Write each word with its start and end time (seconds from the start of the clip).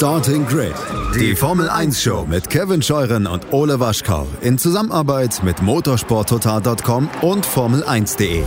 Starting 0.00 0.46
Grid, 0.46 0.72
die 1.14 1.36
Formel 1.36 1.68
1 1.68 2.02
Show 2.02 2.24
mit 2.26 2.48
Kevin 2.48 2.80
Scheuren 2.80 3.26
und 3.26 3.52
Ole 3.52 3.80
Waschkau 3.80 4.26
in 4.40 4.56
Zusammenarbeit 4.56 5.42
mit 5.44 5.60
motorsporttotal.com 5.60 7.10
und 7.20 7.46
Formel1.de. 7.46 8.42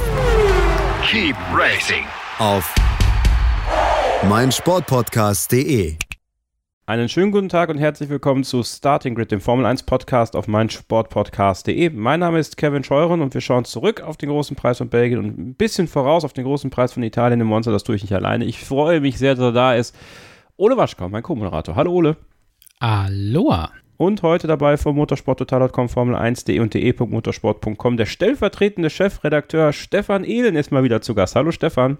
Keep 1.05 1.35
racing 1.55 2.05
Auf 2.39 2.73
meinsportpodcast.de. 4.27 5.97
Einen 6.87 7.07
schönen 7.07 7.31
guten 7.31 7.49
Tag 7.49 7.69
und 7.69 7.77
herzlich 7.77 8.09
willkommen 8.09 8.43
zu 8.43 8.63
Starting 8.63 9.13
Grid, 9.13 9.31
dem 9.31 9.39
Formel 9.39 9.67
1 9.67 9.83
Podcast 9.83 10.35
auf 10.35 10.47
meinsportpodcast.de. 10.47 11.91
Mein 11.91 12.19
Name 12.19 12.39
ist 12.39 12.57
Kevin 12.57 12.83
Scheuren 12.83 13.21
und 13.21 13.35
wir 13.35 13.41
schauen 13.41 13.65
zurück 13.65 14.01
auf 14.01 14.17
den 14.17 14.29
großen 14.29 14.55
Preis 14.55 14.79
von 14.79 14.89
Belgien 14.89 15.19
und 15.19 15.37
ein 15.37 15.53
bisschen 15.53 15.87
voraus 15.87 16.25
auf 16.25 16.33
den 16.33 16.45
großen 16.45 16.71
Preis 16.71 16.93
von 16.93 17.03
Italien 17.03 17.41
im 17.41 17.45
Monster. 17.45 17.71
Das 17.71 17.83
tue 17.83 17.95
ich 17.95 18.01
nicht 18.01 18.13
alleine. 18.13 18.43
Ich 18.43 18.57
freue 18.57 19.01
mich 19.01 19.19
sehr, 19.19 19.35
dass 19.35 19.43
er 19.43 19.51
da 19.51 19.75
ist. 19.75 19.95
Ole 20.63 20.77
Waschkau, 20.77 21.09
mein 21.09 21.23
Co-Moderator. 21.23 21.75
Hallo 21.75 21.91
Ole. 21.91 22.15
Aloha. 22.79 23.69
Und 23.97 24.23
heute 24.23 24.47
dabei 24.47 24.77
vom 24.77 24.95
motorsporttotal.com, 24.95 25.87
Formel1.de 25.87 26.57
und 26.61 26.73
de.motorsport.com 26.73 27.97
der 27.97 28.05
stellvertretende 28.05 28.89
Chefredakteur 28.89 29.73
Stefan 29.73 30.23
Ehlen 30.23 30.55
ist 30.55 30.71
mal 30.71 30.85
wieder 30.85 31.01
zu 31.01 31.15
Gast. 31.15 31.35
Hallo 31.35 31.51
Stefan. 31.51 31.97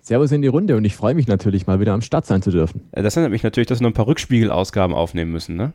Servus 0.00 0.30
in 0.30 0.42
die 0.42 0.46
Runde 0.46 0.76
und 0.76 0.84
ich 0.84 0.94
freue 0.94 1.16
mich 1.16 1.26
natürlich 1.26 1.66
mal 1.66 1.80
wieder 1.80 1.92
am 1.92 2.02
Start 2.02 2.24
sein 2.24 2.40
zu 2.40 2.52
dürfen. 2.52 2.82
Äh, 2.92 3.02
Das 3.02 3.16
erinnert 3.16 3.32
mich 3.32 3.42
natürlich, 3.42 3.66
dass 3.66 3.80
wir 3.80 3.82
noch 3.82 3.90
ein 3.90 3.94
paar 3.94 4.06
Rückspiegelausgaben 4.06 4.94
aufnehmen 4.94 5.32
müssen, 5.32 5.56
ne? 5.56 5.72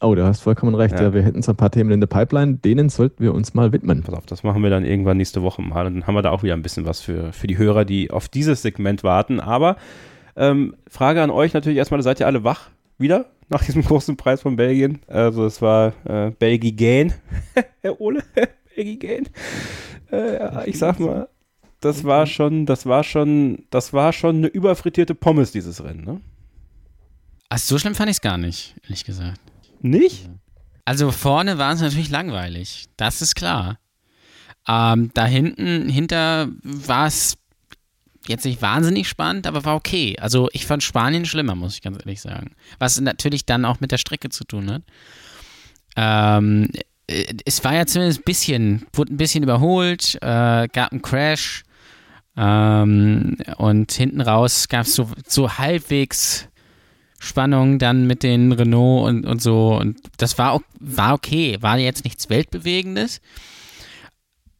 Oh, 0.00 0.14
du 0.14 0.24
hast 0.24 0.40
vollkommen 0.40 0.74
recht. 0.74 0.94
Ja. 0.94 1.02
Ja. 1.02 1.12
wir 1.12 1.20
hätten 1.20 1.42
so 1.42 1.52
ein 1.52 1.56
paar 1.56 1.70
Themen 1.70 1.90
in 1.90 2.00
der 2.00 2.06
Pipeline, 2.06 2.54
denen 2.54 2.88
sollten 2.88 3.22
wir 3.22 3.34
uns 3.34 3.52
mal 3.52 3.70
widmen. 3.70 4.02
Pass 4.02 4.14
auf, 4.14 4.24
das 4.24 4.44
machen 4.44 4.62
wir 4.62 4.70
dann 4.70 4.86
irgendwann 4.86 5.18
nächste 5.18 5.42
Woche 5.42 5.60
mal. 5.60 5.84
Und 5.84 5.94
dann 5.96 6.06
haben 6.06 6.14
wir 6.14 6.22
da 6.22 6.30
auch 6.30 6.42
wieder 6.42 6.54
ein 6.54 6.62
bisschen 6.62 6.86
was 6.86 7.02
für, 7.02 7.34
für 7.34 7.48
die 7.48 7.58
Hörer, 7.58 7.84
die 7.84 8.10
auf 8.10 8.30
dieses 8.30 8.62
Segment 8.62 9.04
warten. 9.04 9.40
Aber 9.40 9.76
ähm, 10.36 10.76
Frage 10.88 11.22
an 11.22 11.30
euch 11.30 11.52
natürlich 11.52 11.78
erstmal, 11.78 12.02
seid 12.02 12.20
ihr 12.20 12.26
alle 12.26 12.44
wach 12.44 12.70
wieder 12.98 13.26
nach 13.48 13.64
diesem 13.64 13.82
großen 13.82 14.16
Preis 14.16 14.42
von 14.42 14.56
Belgien? 14.56 15.00
Also 15.06 15.44
es 15.46 15.62
war 15.62 15.92
äh, 16.04 16.30
Belgien, 16.30 17.12
Herr 17.82 18.00
Ole, 18.00 18.22
Belgien. 18.76 19.28
Äh, 20.10 20.34
ja, 20.34 20.64
ich 20.66 20.78
sag 20.78 20.98
mal, 21.00 21.28
das 21.80 22.04
war 22.04 22.26
schon, 22.26 22.66
das 22.66 22.86
war 22.86 23.04
schon, 23.04 23.64
das 23.70 23.92
war 23.92 24.12
schon 24.12 24.36
eine 24.36 24.46
überfrittierte 24.46 25.14
Pommes, 25.14 25.52
dieses 25.52 25.84
Rennen, 25.84 26.04
ne? 26.04 26.20
Also 27.48 27.74
so 27.74 27.78
schlimm 27.78 27.94
fand 27.94 28.10
ich 28.10 28.16
es 28.16 28.20
gar 28.20 28.38
nicht, 28.38 28.74
ehrlich 28.84 29.04
gesagt. 29.04 29.40
Nicht? 29.80 30.28
Also 30.86 31.10
vorne 31.12 31.58
war 31.58 31.72
es 31.72 31.80
natürlich 31.80 32.10
langweilig, 32.10 32.86
das 32.96 33.22
ist 33.22 33.34
klar. 33.34 33.78
Ähm, 34.66 35.10
da 35.12 35.26
hinten, 35.26 35.88
hinter 35.88 36.48
war 36.62 37.06
es 37.06 37.36
jetzt 38.26 38.44
nicht 38.44 38.62
wahnsinnig 38.62 39.08
spannend, 39.08 39.46
aber 39.46 39.64
war 39.64 39.74
okay. 39.74 40.16
Also 40.20 40.48
ich 40.52 40.66
fand 40.66 40.82
Spanien 40.82 41.26
schlimmer, 41.26 41.54
muss 41.54 41.74
ich 41.74 41.82
ganz 41.82 41.98
ehrlich 41.98 42.20
sagen. 42.20 42.52
Was 42.78 43.00
natürlich 43.00 43.46
dann 43.46 43.64
auch 43.64 43.80
mit 43.80 43.92
der 43.92 43.98
Strecke 43.98 44.28
zu 44.28 44.44
tun 44.44 44.70
hat. 44.70 44.82
Ähm, 45.96 46.70
äh, 47.06 47.34
es 47.44 47.62
war 47.64 47.74
ja 47.74 47.86
zumindest 47.86 48.20
ein 48.20 48.24
bisschen, 48.24 48.86
wurde 48.92 49.14
ein 49.14 49.16
bisschen 49.16 49.42
überholt, 49.42 50.16
äh, 50.16 50.68
gab 50.68 50.92
einen 50.92 51.02
Crash 51.02 51.62
ähm, 52.36 53.36
und 53.58 53.92
hinten 53.92 54.20
raus 54.20 54.68
gab 54.68 54.86
es 54.86 54.94
so, 54.94 55.08
so 55.26 55.58
halbwegs 55.58 56.48
Spannung 57.18 57.78
dann 57.78 58.06
mit 58.06 58.22
den 58.22 58.52
Renault 58.52 59.08
und, 59.08 59.26
und 59.26 59.42
so. 59.42 59.76
Und 59.76 59.98
das 60.18 60.36
war, 60.38 60.60
war 60.78 61.14
okay, 61.14 61.56
war 61.60 61.78
jetzt 61.78 62.04
nichts 62.04 62.28
Weltbewegendes. 62.28 63.20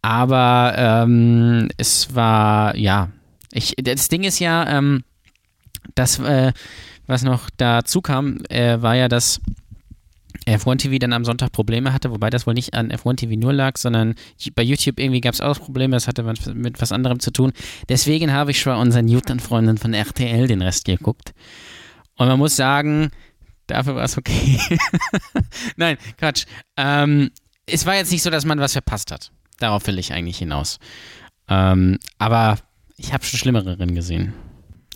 Aber 0.03 0.75
ähm, 0.77 1.69
es 1.77 2.15
war, 2.15 2.77
ja, 2.77 3.11
ich, 3.55 3.74
das 3.78 4.08
Ding 4.08 4.24
ist 4.24 4.38
ja, 4.41 4.69
ähm, 4.69 5.05
das, 5.94 6.19
äh, 6.19 6.52
was 7.06 7.22
noch 7.22 7.48
dazu 7.56 8.00
kam, 8.00 8.38
äh, 8.48 8.80
war 8.83 8.96
ja, 8.96 9.08
dass 9.08 9.41
F1 10.46 10.78
TV 10.78 10.98
dann 10.98 11.12
am 11.12 11.24
Sonntag 11.24 11.52
Probleme 11.52 11.92
hatte, 11.92 12.11
wobei 12.11 12.28
das 12.28 12.46
wohl 12.46 12.55
nicht 12.55 12.74
an 12.74 12.91
F1 12.91 13.16
TV 13.16 13.38
nur 13.38 13.52
lag, 13.52 13.78
sondern 13.78 14.14
bei 14.55 14.62
YouTube 14.62 14.98
irgendwie 14.98 15.20
gab 15.20 15.34
es 15.34 15.40
auch 15.40 15.58
Probleme, 15.58 15.96
das 15.96 16.08
hatte 16.08 16.27
was 16.27 16.46
mit 16.46 16.80
was 16.83 16.92
anderem 16.92 17.20
zu 17.20 17.30
tun. 17.30 17.52
Deswegen 17.89 18.33
habe 18.33 18.51
ich 18.51 18.61
schon 18.61 18.77
unseren 18.77 19.06
Newton-Freunden 19.06 19.79
von 19.79 19.95
RTL 19.95 20.46
den 20.46 20.61
Rest 20.61 20.84
geguckt. 20.84 21.33
Und 22.17 22.29
man 22.29 22.39
muss 22.39 22.56
sagen, 22.56 23.11
dafür 23.68 23.95
war 23.95 24.05
es 24.05 24.18
okay. 24.18 24.61
Nein, 25.77 25.96
Quatsch. 26.18 26.45
Ähm, 26.77 27.30
es 27.67 27.86
war 27.86 27.95
jetzt 27.95 28.12
nicht 28.12 28.23
so, 28.23 28.30
dass 28.30 28.45
man 28.45 28.58
was 28.58 28.73
verpasst 28.73 29.11
hat. 29.11 29.30
Darauf 29.58 29.86
will 29.86 29.98
ich 29.98 30.12
eigentlich 30.12 30.39
hinaus. 30.39 30.79
Ähm, 31.48 31.98
aber 32.18 32.58
ich 32.96 33.12
habe 33.12 33.24
schon 33.24 33.38
schlimmere 33.38 33.78
Rennen 33.78 33.94
gesehen. 33.94 34.34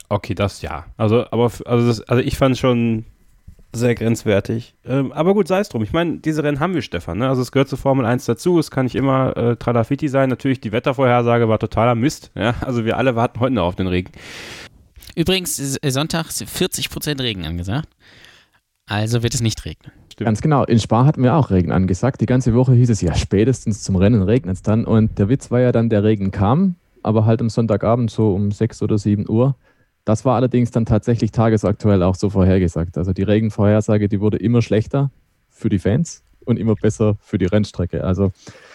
Okay, 0.09 0.35
das 0.35 0.63
ja. 0.63 0.87
Also, 0.97 1.27
aber 1.31 1.51
also, 1.67 1.87
das, 1.87 2.01
also 2.03 2.23
ich 2.23 2.37
fand 2.37 2.55
es 2.55 2.61
schon 2.61 3.05
sehr 3.75 3.95
grenzwertig. 3.95 4.75
Ähm, 4.87 5.13
aber 5.13 5.35
gut, 5.35 5.49
sei 5.49 5.61
es 5.61 5.69
drum. 5.69 5.83
Ich 5.83 5.93
meine, 5.93 6.19
diese 6.19 6.43
Rennen 6.43 6.61
haben 6.61 6.75
wir, 6.75 6.83
Stefan. 6.83 7.19
Ne? 7.19 7.29
Also 7.29 7.43
es 7.43 7.53
gehört 7.53 7.69
zur 7.69 7.79
Formel 7.79 8.07
1 8.07 8.25
dazu. 8.25 8.59
Es 8.59 8.71
kann 8.71 8.87
nicht 8.87 8.95
immer 8.95 9.37
äh, 9.37 9.57
Tralafiti 9.57 10.09
sein. 10.09 10.31
Natürlich, 10.31 10.61
die 10.61 10.73
Wettervorhersage 10.73 11.49
war 11.49 11.59
totaler 11.59 11.95
Mist. 11.95 12.31
Ja? 12.35 12.55
Also 12.63 12.85
wir 12.85 12.97
alle 12.97 13.15
warten 13.15 13.41
heute 13.41 13.55
noch 13.55 13.67
auf 13.67 13.77
den 13.77 13.87
Regen. 13.87 14.13
Übrigens, 15.15 15.77
äh, 15.83 15.91
Sonntag 15.91 16.29
ist 16.29 16.43
40% 16.43 17.21
Regen 17.21 17.45
angesagt. 17.45 17.89
Also 18.87 19.23
wird 19.23 19.35
es 19.35 19.43
nicht 19.43 19.65
regnen. 19.67 19.93
Ganz 20.17 20.41
genau. 20.41 20.65
In 20.65 20.81
Spa 20.81 21.05
hatten 21.05 21.23
wir 21.23 21.35
auch 21.35 21.51
Regen 21.51 21.71
angesagt. 21.71 22.21
Die 22.21 22.27
ganze 22.27 22.55
Woche 22.55 22.73
hieß 22.73 22.91
es 22.91 23.01
ja, 23.03 23.15
spätestens 23.15 23.83
zum 23.83 23.97
Rennen 23.97 24.23
regnet 24.23 24.57
es 24.57 24.63
dann. 24.63 24.85
Und 24.85 25.19
der 25.19 25.29
Witz 25.29 25.51
war 25.51 25.61
ja 25.61 25.71
dann, 25.71 25.91
der 25.91 26.03
Regen 26.03 26.31
kam, 26.31 26.75
aber 27.03 27.25
halt 27.25 27.41
am 27.41 27.51
Sonntagabend 27.51 28.11
so 28.11 28.35
um 28.35 28.51
6 28.51 28.83
oder 28.83 28.99
7 28.99 29.29
Uhr. 29.29 29.57
Das 30.05 30.25
war 30.25 30.37
allerdings 30.37 30.71
dann 30.71 30.87
tatsächlich 30.87 31.33
tagesaktuell 31.33 32.03
auch 32.03 32.15
so 32.15 32.31
vorhergesagt. 32.31 32.97
Also 32.97 33.13
die 33.13 33.23
Regenvorhersage, 33.23 34.09
die 34.09 34.21
wurde 34.21 34.39
immer 34.39 34.63
schlechter 34.63 35.11
für 35.51 35.69
die 35.69 35.79
Fans 35.79 36.23
und 36.45 36.59
immer 36.59 36.75
besser 36.75 37.17
für 37.21 37.37
die 37.37 37.45
Rennstrecke. 37.45 38.05
Also 38.05 38.33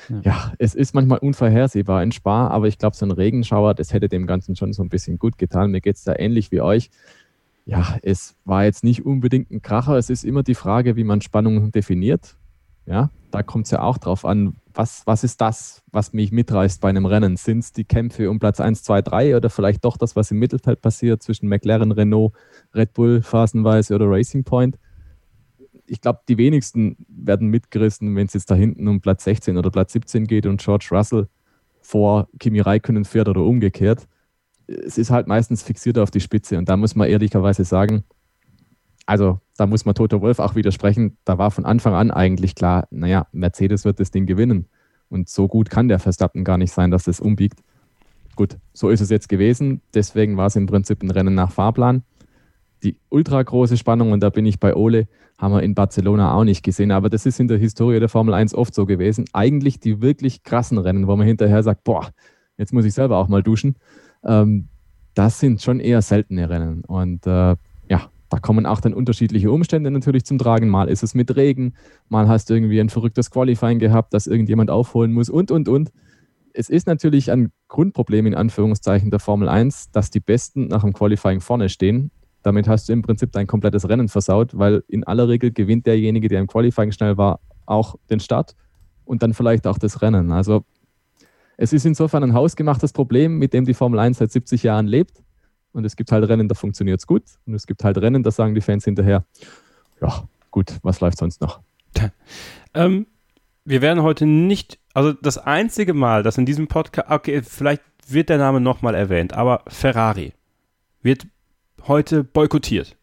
Ja. 0.09 0.21
ja, 0.23 0.53
es 0.59 0.75
ist 0.75 0.93
manchmal 0.93 1.17
unvorhersehbar 1.19 2.03
in 2.03 2.11
Spa, 2.11 2.47
aber 2.47 2.67
ich 2.67 2.77
glaube, 2.77 2.95
so 2.95 3.05
ein 3.05 3.11
Regenschauer, 3.11 3.73
das 3.73 3.93
hätte 3.93 4.09
dem 4.09 4.27
Ganzen 4.27 4.55
schon 4.55 4.73
so 4.73 4.83
ein 4.83 4.89
bisschen 4.89 5.17
gut 5.17 5.37
getan. 5.37 5.71
Mir 5.71 5.81
geht 5.81 5.95
es 5.95 6.03
da 6.03 6.13
ähnlich 6.15 6.51
wie 6.51 6.61
euch. 6.61 6.91
Ja, 7.65 7.97
es 8.03 8.35
war 8.45 8.65
jetzt 8.65 8.83
nicht 8.83 9.05
unbedingt 9.05 9.49
ein 9.49 9.61
Kracher. 9.61 9.97
Es 9.97 10.09
ist 10.09 10.25
immer 10.25 10.43
die 10.43 10.55
Frage, 10.55 10.95
wie 10.97 11.03
man 11.03 11.21
Spannung 11.21 11.71
definiert. 11.71 12.35
Ja, 12.85 13.09
da 13.33 13.41
kommt 13.41 13.65
es 13.65 13.71
ja 13.71 13.81
auch 13.81 13.97
drauf 13.97 14.25
an, 14.25 14.57
was, 14.75 15.07
was 15.07 15.23
ist 15.23 15.41
das, 15.41 15.81
was 15.91 16.13
mich 16.13 16.31
mitreißt 16.31 16.79
bei 16.79 16.89
einem 16.89 17.07
Rennen? 17.07 17.35
Sind 17.35 17.59
es 17.59 17.71
die 17.71 17.83
Kämpfe 17.83 18.29
um 18.29 18.37
Platz 18.37 18.59
1, 18.59 18.83
2, 18.83 19.01
3 19.01 19.35
oder 19.35 19.49
vielleicht 19.49 19.83
doch 19.83 19.97
das, 19.97 20.15
was 20.15 20.29
im 20.29 20.37
Mittelfeld 20.37 20.81
passiert 20.81 21.23
zwischen 21.23 21.49
McLaren, 21.49 21.91
Renault, 21.91 22.33
Red 22.75 22.93
Bull 22.93 23.23
phasenweise 23.23 23.95
oder 23.95 24.05
Racing 24.07 24.43
Point? 24.43 24.77
Ich 25.87 25.99
glaube, 25.99 26.19
die 26.29 26.37
wenigsten 26.37 26.95
werden 27.07 27.47
mitgerissen, 27.47 28.15
wenn 28.15 28.27
es 28.27 28.33
jetzt 28.33 28.51
da 28.51 28.55
hinten 28.55 28.87
um 28.87 29.01
Platz 29.01 29.23
16 29.23 29.57
oder 29.57 29.71
Platz 29.71 29.93
17 29.93 30.27
geht 30.27 30.45
und 30.45 30.61
George 30.61 30.89
Russell 30.91 31.27
vor 31.81 32.29
Kimi 32.39 32.59
Räikkönen 32.59 33.03
fährt 33.03 33.29
oder 33.29 33.41
umgekehrt. 33.41 34.07
Es 34.67 34.99
ist 34.99 35.09
halt 35.09 35.25
meistens 35.25 35.63
fixiert 35.63 35.97
auf 35.97 36.11
die 36.11 36.21
Spitze 36.21 36.59
und 36.59 36.69
da 36.69 36.77
muss 36.77 36.93
man 36.95 37.09
ehrlicherweise 37.09 37.65
sagen, 37.65 38.03
also 39.05 39.39
da 39.57 39.67
muss 39.67 39.85
man 39.85 39.95
Toto 39.95 40.21
Wolf 40.21 40.39
auch 40.39 40.55
widersprechen, 40.55 41.17
da 41.25 41.37
war 41.37 41.51
von 41.51 41.65
Anfang 41.65 41.93
an 41.93 42.11
eigentlich 42.11 42.55
klar, 42.55 42.87
naja, 42.91 43.27
Mercedes 43.31 43.85
wird 43.85 43.99
das 43.99 44.11
Ding 44.11 44.25
gewinnen. 44.25 44.67
Und 45.09 45.29
so 45.29 45.47
gut 45.47 45.69
kann 45.69 45.87
der 45.87 45.99
Verstappen 45.99 46.43
gar 46.43 46.57
nicht 46.57 46.71
sein, 46.71 46.89
dass 46.89 47.07
es 47.07 47.19
umbiegt. 47.19 47.59
Gut, 48.35 48.57
so 48.73 48.89
ist 48.89 49.01
es 49.01 49.11
jetzt 49.11 49.29
gewesen. 49.29 49.81
Deswegen 49.93 50.37
war 50.37 50.47
es 50.47 50.55
im 50.55 50.65
Prinzip 50.65 51.03
ein 51.03 51.11
Rennen 51.11 51.35
nach 51.35 51.51
Fahrplan. 51.51 52.03
Die 52.81 52.97
ultra 53.09 53.41
große 53.41 53.77
Spannung, 53.77 54.11
und 54.11 54.21
da 54.21 54.29
bin 54.29 54.45
ich 54.45 54.59
bei 54.59 54.75
Ole, 54.75 55.07
haben 55.37 55.53
wir 55.53 55.61
in 55.61 55.75
Barcelona 55.75 56.33
auch 56.33 56.43
nicht 56.43 56.63
gesehen. 56.63 56.91
Aber 56.91 57.09
das 57.09 57.27
ist 57.27 57.39
in 57.39 57.47
der 57.47 57.59
Historie 57.59 57.99
der 57.99 58.09
Formel 58.09 58.33
1 58.33 58.55
oft 58.55 58.73
so 58.73 58.87
gewesen. 58.87 59.25
Eigentlich 59.33 59.79
die 59.79 60.01
wirklich 60.01 60.41
krassen 60.43 60.79
Rennen, 60.79 61.07
wo 61.07 61.15
man 61.15 61.27
hinterher 61.27 61.61
sagt, 61.61 61.83
boah, 61.83 62.09
jetzt 62.57 62.73
muss 62.73 62.85
ich 62.85 62.93
selber 62.95 63.17
auch 63.17 63.27
mal 63.27 63.43
duschen. 63.43 63.75
Ähm, 64.23 64.67
das 65.13 65.39
sind 65.39 65.61
schon 65.61 65.79
eher 65.79 66.01
seltene 66.01 66.49
Rennen. 66.49 66.83
Und 66.85 67.27
äh, 67.27 67.55
da 68.33 68.39
kommen 68.39 68.65
auch 68.65 68.81
dann 68.81 68.95
unterschiedliche 68.95 69.51
Umstände 69.51 69.91
natürlich 69.91 70.25
zum 70.25 70.39
Tragen. 70.39 70.67
Mal 70.67 70.89
ist 70.89 71.03
es 71.03 71.13
mit 71.13 71.35
Regen, 71.35 71.75
mal 72.09 72.27
hast 72.27 72.49
du 72.49 72.55
irgendwie 72.55 72.79
ein 72.81 72.89
verrücktes 72.89 73.29
Qualifying 73.29 73.77
gehabt, 73.77 74.11
das 74.11 74.25
irgendjemand 74.25 74.71
aufholen 74.71 75.13
muss 75.13 75.29
und, 75.29 75.51
und, 75.51 75.69
und. 75.69 75.91
Es 76.51 76.67
ist 76.67 76.87
natürlich 76.87 77.31
ein 77.31 77.51
Grundproblem 77.67 78.25
in 78.25 78.33
Anführungszeichen 78.33 79.11
der 79.11 79.19
Formel 79.19 79.47
1, 79.47 79.91
dass 79.91 80.09
die 80.09 80.19
Besten 80.19 80.67
nach 80.67 80.81
dem 80.81 80.93
Qualifying 80.93 81.41
vorne 81.41 81.69
stehen. 81.69 82.09
Damit 82.41 82.67
hast 82.67 82.89
du 82.89 82.93
im 82.93 83.03
Prinzip 83.03 83.31
dein 83.33 83.45
komplettes 83.45 83.87
Rennen 83.87 84.09
versaut, 84.09 84.57
weil 84.57 84.83
in 84.87 85.03
aller 85.03 85.27
Regel 85.27 85.51
gewinnt 85.51 85.85
derjenige, 85.85 86.27
der 86.27 86.39
im 86.39 86.47
Qualifying 86.47 86.91
schnell 86.91 87.17
war, 87.17 87.39
auch 87.67 87.97
den 88.09 88.19
Start 88.19 88.55
und 89.05 89.21
dann 89.21 89.35
vielleicht 89.35 89.67
auch 89.67 89.77
das 89.77 90.01
Rennen. 90.01 90.31
Also 90.31 90.65
es 91.55 91.71
ist 91.71 91.85
insofern 91.85 92.23
ein 92.23 92.33
hausgemachtes 92.33 92.93
Problem, 92.93 93.37
mit 93.37 93.53
dem 93.53 93.65
die 93.65 93.75
Formel 93.75 93.99
1 93.99 94.17
seit 94.17 94.31
70 94.31 94.63
Jahren 94.63 94.87
lebt. 94.87 95.21
Und 95.73 95.85
es 95.85 95.95
gibt 95.95 96.11
halt 96.11 96.27
Rennen, 96.27 96.47
da 96.47 96.55
funktioniert 96.55 96.99
es 96.99 97.07
gut. 97.07 97.23
Und 97.45 97.53
es 97.53 97.67
gibt 97.67 97.83
halt 97.83 97.97
Rennen, 97.97 98.23
da 98.23 98.31
sagen 98.31 98.55
die 98.55 98.61
Fans 98.61 98.85
hinterher, 98.85 99.25
ja, 100.01 100.23
gut, 100.51 100.79
was 100.83 101.01
läuft 101.01 101.17
sonst 101.17 101.41
noch? 101.41 101.61
Ähm, 102.73 103.07
wir 103.65 103.81
werden 103.81 104.03
heute 104.03 104.25
nicht, 104.25 104.79
also 104.93 105.13
das 105.13 105.37
einzige 105.37 105.93
Mal, 105.93 106.23
dass 106.23 106.37
in 106.37 106.45
diesem 106.45 106.67
Podcast, 106.67 107.09
okay, 107.09 107.41
vielleicht 107.43 107.81
wird 108.07 108.29
der 108.29 108.37
Name 108.37 108.59
nochmal 108.59 108.95
erwähnt, 108.95 109.33
aber 109.33 109.63
Ferrari 109.67 110.33
wird 111.01 111.27
heute 111.87 112.23
boykottiert. 112.23 112.97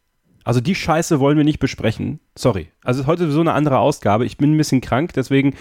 Also 0.44 0.60
die 0.60 0.74
Scheiße 0.74 1.20
wollen 1.20 1.36
wir 1.36 1.44
nicht 1.44 1.60
besprechen. 1.60 2.20
Sorry. 2.34 2.68
Also 2.82 3.06
heute 3.06 3.30
so 3.30 3.40
eine 3.40 3.52
andere 3.52 3.78
Ausgabe. 3.78 4.24
Ich 4.24 4.36
bin 4.38 4.54
ein 4.54 4.56
bisschen 4.56 4.80
krank, 4.80 5.12
deswegen 5.12 5.54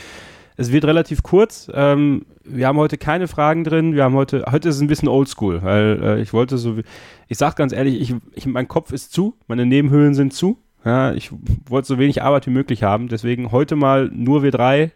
es 0.60 0.74
wird 0.74 0.84
relativ 0.84 1.24
kurz. 1.24 1.72
Ähm, 1.74 2.26
wir 2.44 2.68
haben 2.68 2.78
heute 2.78 2.98
keine 2.98 3.30
Fragen 3.30 3.64
drin. 3.64 3.96
Wir 3.96 4.04
haben 4.04 4.16
heute, 4.16 4.44
heute 4.52 4.68
ist 4.68 4.76
es 4.76 4.82
ein 4.82 4.88
bisschen 4.88 5.08
oldschool, 5.08 5.64
weil 5.64 6.00
äh, 6.04 6.22
ich 6.22 6.34
wollte 6.34 6.58
so, 6.58 6.76
ich 7.30 7.38
sag 7.38 7.56
ganz 7.56 7.72
ehrlich, 7.72 8.02
ich, 8.02 8.14
ich, 8.34 8.46
mein 8.46 8.68
Kopf 8.68 8.92
ist 8.92 9.14
zu, 9.14 9.38
meine 9.48 9.66
Nebenhöhlen 9.66 10.14
sind 10.14 10.34
zu. 10.34 10.58
Ja, 10.84 11.14
ich 11.14 11.32
wollte 11.70 11.88
so 11.88 11.98
wenig 11.98 12.22
Arbeit 12.22 12.46
wie 12.46 12.52
möglich 12.52 12.84
haben. 12.84 13.08
Deswegen 13.08 13.54
heute 13.54 13.78
mal 13.78 14.10
nur 14.14 14.44
wir 14.44 14.52
drei. 14.52 14.92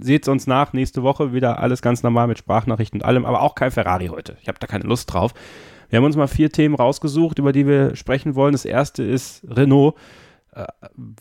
Seht 0.00 0.28
uns 0.28 0.46
nach. 0.46 0.74
Nächste 0.74 1.02
Woche 1.02 1.32
wieder 1.32 1.58
alles 1.58 1.80
ganz 1.80 2.02
normal 2.02 2.26
mit 2.26 2.38
Sprachnachrichten 2.38 3.00
und 3.00 3.06
allem, 3.06 3.24
aber 3.24 3.40
auch 3.40 3.54
kein 3.54 3.70
Ferrari 3.70 4.08
heute. 4.08 4.36
Ich 4.42 4.48
habe 4.48 4.58
da 4.58 4.66
keine 4.66 4.84
Lust 4.84 5.12
drauf. 5.12 5.32
Wir 5.88 5.98
haben 5.98 6.04
uns 6.04 6.16
mal 6.16 6.28
vier 6.28 6.50
Themen 6.50 6.74
rausgesucht, 6.74 7.38
über 7.38 7.52
die 7.52 7.66
wir 7.66 7.96
sprechen 7.96 8.34
wollen. 8.34 8.52
Das 8.52 8.66
erste 8.66 9.02
ist 9.02 9.42
Renault. 9.48 9.94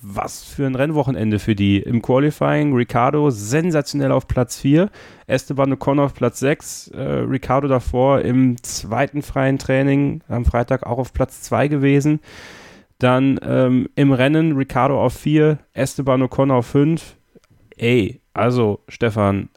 Was 0.02 0.44
für 0.44 0.66
ein 0.66 0.76
Rennwochenende 0.76 1.40
für 1.40 1.56
die. 1.56 1.78
Im 1.80 2.02
Qualifying 2.02 2.74
Ricardo 2.74 3.30
sensationell 3.30 4.12
auf 4.12 4.28
Platz 4.28 4.60
4, 4.60 4.90
Esteban 5.28 5.74
Ocon 5.74 6.00
auf 6.00 6.14
Platz 6.14 6.40
6, 6.40 6.90
äh, 6.90 7.02
Ricardo 7.02 7.68
davor 7.68 8.22
im 8.22 8.62
zweiten 8.64 9.22
freien 9.22 9.60
Training 9.60 10.22
am 10.28 10.46
Freitag 10.46 10.86
auch 10.86 10.98
auf 10.98 11.14
Platz 11.14 11.42
2 11.44 11.68
gewesen. 11.68 12.20
Dann 13.00 13.40
ähm, 13.44 13.90
im 13.96 14.12
Rennen 14.12 14.56
Ricardo 14.58 15.04
auf 15.04 15.14
4, 15.14 15.60
Esteban 15.74 16.24
Ocon 16.24 16.50
auf 16.50 16.66
5. 16.68 17.16
Ey, 17.76 18.22
also 18.34 18.80
Stefan, 18.88 19.50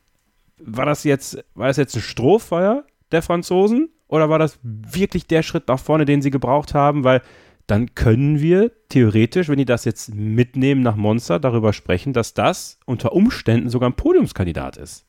war 0.58 0.84
das 0.84 1.04
jetzt, 1.04 1.42
war 1.54 1.68
das 1.68 1.78
jetzt 1.78 1.96
ein 1.96 2.02
Strohfeuer 2.02 2.84
der 3.12 3.22
Franzosen 3.22 3.88
oder 4.08 4.28
war 4.28 4.38
das 4.38 4.58
wirklich 4.62 5.26
der 5.26 5.42
Schritt 5.42 5.68
nach 5.68 5.78
vorne, 5.78 6.04
den 6.04 6.20
sie 6.20 6.30
gebraucht 6.30 6.74
haben? 6.74 7.04
Weil 7.04 7.22
dann 7.70 7.94
können 7.94 8.40
wir 8.40 8.72
theoretisch, 8.88 9.48
wenn 9.48 9.58
die 9.58 9.64
das 9.64 9.84
jetzt 9.84 10.14
mitnehmen 10.14 10.82
nach 10.82 10.96
Monster, 10.96 11.38
darüber 11.38 11.72
sprechen, 11.72 12.12
dass 12.12 12.34
das 12.34 12.78
unter 12.84 13.12
Umständen 13.12 13.68
sogar 13.68 13.88
ein 13.88 13.96
Podiumskandidat 13.96 14.76
ist. 14.76 15.06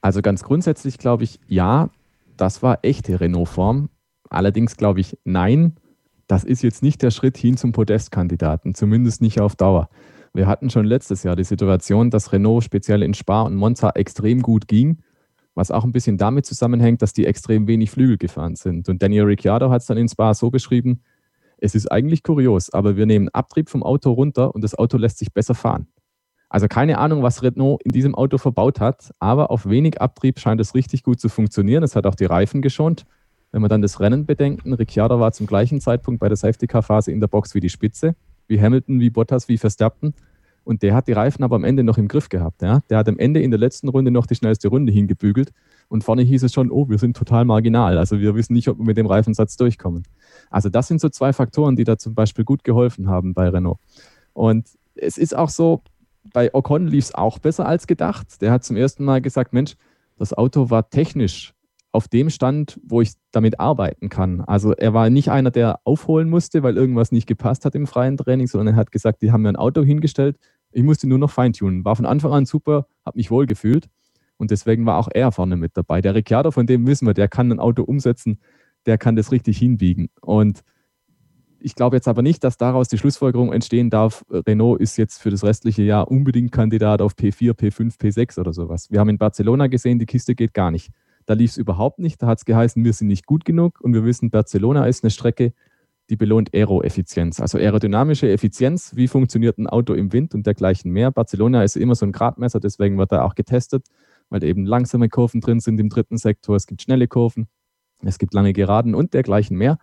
Also 0.00 0.20
ganz 0.20 0.42
grundsätzlich 0.42 0.98
glaube 0.98 1.24
ich, 1.24 1.38
ja, 1.46 1.90
das 2.36 2.62
war 2.62 2.80
echte 2.82 3.20
Renault-Form. 3.20 3.90
Allerdings 4.28 4.76
glaube 4.76 5.00
ich, 5.00 5.18
nein, 5.24 5.76
das 6.26 6.42
ist 6.42 6.62
jetzt 6.62 6.82
nicht 6.82 7.02
der 7.02 7.10
Schritt 7.10 7.36
hin 7.36 7.56
zum 7.56 7.72
Podestkandidaten, 7.72 8.74
zumindest 8.74 9.22
nicht 9.22 9.40
auf 9.40 9.54
Dauer. 9.54 9.88
Wir 10.32 10.46
hatten 10.46 10.70
schon 10.70 10.86
letztes 10.86 11.22
Jahr 11.22 11.36
die 11.36 11.44
Situation, 11.44 12.10
dass 12.10 12.32
Renault 12.32 12.64
speziell 12.64 13.02
in 13.02 13.14
Spa 13.14 13.42
und 13.42 13.54
Monza 13.54 13.90
extrem 13.90 14.42
gut 14.42 14.68
ging, 14.68 14.98
was 15.54 15.70
auch 15.70 15.84
ein 15.84 15.92
bisschen 15.92 16.18
damit 16.18 16.46
zusammenhängt, 16.46 17.02
dass 17.02 17.12
die 17.12 17.26
extrem 17.26 17.66
wenig 17.66 17.90
Flügel 17.90 18.16
gefahren 18.16 18.56
sind. 18.56 18.88
Und 18.88 19.02
Daniel 19.02 19.24
Ricciardo 19.24 19.70
hat 19.70 19.82
es 19.82 19.86
dann 19.86 19.98
in 19.98 20.08
Spa 20.08 20.34
so 20.34 20.50
beschrieben, 20.50 21.02
es 21.60 21.74
ist 21.74 21.90
eigentlich 21.90 22.22
kurios, 22.22 22.70
aber 22.70 22.96
wir 22.96 23.06
nehmen 23.06 23.28
Abtrieb 23.28 23.68
vom 23.68 23.82
Auto 23.82 24.12
runter 24.12 24.54
und 24.54 24.62
das 24.62 24.74
Auto 24.74 24.96
lässt 24.96 25.18
sich 25.18 25.32
besser 25.32 25.54
fahren. 25.54 25.88
Also 26.48 26.66
keine 26.66 26.98
Ahnung, 26.98 27.22
was 27.22 27.42
Renault 27.42 27.80
in 27.84 27.92
diesem 27.92 28.14
Auto 28.14 28.36
verbaut 28.36 28.80
hat, 28.80 29.12
aber 29.20 29.50
auf 29.52 29.68
wenig 29.68 30.00
Abtrieb 30.00 30.40
scheint 30.40 30.60
es 30.60 30.74
richtig 30.74 31.04
gut 31.04 31.20
zu 31.20 31.28
funktionieren. 31.28 31.84
Es 31.84 31.94
hat 31.94 32.06
auch 32.06 32.16
die 32.16 32.24
Reifen 32.24 32.60
geschont. 32.60 33.04
Wenn 33.52 33.62
wir 33.62 33.68
dann 33.68 33.82
das 33.82 34.00
Rennen 34.00 34.26
bedenken, 34.26 34.74
Ricciardo 34.74 35.20
war 35.20 35.32
zum 35.32 35.46
gleichen 35.46 35.80
Zeitpunkt 35.80 36.20
bei 36.20 36.28
der 36.28 36.36
Safety-Car-Phase 36.36 37.12
in 37.12 37.20
der 37.20 37.28
Box 37.28 37.54
wie 37.54 37.60
die 37.60 37.68
Spitze, 37.68 38.16
wie 38.48 38.60
Hamilton, 38.60 38.98
wie 38.98 39.10
Bottas, 39.10 39.48
wie 39.48 39.58
Verstappen. 39.58 40.14
Und 40.70 40.84
der 40.84 40.94
hat 40.94 41.08
die 41.08 41.12
Reifen 41.12 41.42
aber 41.42 41.56
am 41.56 41.64
Ende 41.64 41.82
noch 41.82 41.98
im 41.98 42.06
Griff 42.06 42.28
gehabt. 42.28 42.62
Ja? 42.62 42.78
Der 42.88 42.98
hat 42.98 43.08
am 43.08 43.18
Ende 43.18 43.42
in 43.42 43.50
der 43.50 43.58
letzten 43.58 43.88
Runde 43.88 44.12
noch 44.12 44.24
die 44.24 44.36
schnellste 44.36 44.68
Runde 44.68 44.92
hingebügelt. 44.92 45.50
Und 45.88 46.04
vorne 46.04 46.22
hieß 46.22 46.44
es 46.44 46.52
schon, 46.52 46.70
oh, 46.70 46.88
wir 46.88 46.98
sind 46.98 47.16
total 47.16 47.44
marginal. 47.44 47.98
Also 47.98 48.20
wir 48.20 48.36
wissen 48.36 48.52
nicht, 48.52 48.68
ob 48.68 48.78
wir 48.78 48.84
mit 48.84 48.96
dem 48.96 49.06
Reifensatz 49.06 49.56
durchkommen. 49.56 50.04
Also 50.48 50.68
das 50.68 50.86
sind 50.86 51.00
so 51.00 51.08
zwei 51.08 51.32
Faktoren, 51.32 51.74
die 51.74 51.82
da 51.82 51.98
zum 51.98 52.14
Beispiel 52.14 52.44
gut 52.44 52.62
geholfen 52.62 53.08
haben 53.08 53.34
bei 53.34 53.48
Renault. 53.48 53.80
Und 54.32 54.68
es 54.94 55.18
ist 55.18 55.36
auch 55.36 55.48
so, 55.48 55.82
bei 56.32 56.54
Ocon 56.54 56.86
lief 56.86 57.06
es 57.06 57.14
auch 57.16 57.40
besser 57.40 57.66
als 57.66 57.88
gedacht. 57.88 58.40
Der 58.40 58.52
hat 58.52 58.62
zum 58.62 58.76
ersten 58.76 59.04
Mal 59.04 59.20
gesagt, 59.20 59.52
Mensch, 59.52 59.74
das 60.18 60.32
Auto 60.32 60.70
war 60.70 60.88
technisch 60.88 61.52
auf 61.92 62.06
dem 62.06 62.30
Stand, 62.30 62.78
wo 62.84 63.00
ich 63.00 63.14
damit 63.32 63.58
arbeiten 63.58 64.08
kann. 64.08 64.42
Also 64.42 64.72
er 64.72 64.94
war 64.94 65.10
nicht 65.10 65.30
einer, 65.30 65.50
der 65.50 65.80
aufholen 65.84 66.30
musste, 66.30 66.62
weil 66.62 66.76
irgendwas 66.76 67.10
nicht 67.10 67.26
gepasst 67.26 67.64
hat 67.64 67.74
im 67.74 67.86
freien 67.88 68.16
Training, 68.16 68.46
sondern 68.46 68.74
er 68.74 68.76
hat 68.76 68.92
gesagt, 68.92 69.22
die 69.22 69.32
haben 69.32 69.42
mir 69.42 69.48
ein 69.48 69.56
Auto 69.56 69.82
hingestellt, 69.82 70.38
ich 70.72 70.82
musste 70.82 71.08
nur 71.08 71.18
noch 71.18 71.30
feintunen. 71.30 71.84
War 71.84 71.96
von 71.96 72.06
Anfang 72.06 72.32
an 72.32 72.46
super, 72.46 72.86
habe 73.04 73.18
mich 73.18 73.30
wohl 73.30 73.46
gefühlt 73.46 73.88
und 74.36 74.50
deswegen 74.50 74.86
war 74.86 74.98
auch 74.98 75.08
er 75.12 75.32
vorne 75.32 75.56
mit 75.56 75.76
dabei. 75.76 76.00
Der 76.00 76.14
Ricciardo, 76.14 76.50
von 76.50 76.66
dem 76.66 76.86
wissen 76.86 77.06
wir, 77.06 77.14
der 77.14 77.28
kann 77.28 77.50
ein 77.50 77.60
Auto 77.60 77.82
umsetzen, 77.82 78.38
der 78.86 78.98
kann 78.98 79.16
das 79.16 79.32
richtig 79.32 79.58
hinbiegen. 79.58 80.08
Und 80.20 80.62
ich 81.58 81.74
glaube 81.74 81.96
jetzt 81.96 82.08
aber 82.08 82.22
nicht, 82.22 82.42
dass 82.42 82.56
daraus 82.56 82.88
die 82.88 82.96
Schlussfolgerung 82.96 83.52
entstehen 83.52 83.90
darf, 83.90 84.24
Renault 84.30 84.80
ist 84.80 84.96
jetzt 84.96 85.18
für 85.18 85.30
das 85.30 85.44
restliche 85.44 85.82
Jahr 85.82 86.10
unbedingt 86.10 86.52
Kandidat 86.52 87.02
auf 87.02 87.12
P4, 87.14 87.52
P5, 87.52 87.98
P6 87.98 88.40
oder 88.40 88.52
sowas. 88.52 88.90
Wir 88.90 89.00
haben 89.00 89.10
in 89.10 89.18
Barcelona 89.18 89.66
gesehen, 89.66 89.98
die 89.98 90.06
Kiste 90.06 90.34
geht 90.34 90.54
gar 90.54 90.70
nicht. 90.70 90.90
Da 91.26 91.34
lief 91.34 91.50
es 91.50 91.58
überhaupt 91.58 91.98
nicht. 91.98 92.22
Da 92.22 92.26
hat 92.26 92.38
es 92.38 92.44
geheißen, 92.44 92.82
wir 92.82 92.92
sind 92.92 93.08
nicht 93.08 93.26
gut 93.26 93.44
genug. 93.44 93.80
Und 93.80 93.92
wir 93.92 94.04
wissen, 94.04 94.30
Barcelona 94.30 94.86
ist 94.86 95.04
eine 95.04 95.10
Strecke, 95.10 95.52
die 96.10 96.16
belohnt 96.16 96.52
Aeroeffizienz, 96.52 97.40
also 97.40 97.56
aerodynamische 97.56 98.28
Effizienz. 98.28 98.96
Wie 98.96 99.06
funktioniert 99.06 99.58
ein 99.58 99.68
Auto 99.68 99.94
im 99.94 100.12
Wind 100.12 100.34
und 100.34 100.44
dergleichen 100.44 100.90
mehr? 100.90 101.12
Barcelona 101.12 101.62
ist 101.62 101.76
immer 101.76 101.94
so 101.94 102.04
ein 102.04 102.12
Gradmesser, 102.12 102.58
deswegen 102.58 102.98
wird 102.98 103.12
da 103.12 103.22
auch 103.22 103.36
getestet, 103.36 103.86
weil 104.28 104.42
eben 104.42 104.66
langsame 104.66 105.08
Kurven 105.08 105.40
drin 105.40 105.60
sind 105.60 105.78
im 105.78 105.88
dritten 105.88 106.18
Sektor. 106.18 106.56
Es 106.56 106.66
gibt 106.66 106.82
schnelle 106.82 107.06
Kurven, 107.06 107.46
es 108.02 108.18
gibt 108.18 108.34
lange 108.34 108.52
Geraden 108.52 108.94
und 108.94 109.14
dergleichen 109.14 109.56
mehr. 109.56 109.78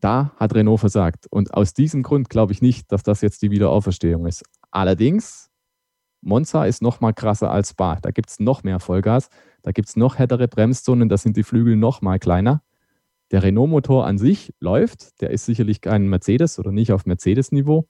Da 0.00 0.32
hat 0.36 0.54
Renault 0.54 0.80
versagt. 0.80 1.26
Und 1.30 1.54
aus 1.54 1.74
diesem 1.74 2.02
Grund 2.02 2.30
glaube 2.30 2.52
ich 2.52 2.62
nicht, 2.62 2.90
dass 2.90 3.02
das 3.02 3.20
jetzt 3.20 3.42
die 3.42 3.50
Wiederauferstehung 3.50 4.26
ist. 4.26 4.42
Allerdings, 4.70 5.50
Monza 6.22 6.64
ist 6.64 6.82
noch 6.82 7.00
mal 7.00 7.12
krasser 7.12 7.50
als 7.50 7.70
Spa. 7.70 7.96
Da 8.00 8.10
gibt 8.10 8.30
es 8.30 8.40
noch 8.40 8.62
mehr 8.62 8.80
Vollgas. 8.80 9.28
Da 9.62 9.72
gibt 9.72 9.88
es 9.88 9.96
noch 9.96 10.16
härtere 10.16 10.48
Bremszonen, 10.48 11.08
da 11.08 11.18
sind 11.18 11.36
die 11.36 11.42
Flügel 11.42 11.76
noch 11.76 12.00
mal 12.00 12.18
kleiner. 12.18 12.62
Der 13.30 13.42
Renault-Motor 13.42 14.06
an 14.06 14.18
sich 14.18 14.54
läuft, 14.60 15.20
der 15.20 15.30
ist 15.30 15.46
sicherlich 15.46 15.80
kein 15.80 16.08
Mercedes 16.08 16.58
oder 16.58 16.72
nicht 16.72 16.92
auf 16.92 17.06
Mercedes-Niveau, 17.06 17.88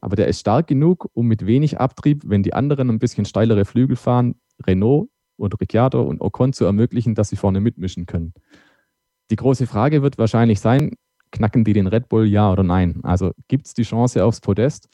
aber 0.00 0.16
der 0.16 0.28
ist 0.28 0.40
stark 0.40 0.66
genug, 0.66 1.08
um 1.14 1.26
mit 1.26 1.46
wenig 1.46 1.78
Abtrieb, 1.78 2.22
wenn 2.26 2.42
die 2.42 2.54
anderen 2.54 2.90
ein 2.90 2.98
bisschen 2.98 3.24
steilere 3.24 3.64
Flügel 3.64 3.96
fahren, 3.96 4.34
Renault 4.66 5.08
und 5.36 5.60
Ricciardo 5.60 6.02
und 6.02 6.20
Ocon 6.20 6.52
zu 6.52 6.64
ermöglichen, 6.64 7.14
dass 7.14 7.28
sie 7.28 7.36
vorne 7.36 7.60
mitmischen 7.60 8.06
können. 8.06 8.34
Die 9.30 9.36
große 9.36 9.66
Frage 9.66 10.02
wird 10.02 10.18
wahrscheinlich 10.18 10.60
sein, 10.60 10.92
knacken 11.30 11.64
die 11.64 11.72
den 11.72 11.86
Red 11.86 12.08
Bull, 12.08 12.26
ja 12.26 12.52
oder 12.52 12.62
nein? 12.62 13.00
Also 13.02 13.32
gibt 13.48 13.66
es 13.66 13.74
die 13.74 13.82
Chance 13.82 14.24
aufs 14.24 14.40
Podest? 14.40 14.88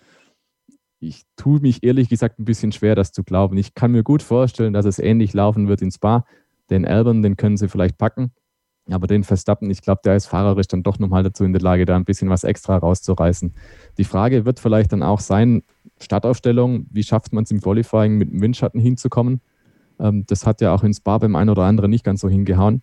ich 1.00 1.22
tue 1.36 1.60
mich 1.60 1.82
ehrlich 1.82 2.08
gesagt 2.08 2.38
ein 2.38 2.44
bisschen 2.44 2.72
schwer, 2.72 2.94
das 2.94 3.12
zu 3.12 3.24
glauben. 3.24 3.56
Ich 3.56 3.74
kann 3.74 3.92
mir 3.92 4.02
gut 4.02 4.22
vorstellen, 4.22 4.72
dass 4.72 4.84
es 4.84 4.98
ähnlich 4.98 5.32
laufen 5.32 5.66
wird 5.66 5.82
in 5.82 5.90
Spa. 5.90 6.24
Den 6.68 6.86
Albon, 6.86 7.22
den 7.22 7.36
können 7.36 7.56
sie 7.56 7.68
vielleicht 7.68 7.98
packen. 7.98 8.32
Aber 8.88 9.06
den 9.06 9.24
Verstappen, 9.24 9.70
ich 9.70 9.82
glaube, 9.82 10.00
der 10.04 10.16
ist 10.16 10.26
fahrerisch 10.26 10.66
dann 10.66 10.82
doch 10.82 10.98
nochmal 10.98 11.22
dazu 11.22 11.44
in 11.44 11.52
der 11.52 11.62
Lage, 11.62 11.84
da 11.84 11.96
ein 11.96 12.04
bisschen 12.04 12.28
was 12.28 12.44
extra 12.44 12.76
rauszureißen. 12.76 13.54
Die 13.98 14.04
Frage 14.04 14.44
wird 14.44 14.58
vielleicht 14.58 14.92
dann 14.92 15.02
auch 15.02 15.20
sein, 15.20 15.62
Startaufstellung, 16.00 16.86
wie 16.90 17.02
schafft 17.02 17.32
man 17.32 17.44
es 17.44 17.50
im 17.50 17.60
Qualifying 17.60 18.16
mit 18.16 18.32
dem 18.32 18.40
Windschatten 18.40 18.80
hinzukommen? 18.80 19.40
Ähm, 20.00 20.24
das 20.26 20.46
hat 20.46 20.60
ja 20.60 20.74
auch 20.74 20.82
in 20.82 20.94
Spa 20.94 21.18
beim 21.18 21.36
einen 21.36 21.50
oder 21.50 21.64
anderen 21.64 21.90
nicht 21.90 22.04
ganz 22.04 22.20
so 22.20 22.28
hingehauen. 22.28 22.82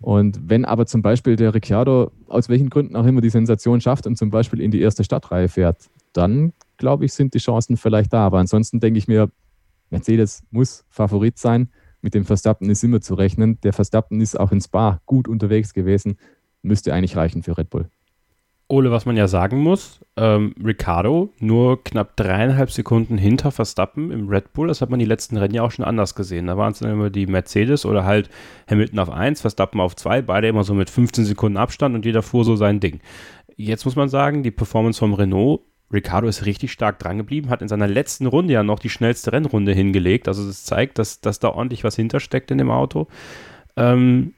Und 0.00 0.40
wenn 0.48 0.64
aber 0.64 0.86
zum 0.86 1.02
Beispiel 1.02 1.36
der 1.36 1.54
Ricciardo 1.54 2.10
aus 2.26 2.48
welchen 2.48 2.70
Gründen 2.70 2.96
auch 2.96 3.06
immer 3.06 3.20
die 3.20 3.30
Sensation 3.30 3.80
schafft 3.80 4.06
und 4.06 4.16
zum 4.16 4.30
Beispiel 4.30 4.60
in 4.60 4.70
die 4.70 4.80
erste 4.80 5.04
Startreihe 5.04 5.48
fährt, 5.48 5.88
dann 6.12 6.52
glaube 6.76 7.04
ich, 7.04 7.12
sind 7.12 7.34
die 7.34 7.38
Chancen 7.38 7.76
vielleicht 7.76 8.12
da. 8.12 8.26
Aber 8.26 8.38
ansonsten 8.38 8.80
denke 8.80 8.98
ich 8.98 9.06
mir, 9.06 9.30
Mercedes 9.90 10.42
muss 10.50 10.84
Favorit 10.88 11.38
sein. 11.38 11.68
Mit 12.02 12.14
dem 12.14 12.24
Verstappen 12.24 12.68
ist 12.68 12.84
immer 12.84 13.00
zu 13.00 13.14
rechnen. 13.14 13.58
Der 13.62 13.72
Verstappen 13.72 14.20
ist 14.20 14.38
auch 14.38 14.52
in 14.52 14.60
Spa 14.60 15.00
gut 15.06 15.28
unterwegs 15.28 15.72
gewesen. 15.72 16.18
Müsste 16.60 16.92
eigentlich 16.92 17.16
reichen 17.16 17.42
für 17.42 17.56
Red 17.56 17.70
Bull. 17.70 17.88
Ole, 18.72 18.90
was 18.90 19.04
man 19.04 19.18
ja 19.18 19.28
sagen 19.28 19.58
muss, 19.58 20.00
ähm, 20.16 20.54
Ricardo 20.64 21.30
nur 21.38 21.84
knapp 21.84 22.16
dreieinhalb 22.16 22.70
Sekunden 22.70 23.18
hinter 23.18 23.50
Verstappen 23.50 24.10
im 24.10 24.28
Red 24.28 24.54
Bull. 24.54 24.68
Das 24.68 24.80
hat 24.80 24.88
man 24.88 24.98
die 24.98 25.04
letzten 25.04 25.36
Rennen 25.36 25.54
ja 25.54 25.62
auch 25.62 25.70
schon 25.70 25.84
anders 25.84 26.14
gesehen. 26.14 26.46
Da 26.46 26.56
waren 26.56 26.72
es 26.72 26.78
dann 26.78 26.90
immer 26.90 27.10
die 27.10 27.26
Mercedes 27.26 27.84
oder 27.84 28.04
halt 28.04 28.30
Hamilton 28.70 28.98
auf 28.98 29.10
1, 29.10 29.42
Verstappen 29.42 29.78
auf 29.80 29.94
2, 29.94 30.22
beide 30.22 30.48
immer 30.48 30.64
so 30.64 30.72
mit 30.72 30.88
15 30.88 31.26
Sekunden 31.26 31.58
Abstand 31.58 31.94
und 31.94 32.06
jeder 32.06 32.22
fuhr 32.22 32.46
so 32.46 32.56
sein 32.56 32.80
Ding. 32.80 33.00
Jetzt 33.56 33.84
muss 33.84 33.94
man 33.94 34.08
sagen, 34.08 34.42
die 34.42 34.50
Performance 34.50 34.98
vom 34.98 35.12
Renault 35.12 35.60
Ricardo 35.92 36.28
ist 36.28 36.46
richtig 36.46 36.72
stark 36.72 36.98
drangeblieben, 36.98 37.50
hat 37.50 37.62
in 37.62 37.68
seiner 37.68 37.88
letzten 37.88 38.26
Runde 38.26 38.54
ja 38.54 38.62
noch 38.62 38.78
die 38.78 38.90
schnellste 38.90 39.32
Rennrunde 39.32 39.72
hingelegt. 39.72 40.28
Also 40.28 40.46
das 40.46 40.64
zeigt, 40.64 40.98
dass, 40.98 41.20
dass 41.20 41.38
da 41.38 41.48
ordentlich 41.50 41.84
was 41.84 41.96
hintersteckt 41.96 42.50
in 42.50 42.58
dem 42.58 42.70
Auto. 42.70 43.08
Ähm, 43.76 44.34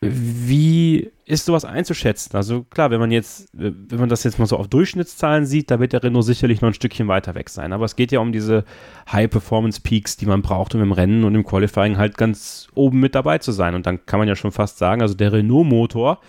wie 0.00 1.10
ist 1.24 1.44
sowas 1.44 1.64
einzuschätzen? 1.64 2.36
Also 2.36 2.62
klar, 2.62 2.92
wenn 2.92 3.00
man 3.00 3.10
jetzt, 3.10 3.48
wenn 3.52 3.98
man 3.98 4.08
das 4.08 4.22
jetzt 4.22 4.38
mal 4.38 4.46
so 4.46 4.56
auf 4.56 4.68
Durchschnittszahlen 4.68 5.44
sieht, 5.44 5.72
da 5.72 5.80
wird 5.80 5.92
der 5.92 6.04
Renault 6.04 6.24
sicherlich 6.24 6.60
noch 6.60 6.68
ein 6.68 6.74
Stückchen 6.74 7.08
weiter 7.08 7.34
weg 7.34 7.48
sein. 7.48 7.72
Aber 7.72 7.84
es 7.84 7.96
geht 7.96 8.12
ja 8.12 8.20
um 8.20 8.30
diese 8.30 8.64
High-Performance-Peaks, 9.10 10.16
die 10.16 10.26
man 10.26 10.42
braucht, 10.42 10.76
um 10.76 10.82
im 10.82 10.92
Rennen 10.92 11.24
und 11.24 11.34
im 11.34 11.44
Qualifying 11.44 11.96
halt 11.96 12.16
ganz 12.16 12.68
oben 12.74 13.00
mit 13.00 13.16
dabei 13.16 13.38
zu 13.38 13.50
sein. 13.50 13.74
Und 13.74 13.86
dann 13.86 14.06
kann 14.06 14.20
man 14.20 14.28
ja 14.28 14.36
schon 14.36 14.52
fast 14.52 14.78
sagen, 14.78 15.02
also 15.02 15.14
der 15.14 15.32
Renault-Motor 15.32 16.20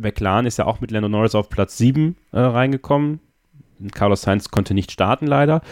McLaren 0.00 0.46
ist 0.46 0.58
ja 0.58 0.66
auch 0.66 0.80
mit 0.80 0.90
Lando 0.90 1.08
Norris 1.08 1.34
auf 1.34 1.48
Platz 1.48 1.76
7 1.78 2.16
äh, 2.32 2.40
reingekommen. 2.40 3.20
Carlos 3.92 4.22
Sainz 4.22 4.50
konnte 4.50 4.74
nicht 4.74 4.90
starten, 4.90 5.26
leider. 5.26 5.62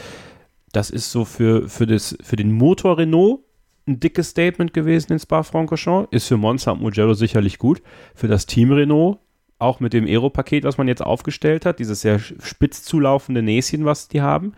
Das 0.72 0.90
ist 0.90 1.10
so 1.10 1.24
für, 1.24 1.68
für, 1.68 1.86
das, 1.86 2.16
für 2.22 2.36
den 2.36 2.52
Motor 2.52 2.98
Renault 2.98 3.40
ein 3.86 4.00
dickes 4.00 4.30
Statement 4.30 4.74
gewesen 4.74 5.12
in 5.12 5.18
Spa-Francorchamps. 5.18 6.08
Ist 6.12 6.28
für 6.28 6.36
Monza 6.36 6.72
und 6.72 6.82
Mugello 6.82 7.14
sicherlich 7.14 7.58
gut. 7.58 7.82
Für 8.14 8.28
das 8.28 8.46
Team 8.46 8.70
Renault, 8.70 9.18
auch 9.58 9.80
mit 9.80 9.92
dem 9.92 10.06
Aero-Paket, 10.06 10.64
was 10.64 10.78
man 10.78 10.88
jetzt 10.88 11.02
aufgestellt 11.02 11.66
hat, 11.66 11.78
dieses 11.78 12.02
sehr 12.02 12.18
spitz 12.18 12.82
zulaufende 12.82 13.42
Näschen, 13.42 13.84
was 13.84 14.08
die 14.08 14.20
haben. 14.20 14.52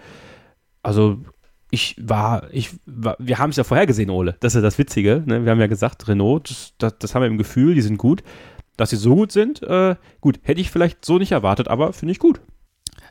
Also 0.82 1.18
ich 1.70 1.96
war, 2.00 2.48
ich 2.52 2.70
war, 2.84 3.16
wir 3.18 3.38
haben 3.38 3.50
es 3.50 3.56
ja 3.56 3.64
vorher 3.64 3.86
gesehen, 3.86 4.10
Ole. 4.10 4.36
Das 4.40 4.52
ist 4.52 4.56
ja 4.56 4.62
das 4.62 4.78
Witzige. 4.78 5.22
Ne? 5.24 5.44
Wir 5.44 5.52
haben 5.52 5.60
ja 5.60 5.68
gesagt, 5.68 6.08
Renault, 6.08 6.50
das, 6.50 6.74
das, 6.78 6.98
das, 6.98 7.14
haben 7.14 7.22
wir 7.22 7.28
im 7.28 7.38
Gefühl, 7.38 7.74
die 7.74 7.82
sind 7.82 7.96
gut. 7.96 8.22
Dass 8.76 8.90
sie 8.90 8.96
so 8.96 9.14
gut 9.14 9.30
sind, 9.30 9.62
äh, 9.62 9.94
gut, 10.20 10.40
hätte 10.42 10.60
ich 10.60 10.70
vielleicht 10.70 11.04
so 11.04 11.18
nicht 11.18 11.32
erwartet, 11.32 11.68
aber 11.68 11.92
finde 11.92 12.12
ich 12.12 12.18
gut. 12.18 12.40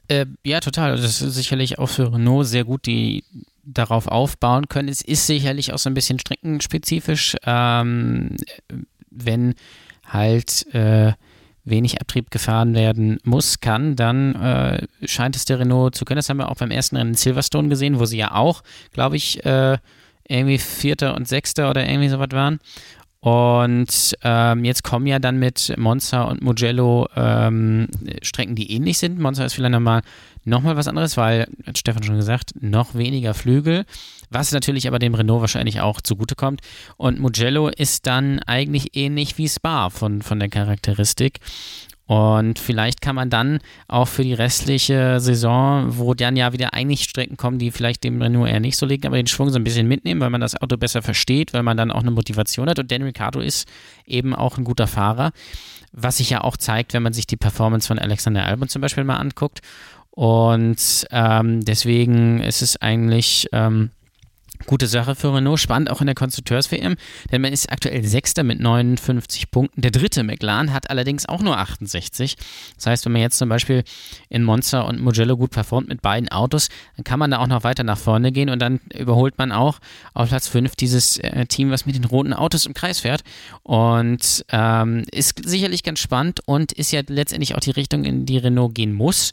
Äh, 0.09 0.25
ja, 0.43 0.59
total. 0.59 0.97
Das 0.97 1.21
ist 1.21 1.35
sicherlich 1.35 1.77
auch 1.79 1.87
für 1.87 2.11
Renault 2.11 2.47
sehr 2.47 2.65
gut, 2.65 2.85
die 2.87 3.23
darauf 3.63 4.07
aufbauen 4.07 4.67
können. 4.67 4.89
Es 4.89 5.01
ist 5.01 5.27
sicherlich 5.27 5.71
auch 5.71 5.77
so 5.77 5.89
ein 5.89 5.93
bisschen 5.93 6.19
streckenspezifisch, 6.19 7.35
ähm, 7.45 8.35
wenn 9.11 9.53
halt 10.05 10.65
äh, 10.73 11.13
wenig 11.63 12.01
Abtrieb 12.01 12.31
gefahren 12.31 12.73
werden 12.73 13.19
muss, 13.23 13.59
kann, 13.59 13.95
dann 13.95 14.33
äh, 14.33 14.87
scheint 15.05 15.35
es 15.35 15.45
der 15.45 15.59
Renault 15.59 15.93
zu 15.93 16.05
können. 16.05 16.17
Das 16.17 16.29
haben 16.29 16.37
wir 16.37 16.49
auch 16.49 16.55
beim 16.55 16.71
ersten 16.71 16.97
Rennen 16.97 17.11
in 17.11 17.15
Silverstone 17.15 17.69
gesehen, 17.69 17.99
wo 17.99 18.05
sie 18.05 18.17
ja 18.17 18.33
auch, 18.33 18.63
glaube 18.91 19.15
ich, 19.15 19.45
äh, 19.45 19.77
irgendwie 20.27 20.57
Vierter 20.57 21.15
und 21.15 21.27
Sechster 21.27 21.69
oder 21.69 21.87
irgendwie 21.87 22.09
sowas 22.09 22.29
waren. 22.31 22.59
Und 23.21 24.15
ähm, 24.23 24.63
jetzt 24.63 24.83
kommen 24.83 25.05
ja 25.05 25.19
dann 25.19 25.39
mit 25.39 25.73
Monza 25.77 26.23
und 26.23 26.41
Mugello 26.41 27.07
ähm, 27.17 27.87
Strecken, 28.21 28.55
die 28.55 28.71
ähnlich 28.71 28.97
sind. 28.97 29.19
Monza 29.19 29.43
ist 29.43 29.55
vielleicht 29.55 29.73
nochmal 29.73 30.01
noch 30.45 30.61
mal 30.61 30.77
was 30.77 30.87
anderes, 30.87 31.17
weil, 31.17 31.47
hat 31.65 31.77
Stefan 31.77 32.03
schon 32.03 32.15
gesagt, 32.15 32.53
noch 32.61 32.95
weniger 32.95 33.33
Flügel, 33.33 33.85
was 34.29 34.51
natürlich 34.51 34.87
aber 34.87 34.99
dem 34.99 35.13
Renault 35.13 35.41
wahrscheinlich 35.41 35.81
auch 35.81 35.99
zugutekommt. 36.01 36.61
Und 36.95 37.19
Mugello 37.19 37.67
ist 37.67 38.07
dann 38.07 38.39
eigentlich 38.39 38.95
ähnlich 38.95 39.37
wie 39.37 39.49
Spa 39.49 39.89
von, 39.89 40.21
von 40.21 40.39
der 40.39 40.49
Charakteristik. 40.49 41.39
Und 42.09 42.57
vielleicht 42.57 43.01
kann 43.01 43.15
man 43.15 43.29
dann 43.29 43.59
auch 43.87 44.07
für 44.07 44.23
die 44.23 44.33
restliche 44.33 45.19
Saison, 45.19 45.95
wo 45.99 46.15
dann 46.15 46.35
ja 46.35 46.53
wieder 46.53 46.73
eigentlich 46.73 47.03
Strecken 47.03 47.37
kommen, 47.37 47.59
die 47.59 47.69
vielleicht 47.69 48.03
dem 48.03 48.19
Renault 48.19 48.49
eher 48.49 48.59
nicht 48.59 48.77
so 48.77 48.87
liegen, 48.87 49.05
aber 49.05 49.17
den 49.17 49.27
Schwung 49.27 49.51
so 49.51 49.59
ein 49.59 49.63
bisschen 49.63 49.87
mitnehmen, 49.87 50.19
weil 50.19 50.31
man 50.31 50.41
das 50.41 50.59
Auto 50.59 50.75
besser 50.75 51.03
versteht, 51.03 51.53
weil 51.53 51.61
man 51.61 51.77
dann 51.77 51.91
auch 51.91 52.01
eine 52.01 52.09
Motivation 52.09 52.67
hat. 52.67 52.79
Und 52.79 52.91
Dan 52.91 53.03
Ricciardo 53.03 53.41
ist 53.41 53.69
eben 54.07 54.33
auch 54.33 54.57
ein 54.57 54.63
guter 54.63 54.87
Fahrer, 54.87 55.33
was 55.91 56.17
sich 56.17 56.31
ja 56.31 56.41
auch 56.41 56.57
zeigt, 56.57 56.95
wenn 56.95 57.03
man 57.03 57.13
sich 57.13 57.27
die 57.27 57.37
Performance 57.37 57.87
von 57.87 57.99
Alexander 57.99 58.43
Albon 58.43 58.69
zum 58.69 58.81
Beispiel 58.81 59.03
mal 59.03 59.17
anguckt. 59.17 59.59
Und 60.09 61.05
ähm, 61.11 61.63
deswegen 61.63 62.41
ist 62.41 62.63
es 62.63 62.81
eigentlich. 62.81 63.49
Ähm, 63.51 63.91
Gute 64.65 64.87
Sache 64.87 65.15
für 65.15 65.33
Renault, 65.33 65.59
spannend 65.59 65.89
auch 65.89 66.01
in 66.01 66.07
der 66.07 66.15
Konstrukteurs-WM, 66.15 66.95
denn 67.31 67.41
man 67.41 67.53
ist 67.53 67.71
aktuell 67.71 68.03
Sechster 68.03 68.43
mit 68.43 68.59
59 68.59 69.51
Punkten. 69.51 69.81
Der 69.81 69.89
dritte 69.89 70.21
McLaren 70.23 70.73
hat 70.73 70.89
allerdings 70.89 71.27
auch 71.27 71.41
nur 71.41 71.57
68. 71.57 72.35
Das 72.75 72.85
heißt, 72.85 73.05
wenn 73.05 73.13
man 73.13 73.21
jetzt 73.21 73.37
zum 73.37 73.47
Beispiel 73.47 73.83
in 74.27 74.43
Monza 74.43 74.81
und 74.81 74.99
Mugello 74.99 75.37
gut 75.37 75.51
performt 75.51 75.87
mit 75.87 76.01
beiden 76.01 76.29
Autos, 76.29 76.67
dann 76.97 77.05
kann 77.05 77.19
man 77.19 77.31
da 77.31 77.39
auch 77.39 77.47
noch 77.47 77.63
weiter 77.63 77.83
nach 77.83 77.97
vorne 77.97 78.31
gehen 78.31 78.49
und 78.49 78.59
dann 78.59 78.81
überholt 78.93 79.37
man 79.37 79.51
auch 79.51 79.79
auf 80.13 80.29
Platz 80.29 80.49
5 80.49 80.75
dieses 80.75 81.17
äh, 81.17 81.45
Team, 81.45 81.71
was 81.71 81.85
mit 81.85 81.95
den 81.95 82.03
roten 82.03 82.33
Autos 82.33 82.65
im 82.65 82.73
Kreis 82.73 82.99
fährt. 82.99 83.23
Und 83.63 84.45
ähm, 84.51 85.05
ist 85.11 85.41
sicherlich 85.47 85.83
ganz 85.83 85.99
spannend 85.99 86.41
und 86.45 86.73
ist 86.73 86.91
ja 86.91 87.01
letztendlich 87.07 87.55
auch 87.55 87.61
die 87.61 87.71
Richtung, 87.71 88.03
in 88.03 88.25
die 88.25 88.37
Renault 88.37 88.75
gehen 88.75 88.93
muss. 88.93 89.31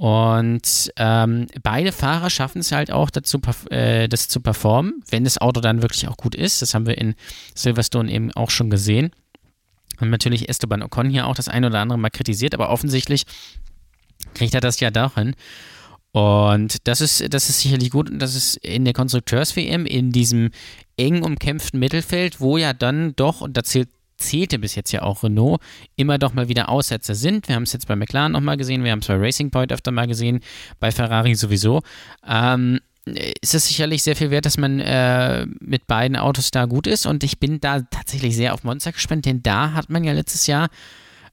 Und 0.00 0.90
ähm, 0.96 1.46
beide 1.62 1.92
Fahrer 1.92 2.30
schaffen 2.30 2.60
es 2.60 2.72
halt 2.72 2.90
auch 2.90 3.10
dazu, 3.10 3.38
äh, 3.68 4.08
das 4.08 4.28
zu 4.28 4.40
performen, 4.40 5.02
wenn 5.10 5.24
das 5.24 5.36
Auto 5.36 5.60
dann 5.60 5.82
wirklich 5.82 6.08
auch 6.08 6.16
gut 6.16 6.34
ist. 6.34 6.62
Das 6.62 6.72
haben 6.72 6.86
wir 6.86 6.96
in 6.96 7.14
Silverstone 7.54 8.10
eben 8.10 8.32
auch 8.32 8.48
schon 8.48 8.70
gesehen. 8.70 9.10
Und 10.00 10.08
natürlich 10.08 10.48
Esteban 10.48 10.82
Ocon 10.82 11.10
hier 11.10 11.26
auch 11.26 11.34
das 11.34 11.48
ein 11.48 11.66
oder 11.66 11.80
andere 11.80 11.98
mal 11.98 12.08
kritisiert, 12.08 12.54
aber 12.54 12.70
offensichtlich 12.70 13.24
kriegt 14.32 14.54
er 14.54 14.62
das 14.62 14.80
ja 14.80 14.90
doch 14.90 15.16
hin. 15.16 15.34
Und 16.12 16.88
das 16.88 17.02
ist, 17.02 17.34
das 17.34 17.50
ist 17.50 17.60
sicherlich 17.60 17.90
gut 17.90 18.08
und 18.08 18.20
das 18.20 18.34
ist 18.34 18.56
in 18.56 18.86
der 18.86 18.94
Konstrukteurs-WM 18.94 19.84
in 19.84 20.12
diesem 20.12 20.48
eng 20.96 21.22
umkämpften 21.22 21.78
Mittelfeld, 21.78 22.40
wo 22.40 22.56
ja 22.56 22.72
dann 22.72 23.14
doch, 23.16 23.42
und 23.42 23.54
da 23.54 23.64
zählt 23.64 23.90
zählte 24.20 24.58
bis 24.58 24.74
jetzt 24.74 24.92
ja 24.92 25.02
auch 25.02 25.22
Renault, 25.22 25.60
immer 25.96 26.18
doch 26.18 26.34
mal 26.34 26.48
wieder 26.48 26.68
Aussetzer 26.68 27.14
sind. 27.14 27.48
Wir 27.48 27.56
haben 27.56 27.64
es 27.64 27.72
jetzt 27.72 27.88
bei 27.88 27.96
McLaren 27.96 28.32
nochmal 28.32 28.56
gesehen, 28.56 28.84
wir 28.84 28.92
haben 28.92 29.00
es 29.00 29.08
bei 29.08 29.16
Racing 29.16 29.50
Point 29.50 29.72
öfter 29.72 29.90
mal 29.90 30.06
gesehen, 30.06 30.40
bei 30.78 30.90
Ferrari 30.90 31.34
sowieso. 31.34 31.82
Ähm, 32.26 32.80
ist 33.40 33.54
es 33.54 33.66
sicherlich 33.66 34.02
sehr 34.02 34.14
viel 34.14 34.30
wert, 34.30 34.46
dass 34.46 34.58
man 34.58 34.78
äh, 34.78 35.46
mit 35.60 35.86
beiden 35.86 36.16
Autos 36.16 36.50
da 36.50 36.66
gut 36.66 36.86
ist 36.86 37.06
und 37.06 37.24
ich 37.24 37.40
bin 37.40 37.60
da 37.60 37.80
tatsächlich 37.80 38.36
sehr 38.36 38.54
auf 38.54 38.62
Monster 38.62 38.92
gespannt, 38.92 39.24
denn 39.24 39.42
da 39.42 39.72
hat 39.72 39.90
man 39.90 40.04
ja 40.04 40.12
letztes 40.12 40.46
Jahr 40.46 40.68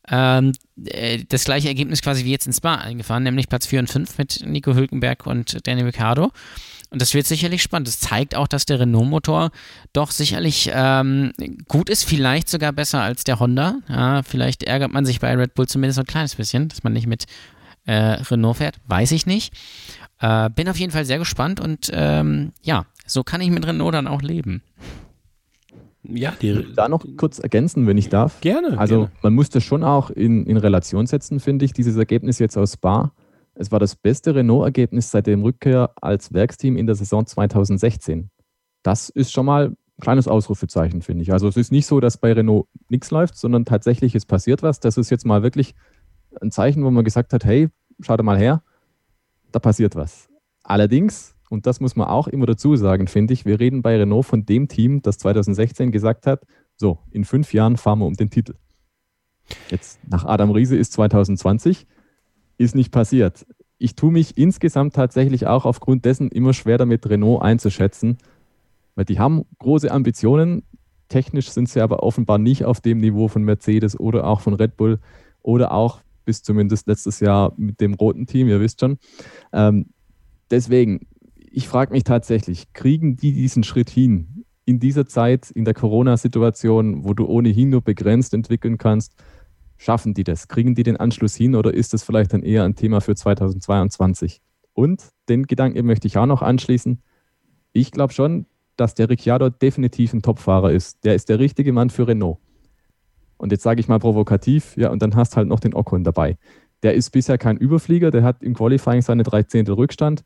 ähm, 0.09 0.53
äh, 0.85 1.23
das 1.27 1.43
gleiche 1.43 1.67
Ergebnis 1.67 2.01
quasi 2.01 2.23
wie 2.23 2.31
jetzt 2.31 2.47
in 2.47 2.53
Spa 2.53 2.75
eingefahren, 2.75 3.23
nämlich 3.23 3.49
Platz 3.49 3.67
4 3.67 3.79
und 3.79 3.89
5 3.89 4.17
mit 4.17 4.43
Nico 4.45 4.73
Hülkenberg 4.73 5.27
und 5.27 5.67
Danny 5.67 5.81
Ricciardo. 5.81 6.31
Und 6.89 7.01
das 7.01 7.13
wird 7.13 7.27
sicherlich 7.27 7.61
spannend. 7.61 7.87
Das 7.87 7.99
zeigt 7.99 8.35
auch, 8.35 8.47
dass 8.47 8.65
der 8.65 8.79
Renault-Motor 8.79 9.51
doch 9.91 10.11
sicherlich 10.11 10.71
ähm, 10.73 11.33
gut 11.67 11.89
ist, 11.89 12.05
vielleicht 12.05 12.47
sogar 12.47 12.71
besser 12.71 13.01
als 13.01 13.23
der 13.23 13.39
Honda. 13.39 13.79
Ja, 13.89 14.23
vielleicht 14.23 14.63
ärgert 14.63 14.93
man 14.93 15.05
sich 15.05 15.19
bei 15.19 15.35
Red 15.35 15.53
Bull 15.53 15.67
zumindest 15.67 15.99
ein 15.99 16.05
kleines 16.05 16.35
bisschen, 16.35 16.69
dass 16.69 16.83
man 16.83 16.93
nicht 16.93 17.07
mit 17.07 17.25
äh, 17.85 17.93
Renault 17.93 18.57
fährt. 18.57 18.77
Weiß 18.87 19.11
ich 19.11 19.25
nicht. 19.25 19.53
Äh, 20.19 20.49
bin 20.49 20.69
auf 20.69 20.77
jeden 20.77 20.91
Fall 20.91 21.05
sehr 21.05 21.19
gespannt 21.19 21.59
und 21.59 21.91
ähm, 21.93 22.53
ja, 22.61 22.85
so 23.05 23.23
kann 23.23 23.41
ich 23.41 23.49
mit 23.49 23.67
Renault 23.67 23.93
dann 23.93 24.07
auch 24.07 24.21
leben. 24.21 24.63
Ja, 26.03 26.33
die, 26.41 26.67
da 26.73 26.87
noch 26.87 27.05
kurz 27.17 27.39
ergänzen, 27.39 27.85
wenn 27.85 27.97
ich 27.97 28.07
darf. 28.07 28.39
Gerne. 28.39 28.77
Also 28.77 28.95
gerne. 28.95 29.11
man 29.21 29.33
muss 29.33 29.49
das 29.49 29.63
schon 29.63 29.83
auch 29.83 30.09
in, 30.09 30.45
in 30.45 30.55
Relation 30.55 31.05
setzen, 31.05 31.41
finde 31.41 31.65
ich, 31.65 31.73
dieses 31.73 31.97
Ergebnis 31.97 32.39
jetzt 32.39 32.57
aus 32.57 32.73
Spa 32.73 33.11
es 33.59 33.71
war 33.71 33.79
das 33.79 33.95
beste 33.95 34.35
Renault-Ergebnis 34.35 35.11
seit 35.11 35.27
dem 35.27 35.43
Rückkehr 35.43 35.91
als 36.01 36.33
Werksteam 36.33 36.77
in 36.77 36.85
der 36.85 36.95
Saison 36.95 37.25
2016. 37.25 38.29
Das 38.83 39.09
ist 39.09 39.31
schon 39.31 39.45
mal 39.45 39.69
ein 39.69 39.77
kleines 40.01 40.27
Ausrufezeichen, 40.27 41.01
finde 41.01 41.23
ich. 41.23 41.33
Also 41.33 41.47
es 41.47 41.57
ist 41.57 41.71
nicht 41.71 41.87
so, 41.87 41.99
dass 41.99 42.17
bei 42.17 42.33
Renault 42.33 42.67
nichts 42.89 43.09
läuft, 43.11 43.35
sondern 43.35 43.65
tatsächlich 43.65 44.13
es 44.15 44.25
passiert 44.25 44.61
was. 44.61 44.79
Das 44.79 44.97
ist 44.97 45.09
jetzt 45.09 45.25
mal 45.25 45.43
wirklich 45.43 45.73
ein 46.39 46.51
Zeichen, 46.51 46.83
wo 46.83 46.91
man 46.91 47.03
gesagt 47.03 47.33
hat, 47.33 47.45
hey, 47.45 47.69
schau 48.01 48.15
mal 48.17 48.37
her, 48.37 48.61
da 49.51 49.59
passiert 49.59 49.95
was. 49.95 50.29
Allerdings, 50.63 51.35
und 51.49 51.65
das 51.65 51.79
muss 51.79 51.95
man 51.95 52.07
auch 52.07 52.27
immer 52.27 52.45
dazu 52.45 52.75
sagen, 52.75 53.07
finde 53.07 53.33
ich, 53.33 53.45
wir 53.45 53.59
reden 53.59 53.81
bei 53.81 53.97
Renault 53.97 54.25
von 54.25 54.45
dem 54.45 54.67
Team, 54.67 55.01
das 55.01 55.17
2016 55.17 55.91
gesagt 55.91 56.27
hat, 56.27 56.45
so, 56.75 56.99
in 57.09 57.25
fünf 57.25 57.53
Jahren 57.53 57.77
fahren 57.77 57.99
wir 57.99 58.05
um 58.05 58.13
den 58.13 58.29
Titel. 58.29 58.53
Jetzt 59.69 59.99
nach 60.07 60.25
Adam 60.25 60.51
Riese 60.51 60.77
ist 60.77 60.93
2020 60.93 61.87
ist 62.57 62.75
nicht 62.75 62.91
passiert. 62.91 63.45
Ich 63.77 63.95
tue 63.95 64.11
mich 64.11 64.37
insgesamt 64.37 64.95
tatsächlich 64.95 65.45
auch 65.45 65.65
aufgrund 65.65 66.05
dessen 66.05 66.29
immer 66.29 66.53
schwer 66.53 66.77
damit, 66.77 67.07
Renault 67.07 67.43
einzuschätzen, 67.43 68.17
weil 68.95 69.05
die 69.05 69.19
haben 69.19 69.45
große 69.59 69.91
Ambitionen. 69.91 70.63
Technisch 71.09 71.49
sind 71.49 71.69
sie 71.69 71.81
aber 71.81 72.03
offenbar 72.03 72.37
nicht 72.37 72.65
auf 72.65 72.81
dem 72.81 72.97
Niveau 72.97 73.27
von 73.27 73.43
Mercedes 73.43 73.99
oder 73.99 74.25
auch 74.25 74.41
von 74.41 74.55
Red 74.55 74.77
Bull 74.77 74.99
oder 75.41 75.71
auch 75.71 76.01
bis 76.25 76.43
zumindest 76.43 76.87
letztes 76.87 77.19
Jahr 77.19 77.53
mit 77.55 77.79
dem 77.79 77.93
roten 77.93 78.25
Team, 78.25 78.47
ihr 78.49 78.59
wisst 78.59 78.81
schon. 78.81 78.97
Ähm, 79.53 79.87
deswegen, 80.51 81.07
ich 81.49 81.67
frage 81.67 81.93
mich 81.93 82.03
tatsächlich, 82.03 82.73
kriegen 82.73 83.15
die 83.15 83.31
diesen 83.31 83.63
Schritt 83.63 83.89
hin 83.89 84.43
in 84.65 84.79
dieser 84.79 85.05
Zeit, 85.05 85.49
in 85.49 85.63
der 85.63 85.73
Corona-Situation, 85.73 87.05
wo 87.05 87.13
du 87.13 87.25
ohnehin 87.25 87.69
nur 87.69 87.81
begrenzt 87.81 88.33
entwickeln 88.33 88.77
kannst? 88.77 89.13
Schaffen 89.77 90.13
die 90.13 90.23
das? 90.23 90.47
Kriegen 90.47 90.75
die 90.75 90.83
den 90.83 90.97
Anschluss 90.97 91.35
hin 91.35 91.55
oder 91.55 91.73
ist 91.73 91.93
das 91.93 92.03
vielleicht 92.03 92.33
dann 92.33 92.43
eher 92.43 92.63
ein 92.63 92.75
Thema 92.75 93.01
für 93.01 93.15
2022? 93.15 94.41
Und 94.73 95.09
den 95.29 95.43
Gedanken 95.43 95.85
möchte 95.85 96.07
ich 96.07 96.17
auch 96.17 96.25
noch 96.25 96.41
anschließen. 96.41 97.01
Ich 97.73 97.91
glaube 97.91 98.13
schon, 98.13 98.45
dass 98.75 98.93
der 98.93 99.09
Ricciardo 99.09 99.49
definitiv 99.49 100.13
ein 100.13 100.21
Topfahrer 100.21 100.71
ist. 100.71 101.03
Der 101.03 101.15
ist 101.15 101.29
der 101.29 101.39
richtige 101.39 101.73
Mann 101.73 101.89
für 101.89 102.07
Renault. 102.07 102.37
Und 103.37 103.51
jetzt 103.51 103.63
sage 103.63 103.79
ich 103.79 103.87
mal 103.87 103.99
provokativ, 103.99 104.75
ja, 104.77 104.89
und 104.89 105.01
dann 105.01 105.15
hast 105.15 105.35
halt 105.35 105.47
noch 105.47 105.59
den 105.59 105.75
Ocon 105.75 106.03
dabei. 106.03 106.37
Der 106.83 106.93
ist 106.93 107.11
bisher 107.11 107.37
kein 107.37 107.57
Überflieger, 107.57 108.11
der 108.11 108.23
hat 108.23 108.43
im 108.43 108.53
Qualifying 108.53 109.01
seine 109.01 109.23
13. 109.23 109.67
Rückstand. 109.67 110.23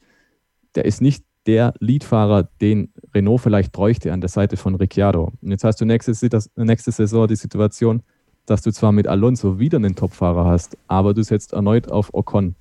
Der 0.75 0.85
ist 0.85 1.01
nicht 1.01 1.25
der 1.45 1.73
Leadfahrer, 1.79 2.43
den 2.61 2.93
Renault 3.13 3.41
vielleicht 3.41 3.71
bräuchte 3.71 4.13
an 4.13 4.21
der 4.21 4.29
Seite 4.29 4.57
von 4.57 4.75
Ricciardo. 4.75 5.31
Und 5.41 5.51
jetzt 5.51 5.63
hast 5.63 5.81
du 5.81 5.85
nächste, 5.85 6.13
nächste 6.55 6.91
Saison 6.91 7.27
die 7.27 7.35
Situation, 7.35 8.03
dass 8.45 8.61
du 8.61 8.71
zwar 8.71 8.91
mit 8.91 9.07
Alonso 9.07 9.59
wieder 9.59 9.77
einen 9.77 9.95
Topfahrer 9.95 10.45
hast, 10.45 10.77
aber 10.87 11.13
du 11.13 11.23
setzt 11.23 11.53
erneut 11.53 11.91
auf 11.91 12.13
Ocon. 12.13 12.55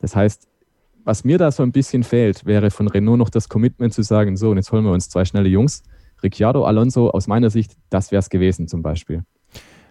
Das 0.00 0.16
heißt, 0.16 0.48
was 1.04 1.24
mir 1.24 1.38
da 1.38 1.50
so 1.50 1.62
ein 1.62 1.72
bisschen 1.72 2.02
fehlt, 2.02 2.46
wäre 2.46 2.70
von 2.70 2.88
Renault 2.88 3.18
noch 3.18 3.30
das 3.30 3.48
Commitment 3.48 3.92
zu 3.92 4.02
sagen, 4.02 4.36
so, 4.36 4.50
und 4.50 4.56
jetzt 4.56 4.70
holen 4.72 4.84
wir 4.84 4.92
uns 4.92 5.08
zwei 5.08 5.24
schnelle 5.24 5.48
Jungs. 5.48 5.82
Ricciardo, 6.22 6.64
Alonso, 6.64 7.10
aus 7.10 7.26
meiner 7.26 7.50
Sicht, 7.50 7.76
das 7.90 8.12
wäre 8.12 8.20
es 8.20 8.30
gewesen 8.30 8.68
zum 8.68 8.82
Beispiel. 8.82 9.24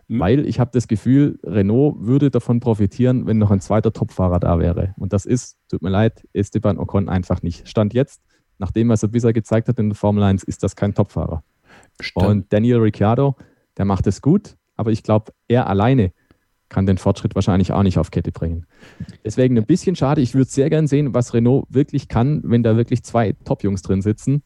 Mhm. 0.07 0.19
Weil 0.19 0.45
ich 0.45 0.59
habe 0.59 0.71
das 0.73 0.87
Gefühl, 0.87 1.39
Renault 1.43 1.95
würde 1.99 2.31
davon 2.31 2.59
profitieren, 2.59 3.27
wenn 3.27 3.37
noch 3.37 3.51
ein 3.51 3.61
zweiter 3.61 3.93
Topfahrer 3.93 4.39
da 4.39 4.59
wäre. 4.59 4.93
Und 4.97 5.13
das 5.13 5.25
ist, 5.25 5.57
tut 5.69 5.81
mir 5.81 5.89
leid, 5.89 6.27
Esteban 6.33 6.77
Ocon 6.77 7.09
einfach 7.09 7.41
nicht. 7.41 7.67
Stand 7.67 7.93
jetzt, 7.93 8.21
nachdem 8.57 8.89
was 8.89 9.03
er 9.03 9.09
bisher 9.09 9.33
gezeigt 9.33 9.67
hat 9.67 9.79
in 9.79 9.89
der 9.89 9.95
Formel 9.95 10.23
1, 10.23 10.43
ist 10.43 10.63
das 10.63 10.75
kein 10.75 10.93
Topfahrer. 10.93 11.43
Stand. 11.99 12.27
Und 12.27 12.53
Daniel 12.53 12.77
Ricciardo, 12.77 13.35
der 13.77 13.85
macht 13.85 14.07
es 14.07 14.21
gut, 14.21 14.57
aber 14.75 14.91
ich 14.91 15.03
glaube, 15.03 15.33
er 15.47 15.67
alleine 15.67 16.11
kann 16.69 16.85
den 16.85 16.97
Fortschritt 16.97 17.35
wahrscheinlich 17.35 17.73
auch 17.73 17.83
nicht 17.83 17.97
auf 17.97 18.11
Kette 18.11 18.31
bringen. 18.31 18.65
Deswegen 19.25 19.57
ein 19.57 19.65
bisschen 19.65 19.95
schade. 19.95 20.21
Ich 20.21 20.33
würde 20.33 20.49
sehr 20.49 20.69
gern 20.69 20.87
sehen, 20.87 21.13
was 21.13 21.33
Renault 21.33 21.65
wirklich 21.69 22.07
kann, 22.07 22.41
wenn 22.45 22.63
da 22.63 22.77
wirklich 22.77 23.03
zwei 23.03 23.33
Top-Jungs 23.43 23.81
drin 23.81 24.01
sitzen. 24.01 24.41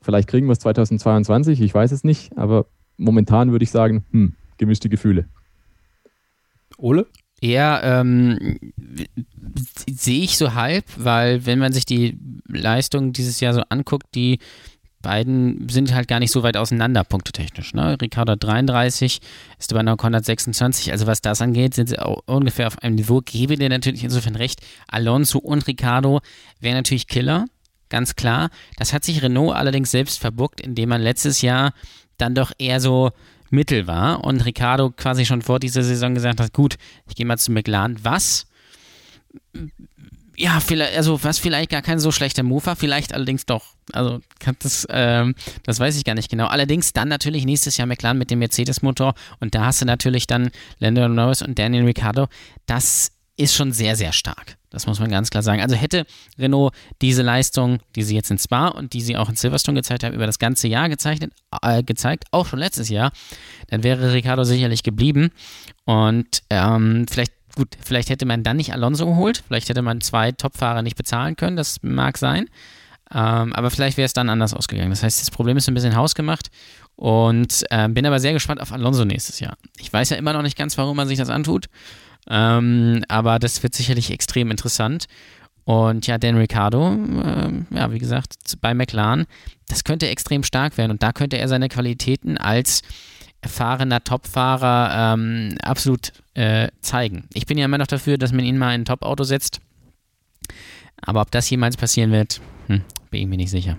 Vielleicht 0.00 0.28
kriegen 0.28 0.46
wir 0.46 0.52
es 0.52 0.60
2022, 0.60 1.60
ich 1.60 1.74
weiß 1.74 1.92
es 1.92 2.02
nicht, 2.02 2.36
aber 2.38 2.66
momentan 2.96 3.52
würde 3.52 3.64
ich 3.64 3.70
sagen, 3.70 4.04
hm, 4.10 4.34
gemischte 4.56 4.88
Gefühle. 4.88 5.28
Ole? 6.78 7.06
Ja, 7.40 8.00
ähm, 8.00 8.58
sehe 9.88 10.22
ich 10.22 10.38
so 10.38 10.54
halb, 10.54 10.84
weil 10.96 11.46
wenn 11.46 11.58
man 11.58 11.72
sich 11.72 11.84
die 11.84 12.18
Leistung 12.48 13.12
dieses 13.12 13.40
Jahr 13.40 13.54
so 13.54 13.62
anguckt, 13.68 14.06
die 14.14 14.38
beiden 15.02 15.68
sind 15.68 15.94
halt 15.94 16.08
gar 16.08 16.18
nicht 16.18 16.32
so 16.32 16.42
weit 16.42 16.56
auseinander, 16.56 17.04
punktetechnisch. 17.04 17.74
Ne? 17.74 17.96
Ricardo 18.00 18.34
33, 18.36 19.20
Esteban 19.58 19.88
Ocon 19.88 20.14
hat 20.14 20.24
26. 20.24 20.90
Also 20.92 21.06
was 21.06 21.20
das 21.20 21.40
angeht, 21.40 21.74
sind 21.74 21.88
sie 21.88 21.98
auch 21.98 22.22
ungefähr 22.26 22.66
auf 22.66 22.78
einem 22.82 22.96
Niveau. 22.96 23.20
Gebe 23.24 23.56
dir 23.56 23.68
natürlich 23.68 24.04
insofern 24.04 24.36
recht. 24.36 24.60
Alonso 24.88 25.38
und 25.38 25.66
Ricardo 25.66 26.20
wären 26.60 26.76
natürlich 26.76 27.06
Killer, 27.06 27.46
ganz 27.88 28.16
klar. 28.16 28.50
Das 28.76 28.92
hat 28.92 29.04
sich 29.04 29.22
Renault 29.22 29.54
allerdings 29.54 29.90
selbst 29.90 30.18
verbuckt, 30.18 30.60
indem 30.60 30.88
man 30.88 31.00
letztes 31.00 31.42
Jahr 31.42 31.72
dann 32.16 32.34
doch 32.34 32.52
eher 32.58 32.80
so 32.80 33.12
Mittel 33.50 33.86
war 33.86 34.24
und 34.24 34.44
Ricardo 34.44 34.90
quasi 34.90 35.24
schon 35.24 35.42
vor 35.42 35.58
dieser 35.58 35.82
Saison 35.82 36.14
gesagt 36.14 36.40
hat, 36.40 36.52
gut, 36.52 36.76
ich 37.08 37.14
gehe 37.14 37.24
mal 37.24 37.38
zu 37.38 37.52
McLaren. 37.52 37.96
Was 38.02 38.46
ja, 40.38 40.60
vielleicht, 40.60 40.96
also 40.96 41.22
was 41.24 41.38
vielleicht 41.38 41.70
gar 41.70 41.82
kein 41.82 41.98
so 41.98 42.12
schlechter 42.12 42.44
Move 42.44 42.64
war, 42.66 42.76
vielleicht 42.76 43.12
allerdings 43.12 43.44
doch. 43.44 43.74
Also 43.92 44.20
das, 44.60 44.86
ähm, 44.88 45.34
das 45.64 45.80
weiß 45.80 45.96
ich 45.96 46.04
gar 46.04 46.14
nicht 46.14 46.30
genau. 46.30 46.46
Allerdings 46.46 46.92
dann 46.92 47.08
natürlich 47.08 47.44
nächstes 47.44 47.76
Jahr 47.76 47.88
McLaren 47.88 48.18
mit 48.18 48.30
dem 48.30 48.38
Mercedes-Motor 48.38 49.14
und 49.40 49.56
da 49.56 49.64
hast 49.64 49.82
du 49.82 49.84
natürlich 49.84 50.28
dann 50.28 50.50
Lando 50.78 51.08
Norris 51.08 51.42
und 51.42 51.58
Daniel 51.58 51.84
Ricciardo. 51.84 52.28
Das 52.66 53.10
ist 53.36 53.56
schon 53.56 53.72
sehr, 53.72 53.96
sehr 53.96 54.12
stark. 54.12 54.56
Das 54.70 54.86
muss 54.86 55.00
man 55.00 55.10
ganz 55.10 55.30
klar 55.30 55.42
sagen. 55.42 55.60
Also 55.60 55.74
hätte 55.74 56.06
Renault 56.38 56.72
diese 57.02 57.22
Leistung, 57.22 57.80
die 57.96 58.02
sie 58.04 58.14
jetzt 58.14 58.30
in 58.30 58.38
Spa 58.38 58.68
und 58.68 58.92
die 58.92 59.00
sie 59.00 59.16
auch 59.16 59.28
in 59.28 59.34
Silverstone 59.34 59.78
gezeigt 59.78 60.04
haben, 60.04 60.14
über 60.14 60.26
das 60.26 60.38
ganze 60.38 60.68
Jahr 60.68 60.88
gezeichnet, 60.88 61.32
äh, 61.62 61.82
gezeigt, 61.82 62.26
auch 62.30 62.46
schon 62.46 62.60
letztes 62.60 62.90
Jahr, 62.90 63.10
dann 63.68 63.82
wäre 63.82 64.12
Ricciardo 64.12 64.44
sicherlich 64.44 64.84
geblieben. 64.84 65.30
Und 65.84 66.42
ähm, 66.50 67.06
vielleicht 67.10 67.32
Gut, 67.58 67.76
vielleicht 67.84 68.08
hätte 68.08 68.24
man 68.24 68.44
dann 68.44 68.56
nicht 68.56 68.72
Alonso 68.72 69.04
geholt, 69.04 69.42
vielleicht 69.44 69.68
hätte 69.68 69.82
man 69.82 70.00
zwei 70.00 70.30
Topfahrer 70.30 70.82
nicht 70.82 70.94
bezahlen 70.94 71.34
können, 71.34 71.56
das 71.56 71.82
mag 71.82 72.16
sein. 72.16 72.48
Ähm, 73.12 73.52
aber 73.52 73.72
vielleicht 73.72 73.96
wäre 73.96 74.06
es 74.06 74.12
dann 74.12 74.28
anders 74.28 74.54
ausgegangen. 74.54 74.90
Das 74.90 75.02
heißt, 75.02 75.20
das 75.20 75.32
Problem 75.32 75.56
ist 75.56 75.66
ein 75.66 75.74
bisschen 75.74 75.96
hausgemacht 75.96 76.52
und 76.94 77.64
äh, 77.70 77.88
bin 77.88 78.06
aber 78.06 78.20
sehr 78.20 78.32
gespannt 78.32 78.60
auf 78.60 78.70
Alonso 78.70 79.04
nächstes 79.04 79.40
Jahr. 79.40 79.56
Ich 79.76 79.92
weiß 79.92 80.10
ja 80.10 80.16
immer 80.18 80.32
noch 80.34 80.42
nicht 80.42 80.56
ganz, 80.56 80.78
warum 80.78 80.96
man 80.96 81.08
sich 81.08 81.18
das 81.18 81.30
antut, 81.30 81.66
ähm, 82.28 83.04
aber 83.08 83.40
das 83.40 83.60
wird 83.64 83.74
sicherlich 83.74 84.12
extrem 84.12 84.52
interessant. 84.52 85.06
Und 85.64 86.06
ja, 86.06 86.16
Dan 86.16 86.36
Ricciardo, 86.36 86.92
äh, 86.92 87.74
ja, 87.74 87.90
wie 87.90 87.98
gesagt, 87.98 88.36
bei 88.60 88.72
McLaren, 88.72 89.26
das 89.66 89.82
könnte 89.82 90.06
extrem 90.06 90.44
stark 90.44 90.78
werden 90.78 90.92
und 90.92 91.02
da 91.02 91.10
könnte 91.10 91.38
er 91.38 91.48
seine 91.48 91.68
Qualitäten 91.68 92.38
als 92.38 92.82
erfahrener 93.40 94.02
Topfahrer 94.02 95.14
ähm, 95.14 95.56
absolut 95.62 96.12
äh, 96.34 96.68
zeigen. 96.80 97.28
Ich 97.34 97.46
bin 97.46 97.58
ja 97.58 97.64
immer 97.64 97.78
noch 97.78 97.86
dafür, 97.86 98.18
dass 98.18 98.32
man 98.32 98.44
ihn 98.44 98.58
mal 98.58 98.74
in 98.74 98.82
ein 98.82 98.84
Top-Auto 98.84 99.24
setzt. 99.24 99.60
Aber 101.00 101.20
ob 101.20 101.30
das 101.30 101.48
jemals 101.48 101.76
passieren 101.76 102.10
wird, 102.10 102.40
hm, 102.66 102.82
bin 103.10 103.22
ich 103.22 103.26
mir 103.26 103.36
nicht 103.36 103.50
sicher. 103.50 103.78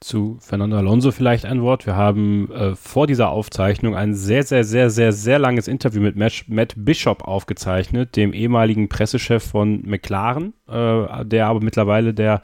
Zu 0.00 0.38
Fernando 0.40 0.76
Alonso 0.76 1.10
vielleicht 1.10 1.44
ein 1.44 1.60
Wort. 1.62 1.84
Wir 1.84 1.96
haben 1.96 2.52
äh, 2.52 2.76
vor 2.76 3.08
dieser 3.08 3.30
Aufzeichnung 3.30 3.96
ein 3.96 4.14
sehr, 4.14 4.44
sehr, 4.44 4.62
sehr, 4.62 4.90
sehr, 4.90 5.12
sehr 5.12 5.40
langes 5.40 5.66
Interview 5.66 6.00
mit 6.00 6.14
Matt, 6.14 6.74
Bishop 6.76 7.24
aufgezeichnet, 7.24 8.14
dem 8.14 8.32
ehemaligen 8.32 8.88
Pressechef 8.88 9.42
von 9.42 9.82
McLaren, 9.84 10.54
äh, 10.68 11.24
der 11.24 11.48
aber 11.48 11.60
mittlerweile 11.60 12.14
der 12.14 12.42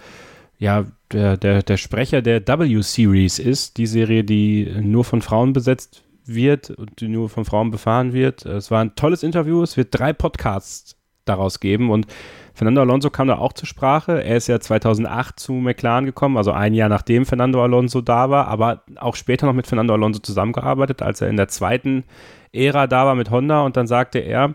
ja, 0.58 0.84
der, 1.14 1.36
der, 1.36 1.62
der 1.62 1.76
Sprecher 1.76 2.20
der 2.20 2.46
W-Series 2.46 3.38
ist, 3.38 3.78
die 3.78 3.86
Serie, 3.86 4.24
die 4.24 4.70
nur 4.80 5.04
von 5.04 5.22
Frauen 5.22 5.52
besetzt 5.52 6.04
wird 6.26 6.70
und 6.70 7.00
die 7.00 7.08
nur 7.08 7.28
von 7.28 7.44
Frauen 7.44 7.70
befahren 7.70 8.12
wird. 8.12 8.44
Es 8.44 8.70
war 8.70 8.80
ein 8.80 8.94
tolles 8.96 9.22
Interview, 9.22 9.62
es 9.62 9.76
wird 9.76 9.88
drei 9.92 10.12
Podcasts 10.12 10.96
daraus 11.24 11.60
geben 11.60 11.90
und 11.90 12.06
Fernando 12.52 12.82
Alonso 12.82 13.10
kam 13.10 13.28
da 13.28 13.38
auch 13.38 13.52
zur 13.52 13.66
Sprache. 13.66 14.22
Er 14.22 14.36
ist 14.36 14.46
ja 14.46 14.60
2008 14.60 15.40
zu 15.40 15.54
McLaren 15.54 16.04
gekommen, 16.04 16.36
also 16.36 16.52
ein 16.52 16.74
Jahr 16.74 16.88
nachdem 16.88 17.24
Fernando 17.24 17.62
Alonso 17.62 18.00
da 18.00 18.30
war, 18.30 18.48
aber 18.48 18.82
auch 18.96 19.16
später 19.16 19.46
noch 19.46 19.54
mit 19.54 19.66
Fernando 19.66 19.94
Alonso 19.94 20.20
zusammengearbeitet, 20.20 21.02
als 21.02 21.20
er 21.20 21.28
in 21.28 21.36
der 21.36 21.48
zweiten 21.48 22.04
Ära 22.52 22.86
da 22.86 23.06
war 23.06 23.14
mit 23.14 23.30
Honda 23.30 23.62
und 23.62 23.76
dann 23.76 23.86
sagte 23.86 24.18
er, 24.18 24.54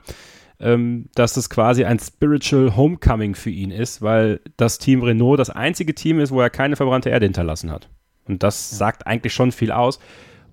ähm, 0.60 1.10
dass 1.16 1.38
es 1.38 1.50
quasi 1.50 1.86
ein 1.86 2.00
Spiritual 2.00 2.76
Homecoming 2.76 3.36
für 3.36 3.50
ihn 3.50 3.72
ist, 3.72 4.02
weil 4.02 4.42
das 4.58 4.78
Team 4.78 5.02
Renault 5.02 5.40
das 5.40 5.50
einzige 5.50 5.96
Team 5.96 6.20
ist, 6.20 6.32
wo 6.32 6.42
er 6.42 6.50
keine 6.50 6.76
verbrannte 6.76 7.10
Erde 7.10 7.26
hinterlassen 7.26 7.72
hat. 7.72 7.90
Und 8.26 8.44
das 8.44 8.72
ja. 8.72 8.78
sagt 8.78 9.08
eigentlich 9.08 9.34
schon 9.34 9.52
viel 9.52 9.72
aus. 9.72 10.00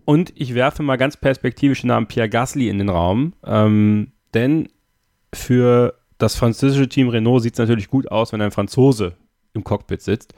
Und 0.05 0.33
ich 0.37 0.55
werfe 0.55 0.83
mal 0.83 0.97
ganz 0.97 1.17
perspektivisch 1.17 1.81
den 1.81 1.89
Namen 1.89 2.07
Pierre 2.07 2.29
Gasly 2.29 2.69
in 2.69 2.79
den 2.79 2.89
Raum, 2.89 3.33
ähm, 3.45 4.13
denn 4.35 4.69
für 5.35 5.99
das 6.19 6.37
französische 6.37 6.89
Team 6.89 7.09
Renault 7.09 7.43
sieht 7.43 7.55
es 7.55 7.59
natürlich 7.59 7.91
gut 7.91 8.11
aus, 8.11 8.33
wenn 8.33 8.41
ein 8.41 8.53
Franzose 8.53 9.17
im 9.53 9.65
Cockpit 9.65 10.03
sitzt. 10.03 10.35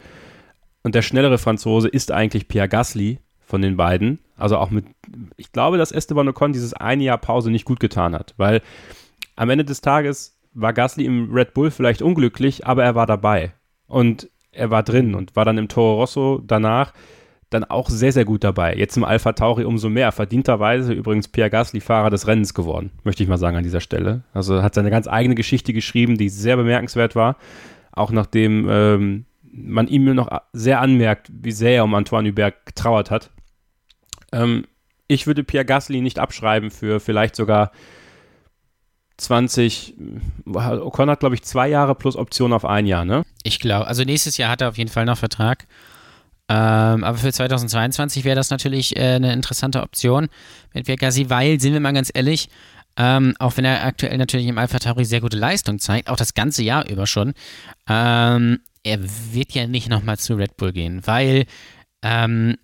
Und 0.82 0.94
der 0.94 1.02
schnellere 1.02 1.38
Franzose 1.38 1.88
ist 1.88 2.10
eigentlich 2.10 2.48
Pierre 2.48 2.68
Gasly 2.68 3.18
von 3.40 3.62
den 3.62 3.76
beiden. 3.76 4.20
Also 4.36 4.56
auch 4.56 4.70
mit, 4.70 4.86
ich 5.36 5.52
glaube, 5.52 5.78
dass 5.78 5.92
Esteban 5.92 6.28
Ocon 6.28 6.52
dieses 6.52 6.72
eine 6.72 7.04
Jahr 7.04 7.18
Pause 7.18 7.50
nicht 7.50 7.64
gut 7.64 7.80
getan 7.80 8.14
hat, 8.14 8.34
weil 8.36 8.62
am 9.38 9.50
Ende 9.50 9.64
des 9.64 9.80
Tages 9.80 10.36
war 10.52 10.72
Gasly 10.72 11.04
im 11.04 11.32
Red 11.32 11.54
Bull 11.54 11.70
vielleicht 11.70 12.02
unglücklich, 12.02 12.66
aber 12.66 12.82
er 12.82 12.96
war 12.96 13.06
dabei. 13.06 13.52
Und 13.86 14.28
er 14.50 14.70
war 14.70 14.82
drin 14.82 15.14
und 15.14 15.36
war 15.36 15.44
dann 15.44 15.58
im 15.58 15.68
Toro 15.68 16.00
Rosso 16.00 16.42
danach 16.44 16.92
dann 17.48 17.64
auch 17.64 17.88
sehr, 17.88 18.12
sehr 18.12 18.24
gut 18.24 18.42
dabei. 18.42 18.74
Jetzt 18.74 18.96
im 18.96 19.04
Alpha 19.04 19.32
Tauri 19.32 19.64
umso 19.64 19.88
mehr. 19.88 20.10
Verdienterweise 20.10 20.92
übrigens 20.92 21.28
Pierre 21.28 21.50
Gasly 21.50 21.80
Fahrer 21.80 22.10
des 22.10 22.26
Rennens 22.26 22.52
geworden, 22.52 22.90
möchte 23.04 23.22
ich 23.22 23.28
mal 23.28 23.38
sagen 23.38 23.56
an 23.56 23.62
dieser 23.62 23.80
Stelle. 23.80 24.24
Also 24.34 24.62
hat 24.62 24.74
seine 24.74 24.90
ganz 24.90 25.06
eigene 25.06 25.36
Geschichte 25.36 25.72
geschrieben, 25.72 26.18
die 26.18 26.28
sehr 26.28 26.56
bemerkenswert 26.56 27.14
war. 27.14 27.36
Auch 27.92 28.10
nachdem 28.10 28.66
ähm, 28.68 29.24
man 29.42 29.86
ihm 29.86 30.12
noch 30.14 30.28
sehr 30.52 30.80
anmerkt, 30.80 31.30
wie 31.32 31.52
sehr 31.52 31.76
er 31.76 31.84
um 31.84 31.94
Antoine 31.94 32.28
Hubert 32.28 32.66
getrauert 32.66 33.12
hat. 33.12 33.30
Ähm, 34.32 34.64
ich 35.06 35.28
würde 35.28 35.44
Pierre 35.44 35.64
Gasly 35.64 36.00
nicht 36.00 36.18
abschreiben 36.18 36.70
für 36.70 36.98
vielleicht 36.98 37.36
sogar 37.36 37.70
20, 39.18 39.94
Ocon 40.46 41.10
hat, 41.10 41.20
glaube 41.20 41.34
ich, 41.34 41.42
zwei 41.42 41.68
Jahre 41.68 41.94
plus 41.94 42.16
Option 42.16 42.52
auf 42.52 42.64
ein 42.64 42.86
Jahr, 42.86 43.04
ne? 43.04 43.24
Ich 43.42 43.58
glaube, 43.58 43.86
also 43.86 44.04
nächstes 44.04 44.36
Jahr 44.36 44.50
hat 44.50 44.60
er 44.60 44.68
auf 44.68 44.78
jeden 44.78 44.90
Fall 44.90 45.04
noch 45.04 45.18
Vertrag. 45.18 45.66
Ähm, 46.48 47.04
aber 47.04 47.18
für 47.18 47.32
2022 47.32 48.24
wäre 48.24 48.36
das 48.36 48.50
natürlich 48.50 48.96
äh, 48.96 49.16
eine 49.16 49.32
interessante 49.32 49.82
Option 49.82 50.28
mit 50.72 50.86
Pierre 50.86 51.30
weil, 51.30 51.60
sind 51.60 51.74
wir 51.74 51.80
mal 51.80 51.92
ganz 51.92 52.10
ehrlich, 52.14 52.48
ähm, 52.96 53.34
auch 53.38 53.56
wenn 53.56 53.64
er 53.64 53.84
aktuell 53.84 54.16
natürlich 54.16 54.46
im 54.46 54.56
Alpha 54.56 54.78
Tauri 54.78 55.04
sehr 55.04 55.20
gute 55.20 55.36
Leistung 55.36 55.78
zeigt, 55.78 56.08
auch 56.08 56.16
das 56.16 56.34
ganze 56.34 56.62
Jahr 56.62 56.88
über 56.88 57.06
schon, 57.06 57.34
ähm, 57.88 58.60
er 58.82 58.98
wird 59.32 59.52
ja 59.52 59.66
nicht 59.66 59.90
nochmal 59.90 60.18
zu 60.18 60.34
Red 60.34 60.56
Bull 60.56 60.72
gehen, 60.72 61.02
weil 61.04 61.44
ähm, 62.02 62.56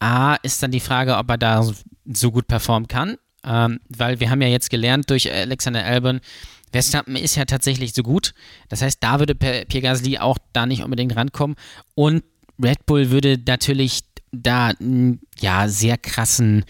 A 0.00 0.34
ist 0.42 0.62
dann 0.62 0.72
die 0.72 0.80
Frage, 0.80 1.16
ob 1.16 1.30
er 1.30 1.38
da 1.38 1.64
so 2.04 2.32
gut 2.32 2.48
performen 2.48 2.88
kann 2.88 3.18
ähm, 3.46 3.80
weil 3.88 4.20
wir 4.20 4.30
haben 4.30 4.42
ja 4.42 4.48
jetzt 4.48 4.70
gelernt 4.70 5.08
durch 5.10 5.32
Alexander 5.32 5.84
Albon, 5.84 6.20
Verstappen 6.72 7.16
ist 7.16 7.36
ja 7.36 7.44
tatsächlich 7.44 7.94
so 7.94 8.02
gut. 8.02 8.34
Das 8.68 8.82
heißt, 8.82 8.98
da 9.00 9.18
würde 9.18 9.34
Pierre 9.34 9.80
Gasly 9.80 10.18
auch 10.18 10.38
da 10.52 10.66
nicht 10.66 10.82
unbedingt 10.82 11.16
rankommen. 11.16 11.56
Und 11.94 12.24
Red 12.62 12.84
Bull 12.86 13.10
würde 13.10 13.38
natürlich 13.46 14.00
da 14.32 14.68
einen 14.68 15.20
ja, 15.38 15.68
sehr 15.68 15.96
krassen 15.96 16.64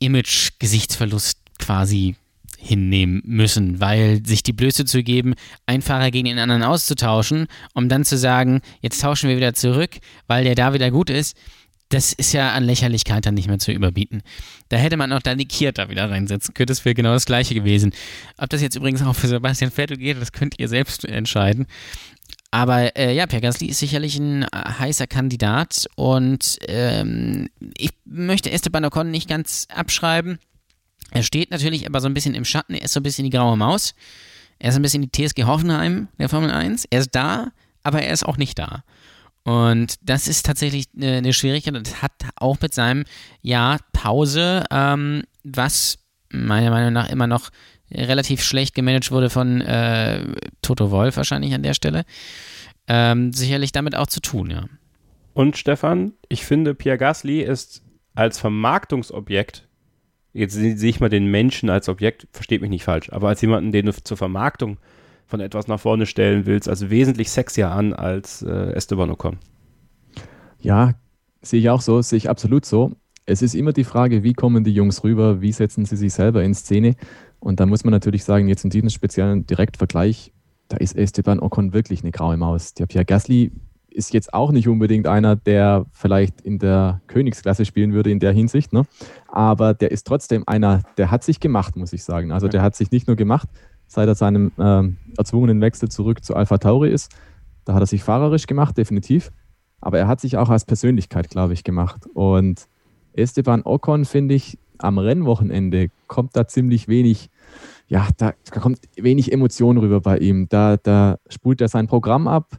Image-Gesichtsverlust 0.00 1.38
quasi 1.58 2.16
hinnehmen 2.56 3.22
müssen, 3.24 3.80
weil 3.80 4.24
sich 4.26 4.42
die 4.42 4.52
Blöße 4.52 4.84
zu 4.84 5.04
geben, 5.04 5.34
einen 5.66 5.82
Fahrer 5.82 6.10
gegen 6.10 6.26
den 6.26 6.40
anderen 6.40 6.64
auszutauschen, 6.64 7.46
um 7.74 7.88
dann 7.88 8.04
zu 8.04 8.18
sagen, 8.18 8.62
jetzt 8.80 9.00
tauschen 9.00 9.28
wir 9.28 9.36
wieder 9.36 9.54
zurück, 9.54 9.98
weil 10.26 10.42
der 10.42 10.56
da 10.56 10.74
wieder 10.74 10.90
gut 10.90 11.08
ist, 11.08 11.36
das 11.90 12.12
ist 12.12 12.32
ja 12.32 12.52
an 12.52 12.64
Lächerlichkeit 12.64 13.24
dann 13.24 13.34
nicht 13.34 13.48
mehr 13.48 13.58
zu 13.58 13.72
überbieten. 13.72 14.22
Da 14.68 14.76
hätte 14.76 14.96
man 14.96 15.12
auch 15.12 15.22
Danikiert 15.22 15.78
da 15.78 15.88
wieder 15.88 16.10
reinsetzen 16.10 16.54
können. 16.54 16.66
Das 16.66 16.84
wäre 16.84 16.94
genau 16.94 17.12
das 17.12 17.24
Gleiche 17.24 17.54
gewesen. 17.54 17.92
Ob 18.36 18.50
das 18.50 18.60
jetzt 18.60 18.76
übrigens 18.76 19.02
auch 19.02 19.14
für 19.14 19.28
Sebastian 19.28 19.70
Vettel 19.70 19.96
geht, 19.96 20.20
das 20.20 20.32
könnt 20.32 20.58
ihr 20.58 20.68
selbst 20.68 21.04
entscheiden. 21.04 21.66
Aber 22.50 22.96
äh, 22.96 23.14
ja, 23.14 23.26
Pierre 23.26 23.42
Gasly 23.42 23.68
ist 23.68 23.78
sicherlich 23.78 24.18
ein 24.18 24.42
äh, 24.44 24.46
heißer 24.52 25.06
Kandidat 25.06 25.86
und 25.96 26.58
ähm, 26.66 27.50
ich 27.76 27.90
möchte 28.04 28.50
Esteban 28.50 28.86
Ocon 28.86 29.10
nicht 29.10 29.28
ganz 29.28 29.66
abschreiben. 29.74 30.38
Er 31.10 31.22
steht 31.22 31.50
natürlich 31.50 31.86
aber 31.86 32.00
so 32.00 32.06
ein 32.06 32.14
bisschen 32.14 32.34
im 32.34 32.44
Schatten, 32.44 32.74
er 32.74 32.82
ist 32.82 32.92
so 32.92 33.00
ein 33.00 33.02
bisschen 33.02 33.24
die 33.24 33.30
graue 33.30 33.56
Maus. 33.56 33.94
Er 34.58 34.70
ist 34.70 34.76
ein 34.76 34.82
bisschen 34.82 35.08
die 35.08 35.12
TSG 35.12 35.44
Hoffenheim 35.44 36.08
der 36.18 36.28
Formel 36.28 36.50
1. 36.50 36.86
Er 36.90 37.00
ist 37.00 37.14
da, 37.14 37.52
aber 37.82 38.02
er 38.02 38.12
ist 38.12 38.26
auch 38.26 38.36
nicht 38.38 38.58
da. 38.58 38.82
Und 39.48 39.94
das 40.02 40.28
ist 40.28 40.44
tatsächlich 40.44 40.88
eine, 40.94 41.32
Schwierigkeit 41.32 41.74
und 41.74 42.02
hat 42.02 42.12
auch 42.36 42.60
mit 42.60 42.74
seinem 42.74 43.04
Jahr 43.40 43.78
Pause, 43.94 44.64
ähm, 44.70 45.22
was 45.42 46.00
meiner 46.30 46.68
Meinung 46.68 46.92
nach 46.92 47.08
immer 47.08 47.26
noch 47.26 47.48
relativ 47.90 48.42
schlecht 48.42 48.74
gemanagt 48.74 49.10
wurde 49.10 49.30
von 49.30 49.62
äh, 49.62 50.22
Toto 50.60 50.90
Wolf 50.90 51.16
wahrscheinlich 51.16 51.54
an 51.54 51.62
der 51.62 51.72
Stelle, 51.72 52.04
ähm, 52.88 53.32
sicherlich 53.32 53.72
damit 53.72 53.96
auch 53.96 54.08
zu 54.08 54.20
tun, 54.20 54.50
ja. 54.50 54.66
Und 55.32 55.56
Stefan, 55.56 56.12
ich 56.28 56.44
finde, 56.44 56.74
Pierre 56.74 56.98
Gasly 56.98 57.40
ist 57.40 57.82
als 58.14 58.38
Vermarktungsobjekt, 58.38 59.66
jetzt 60.34 60.52
sehe 60.52 60.90
ich 60.90 61.00
mal 61.00 61.08
den 61.08 61.24
Menschen 61.24 61.70
als 61.70 61.88
Objekt, 61.88 62.28
versteht 62.32 62.60
mich 62.60 62.68
nicht 62.68 62.84
falsch, 62.84 63.10
aber 63.10 63.28
als 63.28 63.40
jemanden, 63.40 63.72
den 63.72 63.86
du 63.86 63.94
zur 63.94 64.18
Vermarktung 64.18 64.76
von 65.28 65.40
etwas 65.40 65.68
nach 65.68 65.78
vorne 65.78 66.06
stellen 66.06 66.46
willst, 66.46 66.68
also 66.68 66.90
wesentlich 66.90 67.30
sexier 67.30 67.70
an 67.70 67.92
als 67.92 68.42
äh, 68.42 68.72
Esteban 68.72 69.10
Ocon. 69.10 69.36
Ja, 70.58 70.94
sehe 71.42 71.60
ich 71.60 71.70
auch 71.70 71.82
so, 71.82 72.00
sehe 72.00 72.16
ich 72.16 72.30
absolut 72.30 72.64
so. 72.64 72.92
Es 73.26 73.42
ist 73.42 73.54
immer 73.54 73.74
die 73.74 73.84
Frage, 73.84 74.24
wie 74.24 74.32
kommen 74.32 74.64
die 74.64 74.72
Jungs 74.72 75.04
rüber, 75.04 75.42
wie 75.42 75.52
setzen 75.52 75.84
sie 75.84 75.96
sich 75.96 76.14
selber 76.14 76.42
in 76.42 76.54
Szene. 76.54 76.96
Und 77.40 77.60
da 77.60 77.66
muss 77.66 77.84
man 77.84 77.92
natürlich 77.92 78.24
sagen, 78.24 78.48
jetzt 78.48 78.64
in 78.64 78.70
diesem 78.70 78.88
speziellen 78.88 79.46
Direktvergleich, 79.46 80.32
da 80.68 80.78
ist 80.78 80.96
Esteban 80.96 81.40
Ocon 81.40 81.74
wirklich 81.74 82.02
eine 82.02 82.10
graue 82.10 82.38
Maus. 82.38 82.72
Der 82.72 82.86
Pierre 82.86 83.04
Gasly 83.04 83.52
ist 83.90 84.14
jetzt 84.14 84.32
auch 84.32 84.50
nicht 84.50 84.66
unbedingt 84.66 85.06
einer, 85.06 85.36
der 85.36 85.84
vielleicht 85.92 86.40
in 86.40 86.58
der 86.58 87.02
Königsklasse 87.06 87.66
spielen 87.66 87.92
würde 87.92 88.10
in 88.10 88.20
der 88.20 88.32
Hinsicht, 88.32 88.72
ne? 88.72 88.84
aber 89.26 89.74
der 89.74 89.90
ist 89.90 90.06
trotzdem 90.06 90.44
einer, 90.46 90.82
der 90.96 91.10
hat 91.10 91.24
sich 91.24 91.40
gemacht, 91.40 91.76
muss 91.76 91.92
ich 91.92 92.04
sagen. 92.04 92.32
Also 92.32 92.48
der 92.48 92.62
hat 92.62 92.76
sich 92.76 92.90
nicht 92.90 93.06
nur 93.06 93.16
gemacht, 93.16 93.48
seit 93.88 94.06
er 94.06 94.14
seinem 94.14 94.52
ähm, 94.58 94.98
erzwungenen 95.16 95.60
Wechsel 95.60 95.88
zurück 95.88 96.22
zu 96.22 96.36
Alpha 96.36 96.58
Tauri 96.58 96.90
ist. 96.90 97.10
Da 97.64 97.74
hat 97.74 97.82
er 97.82 97.86
sich 97.86 98.04
fahrerisch 98.04 98.46
gemacht, 98.46 98.78
definitiv. 98.78 99.32
Aber 99.80 99.98
er 99.98 100.06
hat 100.06 100.20
sich 100.20 100.36
auch 100.36 100.50
als 100.50 100.64
Persönlichkeit, 100.64 101.30
glaube 101.30 101.54
ich, 101.54 101.64
gemacht. 101.64 102.06
Und 102.14 102.68
Esteban 103.14 103.62
Ocon, 103.64 104.04
finde 104.04 104.34
ich, 104.34 104.58
am 104.78 104.98
Rennwochenende 104.98 105.88
kommt 106.06 106.36
da 106.36 106.46
ziemlich 106.46 106.88
wenig, 106.88 107.30
ja, 107.88 108.08
da, 108.16 108.32
da 108.52 108.60
kommt 108.60 108.80
wenig 108.96 109.32
Emotion 109.32 109.78
rüber 109.78 110.00
bei 110.00 110.18
ihm. 110.18 110.48
Da, 110.48 110.76
da 110.76 111.18
spult 111.28 111.60
er 111.60 111.68
sein 111.68 111.86
Programm 111.86 112.28
ab 112.28 112.58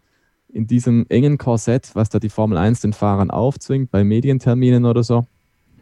in 0.52 0.68
diesem 0.68 1.06
engen 1.10 1.38
Korsett, 1.38 1.92
was 1.94 2.10
da 2.10 2.20
die 2.20 2.30
Formel 2.30 2.58
1 2.58 2.82
den 2.82 2.94
Fahrern 2.94 3.30
aufzwingt, 3.30 3.92
bei 3.92 4.04
Medienterminen 4.04 4.86
oder 4.86 5.04
so. 5.04 5.26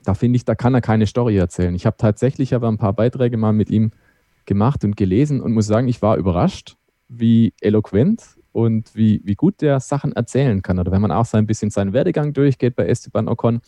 Da 0.04 0.14
finde 0.14 0.38
ich, 0.38 0.46
da 0.46 0.56
kann 0.56 0.74
er 0.74 0.82
keine 0.82 1.08
Story 1.08 1.38
erzählen. 1.38 1.76
Ich 1.76 1.86
habe 1.86 1.98
tatsächlich 1.98 2.54
aber 2.54 2.68
ein 2.68 2.78
paar 2.78 2.94
Beiträge 2.94 3.38
mal 3.38 3.54
mit 3.54 3.70
ihm 3.70 3.92
gemacht 4.48 4.84
und 4.84 4.98
gelesen 4.98 5.42
und 5.42 5.54
muss 5.54 5.68
sagen, 5.68 5.88
ich 5.88 6.02
war 6.02 6.18
überrascht, 6.18 6.76
wie 7.08 7.54
eloquent 7.62 8.24
und 8.52 8.96
wie, 8.96 9.22
wie 9.24 9.36
gut 9.36 9.62
der 9.62 9.80
Sachen 9.80 10.14
erzählen 10.14 10.64
kann. 10.64 10.80
Oder 10.80 10.92
wenn 10.92 11.02
man 11.02 11.12
auch 11.12 11.26
so 11.26 11.38
ein 11.38 11.46
bisschen 11.46 11.70
seinen 11.70 11.94
Werdegang 11.94 12.34
durchgeht 12.34 12.76
bei 12.76 12.88
Esteban 12.88 13.28
Ocon, 13.28 13.62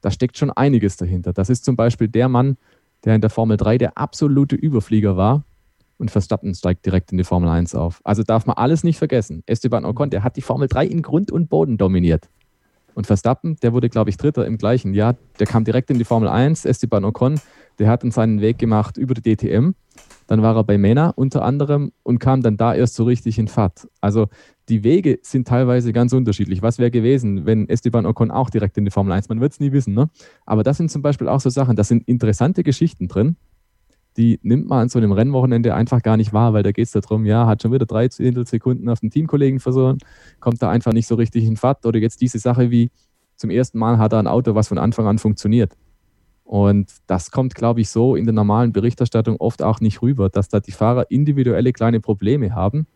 da 0.00 0.10
steckt 0.10 0.36
schon 0.36 0.50
einiges 0.50 0.96
dahinter. 0.96 1.32
Das 1.32 1.48
ist 1.48 1.64
zum 1.64 1.76
Beispiel 1.76 2.08
der 2.08 2.28
Mann, 2.28 2.56
der 3.04 3.14
in 3.14 3.20
der 3.20 3.30
Formel 3.30 3.56
3 3.56 3.78
der 3.78 3.96
absolute 3.96 4.56
Überflieger 4.56 5.16
war 5.16 5.44
und 5.98 6.10
Verstappen 6.10 6.54
steigt 6.54 6.84
direkt 6.84 7.12
in 7.12 7.18
die 7.18 7.24
Formel 7.24 7.48
1 7.48 7.74
auf. 7.74 8.00
Also 8.04 8.22
darf 8.22 8.46
man 8.46 8.56
alles 8.56 8.82
nicht 8.82 8.98
vergessen. 8.98 9.42
Esteban 9.46 9.84
Ocon, 9.84 10.10
der 10.10 10.24
hat 10.24 10.36
die 10.36 10.42
Formel 10.42 10.68
3 10.68 10.86
in 10.86 11.02
Grund 11.02 11.30
und 11.30 11.48
Boden 11.48 11.78
dominiert. 11.78 12.28
Und 12.94 13.06
Verstappen, 13.06 13.56
der 13.62 13.72
wurde, 13.72 13.88
glaube 13.88 14.10
ich, 14.10 14.16
Dritter 14.16 14.46
im 14.46 14.56
gleichen 14.56 14.94
Jahr. 14.94 15.16
Der 15.38 15.46
kam 15.46 15.64
direkt 15.64 15.90
in 15.90 15.98
die 15.98 16.04
Formel 16.04 16.28
1. 16.28 16.64
Esteban 16.64 17.04
Ocon, 17.04 17.40
der 17.78 17.88
hat 17.88 18.02
dann 18.02 18.10
seinen 18.10 18.40
Weg 18.40 18.58
gemacht 18.58 18.96
über 18.96 19.14
die 19.14 19.36
DTM. 19.36 19.70
Dann 20.26 20.42
war 20.42 20.56
er 20.56 20.64
bei 20.64 20.78
Mena 20.78 21.10
unter 21.10 21.42
anderem 21.44 21.92
und 22.02 22.18
kam 22.18 22.40
dann 22.42 22.56
da 22.56 22.74
erst 22.74 22.94
so 22.94 23.04
richtig 23.04 23.38
in 23.38 23.48
Fahrt. 23.48 23.88
Also 24.00 24.28
die 24.68 24.82
Wege 24.82 25.18
sind 25.22 25.46
teilweise 25.46 25.92
ganz 25.92 26.12
unterschiedlich. 26.12 26.62
Was 26.62 26.78
wäre 26.78 26.90
gewesen, 26.90 27.44
wenn 27.44 27.68
Esteban 27.68 28.06
Ocon 28.06 28.30
auch 28.30 28.48
direkt 28.48 28.78
in 28.78 28.86
die 28.86 28.90
Formel 28.90 29.12
1? 29.12 29.28
Man 29.28 29.40
wird 29.40 29.52
es 29.52 29.60
nie 29.60 29.72
wissen, 29.72 29.92
ne? 29.92 30.08
Aber 30.46 30.62
das 30.62 30.78
sind 30.78 30.90
zum 30.90 31.02
Beispiel 31.02 31.28
auch 31.28 31.40
so 31.40 31.50
Sachen, 31.50 31.76
da 31.76 31.84
sind 31.84 32.08
interessante 32.08 32.62
Geschichten 32.62 33.08
drin, 33.08 33.36
die 34.16 34.38
nimmt 34.42 34.68
man 34.68 34.82
an 34.82 34.88
so 34.88 34.98
einem 34.98 35.12
Rennwochenende 35.12 35.74
einfach 35.74 36.00
gar 36.00 36.16
nicht 36.16 36.32
wahr, 36.32 36.52
weil 36.52 36.62
da 36.62 36.72
geht 36.72 36.86
es 36.86 36.92
darum, 36.92 37.26
ja, 37.26 37.46
hat 37.46 37.62
schon 37.62 37.72
wieder 37.72 37.84
drei 37.84 38.08
Sekunden 38.08 38.88
auf 38.88 39.00
den 39.00 39.10
Teamkollegen 39.10 39.60
verloren, 39.60 39.98
kommt 40.40 40.62
da 40.62 40.70
einfach 40.70 40.92
nicht 40.92 41.06
so 41.06 41.16
richtig 41.16 41.44
in 41.44 41.56
Fahrt. 41.56 41.84
Oder 41.84 41.98
jetzt 41.98 42.20
diese 42.20 42.38
Sache 42.38 42.70
wie 42.70 42.90
zum 43.36 43.50
ersten 43.50 43.78
Mal 43.78 43.98
hat 43.98 44.12
er 44.12 44.20
ein 44.20 44.28
Auto, 44.28 44.54
was 44.54 44.68
von 44.68 44.78
Anfang 44.78 45.06
an 45.06 45.18
funktioniert. 45.18 45.76
Und 46.44 46.92
das 47.06 47.30
kommt, 47.30 47.54
glaube 47.54 47.80
ich, 47.80 47.88
so 47.88 48.16
in 48.16 48.26
der 48.26 48.34
normalen 48.34 48.72
Berichterstattung 48.72 49.36
oft 49.38 49.62
auch 49.62 49.80
nicht 49.80 50.02
rüber, 50.02 50.28
dass 50.28 50.48
da 50.48 50.60
die 50.60 50.72
Fahrer 50.72 51.10
individuelle 51.10 51.72
kleine 51.72 52.00
Probleme 52.00 52.54
haben. 52.54 52.86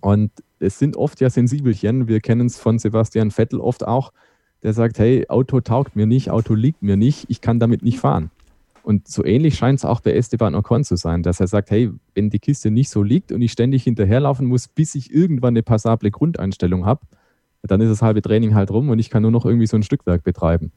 Und 0.00 0.32
es 0.58 0.78
sind 0.78 0.96
oft 0.96 1.20
ja 1.20 1.30
Sensibelchen. 1.30 2.08
Wir 2.08 2.20
kennen 2.20 2.46
es 2.46 2.58
von 2.58 2.78
Sebastian 2.78 3.30
Vettel 3.30 3.60
oft 3.60 3.86
auch, 3.86 4.12
der 4.62 4.72
sagt, 4.72 4.98
hey, 4.98 5.26
Auto 5.28 5.60
taugt 5.60 5.94
mir 5.94 6.06
nicht, 6.06 6.30
Auto 6.30 6.54
liegt 6.54 6.82
mir 6.82 6.96
nicht, 6.96 7.26
ich 7.28 7.40
kann 7.40 7.60
damit 7.60 7.82
nicht 7.82 8.00
fahren. 8.00 8.30
Und 8.82 9.06
so 9.06 9.24
ähnlich 9.24 9.56
scheint 9.56 9.78
es 9.78 9.84
auch 9.84 10.00
bei 10.00 10.14
Esteban 10.14 10.54
Ocon 10.54 10.82
zu 10.82 10.96
sein, 10.96 11.22
dass 11.22 11.40
er 11.40 11.46
sagt, 11.46 11.70
hey, 11.70 11.90
wenn 12.14 12.30
die 12.30 12.38
Kiste 12.38 12.70
nicht 12.70 12.88
so 12.88 13.02
liegt 13.02 13.32
und 13.32 13.42
ich 13.42 13.52
ständig 13.52 13.84
hinterherlaufen 13.84 14.46
muss, 14.46 14.66
bis 14.66 14.94
ich 14.94 15.12
irgendwann 15.12 15.52
eine 15.52 15.62
passable 15.62 16.10
Grundeinstellung 16.10 16.86
habe, 16.86 17.02
dann 17.62 17.80
ist 17.80 17.90
das 17.90 18.02
halbe 18.02 18.22
Training 18.22 18.54
halt 18.54 18.70
rum 18.70 18.88
und 18.88 18.98
ich 18.98 19.10
kann 19.10 19.22
nur 19.22 19.30
noch 19.30 19.44
irgendwie 19.44 19.66
so 19.66 19.76
ein 19.76 19.82
Stückwerk 19.82 20.24
betreiben. 20.24 20.72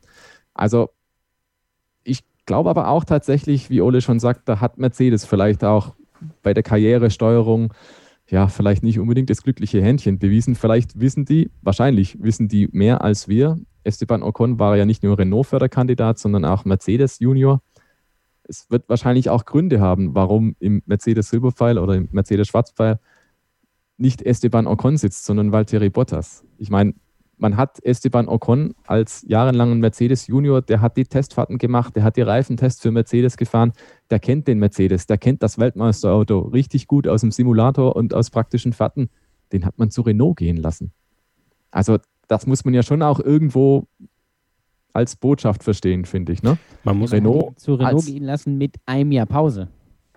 Also 0.53 0.89
ich 2.04 2.24
glaube 2.46 2.70
aber 2.70 2.88
auch 2.88 3.04
tatsächlich, 3.04 3.70
wie 3.70 3.82
Ole 3.82 4.02
schon 4.02 4.20
sagt, 4.20 4.48
da 4.50 4.60
hat 4.60 4.78
Mercedes 4.78 5.26
vielleicht 5.26 5.64
auch 5.64 5.94
bei 6.44 6.54
der 6.54 6.64
Karrieresteuerung 6.64 7.74
ja, 8.32 8.48
vielleicht 8.48 8.82
nicht 8.82 8.98
unbedingt 8.98 9.30
das 9.30 9.44
glückliche 9.44 9.82
Händchen 9.82 10.18
bewiesen. 10.18 10.56
Vielleicht 10.56 11.00
wissen 11.00 11.26
die, 11.26 11.52
wahrscheinlich 11.62 12.18
wissen 12.24 12.48
die 12.48 12.70
mehr 12.72 13.02
als 13.04 13.28
wir. 13.28 13.60
Esteban 13.84 14.24
Ocon 14.24 14.58
war 14.58 14.78
ja 14.78 14.86
nicht 14.86 15.04
nur 15.04 15.20
Renault-Förderkandidat, 15.20 16.18
sondern 16.18 16.46
auch 16.46 16.64
Mercedes 16.64 17.20
Junior. 17.20 17.62
Es 18.44 18.70
wird 18.70 18.88
wahrscheinlich 18.88 19.30
auch 19.30 19.46
Gründe 19.46 19.82
haben, 19.82 20.16
warum 20.16 20.56
im 20.60 20.82
Mercedes 20.86 21.30
Silberpfeil 21.30 21.78
oder 21.78 21.96
im 21.96 22.08
Mercedes 22.12 22.48
Schwarzpfeil 22.48 23.00
nicht 23.98 24.22
Esteban 24.22 24.66
Ocon 24.66 24.98
sitzt, 24.98 25.26
sondern 25.26 25.52
Valtteri 25.52 25.90
Bottas. 25.90 26.46
Ich 26.58 26.70
meine, 26.70 26.94
man 27.41 27.58
hat 27.58 27.84
Esteban 27.84 28.27
Ocon 28.27 28.75
als 28.86 29.25
jahrelangen 29.27 29.80
Mercedes 29.80 30.27
Junior, 30.27 30.62
der 30.62 30.80
hat 30.80 30.95
die 30.95 31.06
Testfahrten 31.06 31.58
gemacht, 31.58 31.95
der 31.95 32.04
hat 32.04 32.15
die 32.15 32.21
Reifentests 32.21 32.82
für 32.82 32.91
Mercedes 32.91 33.36
gefahren, 33.36 33.73
der 34.12 34.19
kennt 34.19 34.47
den 34.47 34.60
Mercedes, 34.60 35.08
der 35.08 35.17
kennt 35.17 35.41
das 35.41 35.58
Weltmeisterauto 35.58 36.39
richtig 36.39 36.88
gut 36.88 37.08
aus 37.08 37.21
dem 37.21 37.32
Simulator 37.32 37.95
und 37.95 38.13
aus 38.13 38.30
praktischen 38.30 38.73
Fahrten. 38.73 39.10
Den 39.51 39.65
hat 39.65 39.80
man 39.80 39.89
zu 39.89 40.04
Renault 40.04 40.38
gehen 40.38 40.56
lassen. 40.56 40.93
Also 41.71 41.97
das 42.27 42.45
muss 42.45 42.63
man 42.63 42.75
ja 42.75 42.84
schon 42.84 43.01
auch 43.01 43.19
irgendwo 43.19 43.88
als 44.93 45.15
Botschaft 45.15 45.63
verstehen, 45.63 46.06
finde 46.06 46.34
ich. 46.34 46.43
Ne? 46.43 46.60
Man 46.84 46.97
muss 46.97 47.12
Renault 47.12 47.60
zu 47.60 47.73
Renault 47.73 48.06
gehen 48.06 48.23
lassen 48.23 48.58
mit 48.60 48.75
einem 48.86 49.12
Jahr 49.12 49.25
Pause. 49.25 49.67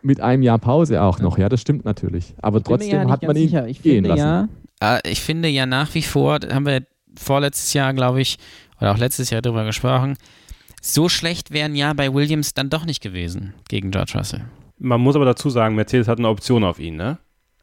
Mit 0.02 0.20
einem 0.20 0.42
Jahr 0.42 0.58
Pause 0.58 1.00
auch 1.00 1.20
noch, 1.20 1.38
ja, 1.38 1.48
das 1.48 1.62
stimmt 1.62 1.86
natürlich. 1.86 2.34
Aber 2.42 2.62
trotzdem 2.62 2.90
ja 2.90 3.08
hat 3.08 3.22
man 3.22 3.34
ihn 3.34 3.48
sicher. 3.48 3.66
ich 3.66 3.80
gehen 3.82 4.04
finde 4.04 4.08
lassen. 4.10 4.50
Ja, 4.82 4.98
ich 5.06 5.22
finde 5.22 5.48
ja 5.48 5.64
nach 5.64 5.94
wie 5.94 6.02
vor, 6.02 6.40
haben 6.52 6.66
wir 6.66 6.82
vorletztes 7.16 7.72
Jahr, 7.72 7.94
glaube 7.94 8.20
ich, 8.20 8.38
oder 8.80 8.92
auch 8.92 8.98
letztes 8.98 9.30
Jahr 9.30 9.42
darüber 9.42 9.64
gesprochen, 9.64 10.16
so 10.82 11.08
schlecht 11.08 11.50
wären 11.50 11.74
ja 11.74 11.92
bei 11.94 12.12
Williams 12.12 12.54
dann 12.54 12.70
doch 12.70 12.84
nicht 12.84 13.02
gewesen 13.02 13.54
gegen 13.68 13.90
George 13.90 14.12
Russell. 14.14 14.44
Man 14.78 15.00
muss 15.00 15.16
aber 15.16 15.24
dazu 15.24 15.48
sagen, 15.50 15.74
Mercedes 15.74 16.08
hat 16.08 16.18
eine 16.18 16.28
Option 16.28 16.64
auf 16.64 16.78
ihn, 16.78 16.96
ne? 16.96 17.18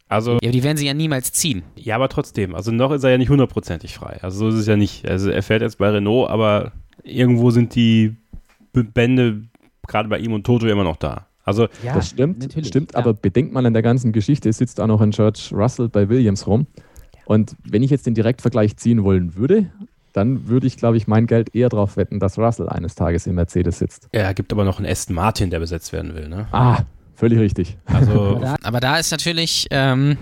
Also, 0.08 0.32
ja, 0.34 0.40
aber 0.44 0.52
die 0.52 0.64
werden 0.64 0.78
sie 0.78 0.88
ja 0.88 0.94
niemals 0.94 1.32
ziehen. 1.32 1.64
Ja, 1.76 1.96
aber 1.96 2.10
trotzdem. 2.10 2.54
Also 2.54 2.72
noch 2.72 2.92
ist 2.92 3.04
er 3.04 3.12
ja 3.12 3.18
nicht 3.18 3.30
hundertprozentig 3.30 3.94
frei. 3.94 4.20
Also 4.22 4.40
so 4.40 4.50
ist 4.50 4.62
es 4.62 4.68
ja 4.68 4.76
nicht. 4.76 5.08
Also 5.08 5.30
er 5.30 5.42
fährt 5.42 5.62
jetzt 5.62 5.78
bei 5.78 5.90
Renault, 5.90 6.30
aber 6.30 6.74
irgendwo 7.04 7.52
sind 7.52 7.76
die 7.76 8.18
Bände 8.74 9.44
gerade 9.88 10.10
bei 10.10 10.20
ihm 10.20 10.34
und 10.34 10.46
Toto 10.46 10.68
immer 10.68 10.84
noch 10.84 10.98
da. 10.98 11.28
Also 11.44 11.68
ja, 11.84 11.94
das 11.94 12.10
stimmt, 12.10 12.54
stimmt, 12.64 12.96
aber 12.96 13.14
bedenkt 13.14 13.54
mal 13.54 13.66
an 13.66 13.74
der 13.74 13.82
ganzen 13.82 14.12
Geschichte, 14.12 14.52
sitzt 14.52 14.80
auch 14.80 14.88
noch 14.88 15.02
ein 15.02 15.12
George 15.12 15.50
Russell 15.54 15.90
bei 15.90 16.08
Williams 16.08 16.46
rum. 16.46 16.68
Und 17.32 17.56
wenn 17.64 17.82
ich 17.82 17.90
jetzt 17.92 18.06
den 18.06 18.14
Direktvergleich 18.14 18.76
ziehen 18.76 19.06
wollen 19.06 19.36
würde, 19.36 19.72
dann 20.12 20.50
würde 20.50 20.68
ich, 20.68 20.76
glaube 20.76 20.98
ich, 20.98 21.08
mein 21.08 21.28
Geld 21.28 21.56
eher 21.56 21.70
darauf 21.70 21.96
wetten, 21.96 22.20
dass 22.20 22.38
Russell 22.38 22.68
eines 22.68 22.94
Tages 22.96 23.26
im 23.26 23.36
Mercedes 23.36 23.80
sitzt. 23.80 24.10
Ja, 24.14 24.34
gibt 24.34 24.52
aber 24.52 24.66
noch 24.66 24.80
einen 24.80 24.86
Aston 24.92 25.16
Martin, 25.16 25.50
der 25.50 25.60
besetzt 25.60 25.94
werden 25.94 26.14
will, 26.14 26.28
ne? 26.28 26.48
Ah, 26.52 26.80
völlig 27.16 27.40
richtig. 27.40 27.78
Also, 27.86 28.44
aber 28.64 28.82
da 28.82 28.98
ist 28.98 29.12
natürlich 29.12 29.68
ähm, 29.72 30.18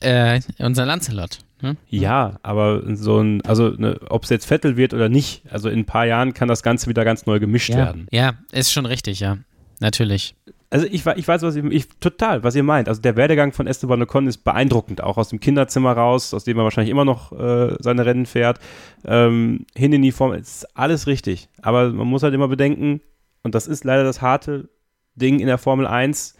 äh, 0.00 0.40
unser 0.58 0.86
Lancelot, 0.86 1.38
Ne? 1.62 1.76
Ja, 1.88 2.40
aber 2.42 2.96
so 2.96 3.20
ein, 3.20 3.42
also 3.44 3.68
ne, 3.68 4.00
ob 4.08 4.24
es 4.24 4.30
jetzt 4.30 4.46
Vettel 4.46 4.76
wird 4.76 4.92
oder 4.92 5.08
nicht, 5.08 5.42
also 5.52 5.68
in 5.68 5.80
ein 5.80 5.84
paar 5.84 6.06
Jahren 6.06 6.34
kann 6.34 6.48
das 6.48 6.64
Ganze 6.64 6.88
wieder 6.88 7.04
ganz 7.04 7.26
neu 7.26 7.38
gemischt 7.38 7.68
Ja. 7.68 7.76
werden. 7.76 8.08
Ja, 8.10 8.32
ist 8.50 8.72
schon 8.72 8.86
richtig, 8.86 9.20
ja. 9.20 9.36
Natürlich. 9.78 10.34
Also 10.72 10.86
ich, 10.86 11.04
ich 11.04 11.28
weiß, 11.28 11.42
was 11.42 11.56
ihr, 11.56 11.64
ich, 11.64 11.88
total, 11.98 12.44
was 12.44 12.54
ihr 12.54 12.62
meint. 12.62 12.88
Also 12.88 13.00
der 13.00 13.16
Werdegang 13.16 13.52
von 13.52 13.66
Esteban 13.66 14.02
Ocon 14.02 14.28
ist 14.28 14.38
beeindruckend, 14.38 15.02
auch 15.02 15.18
aus 15.18 15.30
dem 15.30 15.40
Kinderzimmer 15.40 15.92
raus, 15.92 16.32
aus 16.32 16.44
dem 16.44 16.58
er 16.58 16.64
wahrscheinlich 16.64 16.92
immer 16.92 17.04
noch 17.04 17.32
äh, 17.32 17.74
seine 17.80 18.06
Rennen 18.06 18.24
fährt, 18.24 18.60
ähm, 19.04 19.66
hin 19.74 19.92
in 19.92 20.02
die 20.02 20.12
Form, 20.12 20.32
ist 20.32 20.66
alles 20.76 21.08
richtig. 21.08 21.48
Aber 21.60 21.90
man 21.90 22.06
muss 22.06 22.22
halt 22.22 22.34
immer 22.34 22.46
bedenken, 22.46 23.00
und 23.42 23.56
das 23.56 23.66
ist 23.66 23.84
leider 23.84 24.04
das 24.04 24.22
harte 24.22 24.68
Ding 25.16 25.40
in 25.40 25.46
der 25.46 25.58
Formel 25.58 25.88
1, 25.88 26.36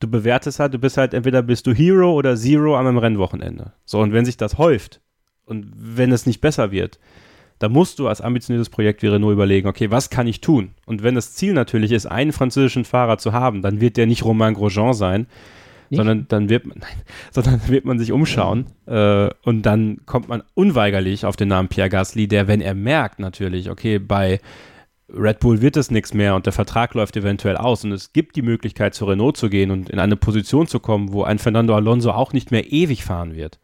du 0.00 0.08
bewertest 0.08 0.60
halt, 0.60 0.72
du 0.72 0.78
bist 0.78 0.96
halt, 0.96 1.12
entweder 1.12 1.42
bist 1.42 1.66
du 1.66 1.74
Hero 1.74 2.12
oder 2.12 2.36
Zero 2.36 2.74
einem 2.74 2.96
Rennwochenende. 2.96 3.72
So, 3.84 4.00
und 4.00 4.12
wenn 4.14 4.24
sich 4.24 4.38
das 4.38 4.56
häuft 4.56 5.02
und 5.44 5.70
wenn 5.76 6.10
es 6.10 6.24
nicht 6.24 6.40
besser 6.40 6.70
wird, 6.70 6.98
da 7.58 7.68
musst 7.68 7.98
du 7.98 8.08
als 8.08 8.20
ambitioniertes 8.20 8.70
Projekt 8.70 9.02
wie 9.02 9.08
Renault 9.08 9.32
überlegen, 9.32 9.68
okay, 9.68 9.90
was 9.90 10.10
kann 10.10 10.26
ich 10.26 10.40
tun? 10.40 10.70
Und 10.86 11.02
wenn 11.02 11.14
das 11.14 11.34
Ziel 11.34 11.52
natürlich 11.52 11.92
ist, 11.92 12.06
einen 12.06 12.32
französischen 12.32 12.84
Fahrer 12.84 13.18
zu 13.18 13.32
haben, 13.32 13.62
dann 13.62 13.80
wird 13.80 13.96
der 13.96 14.06
nicht 14.06 14.24
Romain 14.24 14.54
Grosjean 14.54 14.94
sein, 14.94 15.26
Nicht? 15.90 15.98
sondern 15.98 16.26
dann 16.28 16.48
wird 16.48 16.66
man, 16.66 16.78
nein, 16.80 17.02
sondern 17.32 17.60
wird 17.68 17.84
man 17.84 17.98
sich 17.98 18.12
umschauen 18.12 18.66
äh, 18.86 19.28
und 19.42 19.62
dann 19.62 20.00
kommt 20.06 20.28
man 20.28 20.42
unweigerlich 20.54 21.24
auf 21.24 21.36
den 21.36 21.48
Namen 21.48 21.68
Pierre 21.68 21.90
Gasly, 21.90 22.28
der, 22.28 22.46
wenn 22.46 22.60
er 22.60 22.74
merkt 22.74 23.18
natürlich, 23.18 23.70
okay, 23.70 23.98
bei 23.98 24.40
Red 25.10 25.40
Bull 25.40 25.62
wird 25.62 25.76
es 25.76 25.90
nichts 25.90 26.12
mehr 26.12 26.34
und 26.34 26.44
der 26.44 26.52
Vertrag 26.52 26.92
läuft 26.94 27.16
eventuell 27.16 27.56
aus 27.56 27.82
und 27.82 27.92
es 27.92 28.12
gibt 28.12 28.36
die 28.36 28.42
Möglichkeit 28.42 28.94
zu 28.94 29.06
Renault 29.06 29.38
zu 29.38 29.48
gehen 29.48 29.70
und 29.70 29.88
in 29.88 29.98
eine 29.98 30.16
Position 30.16 30.66
zu 30.66 30.80
kommen, 30.80 31.12
wo 31.12 31.22
ein 31.22 31.38
Fernando 31.38 31.74
Alonso 31.74 32.10
auch 32.10 32.34
nicht 32.34 32.50
mehr 32.50 32.70
ewig 32.70 33.04
fahren 33.04 33.34
wird. 33.34 33.58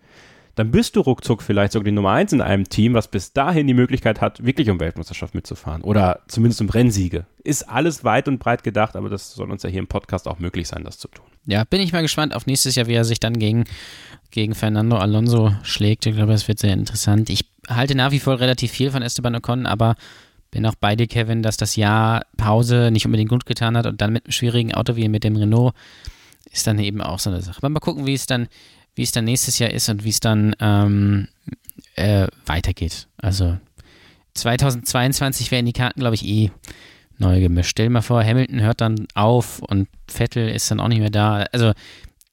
Dann 0.54 0.70
bist 0.70 0.96
du 0.96 1.00
ruckzuck 1.00 1.42
vielleicht 1.42 1.72
sogar 1.72 1.84
die 1.84 1.92
Nummer 1.92 2.12
eins 2.12 2.32
in 2.32 2.40
einem 2.40 2.68
Team, 2.68 2.94
was 2.94 3.08
bis 3.08 3.32
dahin 3.32 3.66
die 3.66 3.74
Möglichkeit 3.74 4.20
hat, 4.20 4.44
wirklich 4.44 4.70
um 4.70 4.78
Weltmeisterschaft 4.78 5.34
mitzufahren 5.34 5.82
oder 5.82 6.20
zumindest 6.28 6.60
um 6.60 6.68
Rennsiege. 6.68 7.26
Ist 7.42 7.68
alles 7.68 8.04
weit 8.04 8.28
und 8.28 8.38
breit 8.38 8.62
gedacht, 8.62 8.96
aber 8.96 9.08
das 9.08 9.32
soll 9.32 9.50
uns 9.50 9.62
ja 9.62 9.68
hier 9.68 9.80
im 9.80 9.86
Podcast 9.86 10.28
auch 10.28 10.38
möglich 10.38 10.68
sein, 10.68 10.84
das 10.84 10.98
zu 10.98 11.08
tun. 11.08 11.26
Ja, 11.46 11.64
bin 11.64 11.80
ich 11.80 11.92
mal 11.92 12.02
gespannt 12.02 12.34
auf 12.34 12.46
nächstes 12.46 12.74
Jahr, 12.74 12.86
wie 12.86 12.94
er 12.94 13.04
sich 13.04 13.20
dann 13.20 13.38
gegen, 13.38 13.64
gegen 14.30 14.54
Fernando 14.54 14.96
Alonso 14.96 15.52
schlägt. 15.62 16.06
Ich 16.06 16.14
glaube, 16.14 16.32
das 16.32 16.48
wird 16.48 16.58
sehr 16.58 16.72
interessant. 16.72 17.30
Ich 17.30 17.46
halte 17.68 17.94
nach 17.94 18.12
wie 18.12 18.20
vor 18.20 18.40
relativ 18.40 18.70
viel 18.70 18.90
von 18.90 19.02
Esteban 19.02 19.34
Ocon, 19.34 19.66
aber 19.66 19.96
bin 20.50 20.64
auch 20.66 20.76
bei 20.76 20.94
dir, 20.94 21.08
Kevin, 21.08 21.42
dass 21.42 21.56
das 21.56 21.74
Jahr 21.74 22.26
Pause 22.36 22.90
nicht 22.92 23.04
unbedingt 23.06 23.28
gut 23.28 23.44
getan 23.44 23.76
hat 23.76 23.86
und 23.86 24.00
dann 24.00 24.12
mit 24.12 24.24
einem 24.24 24.32
schwierigen 24.32 24.72
Auto 24.72 24.94
wie 24.94 25.08
mit 25.08 25.24
dem 25.24 25.34
Renault 25.34 25.74
ist 26.52 26.66
dann 26.66 26.78
eben 26.78 27.00
auch 27.00 27.18
so 27.18 27.30
eine 27.30 27.42
Sache. 27.42 27.58
Aber 27.58 27.68
mal 27.68 27.80
gucken, 27.80 28.06
wie 28.06 28.14
es 28.14 28.26
dann, 28.26 28.46
wie 28.94 29.02
es 29.02 29.12
dann 29.12 29.24
nächstes 29.24 29.58
Jahr 29.58 29.70
ist 29.70 29.88
und 29.88 30.04
wie 30.04 30.10
es 30.10 30.20
dann 30.20 30.54
ähm, 30.60 31.28
äh, 31.96 32.26
weitergeht. 32.46 33.08
Also 33.16 33.58
2022 34.34 35.50
werden 35.50 35.66
die 35.66 35.72
Karten, 35.72 36.00
glaube 36.00 36.14
ich, 36.14 36.26
eh 36.26 36.50
neu 37.18 37.40
gemischt. 37.40 37.70
Stell 37.70 37.86
dir 37.86 37.90
mal 37.90 38.02
vor, 38.02 38.22
Hamilton 38.24 38.60
hört 38.60 38.80
dann 38.80 39.06
auf 39.14 39.60
und 39.60 39.88
Vettel 40.08 40.48
ist 40.48 40.70
dann 40.70 40.80
auch 40.80 40.88
nicht 40.88 41.00
mehr 41.00 41.10
da. 41.10 41.46
Also 41.52 41.72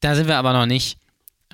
da 0.00 0.14
sind 0.14 0.28
wir 0.28 0.36
aber 0.36 0.52
noch 0.52 0.66
nicht. 0.66 0.98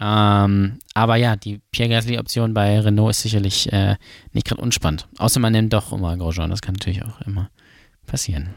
Ähm, 0.00 0.78
aber 0.94 1.16
ja, 1.16 1.36
die 1.36 1.60
Pierre 1.72 1.90
Gasly-Option 1.90 2.54
bei 2.54 2.78
Renault 2.80 3.10
ist 3.10 3.22
sicherlich 3.22 3.72
äh, 3.72 3.96
nicht 4.32 4.46
gerade 4.46 4.62
unspannend. 4.62 5.08
Außer 5.18 5.40
man 5.40 5.52
nimmt 5.52 5.72
doch 5.72 5.92
immer 5.92 6.16
Grosjean. 6.16 6.50
Das 6.50 6.62
kann 6.62 6.74
natürlich 6.74 7.02
auch 7.02 7.20
immer 7.22 7.50
passieren. 8.06 8.50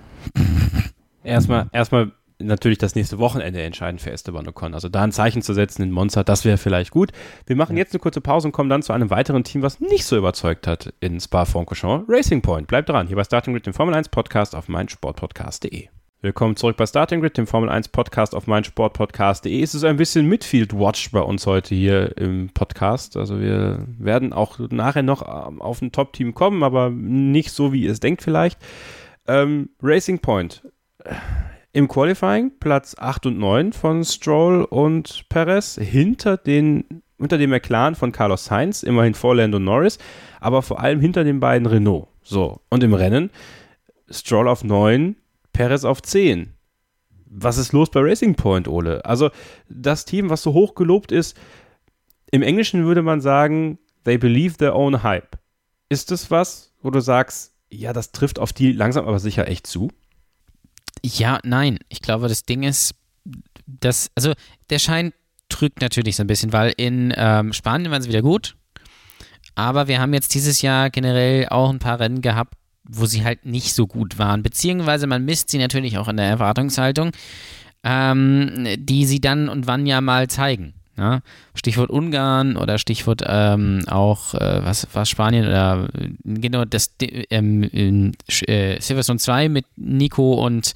Erstmal, 1.23 1.67
erstmal 1.71 2.11
natürlich 2.43 2.77
das 2.77 2.95
nächste 2.95 3.19
Wochenende 3.19 3.62
entscheiden 3.62 3.99
für 3.99 4.12
Esteban 4.12 4.47
Ocon. 4.47 4.73
Also 4.73 4.89
da 4.89 5.01
ein 5.04 5.12
Zeichen 5.12 5.41
zu 5.41 5.54
setzen 5.54 5.84
in 5.84 5.91
Monza, 5.91 6.23
das 6.23 6.45
wäre 6.45 6.58
vielleicht 6.58 6.91
gut. 6.91 7.12
Wir 7.45 7.56
machen 7.56 7.77
jetzt 7.77 7.93
eine 7.93 7.99
kurze 7.99 8.21
Pause 8.21 8.47
und 8.47 8.51
kommen 8.51 8.69
dann 8.69 8.84
zu 8.84 8.93
einem 8.93 9.10
weiteren 9.10 9.43
Team, 9.43 9.62
was 9.62 9.80
nicht 9.80 10.06
so 10.06 10.17
überzeugt 10.17 10.67
hat 10.67 10.93
in 10.99 11.19
Spa-Francorchamps. 11.19 12.06
Racing 12.08 12.41
Point. 12.41 12.67
Bleibt 12.67 12.89
dran, 12.89 13.08
hier 13.08 13.15
bei 13.15 13.23
Starting 13.23 13.54
Grid, 13.54 13.65
dem 13.65 13.73
Formel 13.73 13.95
1 13.95 14.10
Podcast 14.10 14.56
auf 14.56 14.67
meinsportpodcast.de. 14.67 15.88
Willkommen 16.23 16.56
zurück 16.56 16.77
bei 16.77 16.86
Starting 16.86 17.19
Grid, 17.19 17.36
dem 17.36 17.47
Formel 17.47 17.67
1 17.69 17.88
Podcast 17.88 18.36
auf 18.36 18.45
meinsportpodcast.de. 18.45 19.60
Es 19.60 19.73
ist 19.73 19.84
ein 19.84 19.97
bisschen 19.97 20.27
Midfield 20.27 20.71
Watch 20.71 21.10
bei 21.10 21.19
uns 21.19 21.47
heute 21.47 21.73
hier 21.73 22.15
im 22.15 22.49
Podcast. 22.54 23.17
Also 23.17 23.39
wir 23.39 23.88
werden 23.97 24.32
auch 24.32 24.60
nachher 24.60 25.01
noch 25.01 25.23
ähm, 25.23 25.60
auf 25.60 25.82
ein 25.82 25.91
Top-Team 25.91 26.36
kommen, 26.36 26.62
aber 26.62 26.91
nicht 26.91 27.49
so, 27.51 27.73
wie 27.73 27.86
ihr 27.86 27.91
es 27.91 28.01
denkt 28.01 28.21
vielleicht. 28.21 28.60
Ähm, 29.27 29.69
Racing 29.82 30.19
Point. 30.19 30.62
Im 31.73 31.88
Qualifying 31.88 32.60
Platz 32.60 32.95
8 32.97 33.27
und 33.27 33.39
9 33.39 33.71
von 33.71 34.03
Stroll 34.03 34.65
und 34.65 35.25
Perez 35.29 35.75
hinter 35.81 36.36
den 36.36 37.01
unter 37.17 37.38
dem 37.38 37.51
McLaren 37.51 37.95
von 37.95 38.12
Carlos 38.12 38.45
Sainz, 38.45 38.84
immerhin 38.84 39.13
vor 39.13 39.36
Lando 39.36 39.60
Norris, 39.60 39.99
aber 40.39 40.63
vor 40.63 40.79
allem 40.79 40.99
hinter 40.99 41.23
den 41.23 41.39
beiden 41.39 41.67
Renault. 41.67 42.07
So, 42.23 42.62
und 42.69 42.84
im 42.84 42.93
Rennen 42.93 43.29
Stroll 44.10 44.49
auf 44.49 44.63
9, 44.63 45.15
Perez 45.53 45.86
auf 45.86 46.01
10. 46.01 46.53
Was 47.27 47.57
ist 47.57 47.71
los 47.71 47.89
bei 47.89 48.01
Racing 48.01 48.36
Point, 48.36 48.67
Ole? 48.67 49.05
Also, 49.05 49.29
das 49.69 50.03
Team, 50.03 50.29
was 50.29 50.41
so 50.41 50.53
hoch 50.53 50.75
gelobt 50.75 51.12
ist, 51.12 51.38
im 52.31 52.41
Englischen 52.41 52.86
würde 52.86 53.03
man 53.03 53.21
sagen, 53.21 53.77
they 54.03 54.17
believe 54.17 54.57
their 54.57 54.75
own 54.75 55.03
hype. 55.03 55.38
Ist 55.88 56.12
das 56.12 56.31
was, 56.31 56.73
wo 56.81 56.89
du 56.89 56.99
sagst, 56.99 57.53
ja, 57.69 57.93
das 57.93 58.12
trifft 58.12 58.39
auf 58.39 58.51
die 58.51 58.73
langsam 58.73 59.07
aber 59.07 59.19
sicher 59.19 59.47
echt 59.47 59.67
zu? 59.67 59.89
Ja, 61.03 61.39
nein. 61.43 61.79
Ich 61.89 62.01
glaube, 62.01 62.27
das 62.27 62.43
Ding 62.43 62.63
ist, 62.63 62.93
dass, 63.65 64.09
also 64.15 64.33
der 64.69 64.79
Schein 64.79 65.13
trügt 65.49 65.81
natürlich 65.81 66.15
so 66.15 66.23
ein 66.23 66.27
bisschen, 66.27 66.53
weil 66.53 66.73
in 66.77 67.13
ähm, 67.15 67.53
Spanien 67.53 67.91
waren 67.91 68.01
sie 68.01 68.09
wieder 68.09 68.21
gut. 68.21 68.55
Aber 69.55 69.87
wir 69.87 69.99
haben 69.99 70.13
jetzt 70.13 70.33
dieses 70.33 70.61
Jahr 70.61 70.89
generell 70.89 71.47
auch 71.49 71.69
ein 71.69 71.79
paar 71.79 71.99
Rennen 71.99 72.21
gehabt, 72.21 72.53
wo 72.83 73.05
sie 73.05 73.23
halt 73.23 73.45
nicht 73.45 73.73
so 73.73 73.85
gut 73.87 74.17
waren. 74.17 74.43
Beziehungsweise 74.43 75.07
man 75.07 75.25
misst 75.25 75.49
sie 75.49 75.57
natürlich 75.57 75.97
auch 75.97 76.07
in 76.07 76.17
der 76.17 76.27
Erwartungshaltung, 76.27 77.11
ähm, 77.83 78.67
die 78.77 79.05
sie 79.05 79.19
dann 79.19 79.49
und 79.49 79.67
wann 79.67 79.85
ja 79.85 80.01
mal 80.01 80.27
zeigen. 80.27 80.73
Ja? 80.97 81.21
Stichwort 81.56 81.89
Ungarn 81.89 82.58
oder 82.58 82.77
Stichwort 82.77 83.23
ähm, 83.25 83.84
auch, 83.88 84.34
äh, 84.34 84.63
was 84.63 84.88
war 84.93 85.06
Spanien 85.06 85.45
oder 85.45 85.89
äh, 85.97 86.10
genau 86.23 86.65
das 86.65 86.93
ähm, 86.99 87.63
äh, 87.71 88.80
Silverstone 88.80 89.19
2 89.19 89.49
mit 89.49 89.65
Nico 89.77 90.34
und 90.34 90.73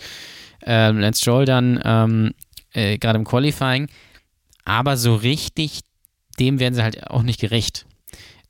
ähm, 0.65 0.99
Lance 0.99 1.21
Stroll 1.21 1.45
dann 1.45 1.79
ähm, 1.83 2.33
äh, 2.73 2.97
gerade 2.97 3.19
im 3.19 3.25
Qualifying. 3.25 3.87
Aber 4.63 4.97
so 4.97 5.15
richtig, 5.15 5.81
dem 6.39 6.59
werden 6.59 6.73
sie 6.73 6.83
halt 6.83 7.09
auch 7.09 7.21
nicht 7.21 7.39
gerecht. 7.39 7.85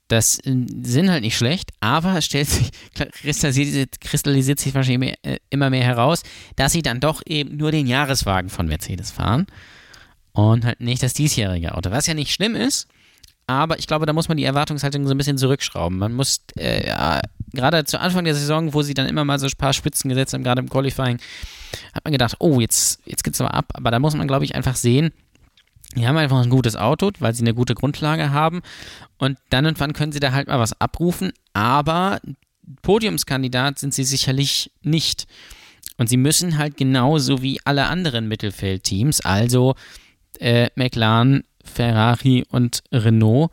Das 0.07 0.37
äh, 0.39 0.55
sind 0.83 1.09
halt 1.09 1.23
nicht 1.23 1.37
schlecht, 1.37 1.71
aber 1.79 2.17
es 2.17 2.25
stellt 2.25 2.47
sich, 2.47 2.69
kristallisiert, 2.93 3.99
kristallisiert 3.99 4.59
sich 4.59 4.73
wahrscheinlich 4.75 5.17
immer, 5.23 5.33
äh, 5.33 5.39
immer 5.49 5.69
mehr 5.71 5.83
heraus, 5.83 6.21
dass 6.55 6.73
sie 6.73 6.83
dann 6.83 6.99
doch 6.99 7.21
eben 7.25 7.57
nur 7.57 7.71
den 7.71 7.87
Jahreswagen 7.87 8.49
von 8.49 8.67
Mercedes 8.67 9.11
fahren 9.11 9.47
und 10.35 10.65
halt 10.65 10.81
nicht 10.81 11.01
das 11.01 11.13
diesjährige 11.13 11.73
Auto. 11.73 11.91
Was 11.91 12.07
ja 12.07 12.13
nicht 12.13 12.31
schlimm 12.31 12.55
ist, 12.55 12.87
aber 13.47 13.79
ich 13.79 13.87
glaube, 13.87 14.05
da 14.05 14.13
muss 14.13 14.27
man 14.27 14.37
die 14.37 14.43
Erwartungshaltung 14.43 15.07
so 15.07 15.13
ein 15.13 15.17
bisschen 15.17 15.37
zurückschrauben. 15.37 15.97
Man 15.97 16.13
muss 16.13 16.41
äh, 16.57 16.87
ja, 16.87 17.21
gerade 17.53 17.85
zu 17.85 17.99
Anfang 17.99 18.25
der 18.25 18.35
Saison, 18.35 18.73
wo 18.73 18.81
sie 18.81 18.93
dann 18.93 19.07
immer 19.07 19.23
mal 19.23 19.39
so 19.39 19.47
ein 19.47 19.51
paar 19.57 19.73
Spitzen 19.73 20.09
gesetzt 20.09 20.33
haben, 20.33 20.43
gerade 20.43 20.61
im 20.61 20.69
Qualifying, 20.69 21.19
hat 21.93 22.03
man 22.03 22.11
gedacht, 22.11 22.35
oh, 22.39 22.59
jetzt, 22.59 22.99
jetzt 23.05 23.23
geht's 23.23 23.39
aber 23.39 23.53
ab. 23.53 23.71
Aber 23.73 23.91
da 23.91 23.99
muss 23.99 24.15
man, 24.15 24.27
glaube 24.27 24.45
ich, 24.45 24.55
einfach 24.55 24.75
sehen, 24.75 25.11
die 25.95 26.05
haben 26.05 26.17
einfach 26.17 26.41
ein 26.41 26.49
gutes 26.49 26.75
Auto, 26.75 27.11
weil 27.19 27.33
sie 27.33 27.43
eine 27.43 27.53
gute 27.53 27.75
Grundlage 27.75 28.31
haben. 28.31 28.61
Und 29.17 29.37
dann 29.49 29.65
und 29.65 29.79
wann 29.79 29.93
können 29.93 30.11
sie 30.11 30.19
da 30.19 30.33
halt 30.33 30.47
mal 30.47 30.59
was 30.59 30.79
abrufen. 30.81 31.31
Aber 31.53 32.19
Podiumskandidat 32.81 33.79
sind 33.79 33.93
sie 33.93 34.03
sicherlich 34.03 34.71
nicht. 34.81 35.27
Und 35.97 36.09
sie 36.09 36.17
müssen 36.17 36.57
halt 36.57 36.75
genauso 36.75 37.41
wie 37.41 37.61
alle 37.63 37.85
anderen 37.85 38.27
Mittelfeldteams, 38.27 39.21
also 39.21 39.75
äh, 40.41 40.69
McLaren, 40.75 41.43
Ferrari 41.63 42.45
und 42.49 42.83
Renault, 42.91 43.51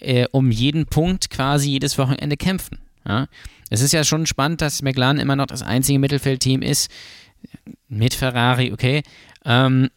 äh, 0.00 0.26
um 0.32 0.50
jeden 0.50 0.86
Punkt 0.86 1.30
quasi 1.30 1.70
jedes 1.70 1.98
Wochenende 1.98 2.36
kämpfen. 2.36 2.78
Ja? 3.06 3.26
Es 3.70 3.80
ist 3.80 3.92
ja 3.92 4.04
schon 4.04 4.26
spannend, 4.26 4.60
dass 4.60 4.82
McLaren 4.82 5.18
immer 5.18 5.36
noch 5.36 5.46
das 5.46 5.62
einzige 5.62 5.98
Mittelfeldteam 5.98 6.62
ist, 6.62 6.90
mit 7.88 8.14
Ferrari, 8.14 8.72
okay, 8.72 9.02
ähm, 9.44 9.90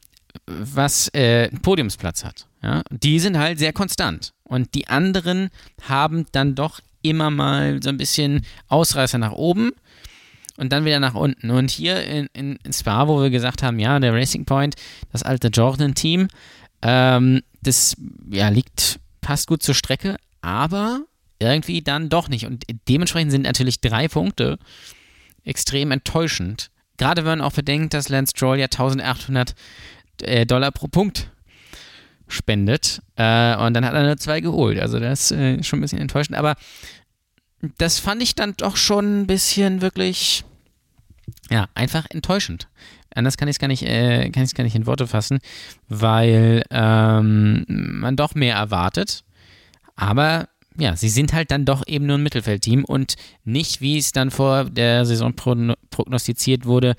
was 0.45 1.10
äh, 1.13 1.49
einen 1.49 1.62
Podiumsplatz 1.62 2.23
hat. 2.23 2.47
Ja? 2.62 2.82
Die 2.89 3.19
sind 3.19 3.38
halt 3.38 3.60
sehr 3.60 3.73
konstant. 3.73 4.34
Und 4.43 4.75
die 4.75 4.88
anderen 4.88 5.49
haben 5.82 6.25
dann 6.32 6.56
doch 6.56 6.82
immer 7.01 7.30
mal 7.30 7.82
so 7.82 7.89
ein 7.89 7.97
bisschen 7.97 8.45
Ausreißer 8.67 9.17
nach 9.17 9.32
oben 9.32 9.71
und 10.57 10.71
dann 10.71 10.85
wieder 10.85 10.99
nach 10.99 11.15
unten. 11.15 11.51
Und 11.51 11.71
hier 11.71 12.03
in, 12.03 12.27
in, 12.33 12.57
in 12.63 12.73
Spa, 12.73 13.07
wo 13.07 13.21
wir 13.21 13.29
gesagt 13.29 13.63
haben, 13.63 13.79
ja, 13.79 13.99
der 13.99 14.13
Racing 14.13 14.45
Point, 14.45 14.75
das 15.11 15.23
alte 15.23 15.47
Jordan-Team, 15.49 16.27
ähm, 16.81 17.41
das 17.61 17.95
ja, 18.29 18.49
liegt, 18.49 18.99
passt 19.21 19.47
gut 19.47 19.63
zur 19.63 19.75
Strecke, 19.75 20.17
aber 20.41 21.01
irgendwie 21.39 21.81
dann 21.81 22.09
doch 22.09 22.29
nicht. 22.29 22.45
Und 22.45 22.63
dementsprechend 22.87 23.31
sind 23.31 23.43
natürlich 23.43 23.81
drei 23.81 24.07
Punkte 24.07 24.57
extrem 25.43 25.91
enttäuschend. 25.91 26.69
Gerade 26.97 27.23
wenn 27.23 27.39
man 27.39 27.41
auch 27.41 27.53
bedenkt, 27.53 27.93
dass 27.93 28.09
Lance 28.09 28.31
Stroll 28.35 28.57
ja 28.57 28.65
1800 28.65 29.53
äh, 30.21 30.45
Dollar 30.45 30.71
pro 30.71 30.87
Punkt 30.87 31.29
spendet. 32.27 33.01
Äh, 33.15 33.55
und 33.57 33.73
dann 33.73 33.85
hat 33.85 33.93
er 33.93 34.03
nur 34.03 34.17
zwei 34.17 34.39
geholt. 34.39 34.79
Also 34.79 34.99
das 34.99 35.31
ist 35.31 35.37
äh, 35.37 35.63
schon 35.63 35.79
ein 35.79 35.81
bisschen 35.81 35.99
enttäuschend. 35.99 36.37
Aber 36.37 36.55
das 37.78 37.99
fand 37.99 38.21
ich 38.21 38.36
dann 38.36 38.54
doch 38.58 38.78
schon 38.78 39.21
ein 39.21 39.28
bisschen 39.28 39.82
wirklich, 39.82 40.43
ja, 41.49 41.67
einfach 41.75 42.06
enttäuschend. 42.10 42.67
Anders 43.13 43.38
kann 43.38 43.47
ich 43.47 43.56
es 43.56 43.60
gar, 43.60 43.67
nicht, 43.67 43.84
äh, 43.84 44.30
kann 44.30 44.45
gar 44.47 44.63
nicht 44.65 44.75
in 44.75 44.86
Worte 44.86 45.08
fassen, 45.08 45.39
weil 45.88 46.63
ähm, 46.69 47.65
man 47.67 48.17
doch 48.17 48.36
mehr 48.36 48.56
erwartet. 48.56 49.23
Aber 49.95 50.49
ja, 50.78 50.95
sie 50.97 51.10
sind 51.10 51.32
halt 51.34 51.51
dann 51.51 51.63
doch 51.63 51.88
eben 51.88 52.06
nur 52.06 52.17
ein 52.17 52.23
Mittelfeldteam 52.23 52.84
und 52.84 53.15
nicht, 53.45 53.80
wie 53.80 53.97
es 53.97 54.12
dann 54.12 54.32
vor 54.32 54.65
der 54.65 55.06
Saison 55.06 55.34
prognostiziert 55.34 56.65
wurde, 56.65 56.95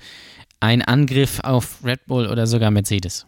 ein 0.59 0.81
Angriff 0.81 1.39
auf 1.41 1.83
Red 1.83 2.05
Bull 2.07 2.27
oder 2.27 2.47
sogar 2.47 2.71
Mercedes. 2.71 3.27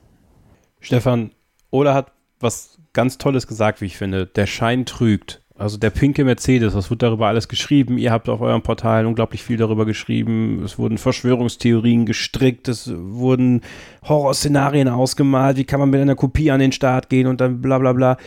Stefan, 0.79 1.31
Ola 1.69 1.93
hat 1.93 2.11
was 2.39 2.79
ganz 2.93 3.17
Tolles 3.17 3.47
gesagt, 3.47 3.81
wie 3.81 3.85
ich 3.85 3.97
finde. 3.97 4.25
Der 4.25 4.47
Schein 4.47 4.85
trügt. 4.85 5.41
Also 5.59 5.77
der 5.77 5.89
pinke 5.89 6.23
Mercedes, 6.23 6.73
was 6.73 6.89
wird 6.89 7.03
darüber 7.03 7.27
alles 7.27 7.49
geschrieben? 7.49 7.97
Ihr 7.97 8.13
habt 8.13 8.29
auf 8.29 8.39
eurem 8.39 8.61
Portal 8.61 9.05
unglaublich 9.05 9.43
viel 9.43 9.57
darüber 9.57 9.85
geschrieben. 9.85 10.63
Es 10.63 10.79
wurden 10.79 10.97
Verschwörungstheorien 10.97 12.05
gestrickt, 12.05 12.69
es 12.69 12.89
wurden 12.95 13.59
Horrorszenarien 14.07 14.87
ausgemalt. 14.87 15.57
Wie 15.57 15.65
kann 15.65 15.81
man 15.81 15.89
mit 15.89 15.99
einer 15.99 16.15
Kopie 16.15 16.49
an 16.49 16.61
den 16.61 16.71
Start 16.71 17.09
gehen 17.09 17.27
und 17.27 17.41
dann 17.41 17.61
bla 17.61 17.77
bla 17.77 17.91
bla. 17.91 18.17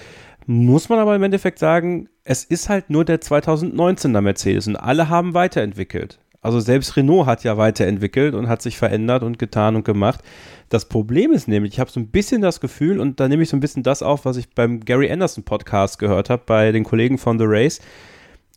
Muss 0.44 0.90
man 0.90 0.98
aber 0.98 1.16
im 1.16 1.22
Endeffekt 1.22 1.58
sagen, 1.58 2.10
es 2.22 2.44
ist 2.44 2.68
halt 2.68 2.90
nur 2.90 3.06
der 3.06 3.22
2019er 3.22 4.20
Mercedes 4.20 4.66
und 4.66 4.76
alle 4.76 5.08
haben 5.08 5.32
weiterentwickelt. 5.32 6.18
Also 6.42 6.58
selbst 6.58 6.96
Renault 6.96 7.26
hat 7.26 7.44
ja 7.44 7.56
weiterentwickelt 7.56 8.34
und 8.34 8.48
hat 8.48 8.60
sich 8.62 8.76
verändert 8.76 9.22
und 9.22 9.38
getan 9.38 9.76
und 9.76 9.84
gemacht. 9.84 10.20
Das 10.68 10.86
Problem 10.88 11.32
ist 11.32 11.46
nämlich, 11.46 11.74
ich 11.74 11.80
habe 11.80 11.90
so 11.90 12.00
ein 12.00 12.08
bisschen 12.08 12.42
das 12.42 12.60
Gefühl, 12.60 12.98
und 12.98 13.20
da 13.20 13.28
nehme 13.28 13.44
ich 13.44 13.48
so 13.48 13.56
ein 13.56 13.60
bisschen 13.60 13.84
das 13.84 14.02
auf, 14.02 14.24
was 14.24 14.36
ich 14.36 14.50
beim 14.50 14.80
Gary 14.80 15.10
Anderson 15.10 15.44
Podcast 15.44 16.00
gehört 16.00 16.30
habe, 16.30 16.42
bei 16.44 16.72
den 16.72 16.82
Kollegen 16.82 17.16
von 17.16 17.38
The 17.38 17.44
Race. 17.46 17.80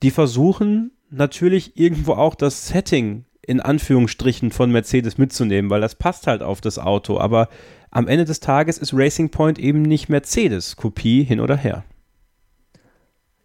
Die 0.01 0.09
versuchen 0.09 0.91
natürlich 1.11 1.77
irgendwo 1.77 2.13
auch 2.13 2.33
das 2.33 2.67
Setting 2.67 3.25
in 3.43 3.61
Anführungsstrichen 3.61 4.49
von 4.49 4.71
Mercedes 4.71 5.19
mitzunehmen, 5.19 5.69
weil 5.69 5.81
das 5.81 5.93
passt 5.93 6.25
halt 6.25 6.41
auf 6.41 6.61
das 6.61 6.79
Auto. 6.79 7.19
Aber 7.19 7.49
am 7.91 8.07
Ende 8.07 8.25
des 8.25 8.39
Tages 8.39 8.79
ist 8.79 8.93
Racing 8.95 9.29
Point 9.29 9.59
eben 9.59 9.83
nicht 9.83 10.09
Mercedes, 10.09 10.75
Kopie 10.75 11.23
hin 11.23 11.39
oder 11.39 11.55
her. 11.55 11.83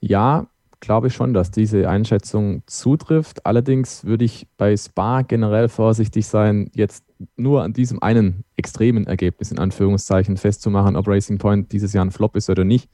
Ja, 0.00 0.46
glaube 0.80 1.08
ich 1.08 1.14
schon, 1.14 1.34
dass 1.34 1.50
diese 1.50 1.88
Einschätzung 1.88 2.62
zutrifft. 2.66 3.46
Allerdings 3.46 4.04
würde 4.04 4.24
ich 4.24 4.48
bei 4.56 4.76
Spa 4.76 5.22
generell 5.22 5.68
vorsichtig 5.68 6.26
sein, 6.26 6.70
jetzt 6.74 7.04
nur 7.36 7.62
an 7.62 7.72
diesem 7.72 8.02
einen 8.02 8.44
extremen 8.56 9.06
Ergebnis 9.06 9.52
in 9.52 9.58
Anführungszeichen 9.58 10.36
festzumachen, 10.36 10.96
ob 10.96 11.06
Racing 11.06 11.38
Point 11.38 11.72
dieses 11.72 11.92
Jahr 11.92 12.04
ein 12.04 12.10
Flop 12.10 12.34
ist 12.34 12.48
oder 12.48 12.64
nicht. 12.64 12.88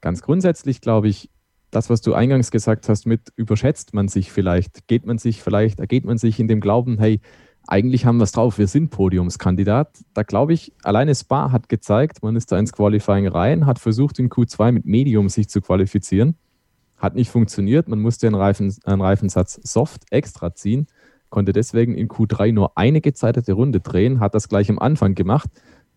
Ganz 0.00 0.20
grundsätzlich 0.22 0.80
glaube 0.80 1.08
ich, 1.08 1.30
das, 1.70 1.88
was 1.88 2.02
du 2.02 2.12
eingangs 2.12 2.50
gesagt 2.50 2.88
hast, 2.88 3.06
mit 3.06 3.32
überschätzt 3.36 3.94
man 3.94 4.08
sich 4.08 4.30
vielleicht, 4.30 4.86
geht 4.88 5.06
man 5.06 5.16
sich 5.16 5.42
vielleicht, 5.42 5.80
ergeht 5.80 6.04
man 6.04 6.18
sich 6.18 6.38
in 6.38 6.48
dem 6.48 6.60
Glauben, 6.60 6.98
hey, 6.98 7.20
eigentlich 7.68 8.04
haben 8.04 8.18
wir 8.18 8.24
es 8.24 8.32
drauf, 8.32 8.58
wir 8.58 8.66
sind 8.66 8.90
Podiumskandidat. 8.90 10.00
Da 10.12 10.24
glaube 10.24 10.52
ich, 10.52 10.72
alleine 10.82 11.14
Spa 11.14 11.52
hat 11.52 11.68
gezeigt, 11.68 12.22
man 12.22 12.34
ist 12.34 12.50
da 12.50 12.58
ins 12.58 12.72
Qualifying 12.72 13.28
rein, 13.28 13.64
hat 13.64 13.78
versucht 13.78 14.18
in 14.18 14.28
Q2 14.28 14.72
mit 14.72 14.84
Medium 14.84 15.28
sich 15.28 15.48
zu 15.48 15.60
qualifizieren 15.60 16.34
hat 17.02 17.16
nicht 17.16 17.30
funktioniert. 17.30 17.88
Man 17.88 18.00
musste 18.00 18.28
einen, 18.28 18.36
Reifen, 18.36 18.74
einen 18.84 19.02
Reifensatz 19.02 19.60
Soft 19.64 20.04
extra 20.10 20.54
ziehen, 20.54 20.86
konnte 21.28 21.52
deswegen 21.52 21.94
in 21.94 22.08
Q3 22.08 22.52
nur 22.52 22.78
eine 22.78 23.00
gezeitete 23.00 23.52
Runde 23.54 23.80
drehen, 23.80 24.20
hat 24.20 24.34
das 24.34 24.48
gleich 24.48 24.70
am 24.70 24.78
Anfang 24.78 25.14
gemacht 25.14 25.50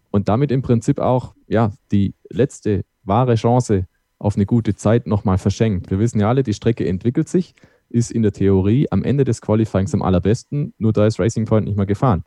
und 0.09 0.27
damit 0.27 0.51
im 0.51 0.63
Prinzip 0.63 0.99
auch 0.99 1.35
ja, 1.47 1.71
die 1.91 2.15
letzte 2.29 2.83
wahre 3.03 3.35
Chance 3.35 3.85
auf 4.17 4.35
eine 4.35 4.47
gute 4.47 4.75
Zeit 4.75 5.05
nochmal 5.05 5.37
verschenkt. 5.37 5.91
Wir 5.91 5.99
wissen 5.99 6.19
ja 6.19 6.29
alle, 6.29 6.41
die 6.41 6.53
Strecke 6.53 6.87
entwickelt 6.87 7.29
sich, 7.29 7.53
ist 7.89 8.11
in 8.11 8.23
der 8.23 8.31
Theorie 8.31 8.87
am 8.89 9.03
Ende 9.03 9.25
des 9.25 9.41
Qualifyings 9.41 9.93
am 9.93 10.01
allerbesten, 10.01 10.73
nur 10.79 10.91
da 10.91 11.05
ist 11.05 11.19
Racing 11.19 11.45
Point 11.45 11.67
nicht 11.67 11.77
mehr 11.77 11.85
gefahren. 11.85 12.23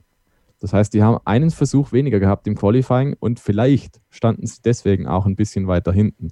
Das 0.61 0.73
heißt, 0.73 0.93
die 0.95 1.03
haben 1.03 1.19
einen 1.25 1.51
Versuch 1.51 1.93
weniger 1.93 2.21
gehabt 2.21 2.47
im 2.47 2.57
Qualifying 2.57 3.17
und 3.19 3.41
vielleicht 3.41 4.01
standen 4.11 4.47
sie 4.47 4.61
deswegen 4.65 5.07
auch 5.07 5.27
ein 5.27 5.37
bisschen 5.37 5.67
weiter 5.67 5.93
hinten. 5.93 6.31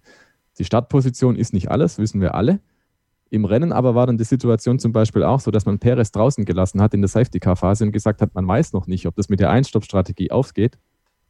Die 0.58 0.64
Startposition 0.64 1.36
ist 1.36 1.52
nicht 1.52 1.70
alles, 1.70 1.98
wissen 1.98 2.20
wir 2.20 2.34
alle. 2.34 2.60
Im 3.28 3.44
Rennen 3.44 3.72
aber 3.72 3.94
war 3.94 4.06
dann 4.06 4.18
die 4.18 4.24
Situation 4.24 4.78
zum 4.78 4.92
Beispiel 4.92 5.24
auch 5.24 5.40
so, 5.40 5.50
dass 5.50 5.66
man 5.66 5.78
Perez 5.78 6.12
draußen 6.12 6.44
gelassen 6.44 6.80
hat 6.80 6.94
in 6.94 7.00
der 7.02 7.08
Safety-Car-Phase 7.08 7.84
und 7.84 7.92
gesagt 7.92 8.22
hat, 8.22 8.34
man 8.34 8.46
weiß 8.46 8.72
noch 8.72 8.86
nicht, 8.86 9.06
ob 9.06 9.16
das 9.16 9.28
mit 9.28 9.40
der 9.40 9.50
Einstoppstrategie 9.50 10.30
aufgeht 10.30 10.78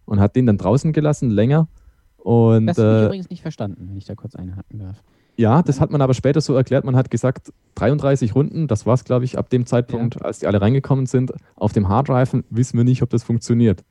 und 0.05 0.21
hat 0.21 0.37
den 0.37 0.47
dann 0.47 0.59
draußen 0.59 0.93
gelassen, 0.93 1.31
länger. 1.31 1.69
Und, 2.19 2.67
das 2.67 2.79
habe 2.79 2.89
ich 2.89 3.03
äh, 3.03 3.07
übrigens 3.07 3.31
nicht 3.31 3.43
verstanden, 3.43 3.87
wenn 3.89 3.97
ich 3.97 4.05
da 4.05 4.15
kurz 4.15 4.35
einhaken 4.35 4.79
darf. 4.79 5.03
Ja, 5.37 5.63
das 5.63 5.81
hat 5.81 5.91
man 5.91 6.01
aber 6.01 6.15
später 6.15 6.41
so 6.41 6.55
erklärt. 6.55 6.85
Man 6.85 6.97
hat 6.97 7.11
gesagt, 7.11 7.53
33 7.75 8.35
Runden, 8.35 8.69
das 8.69 8.87
war 8.87 8.95
es, 8.95 9.05
glaube 9.05 9.25
ich, 9.25 9.39
ab 9.39 9.51
dem 9.51 9.67
Zeitpunkt, 9.67 10.17
ja. 10.17 10.23
als 10.23 10.39
die 10.39 10.47
alle 10.47 10.61
reingekommen 10.61 11.07
sind, 11.07 11.33
auf 11.57 11.73
dem 11.73 11.89
Hardreifen, 11.89 12.45
wissen 12.51 12.77
wir 12.77 12.85
nicht, 12.85 13.03
ob 13.03 13.11
das 13.11 13.23
funktioniert. 13.23 13.85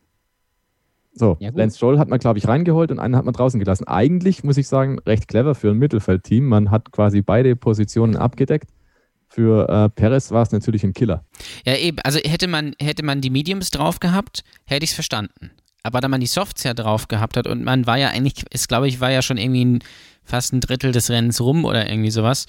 So, 1.17 1.38
ja, 1.39 1.49
Lance 1.54 1.78
Stroll 1.78 1.97
hat 1.97 2.10
man, 2.10 2.19
glaube 2.19 2.39
ich, 2.39 2.47
reingeholt 2.47 2.91
und 2.91 2.99
einen 2.99 3.15
hat 3.15 3.23
man 3.23 3.34
draußen 3.34 3.58
gelassen. 3.58 3.88
Eigentlich, 3.88 4.43
muss 4.43 4.58
ich 4.58 4.67
sagen, 4.67 4.99
recht 5.06 5.30
clever 5.30 5.56
für 5.56 5.69
ein 5.69 5.78
Mittelfeldteam. 5.78 6.45
Man 6.45 6.71
hat 6.71 6.91
quasi 6.91 7.21
beide 7.21 7.56
Positionen 7.56 8.17
abgedeckt. 8.17 8.69
Für 9.30 9.67
äh, 9.69 9.89
Perez 9.89 10.32
war 10.32 10.43
es 10.43 10.51
natürlich 10.51 10.84
ein 10.84 10.93
Killer. 10.93 11.23
Ja, 11.65 11.75
eben. 11.78 11.99
Also 12.04 12.19
hätte 12.19 12.47
man, 12.47 12.75
hätte 12.82 13.04
man 13.04 13.21
die 13.21 13.30
Mediums 13.30 13.71
drauf 13.71 13.99
gehabt, 13.99 14.43
hätte 14.65 14.84
ich 14.84 14.91
es 14.91 14.93
verstanden. 14.93 15.51
Aber 15.84 16.01
da 16.01 16.10
man 16.10 16.19
die 16.19 16.28
Softs 16.28 16.63
ja 16.63 16.73
drauf 16.73 17.08
gehabt 17.08 17.38
hat 17.38 17.47
und 17.47 17.63
man 17.63 17.88
war 17.88 17.97
ja 17.97 18.10
eigentlich, 18.10 18.43
ist 18.51 18.67
glaube 18.67 18.88
ich, 18.88 18.99
war 18.99 19.12
ja 19.12 19.21
schon 19.21 19.38
irgendwie 19.38 19.63
ein, 19.63 19.84
fast 20.23 20.51
ein 20.51 20.60
Drittel 20.60 20.91
des 20.91 21.10
Rennens 21.10 21.39
rum 21.39 21.63
oder 21.63 21.89
irgendwie 21.89 22.12
sowas. 22.12 22.45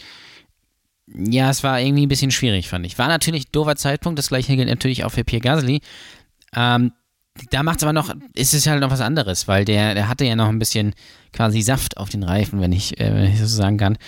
Ja, 1.07 1.50
es 1.50 1.62
war 1.62 1.81
irgendwie 1.81 2.07
ein 2.07 2.09
bisschen 2.09 2.31
schwierig, 2.33 2.68
fand 2.68 2.85
ich. 2.85 2.98
War 2.98 3.09
natürlich 3.09 3.46
ein 3.46 3.52
doofer 3.52 3.76
Zeitpunkt, 3.76 4.18
das 4.18 4.29
gleiche 4.29 4.57
gilt 4.57 4.68
natürlich 4.68 5.05
auch 5.05 5.11
für 5.11 5.22
Pierre 5.22 5.42
Gasly. 5.42 5.81
Ähm, 6.55 6.92
da 7.51 7.62
macht 7.62 7.79
es 7.79 7.83
aber 7.85 7.92
noch, 7.92 8.12
ist 8.35 8.55
es 8.55 8.66
halt 8.66 8.81
noch 8.81 8.90
was 8.90 9.01
anderes, 9.01 9.49
weil 9.49 9.64
der, 9.64 9.94
der 9.94 10.09
hatte 10.09 10.25
ja 10.25 10.37
noch 10.37 10.49
ein 10.49 10.59
bisschen 10.59 10.94
quasi 11.33 11.62
Saft 11.62 11.96
auf 11.96 12.09
den 12.09 12.22
Reifen, 12.22 12.61
wenn 12.61 12.72
ich, 12.72 12.99
äh, 13.01 13.14
wenn 13.14 13.33
ich 13.33 13.38
so 13.38 13.46
sagen 13.46 13.77
kann. 13.77 13.99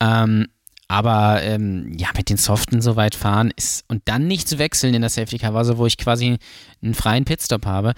Ähm, 0.00 0.46
aber 0.88 1.42
ähm, 1.42 1.92
ja, 1.96 2.08
mit 2.16 2.28
den 2.28 2.36
Soften 2.36 2.82
so 2.82 2.96
weit 2.96 3.14
fahren 3.14 3.50
ist 3.56 3.84
und 3.88 4.02
dann 4.04 4.26
nicht 4.26 4.46
zu 4.46 4.58
wechseln 4.58 4.92
in 4.92 5.00
der 5.00 5.10
Safety 5.10 5.38
Car 5.38 5.52
Phase, 5.52 5.78
wo 5.78 5.86
ich 5.86 5.96
quasi 5.96 6.36
einen 6.82 6.94
freien 6.94 7.24
Pitstop 7.24 7.64
habe, 7.64 7.94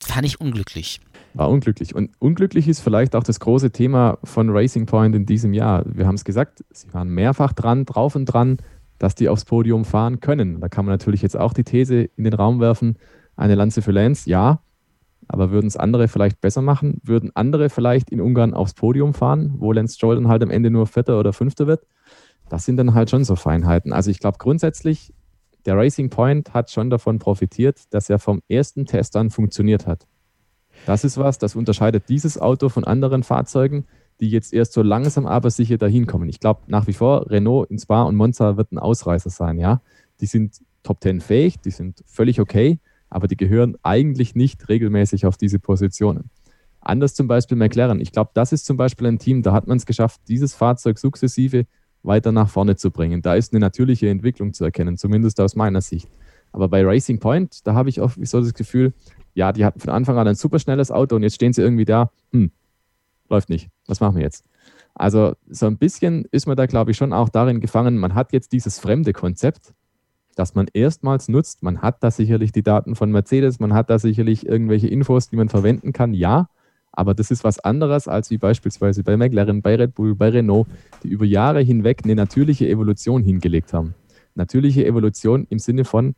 fand 0.00 0.26
ich 0.26 0.40
unglücklich. 0.40 1.00
War 1.32 1.48
unglücklich. 1.48 1.94
Und 1.94 2.10
unglücklich 2.18 2.68
ist 2.68 2.80
vielleicht 2.80 3.16
auch 3.16 3.22
das 3.22 3.40
große 3.40 3.70
Thema 3.70 4.18
von 4.22 4.50
Racing 4.50 4.86
Point 4.86 5.16
in 5.16 5.26
diesem 5.26 5.52
Jahr. 5.52 5.82
Wir 5.86 6.06
haben 6.06 6.14
es 6.14 6.24
gesagt, 6.24 6.62
sie 6.70 6.92
waren 6.92 7.08
mehrfach 7.08 7.52
dran, 7.52 7.86
drauf 7.86 8.14
und 8.14 8.26
dran, 8.26 8.58
dass 8.98 9.14
die 9.14 9.28
aufs 9.28 9.44
Podium 9.44 9.84
fahren 9.84 10.20
können. 10.20 10.60
Da 10.60 10.68
kann 10.68 10.84
man 10.84 10.92
natürlich 10.92 11.22
jetzt 11.22 11.36
auch 11.36 11.52
die 11.52 11.64
These 11.64 12.04
in 12.16 12.24
den 12.24 12.34
Raum 12.34 12.60
werfen, 12.60 12.98
eine 13.36 13.54
Lanze 13.54 13.82
für 13.82 13.92
Lance, 13.92 14.28
ja. 14.28 14.60
Aber 15.26 15.50
würden 15.50 15.66
es 15.66 15.76
andere 15.76 16.08
vielleicht 16.08 16.40
besser 16.40 16.62
machen? 16.62 17.00
Würden 17.02 17.30
andere 17.34 17.70
vielleicht 17.70 18.10
in 18.10 18.20
Ungarn 18.20 18.54
aufs 18.54 18.74
Podium 18.74 19.14
fahren, 19.14 19.54
wo 19.58 19.72
Lance 19.72 19.94
Stroll 19.94 20.16
dann 20.16 20.28
halt 20.28 20.42
am 20.42 20.50
Ende 20.50 20.70
nur 20.70 20.86
Vierter 20.86 21.18
oder 21.18 21.32
Fünfter 21.32 21.66
wird? 21.66 21.86
Das 22.48 22.66
sind 22.66 22.76
dann 22.76 22.94
halt 22.94 23.10
schon 23.10 23.24
so 23.24 23.36
Feinheiten. 23.36 23.92
Also 23.92 24.10
ich 24.10 24.18
glaube 24.18 24.38
grundsätzlich, 24.38 25.14
der 25.64 25.76
Racing 25.76 26.10
Point 26.10 26.52
hat 26.52 26.70
schon 26.70 26.90
davon 26.90 27.18
profitiert, 27.18 27.80
dass 27.90 28.10
er 28.10 28.18
vom 28.18 28.42
ersten 28.48 28.84
Test 28.84 29.16
an 29.16 29.30
funktioniert 29.30 29.86
hat. 29.86 30.06
Das 30.84 31.04
ist 31.04 31.16
was, 31.16 31.38
das 31.38 31.56
unterscheidet 31.56 32.08
dieses 32.08 32.38
Auto 32.38 32.68
von 32.68 32.84
anderen 32.84 33.22
Fahrzeugen, 33.22 33.86
die 34.20 34.28
jetzt 34.28 34.52
erst 34.52 34.74
so 34.74 34.82
langsam 34.82 35.26
aber 35.26 35.50
sicher 35.50 35.78
dahin 35.78 36.06
kommen. 36.06 36.28
Ich 36.28 36.40
glaube 36.40 36.62
nach 36.66 36.86
wie 36.86 36.92
vor, 36.92 37.30
Renault 37.30 37.70
in 37.70 37.78
Spa 37.78 38.02
und 38.02 38.16
Monza 38.16 38.58
wird 38.58 38.72
ein 38.72 38.78
Ausreißer 38.78 39.30
sein, 39.30 39.58
ja. 39.58 39.80
Die 40.20 40.26
sind 40.26 40.60
Top 40.82 41.02
10 41.02 41.22
fähig, 41.22 41.60
die 41.60 41.70
sind 41.70 42.04
völlig 42.06 42.40
okay 42.40 42.78
aber 43.14 43.28
die 43.28 43.36
gehören 43.36 43.76
eigentlich 43.84 44.34
nicht 44.34 44.68
regelmäßig 44.68 45.24
auf 45.24 45.36
diese 45.36 45.60
Positionen. 45.60 46.30
Anders 46.80 47.14
zum 47.14 47.28
Beispiel 47.28 47.56
McLaren. 47.56 48.00
Ich 48.00 48.10
glaube, 48.10 48.32
das 48.34 48.50
ist 48.50 48.66
zum 48.66 48.76
Beispiel 48.76 49.06
ein 49.06 49.20
Team, 49.20 49.42
da 49.42 49.52
hat 49.52 49.68
man 49.68 49.76
es 49.76 49.86
geschafft, 49.86 50.20
dieses 50.26 50.52
Fahrzeug 50.52 50.98
sukzessive 50.98 51.66
weiter 52.02 52.32
nach 52.32 52.48
vorne 52.48 52.74
zu 52.74 52.90
bringen. 52.90 53.22
Da 53.22 53.36
ist 53.36 53.52
eine 53.52 53.60
natürliche 53.60 54.08
Entwicklung 54.08 54.52
zu 54.52 54.64
erkennen, 54.64 54.96
zumindest 54.96 55.40
aus 55.40 55.54
meiner 55.54 55.80
Sicht. 55.80 56.08
Aber 56.50 56.68
bei 56.68 56.84
Racing 56.84 57.20
Point, 57.20 57.64
da 57.64 57.74
habe 57.74 57.88
ich 57.88 58.00
auch 58.00 58.10
so 58.20 58.40
das 58.40 58.52
Gefühl, 58.52 58.92
ja, 59.32 59.52
die 59.52 59.64
hatten 59.64 59.78
von 59.78 59.90
Anfang 59.90 60.18
an 60.18 60.26
ein 60.26 60.34
super 60.34 60.58
schnelles 60.58 60.90
Auto 60.90 61.14
und 61.14 61.22
jetzt 61.22 61.36
stehen 61.36 61.52
sie 61.52 61.62
irgendwie 61.62 61.84
da, 61.84 62.10
hm, 62.32 62.50
läuft 63.28 63.48
nicht. 63.48 63.68
Was 63.86 64.00
machen 64.00 64.16
wir 64.16 64.22
jetzt? 64.22 64.44
Also 64.92 65.34
so 65.48 65.66
ein 65.66 65.78
bisschen 65.78 66.24
ist 66.32 66.46
man 66.46 66.56
da, 66.56 66.66
glaube 66.66 66.90
ich, 66.90 66.96
schon 66.96 67.12
auch 67.12 67.28
darin 67.28 67.60
gefangen, 67.60 67.96
man 67.96 68.16
hat 68.16 68.32
jetzt 68.32 68.50
dieses 68.50 68.80
fremde 68.80 69.12
Konzept, 69.12 69.72
das 70.34 70.54
man 70.54 70.66
erstmals 70.72 71.28
nutzt. 71.28 71.62
Man 71.62 71.82
hat 71.82 72.02
da 72.02 72.10
sicherlich 72.10 72.52
die 72.52 72.62
Daten 72.62 72.94
von 72.94 73.10
Mercedes, 73.10 73.60
man 73.60 73.74
hat 73.74 73.90
da 73.90 73.98
sicherlich 73.98 74.46
irgendwelche 74.46 74.88
Infos, 74.88 75.28
die 75.28 75.36
man 75.36 75.48
verwenden 75.48 75.92
kann, 75.92 76.14
ja. 76.14 76.48
Aber 76.92 77.14
das 77.14 77.30
ist 77.30 77.42
was 77.42 77.58
anderes 77.58 78.06
als 78.06 78.30
wie 78.30 78.38
beispielsweise 78.38 79.02
bei 79.02 79.16
McLaren, 79.16 79.62
bei 79.62 79.74
Red 79.74 79.94
Bull, 79.94 80.14
bei 80.14 80.28
Renault, 80.28 80.68
die 81.02 81.08
über 81.08 81.24
Jahre 81.24 81.60
hinweg 81.60 82.02
eine 82.04 82.14
natürliche 82.14 82.68
Evolution 82.68 83.24
hingelegt 83.24 83.72
haben. 83.72 83.94
Natürliche 84.34 84.86
Evolution 84.86 85.46
im 85.50 85.58
Sinne 85.58 85.84
von 85.84 86.14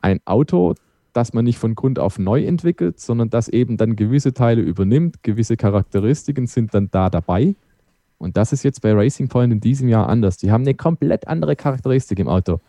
ein 0.00 0.20
Auto, 0.24 0.74
dass 1.12 1.32
man 1.32 1.44
nicht 1.44 1.58
von 1.58 1.74
Grund 1.74 1.98
auf 1.98 2.18
neu 2.18 2.44
entwickelt, 2.44 3.00
sondern 3.00 3.30
dass 3.30 3.48
eben 3.48 3.76
dann 3.76 3.96
gewisse 3.96 4.34
Teile 4.34 4.62
übernimmt, 4.62 5.22
gewisse 5.22 5.56
Charakteristiken 5.56 6.46
sind 6.46 6.74
dann 6.74 6.90
da 6.90 7.08
dabei. 7.08 7.54
Und 8.18 8.36
das 8.36 8.52
ist 8.52 8.62
jetzt 8.64 8.82
bei 8.82 8.92
Racing 8.92 9.28
Point 9.28 9.52
in 9.52 9.60
diesem 9.60 9.88
Jahr 9.88 10.08
anders. 10.08 10.36
Die 10.38 10.50
haben 10.50 10.62
eine 10.62 10.74
komplett 10.74 11.28
andere 11.28 11.56
Charakteristik 11.56 12.18
im 12.18 12.28
Auto. 12.28 12.60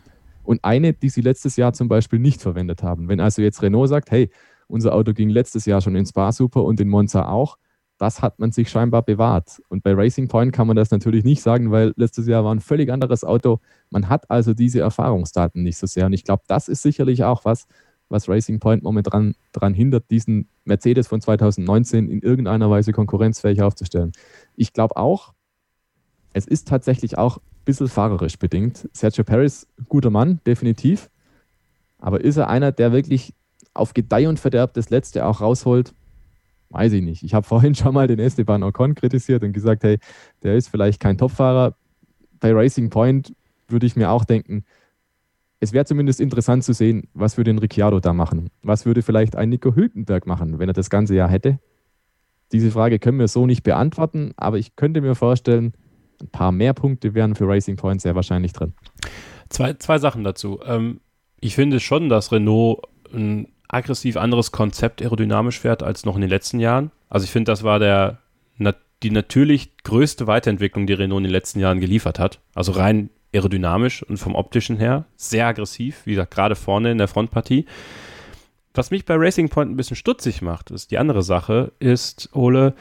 Und 0.47 0.63
eine, 0.63 0.93
die 0.93 1.09
sie 1.09 1.19
letztes 1.19 1.57
Jahr 1.57 1.73
zum 1.73 1.89
Beispiel 1.89 2.19
nicht 2.19 2.41
verwendet 2.41 2.81
haben. 2.81 3.09
Wenn 3.09 3.19
also 3.19 3.41
jetzt 3.41 3.61
Renault 3.61 3.89
sagt, 3.89 4.11
hey, 4.11 4.29
unser 4.67 4.95
Auto 4.95 5.11
ging 5.11 5.29
letztes 5.29 5.65
Jahr 5.65 5.81
schon 5.81 5.93
in 5.97 6.05
Spa 6.05 6.31
super 6.31 6.63
und 6.63 6.79
in 6.79 6.87
Monza 6.87 7.27
auch, 7.27 7.57
das 7.97 8.21
hat 8.21 8.39
man 8.39 8.53
sich 8.53 8.69
scheinbar 8.69 9.01
bewahrt. 9.01 9.61
Und 9.67 9.83
bei 9.83 9.93
Racing 9.93 10.29
Point 10.29 10.53
kann 10.53 10.67
man 10.67 10.77
das 10.77 10.89
natürlich 10.89 11.25
nicht 11.25 11.41
sagen, 11.41 11.71
weil 11.71 11.93
letztes 11.97 12.27
Jahr 12.27 12.45
war 12.45 12.55
ein 12.55 12.61
völlig 12.61 12.89
anderes 12.89 13.25
Auto. 13.25 13.59
Man 13.89 14.07
hat 14.07 14.31
also 14.31 14.53
diese 14.53 14.79
Erfahrungsdaten 14.79 15.63
nicht 15.63 15.77
so 15.77 15.85
sehr. 15.85 16.05
Und 16.05 16.13
ich 16.13 16.23
glaube, 16.23 16.43
das 16.47 16.69
ist 16.69 16.81
sicherlich 16.81 17.25
auch 17.25 17.43
was, 17.43 17.67
was 18.07 18.29
Racing 18.29 18.61
Point 18.61 18.83
momentan 18.83 19.35
daran 19.51 19.73
hindert, 19.73 20.09
diesen 20.11 20.47
Mercedes 20.63 21.07
von 21.07 21.19
2019 21.19 22.07
in 22.07 22.21
irgendeiner 22.21 22.69
Weise 22.69 22.93
konkurrenzfähig 22.93 23.61
aufzustellen. 23.61 24.13
Ich 24.55 24.71
glaube 24.71 24.95
auch, 24.95 25.33
es 26.31 26.47
ist 26.47 26.69
tatsächlich 26.69 27.17
auch 27.17 27.39
bisschen 27.67 27.87
fahrerisch 27.87 28.39
bedingt. 28.39 28.89
Sergio 28.93 29.23
Perez, 29.23 29.67
guter 29.87 30.09
Mann, 30.09 30.39
definitiv. 30.47 31.09
Aber 31.99 32.21
ist 32.21 32.37
er 32.37 32.47
einer, 32.47 32.71
der 32.71 32.91
wirklich 32.91 33.33
auf 33.73 33.93
Gedeih 33.93 34.27
und 34.27 34.39
Verderb 34.39 34.73
das 34.73 34.89
Letzte 34.89 35.25
auch 35.25 35.41
rausholt? 35.41 35.93
Weiß 36.69 36.93
ich 36.93 37.03
nicht. 37.03 37.23
Ich 37.23 37.33
habe 37.33 37.45
vorhin 37.47 37.75
schon 37.75 37.93
mal 37.93 38.07
den 38.07 38.19
Esteban 38.19 38.63
Ocon 38.63 38.95
kritisiert 38.95 39.43
und 39.43 39.53
gesagt, 39.53 39.83
hey, 39.83 39.99
der 40.43 40.55
ist 40.55 40.69
vielleicht 40.69 40.99
kein 40.99 41.17
Topfahrer. 41.17 41.75
Bei 42.39 42.53
Racing 42.53 42.89
Point 42.89 43.35
würde 43.67 43.85
ich 43.85 43.95
mir 43.95 44.11
auch 44.11 44.25
denken, 44.25 44.63
es 45.59 45.73
wäre 45.73 45.85
zumindest 45.85 46.21
interessant 46.21 46.63
zu 46.63 46.73
sehen, 46.73 47.09
was 47.13 47.35
würde 47.35 47.51
ein 47.51 47.57
Ricciardo 47.57 47.99
da 47.99 48.13
machen? 48.13 48.49
Was 48.61 48.85
würde 48.85 49.01
vielleicht 49.01 49.35
ein 49.35 49.49
Nico 49.49 49.75
Hülkenberg 49.75 50.27
machen, 50.27 50.59
wenn 50.59 50.69
er 50.69 50.73
das 50.73 50.89
ganze 50.89 51.15
Jahr 51.15 51.29
hätte? 51.29 51.59
Diese 52.51 52.71
Frage 52.71 52.99
können 52.99 53.19
wir 53.19 53.27
so 53.27 53.45
nicht 53.45 53.63
beantworten, 53.63 54.33
aber 54.37 54.57
ich 54.57 54.75
könnte 54.75 55.01
mir 55.01 55.15
vorstellen, 55.15 55.73
ein 56.21 56.29
paar 56.29 56.51
mehr 56.51 56.73
Punkte 56.73 57.13
wären 57.13 57.35
für 57.35 57.47
Racing 57.47 57.75
Point 57.75 58.01
sehr 58.01 58.15
wahrscheinlich 58.15 58.53
drin. 58.53 58.73
Zwei, 59.49 59.73
zwei 59.73 59.99
Sachen 59.99 60.23
dazu. 60.23 60.59
Ähm, 60.65 61.01
ich 61.39 61.55
finde 61.55 61.79
schon, 61.79 62.09
dass 62.09 62.31
Renault 62.31 62.81
ein 63.13 63.47
aggressiv 63.67 64.17
anderes 64.17 64.51
Konzept 64.51 65.01
aerodynamisch 65.01 65.59
fährt 65.59 65.83
als 65.83 66.05
noch 66.05 66.15
in 66.15 66.21
den 66.21 66.29
letzten 66.29 66.59
Jahren. 66.59 66.91
Also 67.09 67.25
ich 67.25 67.31
finde, 67.31 67.51
das 67.51 67.63
war 67.63 67.79
der, 67.79 68.19
die 69.03 69.11
natürlich 69.11 69.77
größte 69.83 70.27
Weiterentwicklung, 70.27 70.87
die 70.87 70.93
Renault 70.93 71.19
in 71.19 71.25
den 71.25 71.31
letzten 71.31 71.59
Jahren 71.59 71.79
geliefert 71.79 72.19
hat. 72.19 72.39
Also 72.55 72.71
rein 72.71 73.09
aerodynamisch 73.33 74.03
und 74.03 74.17
vom 74.17 74.35
optischen 74.35 74.77
her 74.77 75.05
sehr 75.15 75.47
aggressiv, 75.47 76.01
wie 76.05 76.11
gesagt, 76.11 76.33
gerade 76.33 76.55
vorne 76.55 76.91
in 76.91 76.97
der 76.97 77.07
Frontpartie. 77.07 77.65
Was 78.73 78.91
mich 78.91 79.05
bei 79.05 79.15
Racing 79.15 79.49
Point 79.49 79.71
ein 79.71 79.77
bisschen 79.77 79.95
stutzig 79.95 80.41
macht, 80.41 80.71
ist 80.71 80.91
die 80.91 80.97
andere 80.97 81.23
Sache, 81.23 81.73
ist, 81.79 82.29
Ole, 82.33 82.73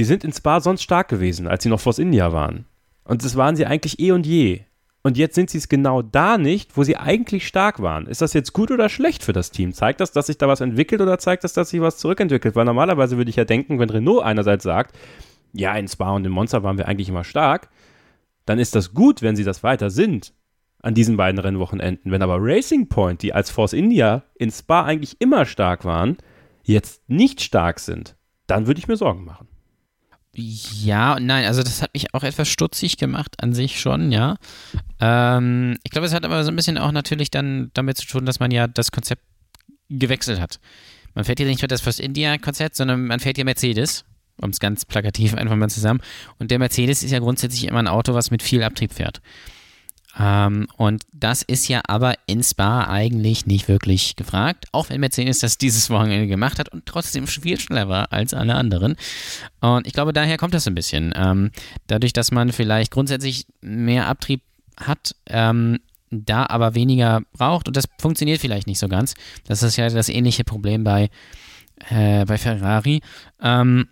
die 0.00 0.04
sind 0.04 0.24
in 0.24 0.32
Spa 0.32 0.62
sonst 0.62 0.82
stark 0.82 1.08
gewesen, 1.08 1.46
als 1.46 1.62
sie 1.62 1.68
noch 1.68 1.78
Force 1.78 1.98
India 1.98 2.32
waren. 2.32 2.64
Und 3.04 3.22
das 3.22 3.36
waren 3.36 3.54
sie 3.54 3.66
eigentlich 3.66 3.98
eh 3.98 4.12
und 4.12 4.26
je. 4.26 4.62
Und 5.02 5.18
jetzt 5.18 5.34
sind 5.34 5.50
sie 5.50 5.58
es 5.58 5.68
genau 5.68 6.00
da 6.00 6.38
nicht, 6.38 6.74
wo 6.74 6.84
sie 6.84 6.96
eigentlich 6.96 7.46
stark 7.46 7.82
waren. 7.82 8.06
Ist 8.06 8.22
das 8.22 8.32
jetzt 8.32 8.54
gut 8.54 8.70
oder 8.70 8.88
schlecht 8.88 9.22
für 9.22 9.34
das 9.34 9.50
Team? 9.50 9.74
Zeigt 9.74 10.00
das, 10.00 10.10
dass 10.10 10.28
sich 10.28 10.38
da 10.38 10.48
was 10.48 10.62
entwickelt 10.62 11.02
oder 11.02 11.18
zeigt 11.18 11.44
das, 11.44 11.52
dass 11.52 11.68
sich 11.68 11.82
was 11.82 11.98
zurückentwickelt? 11.98 12.56
Weil 12.56 12.64
normalerweise 12.64 13.18
würde 13.18 13.28
ich 13.28 13.36
ja 13.36 13.44
denken, 13.44 13.78
wenn 13.78 13.90
Renault 13.90 14.24
einerseits 14.24 14.64
sagt, 14.64 14.96
ja, 15.52 15.74
in 15.74 15.86
Spa 15.86 16.12
und 16.12 16.24
in 16.24 16.32
Monza 16.32 16.62
waren 16.62 16.78
wir 16.78 16.88
eigentlich 16.88 17.10
immer 17.10 17.24
stark, 17.24 17.68
dann 18.46 18.58
ist 18.58 18.74
das 18.74 18.94
gut, 18.94 19.20
wenn 19.20 19.36
sie 19.36 19.44
das 19.44 19.62
weiter 19.62 19.90
sind 19.90 20.32
an 20.80 20.94
diesen 20.94 21.18
beiden 21.18 21.38
Rennwochenenden. 21.38 22.10
Wenn 22.10 22.22
aber 22.22 22.38
Racing 22.40 22.88
Point, 22.88 23.20
die 23.20 23.34
als 23.34 23.50
Force 23.50 23.74
India 23.74 24.22
in 24.36 24.50
Spa 24.50 24.82
eigentlich 24.82 25.20
immer 25.20 25.44
stark 25.44 25.84
waren, 25.84 26.16
jetzt 26.62 27.06
nicht 27.06 27.42
stark 27.42 27.80
sind, 27.80 28.16
dann 28.46 28.66
würde 28.66 28.78
ich 28.78 28.88
mir 28.88 28.96
Sorgen 28.96 29.26
machen. 29.26 29.49
Ja 30.82 31.16
und 31.16 31.26
nein, 31.26 31.44
also 31.44 31.62
das 31.62 31.82
hat 31.82 31.92
mich 31.94 32.14
auch 32.14 32.22
etwas 32.22 32.48
stutzig 32.48 32.96
gemacht 32.96 33.42
an 33.42 33.52
sich 33.52 33.80
schon, 33.80 34.12
ja. 34.12 34.36
Ähm, 35.00 35.76
ich 35.82 35.90
glaube, 35.90 36.06
es 36.06 36.14
hat 36.14 36.24
aber 36.24 36.42
so 36.44 36.50
ein 36.50 36.56
bisschen 36.56 36.78
auch 36.78 36.92
natürlich 36.92 37.30
dann 37.30 37.70
damit 37.74 37.98
zu 37.98 38.06
tun, 38.06 38.26
dass 38.26 38.40
man 38.40 38.50
ja 38.50 38.66
das 38.66 38.92
Konzept 38.92 39.22
gewechselt 39.88 40.40
hat. 40.40 40.60
Man 41.14 41.24
fährt 41.24 41.38
hier 41.38 41.48
nicht 41.48 41.60
mehr 41.60 41.68
das 41.68 41.80
First 41.80 42.00
India-Konzept, 42.00 42.76
sondern 42.76 43.06
man 43.06 43.20
fährt 43.20 43.36
hier 43.36 43.44
Mercedes, 43.44 44.04
um 44.40 44.50
es 44.50 44.60
ganz 44.60 44.84
plakativ 44.84 45.34
einfach 45.34 45.56
mal 45.56 45.68
zusammen. 45.68 46.00
Und 46.38 46.50
der 46.50 46.58
Mercedes 46.58 47.02
ist 47.02 47.10
ja 47.10 47.18
grundsätzlich 47.18 47.66
immer 47.66 47.80
ein 47.80 47.88
Auto, 47.88 48.14
was 48.14 48.30
mit 48.30 48.42
viel 48.42 48.62
Abtrieb 48.62 48.92
fährt. 48.92 49.20
Ähm, 50.18 50.66
und 50.76 51.04
das 51.12 51.42
ist 51.42 51.68
ja 51.68 51.82
aber 51.86 52.14
in 52.26 52.42
Spa 52.42 52.84
eigentlich 52.84 53.46
nicht 53.46 53.68
wirklich 53.68 54.16
gefragt, 54.16 54.66
auch 54.72 54.90
wenn 54.90 55.00
Mercedes 55.00 55.38
das 55.38 55.58
dieses 55.58 55.88
Wochenende 55.90 56.26
gemacht 56.26 56.58
hat 56.58 56.68
und 56.70 56.86
trotzdem 56.86 57.26
viel 57.26 57.60
schneller 57.60 57.88
war 57.88 58.12
als 58.12 58.34
alle 58.34 58.54
anderen. 58.54 58.96
Und 59.60 59.86
ich 59.86 59.92
glaube, 59.92 60.12
daher 60.12 60.36
kommt 60.36 60.54
das 60.54 60.66
ein 60.66 60.74
bisschen. 60.74 61.12
Ähm, 61.16 61.50
dadurch, 61.86 62.12
dass 62.12 62.32
man 62.32 62.52
vielleicht 62.52 62.90
grundsätzlich 62.90 63.46
mehr 63.60 64.08
Abtrieb 64.08 64.42
hat, 64.76 65.14
ähm, 65.26 65.78
da 66.10 66.46
aber 66.46 66.74
weniger 66.74 67.22
braucht 67.32 67.68
und 67.68 67.76
das 67.76 67.84
funktioniert 68.00 68.40
vielleicht 68.40 68.66
nicht 68.66 68.80
so 68.80 68.88
ganz. 68.88 69.14
Das 69.46 69.62
ist 69.62 69.76
ja 69.76 69.88
das 69.88 70.08
ähnliche 70.08 70.42
Problem 70.42 70.82
bei, 70.82 71.08
äh, 71.88 72.24
bei 72.24 72.36
Ferrari. 72.36 73.00
Ähm, 73.40 73.88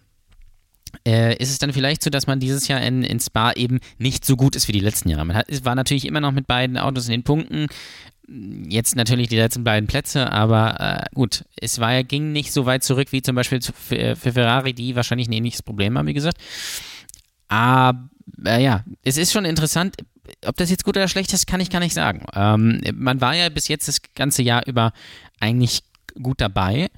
äh, 1.07 1.37
ist 1.37 1.51
es 1.51 1.59
dann 1.59 1.73
vielleicht 1.73 2.03
so, 2.03 2.11
dass 2.11 2.27
man 2.27 2.41
dieses 2.41 2.69
Jahr 2.69 2.81
in, 2.81 3.03
in 3.03 3.21
Spa 3.21 3.53
eben 3.53 3.81
nicht 3.99 4.25
so 4.25 4.37
gut 4.37 4.57
ist 4.57 4.69
wie 4.69 4.73
die 4.73 4.81
letzten 4.81 5.09
Jahre. 5.09 5.25
Man 5.25 5.37
hat, 5.37 5.65
war 5.65 5.75
natürlich 5.75 6.07
immer 6.07 6.21
noch 6.21 6.33
mit 6.33 6.47
beiden 6.47 6.79
Autos 6.79 7.07
in 7.07 7.13
den 7.13 7.23
Punkten. 7.23 7.67
Jetzt 8.69 8.95
natürlich 8.95 9.29
die 9.29 9.37
letzten 9.37 9.65
beiden 9.65 9.87
Plätze, 9.87 10.31
aber 10.31 10.81
äh, 10.81 11.15
gut, 11.15 11.45
es 11.57 11.79
war, 11.79 12.05
ging 12.05 12.33
nicht 12.33 12.53
so 12.53 12.67
weit 12.67 12.85
zurück 12.85 13.09
wie 13.11 13.23
zum 13.23 13.35
Beispiel 13.35 13.61
für, 13.63 14.17
für 14.17 14.33
Ferrari, 14.33 14.75
die 14.75 14.97
wahrscheinlich 14.97 15.29
ein 15.29 15.33
ähnliches 15.33 15.63
Problem 15.63 15.97
haben, 15.97 16.07
wie 16.07 16.15
gesagt. 16.15 16.37
Aber 17.49 18.09
äh, 18.45 18.63
ja, 18.63 18.85
es 19.03 19.17
ist 19.17 19.33
schon 19.33 19.47
interessant. 19.47 19.97
Ob 20.45 20.57
das 20.57 20.71
jetzt 20.71 20.85
gut 20.85 20.97
oder 20.97 21.09
schlecht 21.09 21.33
ist, 21.33 21.47
kann 21.47 21.61
ich 21.61 21.71
gar 21.71 21.81
nicht 21.81 21.95
sagen. 21.95 22.27
Ähm, 22.35 22.83
man 22.93 23.23
war 23.23 23.35
ja 23.35 23.49
bis 23.49 23.69
jetzt 23.69 23.89
das 23.89 24.03
ganze 24.15 24.43
Jahr 24.43 24.67
über 24.67 24.93
eigentlich 25.41 25.83
gut 26.23 26.41
dabei. 26.41 26.91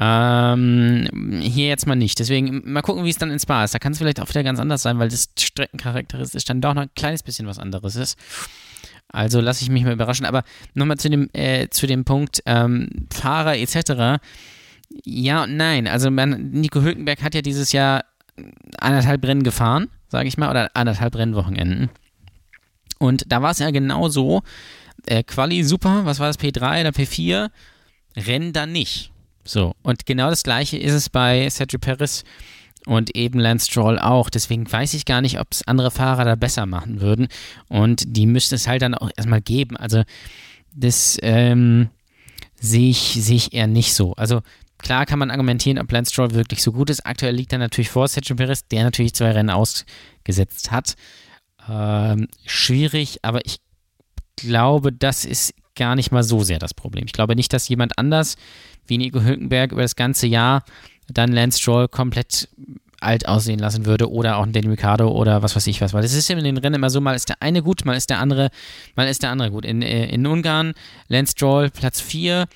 Ähm, 0.00 1.40
hier 1.40 1.68
jetzt 1.68 1.86
mal 1.86 1.94
nicht. 1.94 2.18
Deswegen 2.18 2.62
mal 2.64 2.82
gucken, 2.82 3.04
wie 3.04 3.10
es 3.10 3.18
dann 3.18 3.30
in 3.30 3.38
Spa 3.38 3.64
ist. 3.64 3.74
Da 3.74 3.78
kann 3.78 3.92
es 3.92 3.98
vielleicht 3.98 4.20
auch 4.20 4.28
wieder 4.28 4.42
ganz 4.42 4.58
anders 4.58 4.82
sein, 4.82 4.98
weil 4.98 5.08
das 5.08 5.28
streckencharakteristisch 5.38 6.44
dann 6.44 6.60
doch 6.60 6.74
noch 6.74 6.82
ein 6.82 6.94
kleines 6.96 7.22
bisschen 7.22 7.46
was 7.46 7.58
anderes 7.58 7.96
ist. 7.96 8.18
Also 9.08 9.40
lasse 9.40 9.62
ich 9.62 9.70
mich 9.70 9.84
mal 9.84 9.92
überraschen. 9.92 10.26
Aber 10.26 10.42
nochmal 10.74 10.98
zu 10.98 11.08
dem, 11.08 11.30
äh, 11.32 11.68
zu 11.68 11.86
dem 11.86 12.04
Punkt 12.04 12.42
ähm, 12.46 13.06
Fahrer 13.12 13.56
etc. 13.56 14.20
Ja 15.04 15.44
und 15.44 15.56
nein. 15.56 15.86
Also 15.86 16.10
man, 16.10 16.50
Nico 16.50 16.82
Hülkenberg 16.82 17.22
hat 17.22 17.34
ja 17.34 17.42
dieses 17.42 17.72
Jahr 17.72 18.04
anderthalb 18.78 19.24
Rennen 19.24 19.44
gefahren, 19.44 19.88
sage 20.08 20.26
ich 20.26 20.36
mal, 20.36 20.50
oder 20.50 20.70
anderthalb 20.74 21.14
Rennwochenenden. 21.14 21.90
Und 22.98 23.24
da 23.28 23.42
war 23.42 23.52
es 23.52 23.58
ja 23.60 23.70
genau 23.70 24.08
so. 24.08 24.42
Äh, 25.06 25.22
Quali 25.22 25.62
super, 25.62 26.04
was 26.04 26.18
war 26.18 26.26
das, 26.26 26.38
P3 26.38 26.80
oder 26.80 26.90
P4? 26.90 27.50
Rennen 28.16 28.52
dann 28.52 28.72
nicht. 28.72 29.12
So, 29.44 29.74
und 29.82 30.06
genau 30.06 30.30
das 30.30 30.42
gleiche 30.42 30.78
ist 30.78 30.92
es 30.92 31.10
bei 31.10 31.48
Sergio 31.50 31.78
Perez 31.78 32.24
und 32.86 33.14
eben 33.16 33.38
Lance 33.38 33.70
Stroll 33.70 33.98
auch. 33.98 34.30
Deswegen 34.30 34.70
weiß 34.70 34.94
ich 34.94 35.04
gar 35.04 35.20
nicht, 35.20 35.40
ob 35.40 35.48
es 35.50 35.66
andere 35.66 35.90
Fahrer 35.90 36.24
da 36.24 36.34
besser 36.34 36.66
machen 36.66 37.00
würden. 37.00 37.28
Und 37.68 38.04
die 38.06 38.26
müsste 38.26 38.54
es 38.54 38.66
halt 38.66 38.82
dann 38.82 38.94
auch 38.94 39.10
erstmal 39.16 39.40
geben. 39.40 39.76
Also, 39.76 40.02
das 40.74 41.18
ähm, 41.22 41.88
sehe 42.60 42.90
ich, 42.90 43.18
seh 43.20 43.36
ich 43.36 43.52
eher 43.52 43.66
nicht 43.66 43.94
so. 43.94 44.14
Also, 44.14 44.40
klar 44.78 45.06
kann 45.06 45.18
man 45.18 45.30
argumentieren, 45.30 45.78
ob 45.78 45.90
Lance 45.92 46.12
Stroll 46.12 46.32
wirklich 46.32 46.62
so 46.62 46.72
gut 46.72 46.90
ist. 46.90 47.06
Aktuell 47.06 47.34
liegt 47.34 47.52
er 47.52 47.58
natürlich 47.58 47.90
vor 47.90 48.08
Sergio 48.08 48.36
Perez, 48.36 48.66
der 48.68 48.84
natürlich 48.84 49.14
zwei 49.14 49.32
Rennen 49.32 49.50
ausgesetzt 49.50 50.70
hat. 50.70 50.94
Ähm, 51.68 52.28
schwierig, 52.44 53.18
aber 53.22 53.44
ich 53.46 53.58
glaube, 54.36 54.92
das 54.92 55.24
ist 55.24 55.54
gar 55.74 55.94
nicht 55.94 56.12
mal 56.12 56.22
so 56.22 56.42
sehr 56.42 56.58
das 56.58 56.74
Problem. 56.74 57.04
Ich 57.06 57.12
glaube 57.12 57.34
nicht, 57.34 57.52
dass 57.52 57.68
jemand 57.68 57.98
anders 57.98 58.36
wie 58.86 58.98
Nico 58.98 59.22
Hülkenberg 59.22 59.72
über 59.72 59.82
das 59.82 59.96
ganze 59.96 60.26
Jahr 60.26 60.64
dann 61.08 61.32
Lance 61.32 61.60
Stroll 61.60 61.88
komplett 61.88 62.48
alt 63.04 63.28
aussehen 63.28 63.58
lassen 63.58 63.86
würde 63.86 64.10
oder 64.10 64.38
auch 64.38 64.44
ein 64.44 64.52
Danny 64.52 64.68
Ricciardo 64.68 65.08
oder 65.08 65.42
was 65.42 65.54
weiß 65.54 65.66
ich 65.66 65.80
was, 65.80 65.92
weil 65.92 66.04
es 66.04 66.14
ist 66.14 66.30
in 66.30 66.42
den 66.42 66.56
Rennen 66.56 66.76
immer 66.76 66.90
so, 66.90 67.00
mal 67.00 67.14
ist 67.14 67.28
der 67.28 67.40
eine 67.40 67.62
gut, 67.62 67.84
mal 67.84 67.96
ist 67.96 68.10
der 68.10 68.18
andere, 68.18 68.50
mal 68.96 69.06
ist 69.06 69.22
der 69.22 69.30
andere 69.30 69.50
gut. 69.50 69.64
In, 69.64 69.82
äh, 69.82 70.06
in 70.06 70.26
Ungarn 70.26 70.74
Lance 71.08 71.32
Stroll 71.32 71.70
Platz 71.70 72.00
4, 72.00 72.46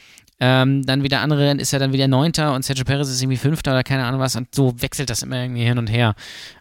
ähm, 0.41 0.87
dann 0.87 1.03
wieder 1.03 1.21
andere 1.21 1.41
Rennen 1.41 1.61
ist 1.61 1.73
er 1.73 1.79
dann 1.79 1.93
wieder 1.93 2.09
Neunter 2.09 2.55
und 2.55 2.65
Sergio 2.65 2.85
Perez 2.85 3.09
ist 3.09 3.21
irgendwie 3.21 3.37
Fünfter 3.37 3.73
oder 3.73 3.83
keine 3.83 4.05
Ahnung 4.05 4.21
was 4.21 4.37
und 4.37 4.55
so 4.55 4.81
wechselt 4.81 5.11
das 5.11 5.23
immer 5.23 5.43
irgendwie 5.43 5.65
hin 5.65 5.79
und 5.79 5.89
her. 5.89 6.15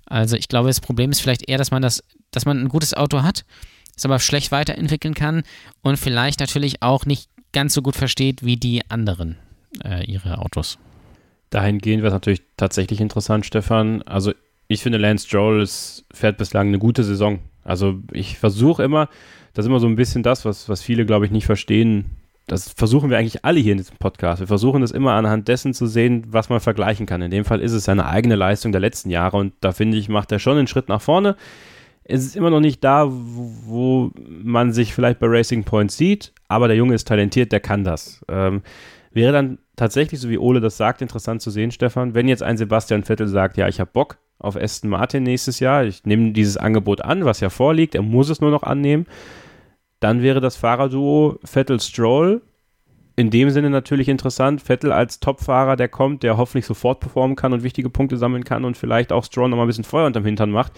Also 0.05 0.36
ich 0.36 0.47
glaube, 0.47 0.68
das 0.68 0.82
Problem 0.82 1.11
ist 1.11 1.22
vielleicht 1.22 1.47
eher, 1.47 1.57
dass 1.57 1.72
man 1.72 1.82
das, 1.82 2.03
dass 2.32 2.45
man 2.45 2.59
ein 2.59 2.70
gutes 2.70 2.93
Auto 2.93 3.24
hat, 3.24 3.45
es 3.95 4.05
aber 4.05 4.20
schlecht 4.20 4.51
weiterentwickeln 4.51 5.13
kann 5.13 5.43
und 5.82 5.97
vielleicht 5.97 6.39
natürlich 6.39 6.82
auch 6.82 7.05
nicht 7.05 7.30
ganz 7.53 7.74
so 7.74 7.82
gut 7.82 7.95
versteht 7.95 8.43
wie 8.43 8.57
die 8.57 8.82
anderen 8.89 9.38
äh, 9.84 10.05
ihre 10.05 10.39
Autos. 10.39 10.78
Dahingehend 11.49 12.03
wäre 12.03 12.09
es 12.09 12.13
natürlich 12.13 12.43
tatsächlich 12.57 12.99
interessant, 12.99 13.45
Stefan. 13.45 14.01
Also 14.03 14.34
ich 14.68 14.82
finde, 14.82 14.97
Lance 14.97 15.28
Stroll 15.28 15.65
fährt 16.13 16.38
bislang 16.38 16.68
eine 16.68 16.80
gute 16.80 17.03
Saison. 17.03 17.39
Also 17.63 17.99
ich 18.11 18.38
versuche 18.38 18.84
immer, 18.84 19.09
das 19.53 19.65
ist 19.65 19.70
immer 19.70 19.80
so 19.80 19.88
ein 19.88 19.95
bisschen 19.95 20.24
das, 20.24 20.45
was, 20.45 20.70
was 20.70 20.82
viele, 20.82 21.05
glaube 21.05 21.26
ich, 21.26 21.32
nicht 21.32 21.45
verstehen. 21.45 22.05
das 22.47 22.70
versuchen 22.70 23.09
wir 23.09 23.18
eigentlich 23.18 23.43
alle 23.43 23.59
hier 23.59 23.74
in 23.74 23.78
diesem 23.78 23.97
Podcast. 23.97 24.39
Wir 24.39 24.47
versuchen 24.47 24.84
es 24.84 24.91
immer 24.91 25.13
anhand 25.13 25.47
dessen 25.47 25.74
zu 25.74 25.86
sehen, 25.86 26.26
was 26.30 26.49
man 26.49 26.59
vergleichen 26.59 27.05
kann. 27.05 27.22
In 27.22 27.32
dem 27.32 27.45
Fall 27.45 27.61
ist 27.61 27.74
es 27.74 27.86
seine 27.86 28.05
eigene 28.05 28.36
Leistung 28.36 28.72
der 28.72 28.82
letzten 28.82 29.09
Jahre 29.09 29.38
und 29.38 29.53
da 29.61 29.72
finde 29.72 29.97
ich, 29.97 30.09
macht 30.09 30.32
er 30.32 30.39
schon 30.39 30.57
einen 30.57 30.68
Schritt 30.68 30.89
nach 30.89 31.01
vorne. 31.01 31.36
Es 32.03 32.26
ist 32.26 32.38
immer 32.38 32.49
noch 32.49 32.61
nicht 32.61 32.84
da, 32.86 33.07
wo, 33.09 33.51
wo 33.65 34.11
man 34.15 34.72
sich 34.72 34.93
vielleicht 34.93 35.20
bei 35.20 35.28
Racing 35.28 35.65
Point 35.65 35.91
sieht, 35.91 36.32
aber 36.47 36.70
der 36.70 36.78
Junge 36.78 36.95
ist 36.95 37.07
talentiert, 37.07 37.51
der 37.51 37.59
kann 37.59 37.84
das. 37.84 38.24
Ähm, 38.30 38.61
wäre 39.18 39.34
dann 39.34 39.57
tatsächlich, 39.76 40.22
so 40.22 40.30
wie 40.30 40.38
Ole 40.38 40.61
das 40.61 40.78
sagt, 40.78 41.01
interessant 41.01 41.41
zu 41.41 41.51
sehen, 41.51 41.72
Stefan, 41.72 42.13
wenn 42.13 42.30
jetzt 42.30 42.43
ein 42.43 42.55
Sebastian 42.55 43.03
Vettel 43.03 43.28
sagt, 43.28 43.57
ja, 43.57 43.68
ich 43.68 43.82
habe 43.82 43.91
Bock 43.91 44.18
auf 44.39 44.55
Aston 44.55 44.89
Martin 44.89 45.24
nächstes 45.24 45.59
Jahr, 45.59 45.84
ich 45.84 46.05
nehme 46.05 46.32
dieses 46.32 46.55
Angebot 46.55 47.01
an, 47.01 47.26
was 47.26 47.41
ja 47.41 47.49
vorliegt, 47.49 47.95
er 47.95 48.03
muss 48.03 48.30
es 48.30 48.39
nur 48.39 48.51
noch 48.51 48.63
annehmen 48.63 49.05
dann 49.99 50.22
wäre 50.22 50.41
das 50.41 50.55
Fahrerduo 50.55 51.39
Vettel-Stroll 51.43 52.41
in 53.15 53.32
dem 53.32 53.49
Sinne 53.49 53.72
natürlich 53.72 54.09
interessant. 54.09 54.61
Vettel 54.61 54.91
als 54.91 55.20
Topfahrer, 55.20 55.76
der 55.76 55.89
kommt, 55.89 56.22
der 56.22 56.38
hoffentlich 56.38 56.68
sofort 56.68 56.99
performen 56.99 57.36
kann 57.36 57.53
und 57.53 57.63
wichtige 57.63 57.89
Punkte 57.89 58.18
sammeln 58.18 58.43
kann 58.43 58.63
und 58.63 58.78
vielleicht 58.78 59.11
auch 59.11 59.24
Stroll 59.24 59.49
nochmal 59.49 59.65
ein 59.65 59.70
bisschen 59.70 59.84
Feuer 59.84 60.05
unterm 60.05 60.26
Hintern 60.26 60.51
macht. 60.51 60.74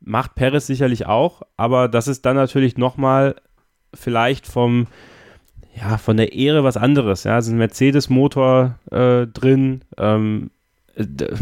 Macht 0.00 0.34
Perez 0.34 0.66
sicherlich 0.66 1.06
auch, 1.06 1.42
aber 1.56 1.86
das 1.86 2.08
ist 2.08 2.26
dann 2.26 2.34
natürlich 2.34 2.76
nochmal 2.76 3.36
vielleicht 3.94 4.46
vom, 4.46 4.86
ja, 5.80 5.98
von 5.98 6.16
der 6.16 6.32
Ehre 6.32 6.62
was 6.62 6.76
anderes. 6.76 7.24
Ja, 7.24 7.38
es 7.38 7.46
ist 7.46 7.52
ein 7.52 7.58
Mercedes-Motor 7.58 8.78
äh, 8.90 9.26
drin. 9.26 9.82
Ähm, 9.96 10.50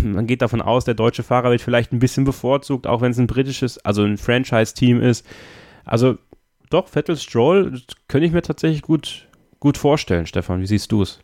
man 0.02 0.26
geht 0.26 0.42
davon 0.42 0.62
aus, 0.62 0.84
der 0.84 0.94
deutsche 0.94 1.22
Fahrer 1.22 1.50
wird 1.50 1.60
vielleicht 1.60 1.92
ein 1.92 1.98
bisschen 1.98 2.24
bevorzugt, 2.24 2.86
auch 2.86 3.00
wenn 3.00 3.10
es 3.10 3.18
ein 3.18 3.26
britisches, 3.26 3.78
also 3.84 4.04
ein 4.04 4.16
Franchise-Team 4.16 5.00
ist. 5.02 5.26
Also 5.84 6.18
doch, 6.70 6.88
Vettel 6.88 7.16
Stroll 7.16 7.80
könnte 8.06 8.26
ich 8.26 8.32
mir 8.32 8.42
tatsächlich 8.42 8.82
gut, 8.82 9.26
gut 9.58 9.76
vorstellen, 9.76 10.26
Stefan. 10.26 10.60
Wie 10.60 10.66
siehst 10.66 10.92
du 10.92 11.02
es? 11.02 11.20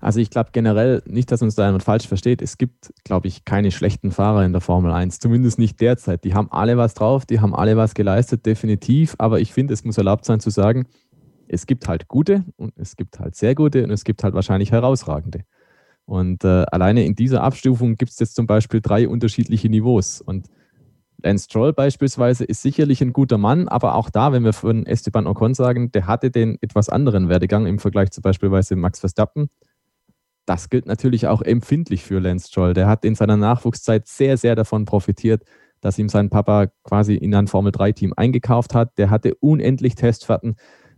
Also 0.00 0.20
ich 0.20 0.30
glaube 0.30 0.50
generell 0.52 1.02
nicht, 1.06 1.32
dass 1.32 1.42
uns 1.42 1.56
da 1.56 1.66
jemand 1.66 1.82
falsch 1.82 2.06
versteht. 2.06 2.40
Es 2.40 2.56
gibt, 2.56 2.92
glaube 3.04 3.26
ich, 3.26 3.44
keine 3.44 3.72
schlechten 3.72 4.12
Fahrer 4.12 4.44
in 4.44 4.52
der 4.52 4.60
Formel 4.60 4.92
1, 4.92 5.18
zumindest 5.18 5.58
nicht 5.58 5.80
derzeit. 5.80 6.24
Die 6.24 6.34
haben 6.34 6.50
alle 6.52 6.76
was 6.76 6.94
drauf, 6.94 7.26
die 7.26 7.40
haben 7.40 7.54
alle 7.54 7.76
was 7.76 7.94
geleistet, 7.94 8.46
definitiv. 8.46 9.16
Aber 9.18 9.40
ich 9.40 9.52
finde, 9.52 9.74
es 9.74 9.84
muss 9.84 9.98
erlaubt 9.98 10.24
sein 10.24 10.40
zu 10.40 10.50
sagen, 10.50 10.86
es 11.52 11.66
gibt 11.66 11.86
halt 11.86 12.08
gute 12.08 12.44
und 12.56 12.72
es 12.76 12.96
gibt 12.96 13.20
halt 13.20 13.36
sehr 13.36 13.54
gute 13.54 13.84
und 13.84 13.90
es 13.90 14.04
gibt 14.04 14.24
halt 14.24 14.34
wahrscheinlich 14.34 14.72
herausragende. 14.72 15.44
Und 16.06 16.44
äh, 16.44 16.64
alleine 16.70 17.04
in 17.04 17.14
dieser 17.14 17.42
Abstufung 17.42 17.96
gibt 17.96 18.12
es 18.12 18.18
jetzt 18.18 18.34
zum 18.34 18.46
Beispiel 18.46 18.80
drei 18.80 19.06
unterschiedliche 19.06 19.68
Niveaus. 19.68 20.20
Und 20.20 20.48
Lance 21.22 21.44
Stroll 21.44 21.72
beispielsweise 21.72 22.44
ist 22.44 22.62
sicherlich 22.62 23.02
ein 23.02 23.12
guter 23.12 23.38
Mann, 23.38 23.68
aber 23.68 23.94
auch 23.94 24.10
da, 24.10 24.32
wenn 24.32 24.44
wir 24.44 24.52
von 24.52 24.86
Esteban 24.86 25.26
Ocon 25.26 25.54
sagen, 25.54 25.92
der 25.92 26.06
hatte 26.06 26.30
den 26.30 26.58
etwas 26.60 26.88
anderen 26.88 27.28
Werdegang 27.28 27.66
im 27.66 27.78
Vergleich 27.78 28.10
zu 28.10 28.22
beispielsweise 28.22 28.74
Max 28.74 29.00
Verstappen. 29.00 29.48
Das 30.46 30.70
gilt 30.70 30.86
natürlich 30.86 31.28
auch 31.28 31.42
empfindlich 31.42 32.02
für 32.02 32.18
Lance 32.18 32.48
Stroll. 32.48 32.74
Der 32.74 32.88
hat 32.88 33.04
in 33.04 33.14
seiner 33.14 33.36
Nachwuchszeit 33.36 34.08
sehr, 34.08 34.36
sehr 34.36 34.56
davon 34.56 34.86
profitiert, 34.86 35.44
dass 35.80 35.98
ihm 35.98 36.08
sein 36.08 36.30
Papa 36.30 36.68
quasi 36.82 37.14
in 37.14 37.34
ein 37.34 37.46
Formel-3-Team 37.46 38.14
eingekauft 38.16 38.74
hat. 38.74 38.98
Der 38.98 39.10
hatte 39.10 39.34
unendlich 39.36 39.94
Testfahrten. 39.94 40.56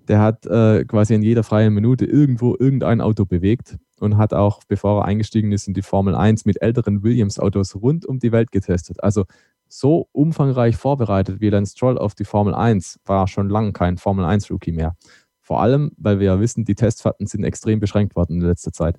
Der 0.09 0.21
hat 0.21 0.47
äh, 0.47 0.85
quasi 0.85 1.15
in 1.15 1.23
jeder 1.23 1.43
freien 1.43 1.73
Minute 1.73 2.05
irgendwo 2.05 2.55
irgendein 2.59 3.01
Auto 3.01 3.25
bewegt 3.25 3.79
und 4.01 4.19
hat 4.19 4.35
auch, 4.35 4.61
bevor 4.69 5.01
er 5.01 5.05
eingestiegen 5.07 5.53
ist 5.53 5.67
in 5.67 5.75
die 5.75 5.83
Formel 5.83 6.15
1, 6.15 6.45
mit 6.45 6.61
älteren 6.61 7.03
Williams-Autos 7.03 7.77
rund 7.77 8.05
um 8.05 8.19
die 8.19 8.33
Welt 8.33 8.53
getestet. 8.53 9.03
Also 9.03 9.25
so 9.69 10.09
umfangreich 10.13 10.77
vorbereitet 10.77 11.41
wie 11.41 11.49
Lance 11.49 11.73
Stroll 11.73 11.99
auf 11.99 12.15
die 12.15 12.25
Formel 12.25 12.55
1 12.55 13.01
war 13.07 13.27
schon 13.27 13.49
lange 13.49 13.73
kein 13.73 13.97
Formel 13.97 14.25
1 14.25 14.51
Rookie 14.51 14.73
mehr. 14.73 14.95
Vor 15.41 15.61
allem, 15.61 15.93
weil 15.97 16.21
wir 16.21 16.27
ja 16.27 16.41
wissen, 16.41 16.65
die 16.65 16.75
Testfahrten 16.75 17.27
sind 17.27 17.45
extrem 17.45 17.81
beschränkt 17.81 18.17
worden 18.17 18.41
in 18.41 18.47
letzter 18.47 18.73
Zeit. 18.73 18.99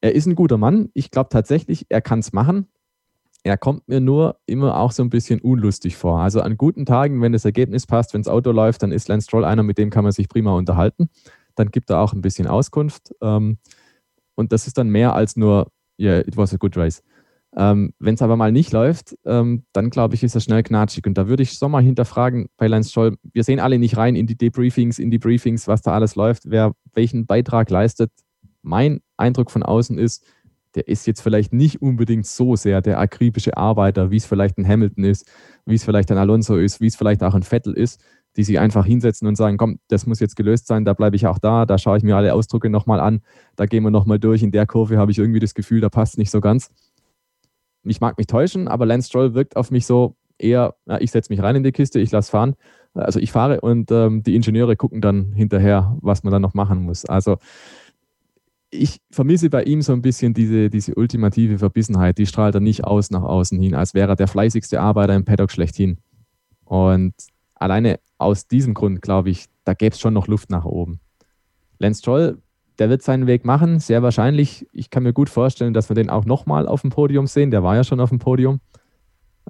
Er 0.00 0.14
ist 0.14 0.26
ein 0.26 0.34
guter 0.34 0.58
Mann. 0.58 0.90
Ich 0.94 1.10
glaube 1.10 1.28
tatsächlich, 1.30 1.86
er 1.88 2.00
kann 2.00 2.20
es 2.20 2.32
machen. 2.32 2.66
Er 3.42 3.56
kommt 3.56 3.88
mir 3.88 4.00
nur 4.00 4.38
immer 4.46 4.78
auch 4.78 4.92
so 4.92 5.02
ein 5.02 5.10
bisschen 5.10 5.40
unlustig 5.40 5.96
vor. 5.96 6.20
Also 6.20 6.42
an 6.42 6.56
guten 6.58 6.84
Tagen, 6.84 7.22
wenn 7.22 7.32
das 7.32 7.44
Ergebnis 7.44 7.86
passt, 7.86 8.12
wenn 8.12 8.22
das 8.22 8.32
Auto 8.32 8.50
läuft, 8.52 8.82
dann 8.82 8.92
ist 8.92 9.08
Lance 9.08 9.24
Stroll 9.24 9.44
einer, 9.44 9.62
mit 9.62 9.78
dem 9.78 9.90
kann 9.90 10.04
man 10.04 10.12
sich 10.12 10.28
prima 10.28 10.52
unterhalten. 10.52 11.08
Dann 11.54 11.70
gibt 11.70 11.90
er 11.90 12.00
auch 12.00 12.12
ein 12.12 12.20
bisschen 12.20 12.46
Auskunft. 12.46 13.14
Ähm, 13.22 13.58
und 14.34 14.52
das 14.52 14.66
ist 14.66 14.76
dann 14.78 14.88
mehr 14.88 15.14
als 15.14 15.36
nur, 15.36 15.70
yeah, 15.98 16.20
it 16.20 16.36
was 16.36 16.52
a 16.52 16.58
good 16.58 16.76
race. 16.76 17.02
Ähm, 17.56 17.92
Wenn 17.98 18.14
es 18.14 18.22
aber 18.22 18.36
mal 18.36 18.52
nicht 18.52 18.72
läuft, 18.72 19.16
ähm, 19.24 19.64
dann 19.72 19.90
glaube 19.90 20.14
ich, 20.14 20.22
ist 20.22 20.34
er 20.34 20.40
schnell 20.40 20.62
knatschig. 20.62 21.06
Und 21.06 21.14
da 21.18 21.26
würde 21.26 21.42
ich 21.42 21.52
schon 21.52 21.72
mal 21.72 21.82
hinterfragen 21.82 22.48
bei 22.56 22.68
Lance 22.68 22.92
Scholl. 22.92 23.16
Wir 23.32 23.42
sehen 23.42 23.58
alle 23.58 23.78
nicht 23.78 23.96
rein 23.96 24.16
in 24.16 24.26
die 24.26 24.36
Debriefings, 24.36 24.98
in 24.98 25.10
die 25.10 25.18
Briefings, 25.18 25.66
was 25.66 25.82
da 25.82 25.92
alles 25.92 26.14
läuft, 26.14 26.44
wer 26.48 26.72
welchen 26.92 27.26
Beitrag 27.26 27.70
leistet. 27.70 28.12
Mein 28.62 29.00
Eindruck 29.16 29.50
von 29.50 29.62
außen 29.62 29.98
ist, 29.98 30.24
der 30.74 30.88
ist 30.88 31.06
jetzt 31.06 31.20
vielleicht 31.20 31.52
nicht 31.52 31.82
unbedingt 31.82 32.26
so 32.26 32.56
sehr 32.56 32.80
der 32.80 32.98
akribische 32.98 33.56
Arbeiter, 33.56 34.10
wie 34.10 34.16
es 34.16 34.26
vielleicht 34.26 34.58
ein 34.58 34.66
Hamilton 34.66 35.04
ist, 35.04 35.28
wie 35.66 35.74
es 35.74 35.84
vielleicht 35.84 36.10
ein 36.10 36.18
Alonso 36.18 36.56
ist, 36.56 36.80
wie 36.80 36.86
es 36.86 36.96
vielleicht 36.96 37.22
auch 37.22 37.34
ein 37.34 37.42
Vettel 37.42 37.74
ist, 37.74 38.00
die 38.36 38.44
sich 38.44 38.58
einfach 38.60 38.86
hinsetzen 38.86 39.26
und 39.26 39.36
sagen, 39.36 39.56
komm, 39.56 39.80
das 39.88 40.06
muss 40.06 40.20
jetzt 40.20 40.36
gelöst 40.36 40.66
sein, 40.68 40.84
da 40.84 40.92
bleibe 40.92 41.16
ich 41.16 41.26
auch 41.26 41.38
da, 41.38 41.66
da 41.66 41.78
schaue 41.78 41.98
ich 41.98 42.04
mir 42.04 42.16
alle 42.16 42.32
Ausdrücke 42.34 42.70
nochmal 42.70 43.00
an, 43.00 43.20
da 43.56 43.66
gehen 43.66 43.82
wir 43.82 43.90
nochmal 43.90 44.20
durch, 44.20 44.42
in 44.42 44.52
der 44.52 44.66
Kurve 44.66 44.98
habe 44.98 45.10
ich 45.10 45.18
irgendwie 45.18 45.40
das 45.40 45.54
Gefühl, 45.54 45.80
da 45.80 45.88
passt 45.88 46.18
nicht 46.18 46.30
so 46.30 46.40
ganz 46.40 46.70
ich 47.84 48.00
mag 48.00 48.18
mich 48.18 48.26
täuschen, 48.26 48.68
aber 48.68 48.86
Lance 48.86 49.08
Stroll 49.08 49.34
wirkt 49.34 49.56
auf 49.56 49.70
mich 49.70 49.86
so 49.86 50.16
eher, 50.38 50.74
ja, 50.86 51.00
ich 51.00 51.10
setze 51.10 51.32
mich 51.32 51.42
rein 51.42 51.56
in 51.56 51.62
die 51.62 51.72
Kiste, 51.72 52.00
ich 52.00 52.10
lasse 52.10 52.30
fahren. 52.30 52.54
Also 52.94 53.20
ich 53.20 53.30
fahre 53.30 53.60
und 53.60 53.90
ähm, 53.92 54.22
die 54.22 54.34
Ingenieure 54.34 54.74
gucken 54.74 55.00
dann 55.00 55.32
hinterher, 55.32 55.96
was 56.00 56.24
man 56.24 56.32
dann 56.32 56.42
noch 56.42 56.54
machen 56.54 56.82
muss. 56.82 57.04
Also 57.04 57.36
ich 58.70 59.00
vermisse 59.10 59.50
bei 59.50 59.64
ihm 59.64 59.82
so 59.82 59.92
ein 59.92 60.02
bisschen 60.02 60.32
diese, 60.34 60.70
diese 60.70 60.94
ultimative 60.94 61.58
Verbissenheit. 61.58 62.18
Die 62.18 62.26
strahlt 62.26 62.54
er 62.54 62.60
nicht 62.60 62.84
aus 62.84 63.10
nach 63.10 63.22
außen 63.22 63.60
hin, 63.60 63.74
als 63.74 63.94
wäre 63.94 64.12
er 64.12 64.16
der 64.16 64.28
fleißigste 64.28 64.80
Arbeiter 64.80 65.14
im 65.14 65.24
Paddock 65.24 65.50
schlechthin. 65.50 65.98
Und 66.64 67.14
alleine 67.54 67.98
aus 68.18 68.46
diesem 68.46 68.74
Grund 68.74 69.02
glaube 69.02 69.30
ich, 69.30 69.46
da 69.64 69.74
gäbe 69.74 69.94
es 69.94 70.00
schon 70.00 70.14
noch 70.14 70.28
Luft 70.28 70.50
nach 70.50 70.64
oben. 70.64 71.00
Lance 71.78 72.00
Stroll 72.00 72.38
der 72.80 72.88
wird 72.88 73.02
seinen 73.02 73.26
Weg 73.26 73.44
machen, 73.44 73.78
sehr 73.78 74.02
wahrscheinlich. 74.02 74.66
Ich 74.72 74.88
kann 74.88 75.02
mir 75.02 75.12
gut 75.12 75.28
vorstellen, 75.28 75.74
dass 75.74 75.90
wir 75.90 75.94
den 75.94 76.08
auch 76.08 76.24
nochmal 76.24 76.66
auf 76.66 76.80
dem 76.80 76.88
Podium 76.88 77.26
sehen. 77.26 77.50
Der 77.50 77.62
war 77.62 77.76
ja 77.76 77.84
schon 77.84 78.00
auf 78.00 78.08
dem 78.08 78.18
Podium. 78.18 78.60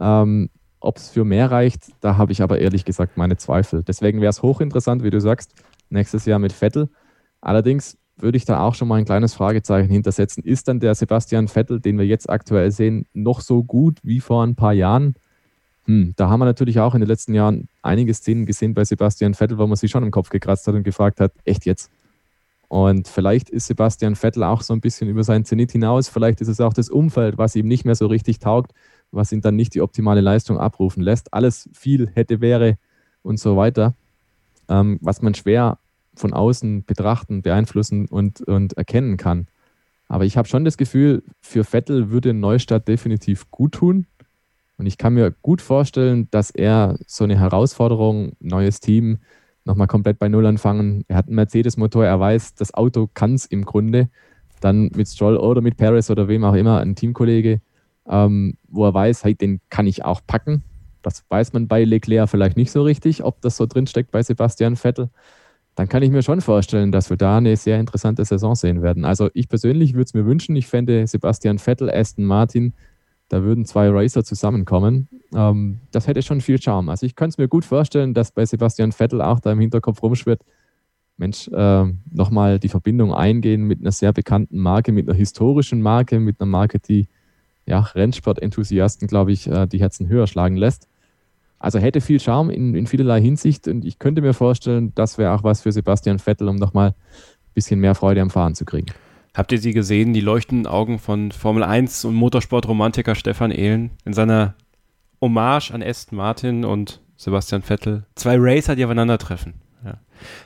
Ähm, 0.00 0.50
Ob 0.80 0.96
es 0.96 1.10
für 1.10 1.24
mehr 1.24 1.48
reicht, 1.48 1.92
da 2.00 2.16
habe 2.16 2.32
ich 2.32 2.42
aber 2.42 2.58
ehrlich 2.58 2.84
gesagt 2.84 3.16
meine 3.16 3.36
Zweifel. 3.36 3.84
Deswegen 3.84 4.20
wäre 4.20 4.30
es 4.30 4.42
hochinteressant, 4.42 5.04
wie 5.04 5.10
du 5.10 5.20
sagst, 5.20 5.54
nächstes 5.90 6.24
Jahr 6.24 6.40
mit 6.40 6.52
Vettel. 6.52 6.88
Allerdings 7.40 7.98
würde 8.22 8.36
ich 8.36 8.44
da 8.44 8.60
auch 8.60 8.74
schon 8.74 8.88
mal 8.88 8.96
ein 8.96 9.04
kleines 9.04 9.34
Fragezeichen 9.34 9.90
hintersetzen. 9.90 10.44
Ist 10.44 10.68
dann 10.68 10.80
der 10.80 10.94
Sebastian 10.94 11.48
Vettel, 11.48 11.80
den 11.80 11.98
wir 11.98 12.06
jetzt 12.06 12.28
aktuell 12.28 12.70
sehen, 12.70 13.06
noch 13.12 13.40
so 13.40 13.62
gut 13.62 13.98
wie 14.02 14.20
vor 14.20 14.44
ein 14.44 14.54
paar 14.54 14.72
Jahren? 14.72 15.14
Hm, 15.86 16.12
da 16.16 16.28
haben 16.28 16.40
wir 16.40 16.44
natürlich 16.44 16.80
auch 16.80 16.94
in 16.94 17.00
den 17.00 17.08
letzten 17.08 17.34
Jahren 17.34 17.68
einige 17.82 18.14
Szenen 18.14 18.46
gesehen 18.46 18.74
bei 18.74 18.84
Sebastian 18.84 19.34
Vettel, 19.34 19.58
wo 19.58 19.66
man 19.66 19.76
sich 19.76 19.90
schon 19.90 20.02
im 20.02 20.10
Kopf 20.10 20.28
gekratzt 20.28 20.66
hat 20.66 20.74
und 20.74 20.84
gefragt 20.84 21.20
hat, 21.20 21.32
echt 21.44 21.66
jetzt? 21.66 21.90
Und 22.68 23.08
vielleicht 23.08 23.50
ist 23.50 23.66
Sebastian 23.66 24.14
Vettel 24.14 24.44
auch 24.44 24.62
so 24.62 24.72
ein 24.72 24.80
bisschen 24.80 25.08
über 25.08 25.24
seinen 25.24 25.44
Zenit 25.44 25.72
hinaus. 25.72 26.08
Vielleicht 26.08 26.40
ist 26.40 26.46
es 26.46 26.60
auch 26.60 26.72
das 26.72 26.88
Umfeld, 26.88 27.36
was 27.36 27.56
ihm 27.56 27.66
nicht 27.66 27.84
mehr 27.84 27.96
so 27.96 28.06
richtig 28.06 28.38
taugt, 28.38 28.72
was 29.10 29.32
ihm 29.32 29.40
dann 29.40 29.56
nicht 29.56 29.74
die 29.74 29.80
optimale 29.80 30.20
Leistung 30.20 30.58
abrufen 30.58 31.02
lässt. 31.02 31.34
Alles 31.34 31.68
viel 31.72 32.08
hätte, 32.14 32.40
wäre 32.40 32.78
und 33.22 33.40
so 33.40 33.56
weiter, 33.56 33.94
ähm, 34.68 34.98
was 35.02 35.20
man 35.20 35.34
schwer 35.34 35.78
von 36.20 36.32
außen 36.32 36.84
betrachten, 36.84 37.42
beeinflussen 37.42 38.06
und, 38.06 38.40
und 38.42 38.74
erkennen 38.74 39.16
kann. 39.16 39.48
Aber 40.08 40.24
ich 40.24 40.36
habe 40.36 40.48
schon 40.48 40.64
das 40.64 40.76
Gefühl, 40.76 41.22
für 41.40 41.64
Vettel 41.64 42.10
würde 42.10 42.30
ein 42.30 42.40
Neustart 42.40 42.88
definitiv 42.88 43.50
gut 43.50 43.72
tun. 43.72 44.06
Und 44.76 44.86
ich 44.86 44.98
kann 44.98 45.14
mir 45.14 45.30
gut 45.42 45.62
vorstellen, 45.62 46.28
dass 46.30 46.50
er 46.50 46.98
so 47.06 47.24
eine 47.24 47.38
Herausforderung, 47.38 48.32
neues 48.40 48.80
Team, 48.80 49.18
nochmal 49.64 49.86
komplett 49.86 50.18
bei 50.18 50.28
Null 50.28 50.46
anfangen. 50.46 51.04
Er 51.06 51.16
hat 51.16 51.26
einen 51.26 51.36
Mercedes-Motor, 51.36 52.04
er 52.04 52.18
weiß, 52.18 52.54
das 52.54 52.74
Auto 52.74 53.08
kann 53.12 53.34
es 53.34 53.46
im 53.46 53.64
Grunde. 53.64 54.08
Dann 54.60 54.90
mit 54.94 55.08
Stroll 55.08 55.36
oder 55.36 55.60
mit 55.60 55.76
Paris 55.76 56.10
oder 56.10 56.28
wem 56.28 56.44
auch 56.44 56.54
immer, 56.54 56.80
ein 56.80 56.96
Teamkollege, 56.96 57.60
ähm, 58.08 58.54
wo 58.68 58.84
er 58.84 58.94
weiß, 58.94 59.24
hey, 59.24 59.34
den 59.34 59.60
kann 59.70 59.86
ich 59.86 60.04
auch 60.04 60.20
packen. 60.26 60.64
Das 61.02 61.24
weiß 61.28 61.52
man 61.52 61.68
bei 61.68 61.84
Leclerc 61.84 62.28
vielleicht 62.28 62.56
nicht 62.56 62.72
so 62.72 62.82
richtig, 62.82 63.24
ob 63.24 63.40
das 63.40 63.56
so 63.56 63.66
drinsteckt 63.66 64.10
bei 64.10 64.22
Sebastian 64.22 64.76
Vettel. 64.76 65.10
Dann 65.80 65.88
kann 65.88 66.02
ich 66.02 66.10
mir 66.10 66.22
schon 66.22 66.42
vorstellen, 66.42 66.92
dass 66.92 67.08
wir 67.08 67.16
da 67.16 67.38
eine 67.38 67.56
sehr 67.56 67.80
interessante 67.80 68.22
Saison 68.22 68.54
sehen 68.54 68.82
werden. 68.82 69.06
Also 69.06 69.30
ich 69.32 69.48
persönlich 69.48 69.94
würde 69.94 70.04
es 70.04 70.12
mir 70.12 70.26
wünschen, 70.26 70.54
ich 70.54 70.66
fände 70.66 71.06
Sebastian 71.06 71.58
Vettel, 71.58 71.88
Aston 71.90 72.26
Martin 72.26 72.74
da 73.30 73.42
würden 73.42 73.64
zwei 73.64 73.88
Racer 73.88 74.22
zusammenkommen. 74.22 75.08
Ähm, 75.34 75.78
das 75.90 76.06
hätte 76.06 76.20
schon 76.20 76.42
viel 76.42 76.60
Charme. 76.60 76.90
Also 76.90 77.06
ich 77.06 77.14
könnte 77.14 77.30
es 77.30 77.38
mir 77.38 77.48
gut 77.48 77.64
vorstellen, 77.64 78.12
dass 78.12 78.30
bei 78.30 78.44
Sebastian 78.44 78.92
Vettel 78.92 79.22
auch 79.22 79.40
da 79.40 79.52
im 79.52 79.60
Hinterkopf 79.60 80.02
rumschwirrt, 80.02 80.42
Mensch, 81.16 81.48
äh, 81.48 81.84
nochmal 82.10 82.58
die 82.58 82.68
Verbindung 82.68 83.14
eingehen 83.14 83.62
mit 83.62 83.80
einer 83.80 83.92
sehr 83.92 84.12
bekannten 84.12 84.58
Marke, 84.58 84.92
mit 84.92 85.08
einer 85.08 85.16
historischen 85.16 85.80
Marke, 85.80 86.20
mit 86.20 86.40
einer 86.40 86.50
Marke, 86.50 86.78
die 86.78 87.08
ja, 87.64 87.80
Rennsport-Enthusiasten, 87.80 89.08
glaube 89.08 89.32
ich, 89.32 89.46
äh, 89.46 89.66
die 89.66 89.80
Herzen 89.80 90.08
höher 90.08 90.26
schlagen 90.26 90.56
lässt. 90.56 90.88
Also 91.60 91.78
hätte 91.78 92.00
viel 92.00 92.18
Charme 92.18 92.50
in, 92.50 92.74
in 92.74 92.86
vielerlei 92.86 93.20
Hinsicht 93.20 93.68
und 93.68 93.84
ich 93.84 93.98
könnte 93.98 94.22
mir 94.22 94.32
vorstellen, 94.32 94.92
das 94.94 95.18
wäre 95.18 95.32
auch 95.32 95.44
was 95.44 95.60
für 95.60 95.70
Sebastian 95.70 96.18
Vettel, 96.18 96.48
um 96.48 96.56
nochmal 96.56 96.88
ein 96.88 97.54
bisschen 97.54 97.80
mehr 97.80 97.94
Freude 97.94 98.22
am 98.22 98.30
Fahren 98.30 98.54
zu 98.54 98.64
kriegen. 98.64 98.86
Habt 99.34 99.52
ihr 99.52 99.58
sie 99.58 99.72
gesehen, 99.72 100.14
die 100.14 100.22
leuchtenden 100.22 100.66
Augen 100.66 100.98
von 100.98 101.30
Formel 101.30 101.62
1 101.62 102.06
und 102.06 102.14
Motorsportromantiker 102.14 103.14
Stefan 103.14 103.50
Ehlen 103.50 103.90
in 104.04 104.14
seiner 104.14 104.54
Hommage 105.20 105.70
an 105.70 105.82
Aston 105.82 106.16
Martin 106.16 106.64
und 106.64 107.00
Sebastian 107.16 107.62
Vettel? 107.62 108.06
Zwei 108.16 108.36
Racer, 108.38 108.74
die 108.74 108.84
aufeinandertreffen. 108.84 109.54
Ja. 109.84 109.98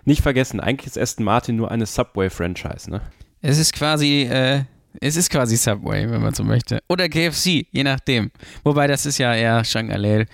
Nicht 0.05 0.21
vergessen, 0.21 0.59
eigentlich 0.59 0.89
ist 0.89 0.99
Aston 0.99 1.25
Martin 1.25 1.55
nur 1.55 1.71
eine 1.71 1.87
Subway-Franchise, 1.87 2.91
ne? 2.91 3.01
Es 3.41 3.59
ist 3.59 3.73
quasi, 3.73 4.23
äh, 4.23 4.65
es 5.01 5.17
ist 5.17 5.31
quasi 5.31 5.57
Subway, 5.57 6.09
wenn 6.09 6.23
man 6.23 6.35
so 6.35 6.45
möchte. 6.45 6.83
Oder 6.89 7.09
KFC, 7.09 7.67
je 7.71 7.83
nachdem. 7.83 8.31
Wobei 8.63 8.87
das 8.87 9.07
ist 9.07 9.19
ja 9.19 9.35
eher 9.35 9.65
Shangalel. 9.65 10.27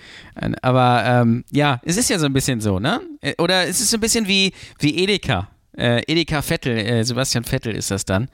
Aber 0.61 1.03
ähm, 1.05 1.43
ja, 1.51 1.81
es 1.83 1.97
ist 1.97 2.09
ja 2.09 2.19
so 2.19 2.25
ein 2.25 2.33
bisschen 2.33 2.61
so, 2.61 2.79
ne? 2.79 3.01
Äh, 3.21 3.33
oder 3.37 3.67
es 3.67 3.81
ist 3.81 3.89
so 3.89 3.97
ein 3.97 4.01
bisschen 4.01 4.27
wie, 4.27 4.53
wie 4.79 5.03
Edeka. 5.03 5.49
Äh, 5.77 6.01
Edeka 6.07 6.41
Vettel, 6.41 6.77
äh, 6.77 7.03
Sebastian 7.03 7.43
Vettel 7.43 7.75
ist 7.75 7.91
das 7.91 8.05
dann. 8.05 8.29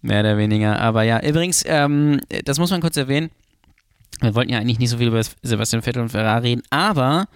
Mehr 0.00 0.20
oder 0.20 0.36
weniger. 0.38 0.78
Aber 0.78 1.02
ja, 1.02 1.20
übrigens, 1.20 1.64
ähm, 1.66 2.20
das 2.44 2.58
muss 2.58 2.70
man 2.70 2.80
kurz 2.80 2.96
erwähnen. 2.96 3.30
Wir 4.20 4.34
wollten 4.34 4.52
ja 4.52 4.58
eigentlich 4.58 4.78
nicht 4.78 4.90
so 4.90 4.98
viel 4.98 5.08
über 5.08 5.22
Sebastian 5.42 5.82
Vettel 5.82 6.02
und 6.02 6.08
Ferrari 6.08 6.48
reden, 6.48 6.62
aber 6.70 7.28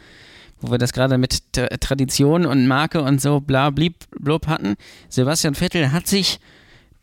wo 0.61 0.70
wir 0.70 0.79
das 0.79 0.93
gerade 0.93 1.18
mit 1.18 1.53
T 1.53 1.66
Tradition 1.81 2.47
und 2.47 2.66
Marke 2.66 3.03
und 3.03 3.20
so 3.20 3.41
bla 3.41 3.70
blieb 3.70 3.97
blub 4.18 4.47
hatten, 4.47 4.77
Sebastian 5.09 5.55
Vettel 5.55 5.93
hat 5.93 6.07
sich 6.07 6.41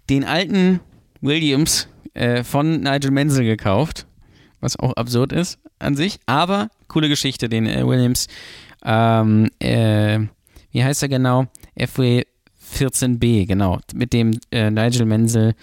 den 0.10 0.24
alten 0.24 0.80
Williams 1.22 1.88
äh, 2.14 2.44
von 2.44 2.82
Nigel 2.82 3.12
Menzel 3.12 3.46
gekauft, 3.46 4.08
was 4.60 4.78
auch 4.78 4.94
absurd 4.94 5.34
ist 5.34 5.60
an 5.80 5.96
sich, 5.96 6.20
aber 6.26 6.70
coole 6.88 7.10
Geschichte, 7.10 7.50
den 7.50 7.66
äh, 7.66 7.86
Williams, 7.86 8.28
ähm, 8.84 9.50
äh, 9.60 10.20
wie 10.72 10.84
heißt 10.84 11.04
er 11.04 11.10
genau? 11.10 11.48
FW 11.78 12.24
14b, 12.76 13.48
genau, 13.48 13.80
mit 13.94 14.14
dem 14.14 14.40
äh, 14.52 14.70
Nigel 14.70 15.06
Menzel 15.06 15.56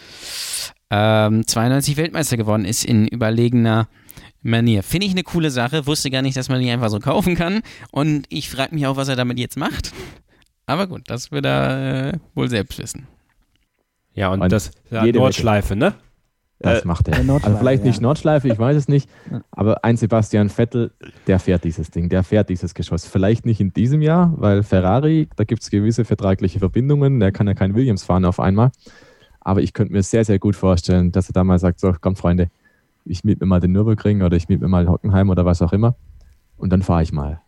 ähm, 0.91 1.47
92 1.47 1.97
Weltmeister 1.97 2.37
geworden 2.37 2.65
ist 2.65 2.85
in 2.85 3.07
überlegener 3.07 3.89
Manier. 4.43 4.83
Finde 4.83 5.07
ich 5.07 5.13
eine 5.13 5.25
coole 5.25 5.51
Sache, 5.51 5.87
wusste 5.87 6.11
gar 6.11 6.23
nicht, 6.23 6.37
dass 6.37 6.49
man 6.49 6.61
die 6.61 6.71
einfach 6.71 6.91
so 6.91 7.01
kaufen 7.01 7.35
kann 7.35 7.63
und 7.91 8.27
ich 8.29 8.49
frage 8.49 8.75
mich 8.75 8.87
auch, 8.87 8.97
was 8.97 9.09
er 9.09 9.17
damit 9.17 9.39
jetzt 9.39 9.57
macht. 9.57 9.93
Aber 10.67 10.87
gut, 10.87 11.03
das 11.07 11.31
wird 11.31 11.47
er 11.47 12.13
äh, 12.15 12.19
wohl 12.35 12.49
selbst 12.49 12.79
wissen. 12.79 13.07
Ja, 14.17 14.31
und, 14.31 14.41
Und 14.43 14.51
das 14.51 14.73
ja, 14.91 15.05
Nordschleife, 15.07 15.77
ne? 15.77 15.95
Das 16.59 16.83
Äh, 16.83 16.87
macht 16.87 17.07
er. 17.07 17.19
Also 17.19 17.59
vielleicht 17.59 17.85
nicht 17.85 17.97
ja. 17.97 18.03
Nordschleife, 18.03 18.49
ich 18.49 18.59
weiß 18.59 18.77
es 18.77 18.89
nicht. 18.89 19.11
Aber 19.51 19.85
ein 19.85 19.99
Sebastian 19.99 20.49
Vettel, 20.49 20.91
der 21.27 21.39
fährt 21.39 21.65
dieses 21.65 21.91
Ding, 21.91 22.09
der 22.09 22.25
fährt 22.25 22.49
dieses 22.49 22.73
Geschoss. 22.73 23.07
Vielleicht 23.07 23.45
nicht 23.45 23.61
in 23.61 23.75
diesem 23.75 24.01
Jahr, 24.01 24.33
weil 24.39 24.63
Ferrari, 24.63 25.29
da 25.37 25.45
gibt 25.45 25.63
es 25.63 25.71
gewisse 25.71 26.07
vertragliche 26.07 26.59
Verbindungen. 26.59 27.21
Der 27.21 27.31
kann 27.31 27.47
ja 27.47 27.53
kein 27.53 27.75
Williams 27.75 28.05
fahren 28.05 28.25
auf 28.25 28.41
einmal. 28.41 28.71
Aber 29.41 29.61
ich 29.61 29.75
könnte 29.75 29.93
mir 29.93 30.03
sehr, 30.03 30.25
sehr 30.25 30.39
gut 30.39 30.57
vorstellen, 30.57 31.13
dass 31.13 31.29
er 31.29 31.35
da 31.35 31.45
mal 31.45 31.59
sagt: 31.59 31.79
So, 31.79 31.95
komm, 32.01 32.17
Freunde, 32.17 32.49
ich 33.05 33.23
miete 33.23 33.45
mir 33.45 33.49
mal 33.49 33.61
den 33.61 33.73
Nürburgring 33.73 34.23
oder 34.23 34.37
ich 34.37 34.49
miete 34.49 34.63
mir 34.63 34.69
mal 34.69 34.89
Hockenheim 34.89 35.29
oder 35.29 35.45
was 35.45 35.61
auch 35.61 35.75
immer. 35.75 35.95
Und 36.57 36.71
dann 36.71 36.83
fahre 36.83 37.03
ich 37.03 37.13
mal. 37.13 37.43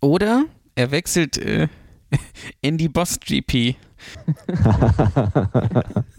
Oder 0.00 0.44
er 0.76 0.92
wechselt 0.92 1.36
äh, 1.36 1.66
in 2.60 2.78
die 2.78 2.88
Boss 2.88 3.18
GP. 3.18 3.74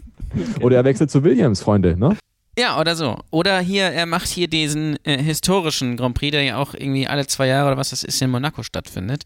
Oder 0.61 0.77
er 0.77 0.83
wechselt 0.85 1.11
zu 1.11 1.23
Williams, 1.23 1.61
Freunde. 1.61 1.97
Ne? 1.97 2.17
Ja, 2.57 2.79
oder 2.79 2.95
so. 2.95 3.17
Oder 3.31 3.59
hier, 3.59 3.83
er 3.85 4.05
macht 4.05 4.27
hier 4.27 4.47
diesen 4.47 4.97
äh, 5.05 5.21
historischen 5.21 5.97
Grand 5.97 6.15
Prix, 6.15 6.31
der 6.31 6.43
ja 6.43 6.57
auch 6.57 6.73
irgendwie 6.73 7.07
alle 7.07 7.25
zwei 7.27 7.47
Jahre 7.47 7.67
oder 7.67 7.77
was 7.77 7.89
das 7.91 8.03
ist 8.03 8.21
in 8.21 8.29
Monaco 8.29 8.63
stattfindet, 8.63 9.23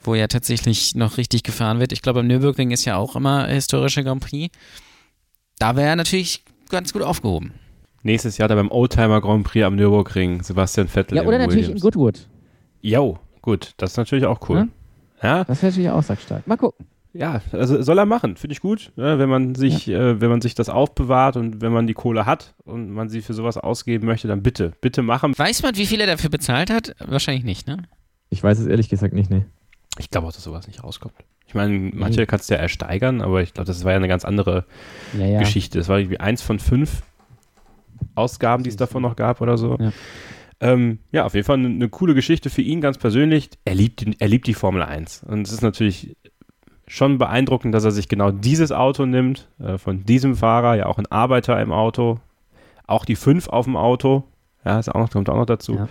wo 0.00 0.14
ja 0.14 0.26
tatsächlich 0.26 0.94
noch 0.94 1.16
richtig 1.18 1.42
gefahren 1.44 1.80
wird. 1.80 1.92
Ich 1.92 2.02
glaube, 2.02 2.20
am 2.20 2.26
Nürburgring 2.26 2.70
ist 2.72 2.84
ja 2.84 2.96
auch 2.96 3.16
immer 3.16 3.46
historischer 3.46 4.02
Grand 4.02 4.24
Prix. 4.24 4.54
Da 5.58 5.76
wäre 5.76 5.88
er 5.88 5.96
natürlich 5.96 6.44
ganz 6.68 6.92
gut 6.92 7.02
aufgehoben. 7.02 7.52
Nächstes 8.02 8.38
Jahr 8.38 8.48
dann 8.48 8.58
beim 8.58 8.70
Oldtimer 8.70 9.20
Grand 9.20 9.44
Prix 9.44 9.64
am 9.64 9.76
Nürburgring 9.76 10.42
Sebastian 10.42 10.88
Vettel 10.88 11.16
Ja, 11.18 11.24
oder 11.24 11.38
natürlich 11.38 11.66
in 11.68 11.74
Williams. 11.74 11.82
Goodwood. 11.82 12.26
Jo, 12.80 13.18
gut, 13.42 13.72
das 13.76 13.92
ist 13.92 13.96
natürlich 13.96 14.24
auch 14.26 14.40
cool. 14.48 14.68
Ja? 15.22 15.38
Ja, 15.38 15.44
Das 15.44 15.62
wäre 15.62 15.72
natürlich 15.72 15.90
auch 15.90 16.02
sackstark. 16.02 16.46
Mal 16.46 16.56
gucken. 16.56 16.86
Ja, 17.12 17.40
also 17.52 17.80
soll 17.82 17.98
er 17.98 18.06
machen, 18.06 18.36
finde 18.36 18.52
ich 18.52 18.60
gut, 18.60 18.92
ja, 18.96 19.18
wenn 19.18 19.28
man 19.28 19.54
sich, 19.54 19.88
äh, 19.88 20.20
wenn 20.20 20.28
man 20.30 20.40
sich 20.40 20.54
das 20.54 20.68
aufbewahrt 20.68 21.36
und 21.36 21.60
wenn 21.60 21.72
man 21.72 21.86
die 21.86 21.94
Kohle 21.94 22.26
hat 22.26 22.54
und 22.64 22.90
man 22.90 23.08
sie 23.08 23.22
für 23.22 23.34
sowas 23.34 23.56
ausgeben 23.56 24.06
möchte, 24.06 24.28
dann 24.28 24.42
bitte, 24.42 24.72
bitte 24.80 25.02
machen. 25.02 25.36
Weiß 25.36 25.62
man, 25.62 25.76
wie 25.76 25.86
viel 25.86 26.00
er 26.00 26.06
dafür 26.06 26.30
bezahlt 26.30 26.70
hat? 26.70 26.94
Wahrscheinlich 27.04 27.44
nicht, 27.44 27.66
ne? 27.66 27.78
Ich 28.30 28.42
weiß 28.42 28.58
es 28.58 28.66
ehrlich 28.66 28.88
gesagt 28.88 29.14
nicht, 29.14 29.30
ne. 29.30 29.46
Ich 29.98 30.10
glaube 30.10 30.26
auch, 30.28 30.32
dass 30.32 30.44
sowas 30.44 30.66
nicht 30.68 30.84
rauskommt. 30.84 31.14
Ich 31.46 31.54
meine, 31.54 31.90
manche 31.94 32.26
kannst 32.26 32.50
du 32.50 32.54
ja 32.54 32.60
ersteigern, 32.60 33.22
aber 33.22 33.42
ich 33.42 33.54
glaube, 33.54 33.66
das 33.66 33.82
war 33.84 33.92
ja 33.92 33.96
eine 33.96 34.06
ganz 34.08 34.24
andere 34.26 34.66
Ja, 35.18 35.24
ja. 35.26 35.38
Geschichte. 35.40 35.78
Das 35.78 35.88
war 35.88 35.98
irgendwie 35.98 36.20
eins 36.20 36.42
von 36.42 36.58
fünf 36.58 37.02
Ausgaben, 38.14 38.62
die 38.64 38.70
es 38.70 38.76
davon 38.76 39.02
noch 39.02 39.16
gab 39.16 39.40
oder 39.40 39.56
so. 39.56 39.76
Ja. 39.80 39.92
Ähm, 40.60 40.98
ja, 41.12 41.24
auf 41.24 41.34
jeden 41.34 41.46
Fall 41.46 41.56
eine, 41.56 41.68
eine 41.68 41.88
coole 41.88 42.14
Geschichte 42.14 42.50
für 42.50 42.62
ihn 42.62 42.80
ganz 42.80 42.98
persönlich. 42.98 43.48
Er 43.64 43.74
liebt, 43.74 44.00
die- 44.00 44.16
er 44.18 44.28
liebt 44.28 44.46
die 44.46 44.54
Formel 44.54 44.82
1. 44.82 45.22
Und 45.26 45.46
es 45.46 45.52
ist 45.52 45.62
natürlich 45.62 46.16
schon 46.88 47.18
beeindruckend, 47.18 47.74
dass 47.74 47.84
er 47.84 47.90
sich 47.90 48.08
genau 48.08 48.30
dieses 48.30 48.72
Auto 48.72 49.06
nimmt, 49.06 49.48
äh, 49.60 49.78
von 49.78 50.04
diesem 50.04 50.36
Fahrer, 50.36 50.74
ja 50.76 50.86
auch 50.86 50.98
ein 50.98 51.06
Arbeiter 51.06 51.60
im 51.60 51.72
Auto, 51.72 52.18
auch 52.86 53.04
die 53.04 53.16
5 53.16 53.48
auf 53.48 53.66
dem 53.66 53.76
Auto, 53.76 54.24
ja, 54.64 54.78
ist 54.78 54.88
auch 54.88 55.00
noch, 55.00 55.10
kommt 55.10 55.28
auch 55.30 55.36
noch 55.36 55.46
dazu. 55.46 55.74
Ja. 55.74 55.88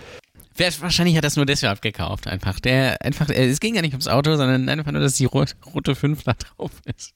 Wahrscheinlich 0.80 1.16
hat 1.16 1.22
er 1.22 1.28
das 1.28 1.36
nur 1.36 1.46
deshalb 1.46 1.82
gekauft, 1.82 2.26
einfach. 2.26 2.58
Der, 2.58 3.00
einfach, 3.02 3.28
äh, 3.28 3.46
es 3.46 3.60
ging 3.60 3.76
ja 3.76 3.82
nicht 3.82 3.92
ums 3.92 4.08
Auto, 4.08 4.34
sondern 4.36 4.68
einfach 4.68 4.90
nur, 4.90 5.00
dass 5.00 5.14
die 5.14 5.24
ro 5.24 5.44
rote 5.72 5.94
5 5.94 6.24
da 6.24 6.32
drauf 6.34 6.72
ist. 6.84 7.14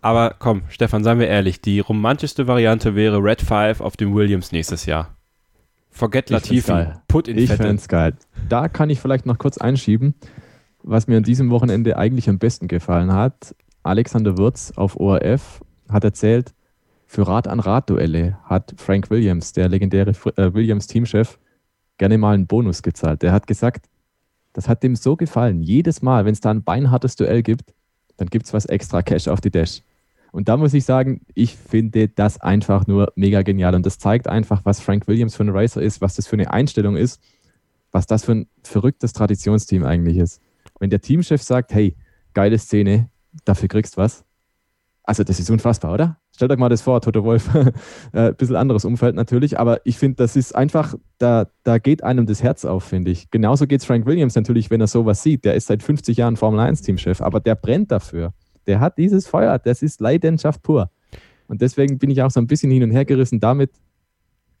Aber 0.00 0.34
komm, 0.38 0.62
Stefan, 0.68 1.04
seien 1.04 1.18
wir 1.18 1.28
ehrlich, 1.28 1.60
die 1.60 1.80
romantischste 1.80 2.46
Variante 2.46 2.94
wäre 2.94 3.18
Red 3.18 3.42
5 3.42 3.80
auf 3.80 3.96
dem 3.96 4.14
Williams 4.14 4.52
nächstes 4.52 4.86
Jahr. 4.86 5.16
Forget 5.90 6.30
Latifi, 6.30 6.86
put 7.06 7.28
in 7.28 7.38
Ich 7.38 7.50
fände 7.50 7.74
es 7.74 7.86
geil. 7.86 8.14
Da 8.48 8.68
kann 8.68 8.88
ich 8.88 8.98
vielleicht 8.98 9.26
noch 9.26 9.38
kurz 9.38 9.58
einschieben, 9.58 10.14
was 10.82 11.06
mir 11.06 11.16
an 11.16 11.22
diesem 11.22 11.50
Wochenende 11.50 11.96
eigentlich 11.96 12.28
am 12.28 12.38
besten 12.38 12.68
gefallen 12.68 13.12
hat. 13.12 13.54
Alexander 13.82 14.38
Würz 14.38 14.72
auf 14.76 14.96
ORF 14.98 15.60
hat 15.88 16.04
erzählt, 16.04 16.54
für 17.06 17.26
Rad-an-Rad-Duelle 17.26 18.38
hat 18.44 18.74
Frank 18.76 19.10
Williams, 19.10 19.52
der 19.52 19.68
legendäre 19.68 20.12
äh, 20.36 20.54
Williams-Teamchef, 20.54 21.38
gerne 21.98 22.16
mal 22.16 22.34
einen 22.34 22.46
Bonus 22.46 22.82
gezahlt. 22.82 23.22
Der 23.22 23.32
hat 23.32 23.46
gesagt, 23.46 23.86
das 24.54 24.68
hat 24.68 24.82
dem 24.82 24.96
so 24.96 25.16
gefallen. 25.16 25.62
Jedes 25.62 26.02
Mal, 26.02 26.24
wenn 26.24 26.32
es 26.32 26.40
da 26.40 26.50
ein 26.50 26.62
beinhartes 26.62 27.16
Duell 27.16 27.42
gibt, 27.42 27.74
dann 28.16 28.28
gibt 28.28 28.46
es 28.46 28.52
was 28.52 28.66
extra 28.66 29.02
Cash 29.02 29.28
auf 29.28 29.40
die 29.40 29.50
Dash. 29.50 29.82
Und 30.30 30.48
da 30.48 30.56
muss 30.56 30.72
ich 30.72 30.84
sagen, 30.84 31.20
ich 31.34 31.56
finde 31.56 32.08
das 32.08 32.40
einfach 32.40 32.86
nur 32.86 33.12
mega 33.16 33.42
genial. 33.42 33.74
Und 33.74 33.84
das 33.84 33.98
zeigt 33.98 34.28
einfach, 34.28 34.62
was 34.64 34.80
Frank 34.80 35.06
Williams 35.06 35.36
für 35.36 35.44
ein 35.44 35.50
Racer 35.50 35.82
ist, 35.82 36.00
was 36.00 36.16
das 36.16 36.26
für 36.26 36.36
eine 36.36 36.50
Einstellung 36.50 36.96
ist, 36.96 37.20
was 37.90 38.06
das 38.06 38.24
für 38.24 38.32
ein 38.32 38.46
verrücktes 38.62 39.12
Traditionsteam 39.12 39.84
eigentlich 39.84 40.16
ist. 40.16 40.40
Wenn 40.82 40.90
der 40.90 41.00
Teamchef 41.00 41.40
sagt, 41.40 41.72
hey, 41.72 41.94
geile 42.34 42.58
Szene, 42.58 43.08
dafür 43.44 43.68
kriegst 43.68 43.96
was. 43.96 44.24
Also 45.04 45.22
das 45.22 45.38
ist 45.38 45.48
unfassbar, 45.48 45.94
oder? 45.94 46.18
Stellt 46.34 46.50
euch 46.50 46.58
mal 46.58 46.68
das 46.70 46.82
vor, 46.82 47.00
Toto 47.00 47.22
Wolf, 47.22 47.48
äh, 48.12 48.32
bisschen 48.32 48.56
anderes 48.56 48.84
Umfeld 48.84 49.14
natürlich, 49.14 49.60
aber 49.60 49.80
ich 49.84 49.96
finde, 49.96 50.16
das 50.16 50.34
ist 50.34 50.56
einfach, 50.56 50.96
da, 51.18 51.46
da 51.62 51.78
geht 51.78 52.02
einem 52.02 52.26
das 52.26 52.42
Herz 52.42 52.64
auf, 52.64 52.82
finde 52.82 53.12
ich. 53.12 53.30
Genauso 53.30 53.68
geht 53.68 53.78
es 53.78 53.86
Frank 53.86 54.06
Williams 54.06 54.34
natürlich, 54.34 54.70
wenn 54.70 54.80
er 54.80 54.88
sowas 54.88 55.22
sieht. 55.22 55.44
Der 55.44 55.54
ist 55.54 55.68
seit 55.68 55.84
50 55.84 56.16
Jahren 56.16 56.36
Formel 56.36 56.58
1-Teamchef, 56.58 57.20
aber 57.20 57.38
der 57.38 57.54
brennt 57.54 57.92
dafür. 57.92 58.34
Der 58.66 58.80
hat 58.80 58.98
dieses 58.98 59.28
Feuer, 59.28 59.60
das 59.60 59.82
ist 59.82 60.00
Leidenschaft 60.00 60.64
pur. 60.64 60.90
Und 61.46 61.62
deswegen 61.62 62.00
bin 62.00 62.10
ich 62.10 62.22
auch 62.22 62.30
so 62.32 62.40
ein 62.40 62.48
bisschen 62.48 62.72
hin 62.72 62.82
und 62.82 62.90
her 62.90 63.04
gerissen 63.04 63.38
damit, 63.38 63.70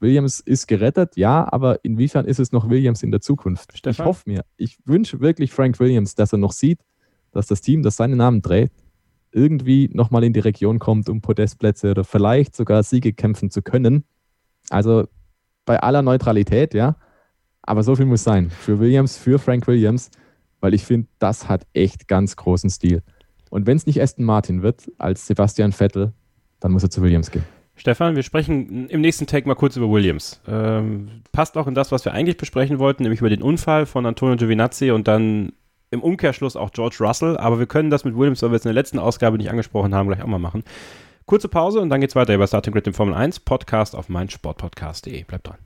Williams 0.02 0.40
ist 0.40 0.66
gerettet, 0.66 1.16
ja, 1.16 1.50
aber 1.50 1.84
inwiefern 1.84 2.26
ist 2.26 2.40
es 2.40 2.52
noch 2.52 2.68
Williams 2.68 3.02
in 3.02 3.10
der 3.10 3.20
Zukunft? 3.20 3.76
Stefan? 3.76 4.04
Ich 4.04 4.06
hoffe 4.06 4.22
mir, 4.28 4.44
ich 4.56 4.78
wünsche 4.84 5.20
wirklich 5.20 5.52
Frank 5.52 5.78
Williams, 5.80 6.14
dass 6.14 6.32
er 6.32 6.38
noch 6.38 6.52
sieht, 6.52 6.80
dass 7.30 7.46
das 7.46 7.60
Team, 7.60 7.82
das 7.82 7.96
seinen 7.96 8.18
Namen 8.18 8.42
trägt, 8.42 8.74
irgendwie 9.30 9.88
nochmal 9.92 10.24
in 10.24 10.32
die 10.32 10.40
Region 10.40 10.78
kommt, 10.78 11.08
um 11.08 11.22
Podestplätze 11.22 11.92
oder 11.92 12.04
vielleicht 12.04 12.54
sogar 12.54 12.82
Siege 12.82 13.12
kämpfen 13.12 13.50
zu 13.50 13.62
können. 13.62 14.04
Also 14.68 15.06
bei 15.64 15.80
aller 15.80 16.02
Neutralität, 16.02 16.74
ja, 16.74 16.96
aber 17.62 17.82
so 17.82 17.96
viel 17.96 18.06
muss 18.06 18.24
sein. 18.24 18.50
Für 18.50 18.80
Williams, 18.80 19.16
für 19.16 19.38
Frank 19.38 19.66
Williams, 19.66 20.10
weil 20.60 20.74
ich 20.74 20.84
finde, 20.84 21.08
das 21.18 21.48
hat 21.48 21.66
echt 21.72 22.08
ganz 22.08 22.36
großen 22.36 22.68
Stil. 22.70 23.02
Und 23.50 23.66
wenn 23.66 23.76
es 23.76 23.86
nicht 23.86 24.02
Aston 24.02 24.24
Martin 24.24 24.62
wird, 24.62 24.90
als 24.98 25.26
Sebastian 25.26 25.72
Vettel, 25.72 26.12
dann 26.60 26.72
muss 26.72 26.82
er 26.82 26.90
zu 26.90 27.02
Williams 27.02 27.30
gehen. 27.30 27.44
Stefan, 27.74 28.16
wir 28.16 28.22
sprechen 28.22 28.88
im 28.88 29.00
nächsten 29.00 29.26
Take 29.26 29.48
mal 29.48 29.54
kurz 29.54 29.76
über 29.76 29.90
Williams. 29.90 30.40
Ähm, 30.46 31.22
passt 31.32 31.56
auch 31.56 31.66
in 31.66 31.74
das, 31.74 31.90
was 31.90 32.04
wir 32.04 32.12
eigentlich 32.12 32.36
besprechen 32.36 32.78
wollten, 32.78 33.02
nämlich 33.02 33.20
über 33.20 33.30
den 33.30 33.42
Unfall 33.42 33.86
von 33.86 34.06
Antonio 34.06 34.36
Giovinazzi 34.36 34.90
und 34.90 35.08
dann 35.08 35.52
im 35.90 36.02
Umkehrschluss 36.02 36.56
auch 36.56 36.70
George 36.70 36.96
Russell. 37.00 37.36
Aber 37.36 37.58
wir 37.58 37.66
können 37.66 37.90
das 37.90 38.04
mit 38.04 38.16
Williams, 38.16 38.42
weil 38.42 38.50
wir 38.50 38.56
es 38.56 38.64
in 38.64 38.68
der 38.68 38.74
letzten 38.74 38.98
Ausgabe 38.98 39.38
nicht 39.38 39.50
angesprochen 39.50 39.94
haben, 39.94 40.08
gleich 40.08 40.22
auch 40.22 40.26
mal 40.26 40.38
machen. 40.38 40.64
Kurze 41.26 41.48
Pause 41.48 41.80
und 41.80 41.88
dann 41.88 42.00
geht's 42.00 42.16
weiter 42.16 42.34
über 42.34 42.46
Starting 42.46 42.72
Grid 42.72 42.86
im 42.86 42.94
Formel 42.94 43.14
1 43.14 43.40
Podcast 43.40 43.96
auf 43.96 44.08
meinsportpodcast.de. 44.08 45.24
Bleibt 45.24 45.48
dran. 45.48 45.58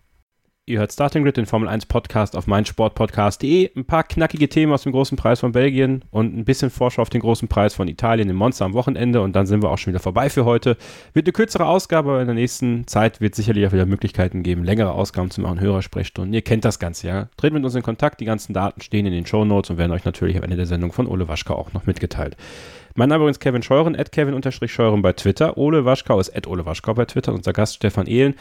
Ihr 0.69 0.81
hört 0.81 0.93
Starting 0.93 1.23
Grid, 1.23 1.37
den 1.37 1.47
Formel 1.47 1.69
1 1.69 1.87
Podcast 1.87 2.35
auf 2.35 2.49
meinsportpodcast.de. 2.49 3.71
Ein 3.77 3.85
paar 3.85 4.03
knackige 4.03 4.49
Themen 4.49 4.73
aus 4.73 4.83
dem 4.83 4.91
großen 4.91 5.17
Preis 5.17 5.39
von 5.39 5.53
Belgien 5.53 6.05
und 6.11 6.37
ein 6.37 6.45
bisschen 6.45 6.71
Vorschau 6.71 7.03
auf 7.03 7.09
den 7.09 7.21
großen 7.21 7.47
Preis 7.47 7.73
von 7.73 7.87
Italien 7.87 8.29
im 8.29 8.35
Monster 8.35 8.65
am 8.65 8.75
Wochenende. 8.75 9.21
Und 9.21 9.37
dann 9.37 9.47
sind 9.47 9.63
wir 9.63 9.71
auch 9.71 9.79
schon 9.79 9.93
wieder 9.93 10.03
vorbei 10.03 10.29
für 10.29 10.45
heute. 10.45 10.77
Wird 11.13 11.27
eine 11.27 11.33
kürzere 11.33 11.67
Ausgabe, 11.67 12.11
aber 12.11 12.21
in 12.21 12.27
der 12.27 12.35
nächsten 12.35 12.85
Zeit 12.89 13.21
wird 13.21 13.35
es 13.35 13.37
sicherlich 13.37 13.65
auch 13.65 13.71
wieder 13.71 13.87
Möglichkeiten 13.87 14.43
geben, 14.43 14.65
längere 14.65 14.91
Ausgaben 14.91 15.31
zu 15.31 15.41
machen, 15.41 15.61
Hörersprechstunden. 15.61 16.35
Ihr 16.35 16.43
kennt 16.43 16.65
das 16.65 16.81
Ganze, 16.81 17.07
ja. 17.07 17.29
Tretet 17.37 17.55
mit 17.55 17.65
uns 17.65 17.77
in 17.77 17.83
Kontakt. 17.83 18.21
Die 18.21 18.25
ganzen 18.25 18.53
Daten 18.53 18.81
stehen 18.81 19.07
in 19.07 19.13
den 19.13 19.25
Show 19.25 19.45
Notes 19.45 19.71
und 19.71 19.79
werden 19.79 19.93
euch 19.93 20.05
natürlich 20.05 20.37
am 20.37 20.43
Ende 20.43 20.57
der 20.57 20.67
Sendung 20.67 20.91
von 20.91 21.07
Ole 21.07 21.29
Waschka 21.29 21.55
auch 21.55 21.75
noch 21.75 21.87
mitgeteilt. 21.87 22.37
Mein 22.97 23.11
Name 23.11 23.29
ist 23.29 23.41
Kevin 23.41 23.63
Scheuren, 23.63 23.95
at 23.95 24.11
Kevin-Scheuren 24.11 25.03
bei 25.03 25.13
Twitter. 25.13 25.59
Ole 25.59 25.85
Waschkau 25.85 26.19
ist 26.19 26.35
at 26.35 26.47
Ole 26.47 26.65
Waschkau 26.65 26.95
bei 26.95 27.05
Twitter. 27.05 27.35
Unser 27.35 27.53
Gast 27.53 27.75
Stefan 27.75 28.07
Ehlen 28.07 28.35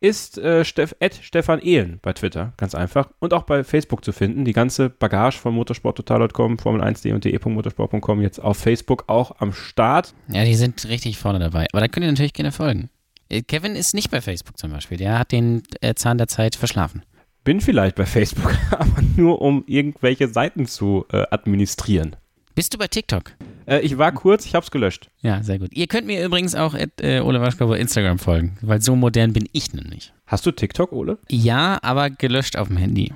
ist 0.00 0.38
äh, 0.38 0.64
Steff, 0.64 0.94
Stefan 1.20 1.60
Ehlen 1.60 1.98
bei 2.02 2.12
Twitter, 2.12 2.52
ganz 2.56 2.74
einfach. 2.74 3.10
Und 3.18 3.32
auch 3.32 3.44
bei 3.44 3.64
Facebook 3.64 4.04
zu 4.04 4.12
finden. 4.12 4.44
Die 4.44 4.52
ganze 4.52 4.90
Bagage 4.90 5.38
von 5.38 5.54
motorsporttotal.com, 5.54 6.56
Formel1.de 6.56 7.12
und 7.12 7.24
de.motorsport.com 7.24 8.20
jetzt 8.20 8.38
auf 8.38 8.58
Facebook 8.58 9.04
auch 9.06 9.36
am 9.38 9.52
Start. 9.52 10.14
Ja, 10.28 10.44
die 10.44 10.54
sind 10.54 10.86
richtig 10.88 11.18
vorne 11.18 11.38
dabei. 11.38 11.66
Aber 11.72 11.80
da 11.80 11.88
könnt 11.88 12.04
ihr 12.04 12.12
natürlich 12.12 12.34
gerne 12.34 12.52
folgen. 12.52 12.90
Äh, 13.28 13.42
Kevin 13.42 13.74
ist 13.74 13.94
nicht 13.94 14.10
bei 14.10 14.20
Facebook 14.20 14.58
zum 14.58 14.70
Beispiel. 14.70 14.98
Der 14.98 15.18
hat 15.18 15.32
den 15.32 15.62
äh, 15.80 15.94
Zahn 15.94 16.18
der 16.18 16.28
Zeit 16.28 16.56
verschlafen. 16.56 17.02
Bin 17.44 17.60
vielleicht 17.60 17.96
bei 17.96 18.06
Facebook, 18.06 18.54
aber 18.70 19.02
nur 19.16 19.40
um 19.40 19.64
irgendwelche 19.66 20.28
Seiten 20.28 20.66
zu 20.66 21.06
äh, 21.12 21.24
administrieren. 21.30 22.16
Bist 22.56 22.72
du 22.72 22.78
bei 22.78 22.88
TikTok? 22.88 23.32
Äh, 23.66 23.80
ich 23.80 23.98
war 23.98 24.12
kurz, 24.12 24.46
ich 24.46 24.54
hab's 24.54 24.70
gelöscht. 24.70 25.10
Ja, 25.20 25.42
sehr 25.42 25.58
gut. 25.58 25.74
Ihr 25.74 25.86
könnt 25.88 26.06
mir 26.06 26.24
übrigens 26.24 26.54
auch 26.54 26.72
at, 26.72 26.88
äh, 27.02 27.20
Ole 27.20 27.38
Waschkau 27.42 27.66
bei 27.66 27.78
Instagram 27.78 28.18
folgen, 28.18 28.56
weil 28.62 28.80
so 28.80 28.96
modern 28.96 29.34
bin 29.34 29.46
ich 29.52 29.74
nämlich. 29.74 30.14
Hast 30.26 30.46
du 30.46 30.52
TikTok, 30.52 30.90
Ole? 30.90 31.18
Ja, 31.28 31.78
aber 31.82 32.08
gelöscht 32.08 32.56
auf 32.56 32.68
dem 32.68 32.78
Handy. 32.78 33.12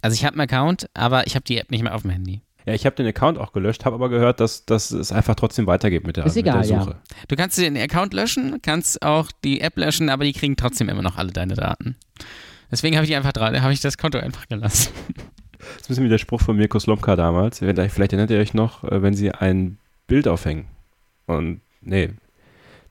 Also 0.00 0.14
ich 0.14 0.24
habe 0.24 0.40
einen 0.40 0.40
Account, 0.50 0.88
aber 0.94 1.26
ich 1.26 1.34
habe 1.34 1.44
die 1.44 1.58
App 1.58 1.70
nicht 1.70 1.82
mehr 1.82 1.94
auf 1.94 2.00
dem 2.00 2.12
Handy. 2.12 2.40
Ja, 2.64 2.72
ich 2.72 2.86
habe 2.86 2.96
den 2.96 3.06
Account 3.06 3.36
auch 3.36 3.52
gelöscht, 3.52 3.84
habe 3.84 3.96
aber 3.96 4.08
gehört, 4.08 4.40
dass, 4.40 4.64
dass 4.64 4.90
es 4.90 5.12
einfach 5.12 5.34
trotzdem 5.34 5.66
weitergeht 5.66 6.06
mit 6.06 6.16
der, 6.16 6.24
Ist 6.24 6.38
egal, 6.38 6.60
mit 6.60 6.70
der 6.70 6.80
Suche. 6.80 6.90
ja. 6.92 7.16
Du 7.28 7.36
kannst 7.36 7.58
den 7.58 7.76
Account 7.76 8.14
löschen, 8.14 8.62
kannst 8.62 9.02
auch 9.02 9.30
die 9.44 9.60
App 9.60 9.76
löschen, 9.76 10.08
aber 10.08 10.24
die 10.24 10.32
kriegen 10.32 10.56
trotzdem 10.56 10.88
immer 10.88 11.02
noch 11.02 11.18
alle 11.18 11.32
deine 11.32 11.56
Daten. 11.56 11.96
Deswegen 12.70 12.96
habe 12.96 13.04
ich 13.04 13.10
die 13.10 13.16
einfach 13.16 13.34
habe 13.38 13.72
ich 13.74 13.80
das 13.80 13.98
Konto 13.98 14.18
einfach 14.18 14.48
gelassen. 14.48 14.92
Das 15.60 15.82
ist 15.82 15.84
ein 15.84 15.88
bisschen 15.88 16.04
wie 16.04 16.08
der 16.08 16.18
Spruch 16.18 16.40
von 16.40 16.56
Mirko 16.56 16.78
Slomka 16.78 17.16
damals. 17.16 17.58
Vielleicht 17.58 18.12
erinnert 18.12 18.30
ihr 18.30 18.38
euch 18.38 18.54
noch, 18.54 18.84
äh, 18.84 19.02
wenn 19.02 19.14
sie 19.14 19.30
ein 19.32 19.78
Bild 20.06 20.26
aufhängen. 20.28 20.66
Und, 21.26 21.60
nee, 21.80 22.10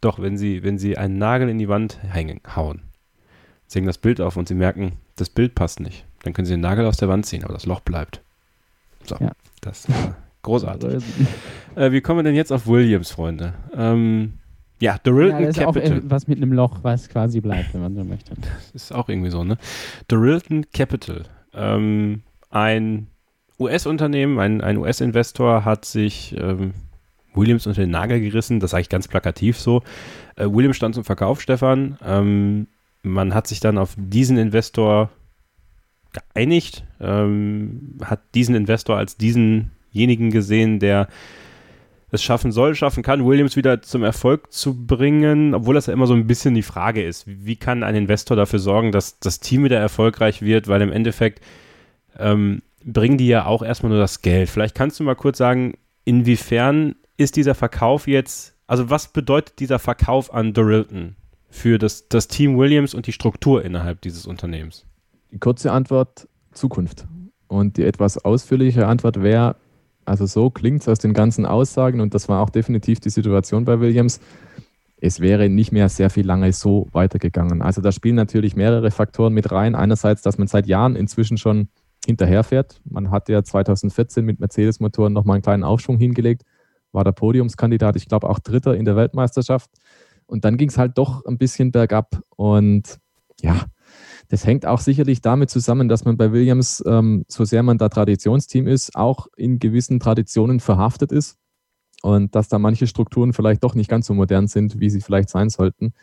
doch, 0.02 0.20
wenn 0.20 0.38
sie, 0.38 0.64
wenn 0.64 0.78
sie 0.78 0.98
einen 0.98 1.18
Nagel 1.18 1.50
in 1.50 1.58
die 1.58 1.68
Wand 1.68 2.00
hängen, 2.04 2.40
hauen. 2.56 2.82
Sie 3.68 3.78
hängen 3.80 3.88
das 3.88 3.98
Bild 3.98 4.22
auf 4.22 4.38
und 4.38 4.48
sie 4.48 4.56
merken, 4.56 4.94
das 5.18 5.30
Bild 5.30 5.56
passt 5.56 5.80
nicht. 5.80 6.06
Dann 6.24 6.34
können 6.34 6.46
sie 6.46 6.54
den 6.54 6.62
Nagel 6.62 6.86
aus 6.86 6.98
der 6.98 7.10
Wand 7.10 7.26
ziehen, 7.26 7.44
aber 7.44 7.54
das 7.54 7.66
Loch 7.66 7.82
bleibt. 7.82 8.22
So, 9.04 9.16
Ja. 9.20 9.32
das 9.62 9.90
war 9.90 10.16
großartig. 10.44 11.04
Äh, 11.76 11.92
wie 11.92 12.02
kommen 12.02 12.20
wir 12.20 12.24
denn 12.24 12.36
jetzt 12.36 12.52
auf 12.52 12.68
Williams, 12.68 13.12
Freunde? 13.12 13.54
Ähm, 13.76 14.34
ja, 14.80 14.98
The 15.04 15.10
Ja, 15.12 15.16
Rilton 15.18 15.44
das 15.44 15.60
auch 15.60 15.74
Capital. 15.74 15.98
äh, 15.98 16.02
was 16.06 16.28
mit 16.28 16.38
einem 16.38 16.54
Loch, 16.54 16.80
was 16.84 17.10
quasi 17.10 17.42
bleibt, 17.42 17.74
wenn 17.74 17.82
man 17.82 17.96
so 17.96 18.04
möchte. 18.06 18.32
ist 18.74 18.94
auch 18.94 19.10
irgendwie 19.10 19.30
so, 19.32 19.44
ne? 19.44 19.58
The 20.10 20.16
Rilton 20.16 20.66
Capital. 20.72 21.26
Ähm, 21.54 22.22
ein 22.50 23.08
US-Unternehmen, 23.60 24.40
ein, 24.40 24.62
ein 24.62 24.78
US-Investor 24.78 25.66
hat 25.66 25.86
sich 25.86 26.36
ähm, 26.38 26.74
Williams 27.34 27.68
unter 27.68 27.82
den 27.82 27.92
Nagel 27.92 28.20
gerissen, 28.22 28.60
das 28.60 28.72
sage 28.72 28.82
ich 28.82 28.90
ganz 28.90 29.08
plakativ 29.08 29.60
so. 29.60 29.84
Äh, 30.36 30.46
Williams 30.46 30.78
stand 30.78 30.96
zum 30.96 31.04
Verkauf, 31.04 31.42
Stefan. 31.42 31.98
Ähm, 32.04 32.68
man 33.04 33.34
hat 33.34 33.48
sich 33.48 33.60
dann 33.60 33.78
auf 33.78 33.96
diesen 33.98 34.38
Investor 34.38 35.10
geeinigt, 36.14 36.86
ähm, 37.00 37.98
hat 38.04 38.22
diesen 38.34 38.56
Investor 38.56 38.98
als 38.98 39.18
diesenjenigen 39.18 40.32
gesehen, 40.32 40.80
der 40.80 41.08
es 42.12 42.24
schaffen 42.24 42.52
soll, 42.52 42.74
schaffen 42.74 43.04
kann, 43.04 43.26
Williams 43.26 43.56
wieder 43.56 43.84
zum 43.84 44.04
Erfolg 44.04 44.52
zu 44.52 44.88
bringen, 44.88 45.54
obwohl 45.54 45.76
das 45.76 45.86
ja 45.86 45.94
immer 45.94 46.08
so 46.08 46.16
ein 46.16 46.26
bisschen 46.26 46.56
die 46.56 46.64
Frage 46.64 47.04
ist, 47.04 47.26
wie 47.28 47.56
kann 47.56 47.84
ein 47.84 47.96
Investor 47.96 48.36
dafür 48.36 48.58
sorgen, 48.58 48.92
dass 48.92 49.20
das 49.20 49.40
Team 49.40 49.64
wieder 49.64 49.78
erfolgreich 49.78 50.42
wird, 50.42 50.68
weil 50.68 50.82
im 50.82 50.92
Endeffekt 50.92 51.42
ähm, 52.20 52.62
bringen 52.86 53.18
die 53.18 53.28
ja 53.28 53.46
auch 53.46 53.64
erstmal 53.64 53.92
nur 53.92 54.00
das 54.00 54.22
Geld. 54.22 54.50
Vielleicht 54.50 54.76
kannst 54.76 55.00
du 55.00 55.04
mal 55.04 55.16
kurz 55.16 55.38
sagen, 55.38 55.74
inwiefern 56.06 56.96
ist 57.18 57.36
dieser 57.36 57.56
Verkauf 57.56 58.08
jetzt, 58.08 58.56
also 58.68 58.90
was 58.90 59.10
bedeutet 59.10 59.60
dieser 59.60 59.80
Verkauf 59.80 60.34
an 60.34 60.54
Dorilton 60.54 61.16
für 61.50 61.78
das, 61.78 62.08
das 62.08 62.28
Team 62.28 62.58
Williams 62.58 62.94
und 62.94 63.08
die 63.08 63.12
Struktur 63.12 63.64
innerhalb 63.64 64.02
dieses 64.02 64.26
Unternehmens? 64.26 64.86
Die 65.32 65.40
kurze 65.40 65.72
Antwort, 65.72 66.28
Zukunft. 66.52 67.06
Und 67.48 67.78
die 67.78 67.84
etwas 67.84 68.24
ausführlichere 68.24 68.86
Antwort 68.86 69.22
wäre, 69.22 69.56
also 70.06 70.26
so 70.26 70.50
klingt 70.50 70.82
es 70.82 70.88
aus 70.88 71.00
den 71.00 71.14
ganzen 71.14 71.46
Aussagen, 71.46 72.00
und 72.00 72.14
das 72.14 72.30
war 72.30 72.42
auch 72.42 72.50
definitiv 72.50 73.00
die 73.00 73.10
Situation 73.10 73.66
bei 73.66 73.80
Williams, 73.80 74.20
es 75.02 75.20
wäre 75.20 75.50
nicht 75.50 75.72
mehr 75.72 75.90
sehr 75.90 76.10
viel 76.10 76.26
lange 76.26 76.52
so 76.52 76.88
weitergegangen. 76.92 77.62
Also 77.62 77.82
da 77.82 77.92
spielen 77.92 78.16
natürlich 78.16 78.56
mehrere 78.56 78.92
Faktoren 78.92 79.34
mit 79.34 79.52
rein. 79.52 79.76
Einerseits, 79.76 80.22
dass 80.22 80.38
man 80.38 80.48
seit 80.48 80.68
Jahren 80.68 80.96
inzwischen 80.96 81.38
schon 81.38 81.70
hinterherfährt. 82.10 82.82
Man 82.86 83.12
hat 83.12 83.30
ja 83.30 83.44
2014 83.44 84.26
mit 84.26 84.40
Mercedes-Motoren 84.40 85.14
nochmal 85.14 85.36
einen 85.36 85.44
kleinen 85.44 85.64
Aufschwung 85.64 85.98
hingelegt, 85.98 86.44
war 86.92 87.04
der 87.04 87.12
Podiumskandidat, 87.12 87.96
ich 87.96 88.08
glaube 88.08 88.30
auch 88.30 88.40
Dritter 88.40 88.76
in 88.76 88.86
der 88.86 88.96
Weltmeisterschaft. 88.96 89.70
Und 90.26 90.44
dann 90.44 90.58
ging 90.58 90.70
es 90.70 90.78
halt 90.78 90.98
doch 90.98 91.26
ein 91.26 91.38
bisschen 91.38 91.72
bergab. 91.72 92.22
Und 92.36 93.00
ja, 93.42 93.66
das 94.28 94.46
hängt 94.46 94.66
auch 94.66 94.80
sicherlich 94.80 95.22
damit 95.22 95.50
zusammen, 95.50 95.88
dass 95.88 96.06
man 96.06 96.18
bei 96.18 96.32
Williams, 96.32 96.84
ähm, 96.86 97.26
so 97.28 97.46
sehr 97.46 97.64
man 97.64 97.78
da 97.78 97.90
Traditionsteam 97.90 98.68
ist, 98.68 98.96
auch 98.96 99.28
in 99.38 99.60
gewissen 99.60 100.00
Traditionen 100.00 100.60
verhaftet 100.60 101.12
ist 101.12 101.38
und 102.02 102.36
dass 102.36 102.48
da 102.48 102.60
manche 102.60 102.88
Strukturen 102.88 103.34
vielleicht 103.34 103.64
doch 103.64 103.76
nicht 103.76 103.90
ganz 103.90 104.08
so 104.08 104.14
modern 104.14 104.48
sind, 104.48 104.80
wie 104.80 104.90
sie 104.90 105.02
vielleicht 105.02 105.30
sein 105.30 105.50
sollten. 105.50 105.94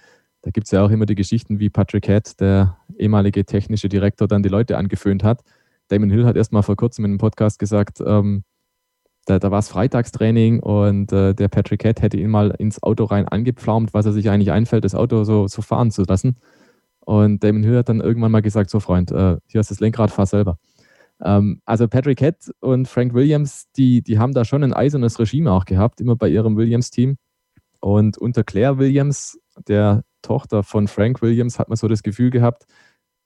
Da 0.42 0.50
gibt 0.50 0.66
es 0.66 0.70
ja 0.70 0.84
auch 0.84 0.90
immer 0.90 1.07
die 1.07 1.14
Geschichten, 1.14 1.59
wie 1.59 1.70
Patrick 1.70 2.07
Head, 2.07 2.40
der 2.40 2.76
ehemalige 2.96 3.44
technische 3.44 3.88
Direktor, 3.88 4.28
dann 4.28 4.42
die 4.42 4.48
Leute 4.48 4.76
angeföhnt 4.76 5.24
hat. 5.24 5.42
Damon 5.89 6.11
Hill 6.11 6.26
hat 6.26 6.37
erst 6.37 6.53
mal 6.53 6.62
vor 6.62 6.76
kurzem 6.76 7.05
in 7.05 7.12
einem 7.12 7.18
Podcast 7.18 7.59
gesagt, 7.59 8.03
ähm, 8.05 8.45
da, 9.26 9.39
da 9.39 9.51
war 9.51 9.59
es 9.59 9.68
Freitagstraining 9.68 10.61
und 10.61 11.12
äh, 11.12 11.34
der 11.34 11.49
Patrick 11.49 11.82
Head 11.82 12.01
hätte 12.01 12.16
ihn 12.16 12.30
mal 12.30 12.51
ins 12.59 12.82
Auto 12.82 13.05
rein 13.05 13.26
angepflaumt, 13.26 13.93
was 13.93 14.07
er 14.07 14.12
sich 14.12 14.30
eigentlich 14.30 14.53
einfällt, 14.53 14.84
das 14.84 14.95
Auto 14.95 15.24
so, 15.24 15.49
so 15.49 15.62
fahren 15.62 15.91
zu 15.91 16.05
lassen. 16.05 16.37
Und 17.01 17.43
Damon 17.43 17.62
Hill 17.62 17.78
hat 17.78 17.89
dann 17.89 18.01
irgendwann 18.01 18.32
mal 18.32 18.43
gesagt, 18.43 18.70
so 18.70 18.80
Freund, 18.80 19.11
äh, 19.12 19.37
hier 19.47 19.61
ist 19.61 19.70
das 19.70 19.80
Lenkrad, 19.80 20.11
fahr 20.11 20.26
selber. 20.26 20.59
Ähm, 21.22 21.61
also 21.64 21.89
Patrick 21.89 22.20
Head 22.20 22.53
und 22.61 22.89
Frank 22.89 23.14
Williams, 23.14 23.70
die, 23.76 24.03
die 24.03 24.18
haben 24.18 24.32
da 24.32 24.45
schon 24.45 24.62
ein 24.62 24.72
eisernes 24.72 25.18
Regime 25.18 25.51
auch 25.53 25.64
gehabt, 25.64 26.01
immer 26.01 26.16
bei 26.16 26.28
ihrem 26.28 26.57
Williams-Team. 26.57 27.16
Und 27.80 28.18
unter 28.18 28.45
Claire 28.45 28.78
Williams, 28.78 29.39
der 29.68 30.03
Tochter 30.22 30.62
von 30.62 30.89
Frank 30.89 31.22
Williams, 31.22 31.59
hat 31.59 31.68
man 31.68 31.76
so 31.76 31.89
das 31.89 32.03
Gefühl 32.03 32.30
gehabt, 32.30 32.66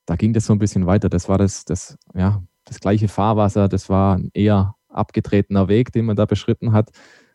da 0.07 0.17
ging 0.17 0.33
das 0.33 0.47
so 0.47 0.53
ein 0.53 0.59
bisschen 0.59 0.87
weiter. 0.87 1.09
Das 1.09 1.29
war 1.29 1.39
das, 1.39 1.65
das, 1.65 1.97
ja, 2.15 2.43
das 2.71 2.79
gleiche 2.79 3.09
Fahrwasser, 3.09 3.69
das 3.69 3.89
war 3.89 4.17
ein 4.17 4.31
eher 4.33 4.77
abgetretener 4.89 5.69
Weg, 5.69 5.93
den 5.93 6.05
man 6.05 6.17
da 6.17 6.25
beschritten 6.25 6.73
hat. 6.73 6.91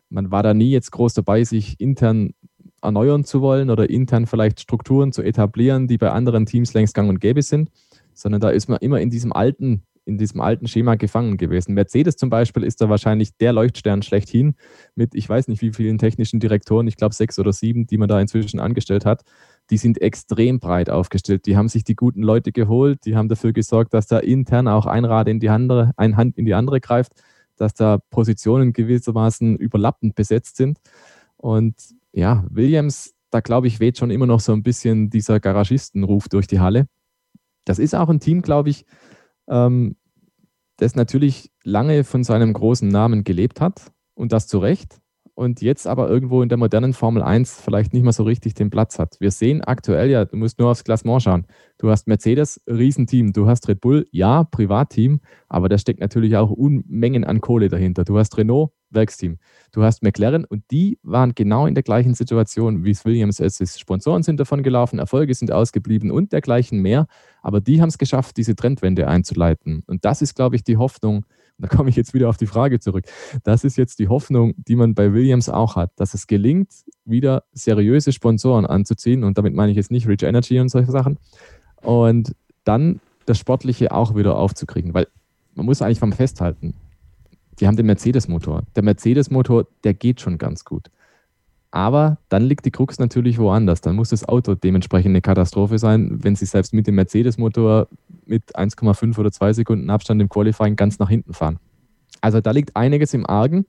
Man 0.08 0.30
war 0.30 0.42
da 0.42 0.54
nie 0.54 0.70
jetzt 0.70 0.92
groß 0.92 1.12
dabei, 1.12 1.44
sich 1.44 1.78
intern 1.78 2.30
erneuern 2.80 3.24
zu 3.24 3.42
wollen 3.42 3.68
oder 3.68 3.90
intern 3.90 4.26
vielleicht 4.26 4.60
Strukturen 4.60 5.12
zu 5.12 5.22
etablieren, 5.22 5.88
die 5.88 5.98
bei 5.98 6.10
anderen 6.10 6.46
Teams 6.46 6.72
längst 6.72 6.94
gang 6.94 7.10
und 7.10 7.20
gäbe 7.20 7.42
sind, 7.42 7.70
sondern 8.14 8.40
da 8.40 8.48
ist 8.48 8.68
man 8.68 8.78
immer 8.80 9.00
in 9.00 9.10
diesem 9.10 9.32
alten, 9.32 9.82
in 10.06 10.16
diesem 10.16 10.40
alten 10.40 10.68
Schema 10.68 10.94
gefangen 10.94 11.36
gewesen. 11.36 11.74
Mercedes 11.74 12.16
zum 12.16 12.30
Beispiel 12.30 12.62
ist 12.62 12.80
da 12.80 12.88
wahrscheinlich 12.88 13.36
der 13.36 13.52
Leuchtstern 13.52 14.00
schlechthin 14.02 14.54
mit, 14.94 15.14
ich 15.14 15.28
weiß 15.28 15.48
nicht 15.48 15.60
wie 15.60 15.72
vielen 15.72 15.98
technischen 15.98 16.40
Direktoren, 16.40 16.86
ich 16.86 16.96
glaube 16.96 17.14
sechs 17.14 17.38
oder 17.38 17.52
sieben, 17.52 17.86
die 17.86 17.98
man 17.98 18.08
da 18.08 18.18
inzwischen 18.20 18.60
angestellt 18.60 19.04
hat. 19.04 19.22
Die 19.70 19.78
sind 19.78 20.00
extrem 20.00 20.60
breit 20.60 20.90
aufgestellt. 20.90 21.46
Die 21.46 21.56
haben 21.56 21.68
sich 21.68 21.84
die 21.84 21.96
guten 21.96 22.22
Leute 22.22 22.52
geholt, 22.52 23.04
die 23.04 23.16
haben 23.16 23.28
dafür 23.28 23.52
gesorgt, 23.52 23.94
dass 23.94 24.06
da 24.06 24.18
intern 24.18 24.68
auch 24.68 24.86
ein 24.86 25.04
Rad 25.04 25.28
in 25.28 25.40
die 25.40 25.48
andere, 25.48 25.92
ein 25.96 26.16
Hand 26.16 26.38
in 26.38 26.44
die 26.44 26.54
andere 26.54 26.80
greift, 26.80 27.12
dass 27.56 27.74
da 27.74 27.98
Positionen 28.10 28.72
gewissermaßen 28.72 29.56
überlappend 29.56 30.14
besetzt 30.14 30.56
sind. 30.56 30.78
Und 31.36 31.74
ja, 32.12 32.44
Williams, 32.50 33.14
da 33.30 33.40
glaube 33.40 33.66
ich, 33.66 33.80
weht 33.80 33.98
schon 33.98 34.10
immer 34.10 34.26
noch 34.26 34.40
so 34.40 34.52
ein 34.52 34.62
bisschen 34.62 35.10
dieser 35.10 35.40
Garagistenruf 35.40 36.28
durch 36.28 36.46
die 36.46 36.60
Halle. 36.60 36.86
Das 37.64 37.78
ist 37.78 37.94
auch 37.94 38.08
ein 38.08 38.20
Team, 38.20 38.42
glaube 38.42 38.70
ich, 38.70 38.86
ähm, 39.48 39.96
das 40.76 40.94
natürlich 40.94 41.50
lange 41.64 42.04
von 42.04 42.22
seinem 42.22 42.52
großen 42.52 42.88
Namen 42.88 43.24
gelebt 43.24 43.60
hat 43.60 43.92
und 44.14 44.32
das 44.32 44.46
zu 44.46 44.58
Recht 44.58 45.00
und 45.36 45.60
jetzt 45.60 45.86
aber 45.86 46.08
irgendwo 46.08 46.42
in 46.42 46.48
der 46.48 46.56
modernen 46.56 46.94
Formel 46.94 47.22
1 47.22 47.60
vielleicht 47.60 47.92
nicht 47.92 48.02
mehr 48.02 48.14
so 48.14 48.22
richtig 48.22 48.54
den 48.54 48.70
Platz 48.70 48.98
hat. 48.98 49.16
Wir 49.20 49.30
sehen 49.30 49.62
aktuell 49.62 50.08
ja, 50.08 50.24
du 50.24 50.36
musst 50.36 50.58
nur 50.58 50.70
aufs 50.70 50.82
Klassement 50.82 51.22
schauen. 51.22 51.46
Du 51.76 51.90
hast 51.90 52.08
Mercedes, 52.08 52.60
Riesenteam. 52.66 53.34
Du 53.34 53.46
hast 53.46 53.68
Red 53.68 53.82
Bull, 53.82 54.06
ja, 54.10 54.44
Privatteam, 54.44 55.20
aber 55.48 55.68
da 55.68 55.76
steckt 55.76 56.00
natürlich 56.00 56.36
auch 56.38 56.50
Unmengen 56.50 57.24
an 57.24 57.42
Kohle 57.42 57.68
dahinter. 57.68 58.04
Du 58.04 58.18
hast 58.18 58.36
Renault, 58.38 58.70
Werksteam. 58.88 59.38
Du 59.72 59.82
hast 59.82 60.02
McLaren 60.02 60.46
und 60.46 60.64
die 60.70 60.98
waren 61.02 61.34
genau 61.34 61.66
in 61.66 61.74
der 61.74 61.82
gleichen 61.82 62.14
Situation 62.14 62.84
wie 62.84 62.92
es 62.92 63.04
Williams. 63.04 63.38
Es 63.38 63.60
ist 63.60 63.78
Sponsoren 63.78 64.22
sind 64.22 64.40
davon 64.40 64.62
gelaufen, 64.62 64.98
Erfolge 64.98 65.34
sind 65.34 65.52
ausgeblieben 65.52 66.10
und 66.10 66.32
dergleichen 66.32 66.80
mehr. 66.80 67.06
Aber 67.42 67.60
die 67.60 67.82
haben 67.82 67.90
es 67.90 67.98
geschafft, 67.98 68.38
diese 68.38 68.56
Trendwende 68.56 69.06
einzuleiten. 69.06 69.82
Und 69.86 70.06
das 70.06 70.22
ist, 70.22 70.34
glaube 70.34 70.56
ich, 70.56 70.64
die 70.64 70.78
Hoffnung. 70.78 71.26
Da 71.66 71.68
komme 71.68 71.88
ich 71.88 71.96
jetzt 71.96 72.12
wieder 72.12 72.28
auf 72.28 72.36
die 72.36 72.46
Frage 72.46 72.80
zurück. 72.80 73.04
Das 73.42 73.64
ist 73.64 73.76
jetzt 73.76 73.98
die 73.98 74.08
Hoffnung, 74.08 74.54
die 74.56 74.76
man 74.76 74.94
bei 74.94 75.12
Williams 75.12 75.48
auch 75.48 75.76
hat, 75.76 75.90
dass 75.96 76.12
es 76.12 76.26
gelingt, 76.26 76.68
wieder 77.04 77.44
seriöse 77.52 78.12
Sponsoren 78.12 78.66
anzuziehen. 78.66 79.24
Und 79.24 79.38
damit 79.38 79.54
meine 79.54 79.70
ich 79.70 79.76
jetzt 79.76 79.90
nicht 79.90 80.06
Rich 80.06 80.22
Energy 80.22 80.60
und 80.60 80.68
solche 80.68 80.90
Sachen. 80.90 81.18
Und 81.82 82.34
dann 82.64 83.00
das 83.24 83.38
Sportliche 83.38 83.92
auch 83.92 84.14
wieder 84.14 84.36
aufzukriegen. 84.36 84.92
Weil 84.92 85.06
man 85.54 85.66
muss 85.66 85.80
eigentlich 85.82 86.00
mal 86.00 86.12
festhalten, 86.12 86.74
die 87.58 87.66
haben 87.66 87.76
den 87.76 87.86
Mercedes-Motor. 87.86 88.64
Der 88.74 88.82
Mercedes-Motor, 88.82 89.66
der 89.84 89.94
geht 89.94 90.20
schon 90.20 90.38
ganz 90.38 90.64
gut. 90.64 90.90
Aber 91.70 92.18
dann 92.28 92.42
liegt 92.42 92.64
die 92.64 92.70
Krux 92.70 92.98
natürlich 92.98 93.38
woanders. 93.38 93.80
Dann 93.80 93.96
muss 93.96 94.10
das 94.10 94.28
Auto 94.28 94.54
dementsprechend 94.54 95.10
eine 95.10 95.20
Katastrophe 95.20 95.78
sein, 95.78 96.22
wenn 96.22 96.36
sie 96.36 96.46
selbst 96.46 96.72
mit 96.72 96.86
dem 96.86 96.94
Mercedes-Motor 96.94 97.88
mit 98.24 98.56
1,5 98.56 99.18
oder 99.18 99.32
2 99.32 99.52
Sekunden 99.52 99.90
Abstand 99.90 100.22
im 100.22 100.28
Qualifying 100.28 100.76
ganz 100.76 100.98
nach 100.98 101.08
hinten 101.08 101.34
fahren. 101.34 101.58
Also 102.20 102.40
da 102.40 102.50
liegt 102.52 102.76
einiges 102.76 103.14
im 103.14 103.26
Argen. 103.26 103.66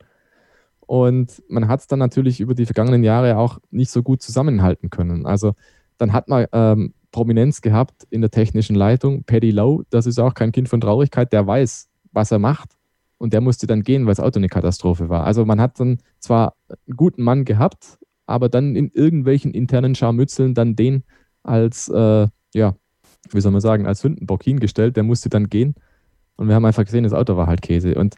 Und 0.86 1.44
man 1.50 1.68
hat 1.68 1.82
es 1.82 1.88
dann 1.88 2.00
natürlich 2.00 2.40
über 2.40 2.56
die 2.56 2.66
vergangenen 2.66 3.04
Jahre 3.04 3.38
auch 3.38 3.60
nicht 3.72 3.92
so 3.92 4.04
gut 4.04 4.22
zusammenhalten 4.22 4.90
können. 4.90 5.26
Also 5.26 5.54
dann 5.98 6.14
hat 6.14 6.30
man 6.30 6.46
ähm, 6.54 6.94
Prominenz 7.12 7.62
gehabt 7.62 8.08
in 8.10 8.22
der 8.22 8.32
technischen 8.32 8.76
Leitung. 8.76 9.24
Paddy 9.24 9.52
Lowe, 9.52 9.84
das 9.90 10.06
ist 10.06 10.20
auch 10.20 10.34
kein 10.34 10.54
Kind 10.54 10.70
von 10.70 10.80
Traurigkeit, 10.80 11.34
der 11.34 11.46
weiß, 11.46 11.90
was 12.14 12.32
er 12.32 12.40
macht 12.40 12.77
und 13.18 13.34
der 13.34 13.42
musste 13.42 13.68
dann 13.68 13.84
gehen, 13.84 14.06
weil 14.06 14.12
das 14.12 14.20
Auto 14.20 14.40
eine 14.40 14.50
Katastrophe 14.50 15.10
war. 15.10 15.24
Also 15.24 15.46
man 15.46 15.60
hat 15.60 15.80
dann 15.80 16.00
zwar 16.20 16.54
einen 16.70 16.98
guten 16.98 17.24
Mann 17.24 17.46
gehabt, 17.46 17.98
aber 18.26 18.50
dann 18.50 18.76
in 18.76 18.92
irgendwelchen 18.92 19.52
internen 19.54 19.96
Scharmützeln 19.96 20.54
dann 20.54 20.76
den 20.76 21.04
als, 21.44 21.90
äh, 21.90 22.28
ja, 22.54 22.76
wie 23.32 23.42
soll 23.42 23.52
man 23.52 23.62
sagen, 23.62 23.88
als 23.88 24.02
Sündenbock 24.02 24.44
hingestellt, 24.44 24.96
der 24.96 25.04
musste 25.04 25.30
dann 25.30 25.50
gehen 25.50 25.76
und 26.38 26.48
wir 26.48 26.56
haben 26.56 26.66
einfach 26.66 26.86
gesehen, 26.86 27.04
das 27.04 27.14
Auto 27.14 27.36
war 27.36 27.48
halt 27.48 27.62
Käse. 27.62 27.96
Und 27.96 28.16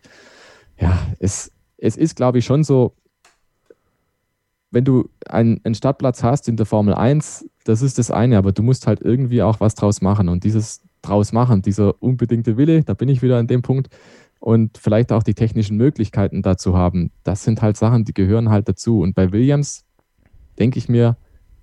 ja, 0.78 1.00
es, 1.20 1.52
es 1.78 1.98
ist, 1.98 2.16
glaube 2.16 2.38
ich, 2.38 2.46
schon 2.46 2.64
so, 2.64 2.94
wenn 4.72 4.86
du 4.86 5.10
einen, 5.26 5.62
einen 5.64 5.74
Startplatz 5.74 6.22
hast 6.22 6.48
in 6.48 6.58
der 6.58 6.66
Formel 6.66 6.94
1, 6.94 7.50
das 7.64 7.82
ist 7.82 7.98
das 7.98 8.12
eine, 8.12 8.38
aber 8.38 8.52
du 8.52 8.62
musst 8.62 8.86
halt 8.86 9.02
irgendwie 9.02 9.42
auch 9.42 9.60
was 9.60 9.74
draus 9.74 10.02
machen. 10.02 10.30
Und 10.30 10.44
dieses 10.44 10.82
draus 11.02 11.32
machen, 11.32 11.62
dieser 11.62 12.02
unbedingte 12.04 12.58
Wille, 12.58 12.84
da 12.84 12.94
bin 12.94 13.10
ich 13.10 13.22
wieder 13.22 13.38
an 13.38 13.48
dem 13.48 13.62
Punkt, 13.62 13.90
und 14.40 14.78
vielleicht 14.78 15.12
auch 15.12 15.24
die 15.24 15.34
technischen 15.34 15.78
Möglichkeiten 15.78 16.42
dazu 16.42 16.76
haben, 16.76 17.12
das 17.24 17.44
sind 17.44 17.62
halt 17.62 17.78
Sachen, 17.78 18.06
die 18.06 18.14
gehören 18.14 18.50
halt 18.50 18.70
dazu. 18.70 19.02
Und 19.02 19.14
bei 19.14 19.32
Williams 19.32 19.86
denke 20.58 20.80
ich 20.80 20.90
mir, 20.90 21.18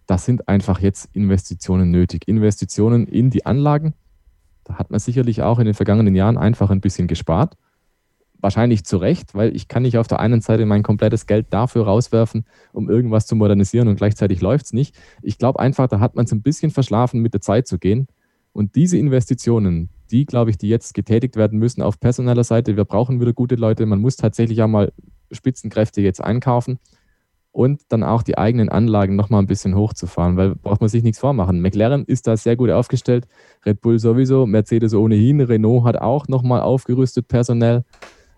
das 0.07 0.25
sind 0.25 0.49
einfach 0.49 0.81
jetzt 0.81 1.09
Investitionen 1.13 1.91
nötig. 1.91 2.29
Investitionen 2.29 3.07
in 3.07 3.31
die 3.31 3.45
Anlagen. 3.45 3.95
Da 4.65 4.75
hat 4.75 4.91
man 4.91 5.01
sicherlich 5.01 5.43
auch 5.43 5.59
in 5.59 5.65
den 5.65 5.75
vergangenen 5.75 6.15
Jahren 6.15 6.39
einfach 6.39 6.71
ein 6.71 6.81
bisschen 6.81 7.09
gespart. 7.09 7.57
Wahrscheinlich 8.39 8.85
zu 8.85 8.99
Recht, 8.99 9.35
weil 9.35 9.57
ich 9.57 9.67
kann 9.67 9.83
nicht 9.83 9.97
auf 9.97 10.07
der 10.07 10.21
einen 10.21 10.43
Seite 10.43 10.67
mein 10.67 10.83
komplettes 10.83 11.27
Geld 11.27 11.47
dafür 11.51 11.85
rauswerfen, 11.87 12.45
um 12.73 12.91
irgendwas 12.91 13.27
zu 13.27 13.35
modernisieren 13.35 13.89
und 13.89 13.97
gleichzeitig 13.97 14.41
läuft 14.43 14.67
es 14.67 14.73
nicht. 14.73 14.95
Ich 15.23 15.39
glaube 15.39 15.59
einfach, 15.59 15.89
da 15.89 15.99
hat 16.01 16.15
man 16.15 16.27
es 16.27 16.33
ein 16.33 16.43
bisschen 16.43 16.71
verschlafen, 16.71 17.21
mit 17.21 17.33
der 17.33 17.41
Zeit 17.41 17.67
zu 17.67 17.79
gehen. 17.79 18.07
Und 18.53 18.75
diese 18.75 18.99
Investitionen, 18.99 19.89
die, 20.07 20.27
glaube 20.27 20.51
ich, 20.51 20.59
die 20.59 20.69
jetzt 20.69 20.95
getätigt 20.95 21.37
werden 21.37 21.59
müssen 21.59 21.83
auf 21.83 22.01
personeller 22.01 22.45
Seite, 22.45 22.77
wir 22.77 22.85
brauchen 22.85 23.21
wieder 23.21 23.33
gute 23.33 23.57
Leute, 23.57 23.87
man 23.87 24.01
muss 24.01 24.17
tatsächlich 24.17 24.63
auch 24.63 24.69
mal 24.69 24.93
Spitzenkräfte 25.31 26.01
jetzt 26.01 26.23
einkaufen 26.23 26.79
und 27.53 27.81
dann 27.89 28.03
auch 28.03 28.23
die 28.23 28.37
eigenen 28.37 28.69
Anlagen 28.69 29.17
nochmal 29.17 29.43
ein 29.43 29.47
bisschen 29.47 29.75
hochzufahren, 29.75 30.37
weil 30.37 30.55
braucht 30.55 30.81
man 30.81 30.91
sich 30.91 31.03
nichts 31.03 31.19
vormachen. 31.19 31.61
McLaren 31.61 32.05
ist 32.05 32.27
da 32.27 32.37
sehr 32.37 32.55
gut 32.55 32.71
aufgestellt, 32.71 33.27
Red 33.65 33.81
Bull 33.81 33.99
sowieso, 33.99 34.47
Mercedes 34.47 34.95
ohnehin, 34.95 35.41
Renault 35.41 35.85
hat 35.85 35.97
auch 35.97 36.29
nochmal 36.29 36.61
aufgerüstet 36.61 37.29
personell. 37.29 37.85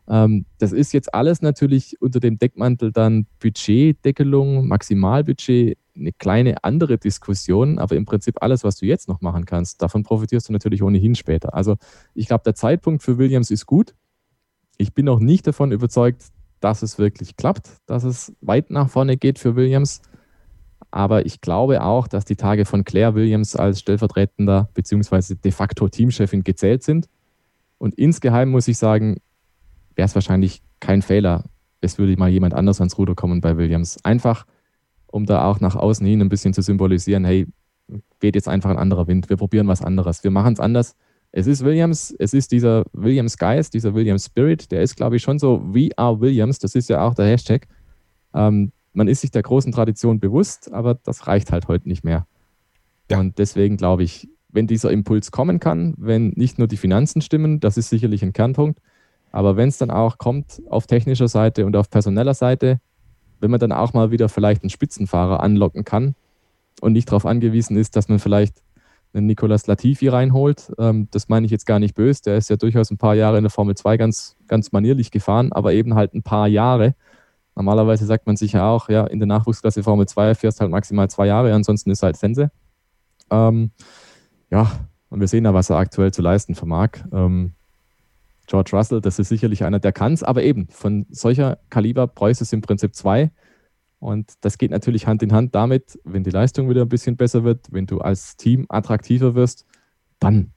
Ähm, 0.09 0.47
das 0.59 0.73
ist 0.73 0.93
jetzt 0.93 1.13
alles 1.13 1.43
natürlich 1.43 2.01
unter 2.01 2.21
dem 2.21 2.39
Deckmantel 2.39 2.93
dann 2.93 3.27
Budgetdeckelung, 3.41 4.69
Maximalbudget, 4.69 5.77
eine 5.99 6.13
kleine 6.13 6.65
andere 6.65 6.99
Diskussion, 6.99 7.79
aber 7.79 7.97
im 7.97 8.05
Prinzip 8.05 8.43
alles, 8.43 8.65
was 8.65 8.77
du 8.77 8.87
jetzt 8.87 9.09
noch 9.09 9.21
machen 9.21 9.45
kannst, 9.45 9.83
davon 9.83 10.03
profitierst 10.03 10.49
du 10.49 10.53
natürlich 10.53 10.83
ohnehin 10.83 11.15
später. 11.15 11.55
Also 11.55 11.77
ich 12.15 12.27
glaube, 12.27 12.45
der 12.45 12.55
Zeitpunkt 12.55 13.03
für 13.03 13.19
Williams 13.19 13.51
ist 13.51 13.67
gut. 13.67 13.95
Ich 14.77 14.95
bin 14.95 15.07
noch 15.07 15.21
nicht 15.21 15.47
davon 15.47 15.73
überzeugt, 15.73 16.27
dass 16.61 16.83
es 16.83 16.99
wirklich 16.99 17.37
klappt, 17.37 17.71
dass 17.87 18.05
es 18.05 18.33
weit 18.41 18.71
nach 18.71 18.89
vorne 18.89 19.17
geht 19.17 19.39
für 19.39 19.57
Williams. 19.57 20.03
Aber 20.91 21.27
ich 21.27 21.41
glaube 21.41 21.83
auch, 21.83 22.09
dass 22.09 22.25
die 22.25 22.37
Tage 22.37 22.65
von 22.65 22.85
Claire 22.85 23.15
Williams 23.15 23.57
als 23.57 23.81
stellvertretender 23.81 24.71
bzw. 24.75 25.35
de 25.35 25.53
facto 25.53 25.89
Teamchefin 25.89 26.45
gezählt 26.45 26.83
sind. 26.83 27.09
Und 27.79 27.95
insgeheim 27.95 28.51
muss 28.51 28.69
ich 28.69 28.79
sagen, 28.79 29.19
wäre 29.95 30.07
es 30.07 30.15
wahrscheinlich 30.15 30.63
kein 30.81 31.03
Fehler, 31.03 31.45
es 31.81 31.99
würde 31.99 32.17
mal 32.17 32.29
jemand 32.29 32.55
anders 32.55 32.81
ans 32.81 32.99
Ruder 32.99 33.15
kommen 33.15 33.41
bei 33.41 33.57
Williams. 33.57 34.05
Einfach, 34.05 34.47
um 35.11 35.27
da 35.27 35.45
auch 35.45 35.61
nach 35.61 35.77
außen 35.77 36.07
hin 36.07 36.21
ein 36.21 36.29
bisschen 36.29 36.55
zu 36.55 36.63
symbolisieren, 36.63 37.25
hey, 37.25 37.47
geht 38.21 38.35
jetzt 38.35 38.49
einfach 38.49 38.71
ein 38.71 38.79
anderer 38.79 39.07
Wind, 39.07 39.29
wir 39.29 39.37
probieren 39.37 39.69
was 39.69 39.83
anderes, 39.83 40.23
wir 40.25 40.31
machen 40.31 40.53
es 40.53 40.61
anders. 40.61 40.95
Es 41.31 41.47
ist 41.47 41.65
Williams, 41.65 42.15
es 42.19 42.33
ist 42.33 42.53
dieser 42.53 42.85
Williams 42.93 43.37
Geist, 43.37 43.75
dieser 43.75 43.95
Williams 43.95 44.27
Spirit, 44.27 44.71
der 44.71 44.83
ist, 44.83 44.97
glaube 44.97 45.17
ich, 45.17 45.23
schon 45.23 45.39
so, 45.39 45.63
we 45.63 45.91
are 45.97 46.21
Williams, 46.21 46.59
das 46.59 46.75
ist 46.75 46.89
ja 46.89 47.07
auch 47.07 47.15
der 47.15 47.27
Hashtag. 47.27 47.67
Ähm, 48.35 48.73
man 48.93 49.09
ist 49.09 49.21
sich 49.21 49.31
der 49.31 49.43
großen 49.43 49.73
Tradition 49.73 50.21
bewusst, 50.21 50.73
aber 50.73 50.95
das 50.95 51.27
reicht 51.27 51.53
halt 51.53 51.69
heute 51.69 51.89
nicht 51.89 52.05
mehr. 52.05 52.27
Ja. 53.11 53.21
Und 53.21 53.39
deswegen 53.39 53.77
glaube 53.77 54.03
ich, 54.03 54.29
wenn 54.49 54.67
dieser 54.67 54.91
Impuls 54.91 55.31
kommen 55.31 55.61
kann, 55.61 55.95
wenn 55.99 56.31
nicht 56.31 56.59
nur 56.59 56.69
die 56.69 56.77
Finanzen 56.77 57.21
stimmen, 57.21 57.61
das 57.61 57.77
ist 57.77 57.91
sicherlich 57.91 58.23
ein 58.23 58.33
Kernpunkt, 58.33 58.81
aber 59.31 59.57
wenn 59.57 59.69
es 59.69 59.79
dann 59.79 59.91
auch 59.91 60.19
kommt 60.19 60.63
auf 60.69 60.87
technischer 60.87 61.29
Seite 61.29 61.67
und 61.67 61.77
auf 61.77 61.91
personeller 61.91 62.35
Seite, 62.35 62.81
wenn 63.41 63.51
man 63.51 63.61
dann 63.61 63.73
auch 63.73 63.93
mal 63.93 64.11
wieder 64.11 64.29
vielleicht 64.29 64.63
einen 64.63 64.71
Spitzenfahrer 64.71 65.43
anlocken 65.43 65.85
kann 65.85 66.15
und 66.81 66.93
nicht 66.93 67.09
darauf 67.09 67.27
angewiesen 67.27 67.77
ist, 67.77 67.97
dass 67.97 68.09
man 68.09 68.19
vielleicht 68.19 68.63
einen 69.13 69.27
Nicolas 69.27 69.67
Latifi 69.67 70.09
reinholt, 70.09 70.73
ähm, 70.79 71.09
das 71.11 71.29
meine 71.29 71.47
ich 71.47 71.53
jetzt 71.53 71.67
gar 71.67 71.79
nicht 71.79 71.95
böse, 71.95 72.23
der 72.25 72.37
ist 72.37 72.51
ja 72.51 72.57
durchaus 72.57 72.91
ein 72.91 72.99
paar 72.99 73.15
Jahre 73.15 73.39
in 73.39 73.45
der 73.45 73.51
Formel 73.51 73.75
2 73.75 73.97
ganz, 73.97 74.37
ganz 74.47 74.73
manierlich 74.73 75.11
gefahren, 75.11 75.53
aber 75.53 75.73
eben 75.73 75.95
halt 75.95 76.15
ein 76.15 76.23
paar 76.23 76.47
Jahre. 76.47 76.95
Normalerweise 77.55 78.07
sagt 78.07 78.27
man 78.27 78.37
sich 78.37 78.53
ja 78.53 78.69
auch, 78.69 78.89
ja, 78.89 79.07
in 79.07 79.19
der 79.19 79.27
Nachwuchsklasse 79.27 79.83
Formel 79.83 80.07
2 80.07 80.35
fährst 80.35 80.61
halt 80.61 80.71
maximal 80.71 81.09
zwei 81.11 81.27
Jahre, 81.27 81.53
ansonsten 81.55 81.91
ist 81.91 82.03
halt 82.03 82.17
Sense. 82.17 82.51
Ähm, 83.31 83.71
ja, 84.51 84.71
und 85.09 85.21
wir 85.21 85.29
sehen 85.29 85.45
ja, 85.45 85.55
was 85.55 85.71
er 85.71 85.77
aktuell 85.77 86.13
zu 86.13 86.23
leisten 86.23 86.55
vermag. 86.55 86.91
Ähm, 87.13 87.55
George 88.49 88.71
Russell, 88.73 89.01
das 89.01 89.19
ist 89.19 89.29
sicherlich 89.29 89.63
einer, 89.63 89.79
der 89.79 89.93
kann 89.93 90.15
es, 90.15 90.23
aber 90.23 90.43
eben 90.43 90.69
von 90.69 91.07
solcher 91.11 91.59
Kaliber 91.69 92.07
bräuchte 92.07 92.45
es 92.45 92.53
im 92.53 92.63
Prinzip 92.63 92.95
zwei. 92.95 93.31
Und 94.01 94.33
das 94.41 94.59
geht 94.59 94.71
natürlich 94.71 95.07
Hand 95.07 95.23
in 95.23 95.33
Hand 95.33 95.55
damit, 95.55 95.99
wenn 96.05 96.25
die 96.25 96.31
Leistung 96.31 96.71
wieder 96.71 96.83
ein 96.83 96.89
bisschen 96.89 97.17
besser 97.17 97.45
wird, 97.45 97.67
wenn 97.71 97.87
du 97.87 98.01
als 98.01 98.37
Team 98.37 98.65
attraktiver 98.69 99.35
wirst, 99.35 99.67
dann. 100.19 100.53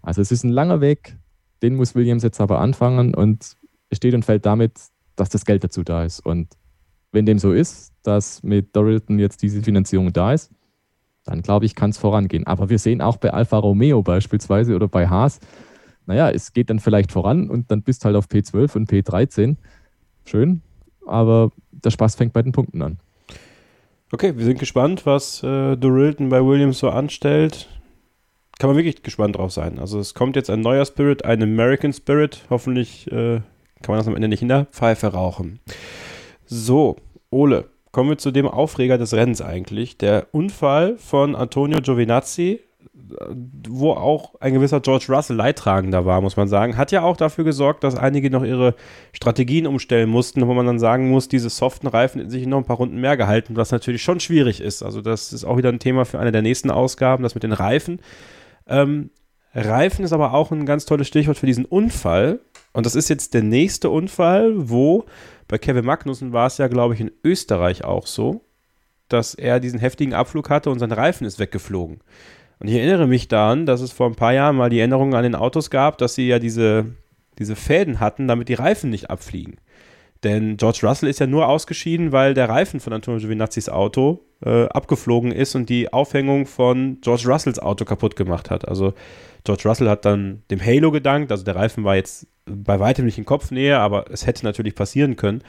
Also 0.00 0.22
es 0.22 0.32
ist 0.32 0.44
ein 0.44 0.50
langer 0.50 0.80
Weg, 0.80 1.18
den 1.62 1.76
muss 1.76 1.94
Williams 1.94 2.22
jetzt 2.22 2.40
aber 2.40 2.60
anfangen 2.60 3.14
und 3.14 3.56
es 3.90 3.96
steht 3.96 4.14
und 4.14 4.24
fällt 4.24 4.46
damit, 4.46 4.72
dass 5.16 5.28
das 5.28 5.44
Geld 5.44 5.64
dazu 5.64 5.82
da 5.82 6.04
ist. 6.04 6.24
Und 6.24 6.56
wenn 7.12 7.26
dem 7.26 7.38
so 7.38 7.52
ist, 7.52 7.92
dass 8.04 8.42
mit 8.42 8.74
Dorilton 8.74 9.18
jetzt 9.18 9.42
diese 9.42 9.62
Finanzierung 9.62 10.12
da 10.12 10.32
ist, 10.32 10.50
dann 11.24 11.42
glaube 11.42 11.66
ich, 11.66 11.74
kann 11.74 11.90
es 11.90 11.98
vorangehen. 11.98 12.46
Aber 12.46 12.70
wir 12.70 12.78
sehen 12.78 13.02
auch 13.02 13.18
bei 13.18 13.32
Alfa 13.32 13.58
Romeo 13.58 14.02
beispielsweise 14.02 14.74
oder 14.74 14.88
bei 14.88 15.08
Haas, 15.08 15.40
naja, 16.08 16.30
es 16.30 16.54
geht 16.54 16.70
dann 16.70 16.80
vielleicht 16.80 17.12
voran 17.12 17.50
und 17.50 17.70
dann 17.70 17.82
bist 17.82 18.04
halt 18.06 18.16
auf 18.16 18.26
P12 18.28 18.76
und 18.76 18.90
P13. 18.90 19.56
Schön, 20.24 20.62
aber 21.06 21.52
der 21.70 21.90
Spaß 21.90 22.16
fängt 22.16 22.32
bei 22.32 22.40
den 22.40 22.52
Punkten 22.52 22.80
an. 22.80 22.98
Okay, 24.10 24.34
wir 24.34 24.44
sind 24.46 24.58
gespannt, 24.58 25.04
was 25.04 25.42
äh, 25.42 25.76
Dorilton 25.76 26.30
bei 26.30 26.42
Williams 26.42 26.78
so 26.78 26.88
anstellt. 26.88 27.68
Kann 28.58 28.70
man 28.70 28.76
wirklich 28.78 29.02
gespannt 29.02 29.36
drauf 29.36 29.52
sein. 29.52 29.78
Also 29.78 30.00
es 30.00 30.14
kommt 30.14 30.34
jetzt 30.34 30.48
ein 30.48 30.62
neuer 30.62 30.86
Spirit, 30.86 31.26
ein 31.26 31.42
American 31.42 31.92
Spirit. 31.92 32.42
Hoffentlich 32.48 33.06
äh, 33.12 33.42
kann 33.82 33.88
man 33.88 33.98
das 33.98 34.08
am 34.08 34.16
Ende 34.16 34.28
nicht 34.28 34.40
in 34.40 34.48
der 34.48 34.64
Pfeife 34.64 35.08
rauchen. 35.08 35.60
So, 36.46 36.96
Ole, 37.28 37.66
kommen 37.92 38.08
wir 38.08 38.18
zu 38.18 38.30
dem 38.30 38.48
Aufreger 38.48 38.96
des 38.96 39.12
Rennens 39.12 39.42
eigentlich. 39.42 39.98
Der 39.98 40.28
Unfall 40.32 40.96
von 40.96 41.36
Antonio 41.36 41.80
Giovinazzi 41.82 42.60
wo 43.68 43.92
auch 43.92 44.34
ein 44.40 44.54
gewisser 44.54 44.80
George 44.80 45.06
Russell 45.08 45.36
leidtragender 45.36 46.04
war, 46.04 46.20
muss 46.20 46.36
man 46.36 46.48
sagen, 46.48 46.76
hat 46.76 46.92
ja 46.92 47.02
auch 47.02 47.16
dafür 47.16 47.44
gesorgt, 47.44 47.84
dass 47.84 47.96
einige 47.96 48.30
noch 48.30 48.44
ihre 48.44 48.74
Strategien 49.12 49.66
umstellen 49.66 50.08
mussten, 50.08 50.46
wo 50.46 50.54
man 50.54 50.66
dann 50.66 50.78
sagen 50.78 51.10
muss, 51.10 51.28
diese 51.28 51.50
soften 51.50 51.86
Reifen 51.86 52.20
hätten 52.20 52.30
sich 52.30 52.46
noch 52.46 52.58
ein 52.58 52.64
paar 52.64 52.76
Runden 52.76 53.00
mehr 53.00 53.16
gehalten, 53.16 53.56
was 53.56 53.70
natürlich 53.70 54.02
schon 54.02 54.20
schwierig 54.20 54.60
ist. 54.60 54.82
Also 54.82 55.00
das 55.00 55.32
ist 55.32 55.44
auch 55.44 55.56
wieder 55.56 55.70
ein 55.70 55.78
Thema 55.78 56.04
für 56.04 56.18
eine 56.18 56.32
der 56.32 56.42
nächsten 56.42 56.70
Ausgaben, 56.70 57.22
das 57.22 57.34
mit 57.34 57.42
den 57.42 57.52
Reifen. 57.52 58.00
Ähm, 58.66 59.10
Reifen 59.54 60.04
ist 60.04 60.12
aber 60.12 60.34
auch 60.34 60.50
ein 60.50 60.66
ganz 60.66 60.84
tolles 60.84 61.08
Stichwort 61.08 61.38
für 61.38 61.46
diesen 61.46 61.64
Unfall. 61.64 62.40
Und 62.72 62.86
das 62.86 62.94
ist 62.94 63.08
jetzt 63.08 63.34
der 63.34 63.42
nächste 63.42 63.90
Unfall, 63.90 64.52
wo 64.56 65.04
Bei 65.48 65.56
Kevin 65.56 65.86
Magnussen 65.86 66.32
war 66.32 66.46
es 66.46 66.58
ja, 66.58 66.68
glaube 66.68 66.94
ich, 66.94 67.00
in 67.00 67.10
Österreich 67.24 67.82
auch 67.82 68.06
so, 68.06 68.42
dass 69.08 69.34
er 69.34 69.60
diesen 69.60 69.80
heftigen 69.80 70.12
Abflug 70.12 70.50
hatte 70.50 70.68
und 70.70 70.78
sein 70.78 70.92
Reifen 70.92 71.26
ist 71.26 71.38
weggeflogen. 71.38 72.00
Und 72.60 72.68
ich 72.68 72.74
erinnere 72.74 73.06
mich 73.06 73.28
daran, 73.28 73.66
dass 73.66 73.80
es 73.80 73.92
vor 73.92 74.06
ein 74.06 74.16
paar 74.16 74.32
Jahren 74.32 74.56
mal 74.56 74.70
die 74.70 74.80
Änderung 74.80 75.14
an 75.14 75.22
den 75.22 75.34
Autos 75.34 75.70
gab, 75.70 75.98
dass 75.98 76.14
sie 76.14 76.26
ja 76.26 76.38
diese, 76.38 76.86
diese 77.38 77.56
Fäden 77.56 78.00
hatten, 78.00 78.26
damit 78.26 78.48
die 78.48 78.54
Reifen 78.54 78.90
nicht 78.90 79.10
abfliegen. 79.10 79.56
Denn 80.24 80.56
George 80.56 80.80
Russell 80.82 81.08
ist 81.08 81.20
ja 81.20 81.28
nur 81.28 81.48
ausgeschieden, 81.48 82.10
weil 82.10 82.34
der 82.34 82.48
Reifen 82.48 82.80
von 82.80 82.92
Antonio 82.92 83.20
Giovinazzi's 83.20 83.68
Auto 83.68 84.24
äh, 84.44 84.64
abgeflogen 84.66 85.30
ist 85.30 85.54
und 85.54 85.68
die 85.68 85.92
Aufhängung 85.92 86.46
von 86.46 87.00
George 87.00 87.24
Russells 87.26 87.60
Auto 87.60 87.84
kaputt 87.84 88.16
gemacht 88.16 88.50
hat. 88.50 88.66
Also 88.66 88.94
George 89.44 89.68
Russell 89.68 89.88
hat 89.88 90.04
dann 90.04 90.42
dem 90.50 90.60
Halo 90.60 90.90
gedankt, 90.90 91.30
also 91.30 91.44
der 91.44 91.54
Reifen 91.54 91.84
war 91.84 91.94
jetzt 91.94 92.26
bei 92.46 92.80
weitem 92.80 93.04
nicht 93.04 93.18
in 93.18 93.24
Kopfnähe, 93.24 93.78
aber 93.78 94.10
es 94.10 94.26
hätte 94.26 94.44
natürlich 94.44 94.74
passieren 94.74 95.14
können. 95.14 95.42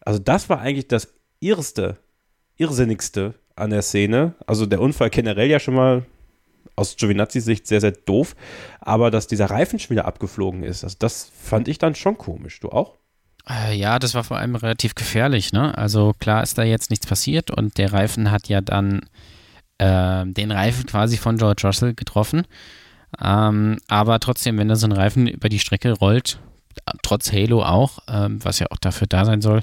Also 0.00 0.18
das 0.20 0.48
war 0.48 0.60
eigentlich 0.60 0.88
das 0.88 1.12
Irrste, 1.40 1.98
Irrsinnigste 2.56 3.34
an 3.56 3.70
der 3.70 3.82
Szene. 3.82 4.34
Also 4.46 4.66
der 4.66 4.80
Unfall 4.80 5.10
generell 5.10 5.48
ja 5.48 5.58
schon 5.58 5.74
mal 5.74 6.04
aus 6.76 6.96
Giovinazzis 6.96 7.44
Sicht 7.44 7.66
sehr, 7.66 7.80
sehr 7.80 7.92
doof, 7.92 8.36
aber 8.80 9.10
dass 9.10 9.26
dieser 9.26 9.46
Reifen 9.46 9.78
schon 9.78 9.90
wieder 9.90 10.04
abgeflogen 10.04 10.62
ist, 10.62 10.84
also 10.84 10.96
das 10.98 11.30
fand 11.34 11.68
ich 11.68 11.78
dann 11.78 11.94
schon 11.94 12.18
komisch. 12.18 12.60
Du 12.60 12.68
auch? 12.68 12.94
Äh, 13.48 13.76
ja, 13.76 13.98
das 13.98 14.14
war 14.14 14.24
vor 14.24 14.36
allem 14.36 14.56
relativ 14.56 14.94
gefährlich. 14.94 15.52
Ne? 15.52 15.76
Also 15.76 16.12
klar 16.18 16.42
ist 16.42 16.58
da 16.58 16.64
jetzt 16.64 16.90
nichts 16.90 17.06
passiert 17.06 17.50
und 17.50 17.78
der 17.78 17.92
Reifen 17.92 18.30
hat 18.30 18.48
ja 18.48 18.60
dann 18.60 19.08
äh, 19.78 20.26
den 20.26 20.50
Reifen 20.50 20.86
quasi 20.86 21.16
von 21.16 21.38
George 21.38 21.62
Russell 21.64 21.94
getroffen. 21.94 22.46
Ähm, 23.22 23.78
aber 23.88 24.20
trotzdem, 24.20 24.58
wenn 24.58 24.68
da 24.68 24.76
so 24.76 24.86
ein 24.86 24.92
Reifen 24.92 25.26
über 25.26 25.48
die 25.48 25.60
Strecke 25.60 25.92
rollt, 25.92 26.38
trotz 27.02 27.32
Halo 27.32 27.62
auch, 27.62 28.00
ähm, 28.08 28.44
was 28.44 28.58
ja 28.58 28.66
auch 28.70 28.78
dafür 28.78 29.06
da 29.06 29.24
sein 29.24 29.40
soll, 29.40 29.62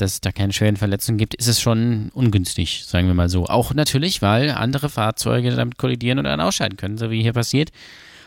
dass 0.00 0.14
es 0.14 0.20
da 0.20 0.32
keine 0.32 0.52
schweren 0.52 0.76
Verletzungen 0.76 1.18
gibt, 1.18 1.34
ist 1.34 1.46
es 1.46 1.60
schon 1.60 2.10
ungünstig, 2.14 2.84
sagen 2.86 3.06
wir 3.06 3.14
mal 3.14 3.28
so. 3.28 3.46
Auch 3.46 3.74
natürlich, 3.74 4.22
weil 4.22 4.50
andere 4.50 4.88
Fahrzeuge 4.88 5.50
damit 5.50 5.78
kollidieren 5.78 6.18
oder 6.18 6.30
dann 6.30 6.40
ausscheiden 6.40 6.76
können, 6.76 6.98
so 6.98 7.10
wie 7.10 7.22
hier 7.22 7.32
passiert. 7.32 7.70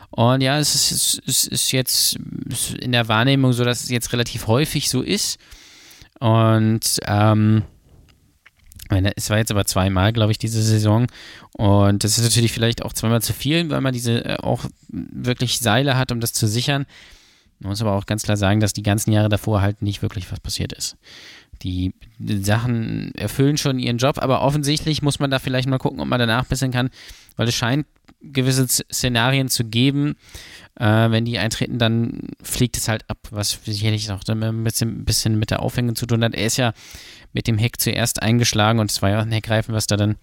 Und 0.09 0.41
ja, 0.41 0.59
es 0.59 0.75
ist, 0.75 1.21
es 1.27 1.47
ist 1.47 1.71
jetzt 1.71 2.17
in 2.79 2.91
der 2.91 3.07
Wahrnehmung 3.07 3.51
so, 3.51 3.63
dass 3.63 3.83
es 3.83 3.89
jetzt 3.89 4.13
relativ 4.13 4.47
häufig 4.47 4.89
so 4.89 5.01
ist. 5.01 5.39
Und 6.19 6.99
ähm, 7.07 7.63
es 9.15 9.29
war 9.29 9.37
jetzt 9.37 9.51
aber 9.51 9.65
zweimal, 9.65 10.13
glaube 10.13 10.31
ich, 10.31 10.37
diese 10.37 10.61
Saison. 10.61 11.07
Und 11.53 12.03
das 12.03 12.17
ist 12.17 12.23
natürlich 12.23 12.51
vielleicht 12.51 12.83
auch 12.83 12.93
zweimal 12.93 13.21
zu 13.21 13.33
viel, 13.33 13.69
weil 13.69 13.81
man 13.81 13.93
diese 13.93 14.23
äh, 14.23 14.37
auch 14.37 14.65
wirklich 14.89 15.59
Seile 15.59 15.97
hat, 15.97 16.11
um 16.11 16.19
das 16.19 16.33
zu 16.33 16.47
sichern. 16.47 16.85
Man 17.59 17.69
muss 17.69 17.81
aber 17.81 17.93
auch 17.93 18.05
ganz 18.05 18.23
klar 18.23 18.37
sagen, 18.37 18.59
dass 18.59 18.73
die 18.73 18.83
ganzen 18.83 19.11
Jahre 19.11 19.29
davor 19.29 19.61
halt 19.61 19.81
nicht 19.81 20.01
wirklich 20.01 20.31
was 20.31 20.39
passiert 20.39 20.73
ist. 20.73 20.97
Die 21.63 21.93
Sachen 22.19 23.15
erfüllen 23.15 23.57
schon 23.57 23.79
ihren 23.79 23.97
Job, 23.97 24.17
aber 24.19 24.41
offensichtlich 24.41 25.01
muss 25.01 25.19
man 25.19 25.31
da 25.31 25.39
vielleicht 25.39 25.67
mal 25.67 25.77
gucken, 25.77 26.01
ob 26.01 26.07
man 26.07 26.19
danach 26.19 26.45
bisschen 26.45 26.71
kann, 26.71 26.89
weil 27.37 27.47
es 27.47 27.55
scheint 27.55 27.85
gewisse 28.21 28.67
Szenarien 28.67 29.49
zu 29.49 29.65
geben. 29.65 30.15
Äh, 30.79 31.11
wenn 31.11 31.25
die 31.25 31.37
eintreten, 31.37 31.77
dann 31.77 32.29
fliegt 32.41 32.77
es 32.77 32.87
halt 32.87 33.09
ab, 33.09 33.17
was 33.31 33.59
sicherlich 33.63 34.11
auch 34.11 34.21
ein 34.27 34.63
bisschen, 34.63 35.05
bisschen 35.05 35.39
mit 35.39 35.51
der 35.51 35.61
Aufhängung 35.61 35.95
zu 35.95 36.05
tun 36.05 36.23
hat. 36.23 36.33
Er 36.33 36.45
ist 36.45 36.57
ja 36.57 36.73
mit 37.31 37.47
dem 37.47 37.57
Heck 37.57 37.79
zuerst 37.79 38.21
eingeschlagen 38.21 38.79
und 38.79 38.91
es 38.91 39.01
war 39.01 39.11
ja 39.11 39.19
auch 39.19 39.23
ein 39.23 39.31
Heckreifen, 39.31 39.73
was 39.73 39.87
da 39.87 39.97
dann 39.97 40.15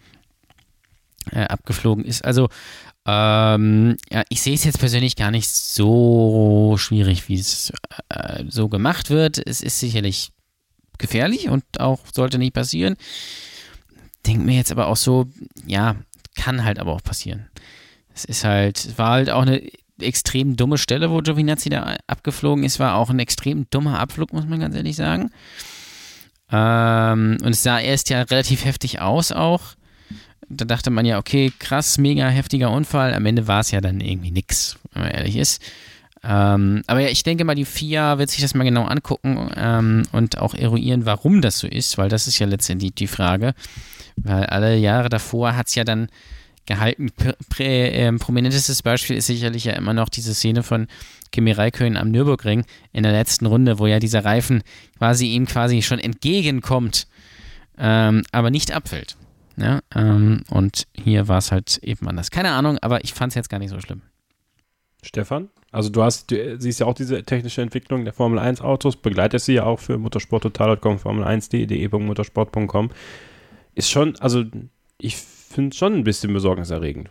äh, 1.32 1.44
abgeflogen 1.44 2.04
ist. 2.04 2.24
Also, 2.24 2.48
ähm, 3.06 3.96
ja, 4.10 4.24
ich 4.28 4.42
sehe 4.42 4.54
es 4.54 4.64
jetzt 4.64 4.78
persönlich 4.78 5.16
gar 5.16 5.30
nicht 5.30 5.48
so 5.48 6.76
schwierig, 6.78 7.28
wie 7.28 7.38
es 7.38 7.72
äh, 8.08 8.44
so 8.48 8.68
gemacht 8.68 9.10
wird. 9.10 9.38
Es 9.38 9.62
ist 9.62 9.80
sicherlich 9.80 10.32
gefährlich 11.00 11.48
und 11.48 11.64
auch 11.80 12.00
sollte 12.12 12.38
nicht 12.38 12.54
passieren. 12.54 12.96
Denke 14.26 14.44
mir 14.44 14.56
jetzt 14.56 14.70
aber 14.70 14.86
auch 14.86 14.96
so, 14.96 15.26
ja, 15.66 15.96
kann 16.36 16.64
halt 16.64 16.78
aber 16.78 16.92
auch 16.92 17.02
passieren. 17.02 17.48
Es 18.14 18.24
ist 18.24 18.44
halt, 18.44 18.98
war 18.98 19.12
halt 19.12 19.30
auch 19.30 19.42
eine 19.42 19.62
extrem 20.00 20.56
dumme 20.56 20.78
Stelle, 20.78 21.10
wo 21.10 21.18
Giovinazzi 21.18 21.68
da 21.68 21.96
abgeflogen 22.06 22.64
ist, 22.64 22.78
war 22.78 22.94
auch 22.94 23.10
ein 23.10 23.18
extrem 23.18 23.66
dummer 23.70 23.98
Abflug, 23.98 24.32
muss 24.32 24.46
man 24.46 24.60
ganz 24.60 24.74
ehrlich 24.74 24.96
sagen. 24.96 25.30
Ähm, 26.50 27.38
und 27.42 27.50
es 27.50 27.62
sah 27.62 27.78
erst 27.78 28.10
ja 28.10 28.22
relativ 28.22 28.64
heftig 28.64 29.00
aus 29.00 29.32
auch. 29.32 29.60
Da 30.48 30.64
dachte 30.64 30.90
man 30.90 31.06
ja, 31.06 31.18
okay, 31.18 31.52
krass, 31.58 31.96
mega 31.98 32.28
heftiger 32.28 32.72
Unfall. 32.72 33.14
Am 33.14 33.24
Ende 33.26 33.46
war 33.46 33.60
es 33.60 33.70
ja 33.70 33.80
dann 33.80 34.00
irgendwie 34.00 34.32
nix, 34.32 34.78
wenn 34.92 35.02
man 35.02 35.12
ehrlich 35.12 35.36
ist. 35.36 35.62
Ähm, 36.22 36.82
aber 36.86 37.00
ja, 37.00 37.08
ich 37.08 37.22
denke 37.22 37.44
mal, 37.44 37.54
die 37.54 37.64
FIA 37.64 38.18
wird 38.18 38.30
sich 38.30 38.42
das 38.42 38.54
mal 38.54 38.64
genau 38.64 38.84
angucken 38.84 39.50
ähm, 39.56 40.02
und 40.12 40.38
auch 40.38 40.54
eruieren, 40.54 41.06
warum 41.06 41.40
das 41.40 41.58
so 41.58 41.66
ist, 41.66 41.96
weil 41.96 42.08
das 42.08 42.26
ist 42.26 42.38
ja 42.38 42.46
letztendlich 42.46 42.94
die 42.94 43.06
Frage. 43.06 43.54
Weil 44.16 44.44
alle 44.46 44.76
Jahre 44.76 45.08
davor 45.08 45.56
hat 45.56 45.68
es 45.68 45.74
ja 45.74 45.84
dann 45.84 46.08
gehalten. 46.66 47.10
Prä, 47.48 47.88
äh, 47.88 48.12
prominentestes 48.12 48.82
Beispiel 48.82 49.16
ist 49.16 49.26
sicherlich 49.26 49.64
ja 49.64 49.72
immer 49.72 49.94
noch 49.94 50.08
diese 50.08 50.34
Szene 50.34 50.62
von 50.62 50.88
Kimi 51.32 51.52
Räikkönen 51.52 51.96
am 51.96 52.10
Nürburgring 52.10 52.64
in 52.92 53.02
der 53.02 53.12
letzten 53.12 53.46
Runde, 53.46 53.78
wo 53.78 53.86
ja 53.86 53.98
dieser 53.98 54.24
Reifen 54.24 54.62
quasi 54.98 55.28
ihm 55.28 55.46
quasi 55.46 55.80
schon 55.80 55.98
entgegenkommt, 55.98 57.06
ähm, 57.78 58.24
aber 58.32 58.50
nicht 58.50 58.72
abfällt. 58.72 59.16
Ja, 59.56 59.80
ähm, 59.94 60.42
und 60.48 60.86
hier 60.92 61.28
war 61.28 61.38
es 61.38 61.52
halt 61.52 61.78
eben 61.78 62.08
anders. 62.08 62.30
Keine 62.30 62.52
Ahnung, 62.52 62.78
aber 62.78 63.04
ich 63.04 63.14
fand 63.14 63.32
es 63.32 63.34
jetzt 63.34 63.50
gar 63.50 63.58
nicht 63.58 63.70
so 63.70 63.80
schlimm. 63.80 64.02
Stefan? 65.02 65.48
Also 65.72 65.88
du 65.88 66.02
hast, 66.02 66.30
du 66.30 66.60
siehst 66.60 66.80
ja 66.80 66.86
auch 66.86 66.94
diese 66.94 67.22
technische 67.22 67.62
Entwicklung 67.62 68.04
der 68.04 68.12
Formel 68.12 68.38
1 68.38 68.60
Autos, 68.60 68.96
begleitest 68.96 69.46
sie 69.46 69.54
ja 69.54 69.64
auch 69.64 69.78
für 69.78 69.98
motorsporttotal.com, 69.98 70.96
formel1.de.motorsport.com. 70.96 72.90
Ist 73.74 73.90
schon, 73.90 74.16
also 74.16 74.44
ich 75.00 75.16
finde 75.16 75.70
es 75.70 75.76
schon 75.76 75.94
ein 75.94 76.04
bisschen 76.04 76.32
besorgniserregend. 76.32 77.10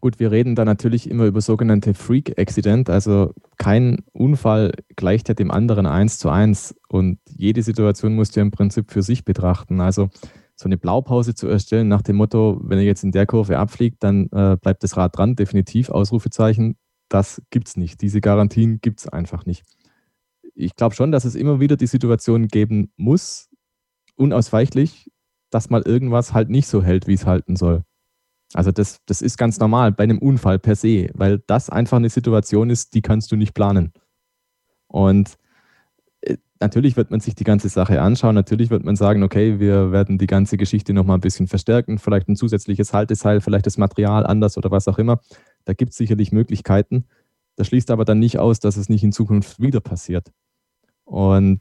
Gut, 0.00 0.18
wir 0.18 0.32
reden 0.32 0.56
da 0.56 0.64
natürlich 0.64 1.08
immer 1.08 1.26
über 1.26 1.40
sogenannte 1.40 1.94
Freak-Accident, 1.94 2.90
also 2.90 3.34
kein 3.56 3.98
Unfall 4.12 4.72
gleicht 4.96 5.28
ja 5.28 5.34
dem 5.34 5.52
anderen 5.52 5.86
eins 5.86 6.18
zu 6.18 6.28
eins 6.28 6.74
und 6.88 7.20
jede 7.28 7.62
Situation 7.62 8.16
musst 8.16 8.34
du 8.34 8.40
im 8.40 8.50
Prinzip 8.50 8.90
für 8.90 9.02
sich 9.02 9.24
betrachten. 9.24 9.80
Also 9.80 10.10
so 10.56 10.66
eine 10.66 10.76
Blaupause 10.76 11.36
zu 11.36 11.46
erstellen 11.46 11.86
nach 11.86 12.02
dem 12.02 12.16
Motto, 12.16 12.60
wenn 12.64 12.78
er 12.78 12.84
jetzt 12.84 13.04
in 13.04 13.12
der 13.12 13.26
Kurve 13.26 13.58
abfliegt, 13.58 14.02
dann 14.02 14.26
äh, 14.32 14.56
bleibt 14.60 14.82
das 14.82 14.96
Rad 14.96 15.16
dran, 15.16 15.36
definitiv, 15.36 15.88
Ausrufezeichen, 15.88 16.76
das 17.12 17.42
gibt 17.50 17.68
es 17.68 17.76
nicht. 17.76 18.00
Diese 18.00 18.20
Garantien 18.20 18.80
gibt 18.80 19.00
es 19.00 19.08
einfach 19.08 19.44
nicht. 19.44 19.64
Ich 20.54 20.76
glaube 20.76 20.94
schon, 20.94 21.12
dass 21.12 21.24
es 21.24 21.34
immer 21.34 21.60
wieder 21.60 21.76
die 21.76 21.86
Situation 21.86 22.48
geben 22.48 22.92
muss, 22.96 23.50
unausweichlich, 24.16 25.10
dass 25.50 25.70
mal 25.70 25.82
irgendwas 25.82 26.32
halt 26.32 26.48
nicht 26.48 26.66
so 26.66 26.82
hält, 26.82 27.06
wie 27.06 27.14
es 27.14 27.26
halten 27.26 27.56
soll. 27.56 27.84
Also 28.54 28.70
das, 28.70 28.98
das 29.06 29.22
ist 29.22 29.38
ganz 29.38 29.58
normal 29.58 29.92
bei 29.92 30.04
einem 30.04 30.18
Unfall 30.18 30.58
per 30.58 30.76
se, 30.76 31.08
weil 31.14 31.42
das 31.46 31.70
einfach 31.70 31.96
eine 31.96 32.10
Situation 32.10 32.70
ist, 32.70 32.94
die 32.94 33.02
kannst 33.02 33.32
du 33.32 33.36
nicht 33.36 33.54
planen. 33.54 33.92
Und 34.88 35.38
äh, 36.20 36.36
natürlich 36.60 36.96
wird 36.96 37.10
man 37.10 37.20
sich 37.20 37.34
die 37.34 37.44
ganze 37.44 37.70
Sache 37.70 38.00
anschauen, 38.02 38.34
natürlich 38.34 38.68
wird 38.70 38.84
man 38.84 38.96
sagen, 38.96 39.22
okay, 39.22 39.58
wir 39.58 39.90
werden 39.90 40.18
die 40.18 40.26
ganze 40.26 40.58
Geschichte 40.58 40.92
nochmal 40.92 41.16
ein 41.16 41.22
bisschen 41.22 41.46
verstärken, 41.46 41.98
vielleicht 41.98 42.28
ein 42.28 42.36
zusätzliches 42.36 42.92
Halteseil, 42.92 43.40
vielleicht 43.40 43.66
das 43.66 43.78
Material 43.78 44.26
anders 44.26 44.58
oder 44.58 44.70
was 44.70 44.86
auch 44.88 44.98
immer. 44.98 45.20
Da 45.64 45.72
gibt 45.74 45.92
es 45.92 45.98
sicherlich 45.98 46.32
Möglichkeiten. 46.32 47.06
Das 47.56 47.66
schließt 47.68 47.90
aber 47.90 48.04
dann 48.04 48.18
nicht 48.18 48.38
aus, 48.38 48.60
dass 48.60 48.76
es 48.76 48.88
nicht 48.88 49.04
in 49.04 49.12
Zukunft 49.12 49.60
wieder 49.60 49.80
passiert. 49.80 50.32
Und 51.04 51.60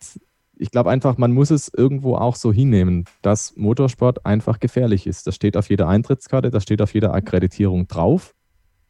ich 0.55 0.71
glaube 0.71 0.91
einfach, 0.91 1.17
man 1.17 1.31
muss 1.31 1.49
es 1.49 1.71
irgendwo 1.75 2.15
auch 2.15 2.35
so 2.35 2.53
hinnehmen, 2.53 3.05
dass 3.21 3.55
Motorsport 3.55 4.25
einfach 4.25 4.59
gefährlich 4.59 5.07
ist. 5.07 5.25
Das 5.25 5.35
steht 5.35 5.57
auf 5.57 5.69
jeder 5.69 5.87
Eintrittskarte, 5.87 6.51
das 6.51 6.63
steht 6.63 6.81
auf 6.81 6.93
jeder 6.93 7.13
Akkreditierung 7.13 7.87
drauf. 7.87 8.35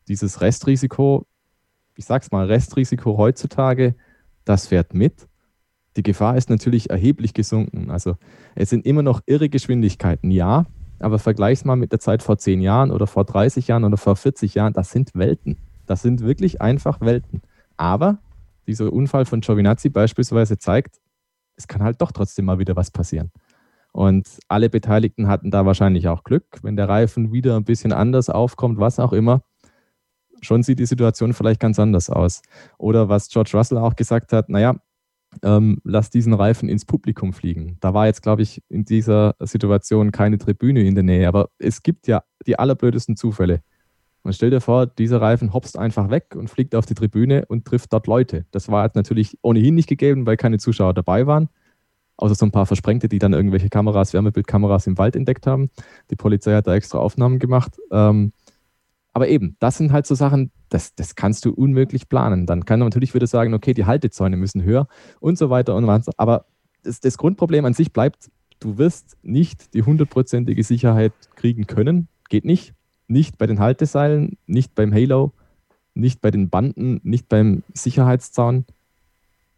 Dieses 0.08 0.42
Restrisiko, 0.42 1.26
ich 1.96 2.06
sag's 2.06 2.32
mal, 2.32 2.48
Restrisiko 2.48 3.18
heutzutage, 3.18 3.96
das 4.44 4.68
fährt 4.68 4.94
mit. 4.94 5.28
Die 5.96 6.04
Gefahr 6.04 6.38
ist 6.38 6.50
natürlich 6.50 6.90
erheblich 6.90 7.34
gesunken. 7.34 7.90
Also 7.90 8.16
es 8.56 8.70
sind 8.70 8.86
immer 8.86 9.02
noch 9.02 9.22
irre 9.26 9.50
Geschwindigkeiten, 9.50 10.30
ja, 10.30 10.66
aber 11.04 11.20
vergleich's 11.20 11.66
mal 11.66 11.76
mit 11.76 11.92
der 11.92 12.00
Zeit 12.00 12.24
vor 12.24 12.38
10 12.38 12.62
Jahren 12.62 12.92
oder 12.92 13.08
vor 13.08 13.26
30 13.26 13.68
Jahren 13.68 13.84
oder 13.84 13.98
vor 13.98 14.16
40 14.16 14.56
Jahren, 14.56 14.74
das 14.74 14.92
sind 14.92 15.16
Welten. 15.16 15.58
Das 15.86 16.02
sind 16.02 16.22
wirklich 16.22 16.62
einfach 16.62 17.02
Welten. 17.02 17.42
Aber 17.78 18.20
dieser 18.68 18.92
Unfall 18.94 19.26
von 19.26 19.42
Giovinazzi 19.42 19.90
beispielsweise 19.90 20.58
zeigt, 20.58 21.00
es 21.56 21.68
kann 21.68 21.84
halt 21.84 22.02
doch 22.02 22.12
trotzdem 22.12 22.46
mal 22.46 22.60
wieder 22.60 22.76
was 22.76 22.92
passieren. 22.92 23.32
Und 23.92 24.40
alle 24.48 24.70
Beteiligten 24.70 25.28
hatten 25.28 25.52
da 25.52 25.66
wahrscheinlich 25.66 26.08
auch 26.08 26.24
Glück, 26.24 26.46
wenn 26.62 26.76
der 26.76 26.88
Reifen 26.88 27.34
wieder 27.34 27.58
ein 27.58 27.66
bisschen 27.66 27.92
anders 27.92 28.30
aufkommt, 28.30 28.80
was 28.80 29.00
auch 29.00 29.12
immer. 29.12 29.44
Schon 30.42 30.64
sieht 30.64 30.80
die 30.80 30.86
Situation 30.86 31.34
vielleicht 31.34 31.60
ganz 31.60 31.78
anders 31.78 32.10
aus. 32.10 32.42
Oder 32.78 33.10
was 33.10 33.28
George 33.28 33.52
Russell 33.54 33.78
auch 33.78 33.96
gesagt 33.96 34.32
hat, 34.34 34.50
naja, 34.50 34.76
ähm, 35.44 35.80
lass 35.84 36.10
diesen 36.10 36.34
Reifen 36.34 36.70
ins 36.70 36.86
Publikum 36.86 37.34
fliegen. 37.34 37.78
Da 37.80 37.94
war 37.94 38.08
jetzt, 38.08 38.22
glaube 38.22 38.42
ich, 38.42 38.62
in 38.70 38.86
dieser 38.86 39.36
Situation 39.40 40.12
keine 40.12 40.38
Tribüne 40.38 40.82
in 40.82 40.96
der 40.96 41.04
Nähe, 41.04 41.28
aber 41.28 41.50
es 41.58 41.84
gibt 41.84 42.08
ja 42.08 42.24
die 42.46 42.60
allerblödesten 42.60 43.16
Zufälle. 43.16 43.62
Und 44.24 44.34
stell 44.34 44.52
dir 44.52 44.62
vor, 44.62 44.86
dieser 44.86 45.20
Reifen 45.20 45.54
hopst 45.54 45.78
einfach 45.78 46.10
weg 46.10 46.36
und 46.36 46.50
fliegt 46.50 46.76
auf 46.76 46.86
die 46.86 46.94
Tribüne 46.94 47.46
und 47.48 47.66
trifft 47.66 47.92
dort 47.92 48.08
Leute. 48.08 48.46
Das 48.52 48.70
war 48.70 48.86
jetzt 48.86 48.96
natürlich 48.96 49.38
ohnehin 49.42 49.74
nicht 49.74 49.90
gegeben, 49.90 50.26
weil 50.26 50.38
keine 50.38 50.60
Zuschauer 50.60 50.94
dabei 50.94 51.26
waren. 51.26 51.50
Außer 52.18 52.36
so 52.36 52.46
ein 52.46 52.52
paar 52.52 52.68
Versprengte, 52.68 53.10
die 53.10 53.18
dann 53.18 53.34
irgendwelche 53.34 53.70
Kameras, 53.70 54.14
Wärmebildkameras 54.14 54.86
im 54.86 55.00
Wald 55.00 55.16
entdeckt 55.16 55.48
haben. 55.48 55.72
Die 56.12 56.16
Polizei 56.16 56.54
hat 56.54 56.68
da 56.68 56.76
extra 56.76 57.00
Aufnahmen 57.00 57.40
gemacht. 57.40 57.80
Ähm, 57.92 58.32
aber 59.14 59.28
eben, 59.28 59.58
das 59.60 59.78
sind 59.78 59.92
halt 59.92 60.08
so 60.08 60.16
Sachen, 60.16 60.52
das, 60.70 60.96
das 60.96 61.16
kannst 61.16 61.46
du 61.46 61.52
unmöglich 61.52 62.08
planen. 62.08 62.46
Dann 62.46 62.66
kann 62.66 62.80
man 62.80 62.88
natürlich 62.88 63.14
wieder 63.14 63.28
sagen, 63.28 63.54
okay, 63.54 63.74
die 63.74 63.86
Haltezäune 63.86 64.38
müssen 64.38 64.64
höher 64.64 64.88
und 65.20 65.38
so 65.38 65.50
weiter 65.50 65.76
und 65.76 65.86
weiter. 65.88 66.12
Aber 66.18 66.46
das, 66.84 67.02
das 67.02 67.18
Grundproblem 67.18 67.66
an 67.66 67.74
sich 67.74 67.92
bleibt, 67.92 68.32
du 68.60 68.78
wirst 68.78 69.18
nicht 69.22 69.74
die 69.74 69.84
hundertprozentige 69.84 70.64
Sicherheit 70.64 71.14
kriegen 71.36 71.68
können. 71.68 72.08
Geht 72.30 72.46
nicht. 72.46 72.74
Nicht 73.08 73.38
bei 73.38 73.46
den 73.46 73.60
Halteseilen, 73.60 74.38
nicht 74.48 74.74
beim 74.74 74.94
Halo, 74.94 75.34
nicht 75.94 76.22
bei 76.22 76.32
den 76.32 76.50
Banden, 76.50 77.02
nicht 77.04 77.28
beim 77.28 77.64
Sicherheitszaun. 77.74 78.64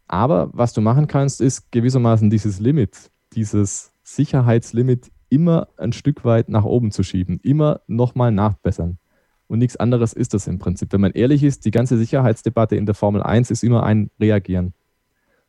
Aber 0.08 0.50
was 0.52 0.72
du 0.72 0.80
machen 0.80 1.06
kannst, 1.06 1.40
ist 1.40 1.70
gewissermaßen 1.70 2.30
dieses 2.30 2.58
Limit, 2.58 3.10
dieses 3.34 3.92
Sicherheitslimit 4.02 5.12
immer 5.28 5.68
ein 5.76 5.92
Stück 5.92 6.24
weit 6.24 6.48
nach 6.48 6.64
oben 6.64 6.90
zu 6.90 7.04
schieben, 7.04 7.38
immer 7.44 7.80
nochmal 7.86 8.32
nachbessern. 8.32 8.98
Und 9.46 9.58
nichts 9.58 9.76
anderes 9.76 10.12
ist 10.12 10.34
das 10.34 10.46
im 10.46 10.58
Prinzip. 10.58 10.92
Wenn 10.92 11.00
man 11.00 11.12
ehrlich 11.12 11.42
ist, 11.42 11.64
die 11.64 11.70
ganze 11.70 11.98
Sicherheitsdebatte 11.98 12.76
in 12.76 12.86
der 12.86 12.94
Formel 12.94 13.22
1 13.22 13.50
ist 13.50 13.62
immer 13.62 13.82
ein 13.82 14.10
Reagieren. 14.18 14.72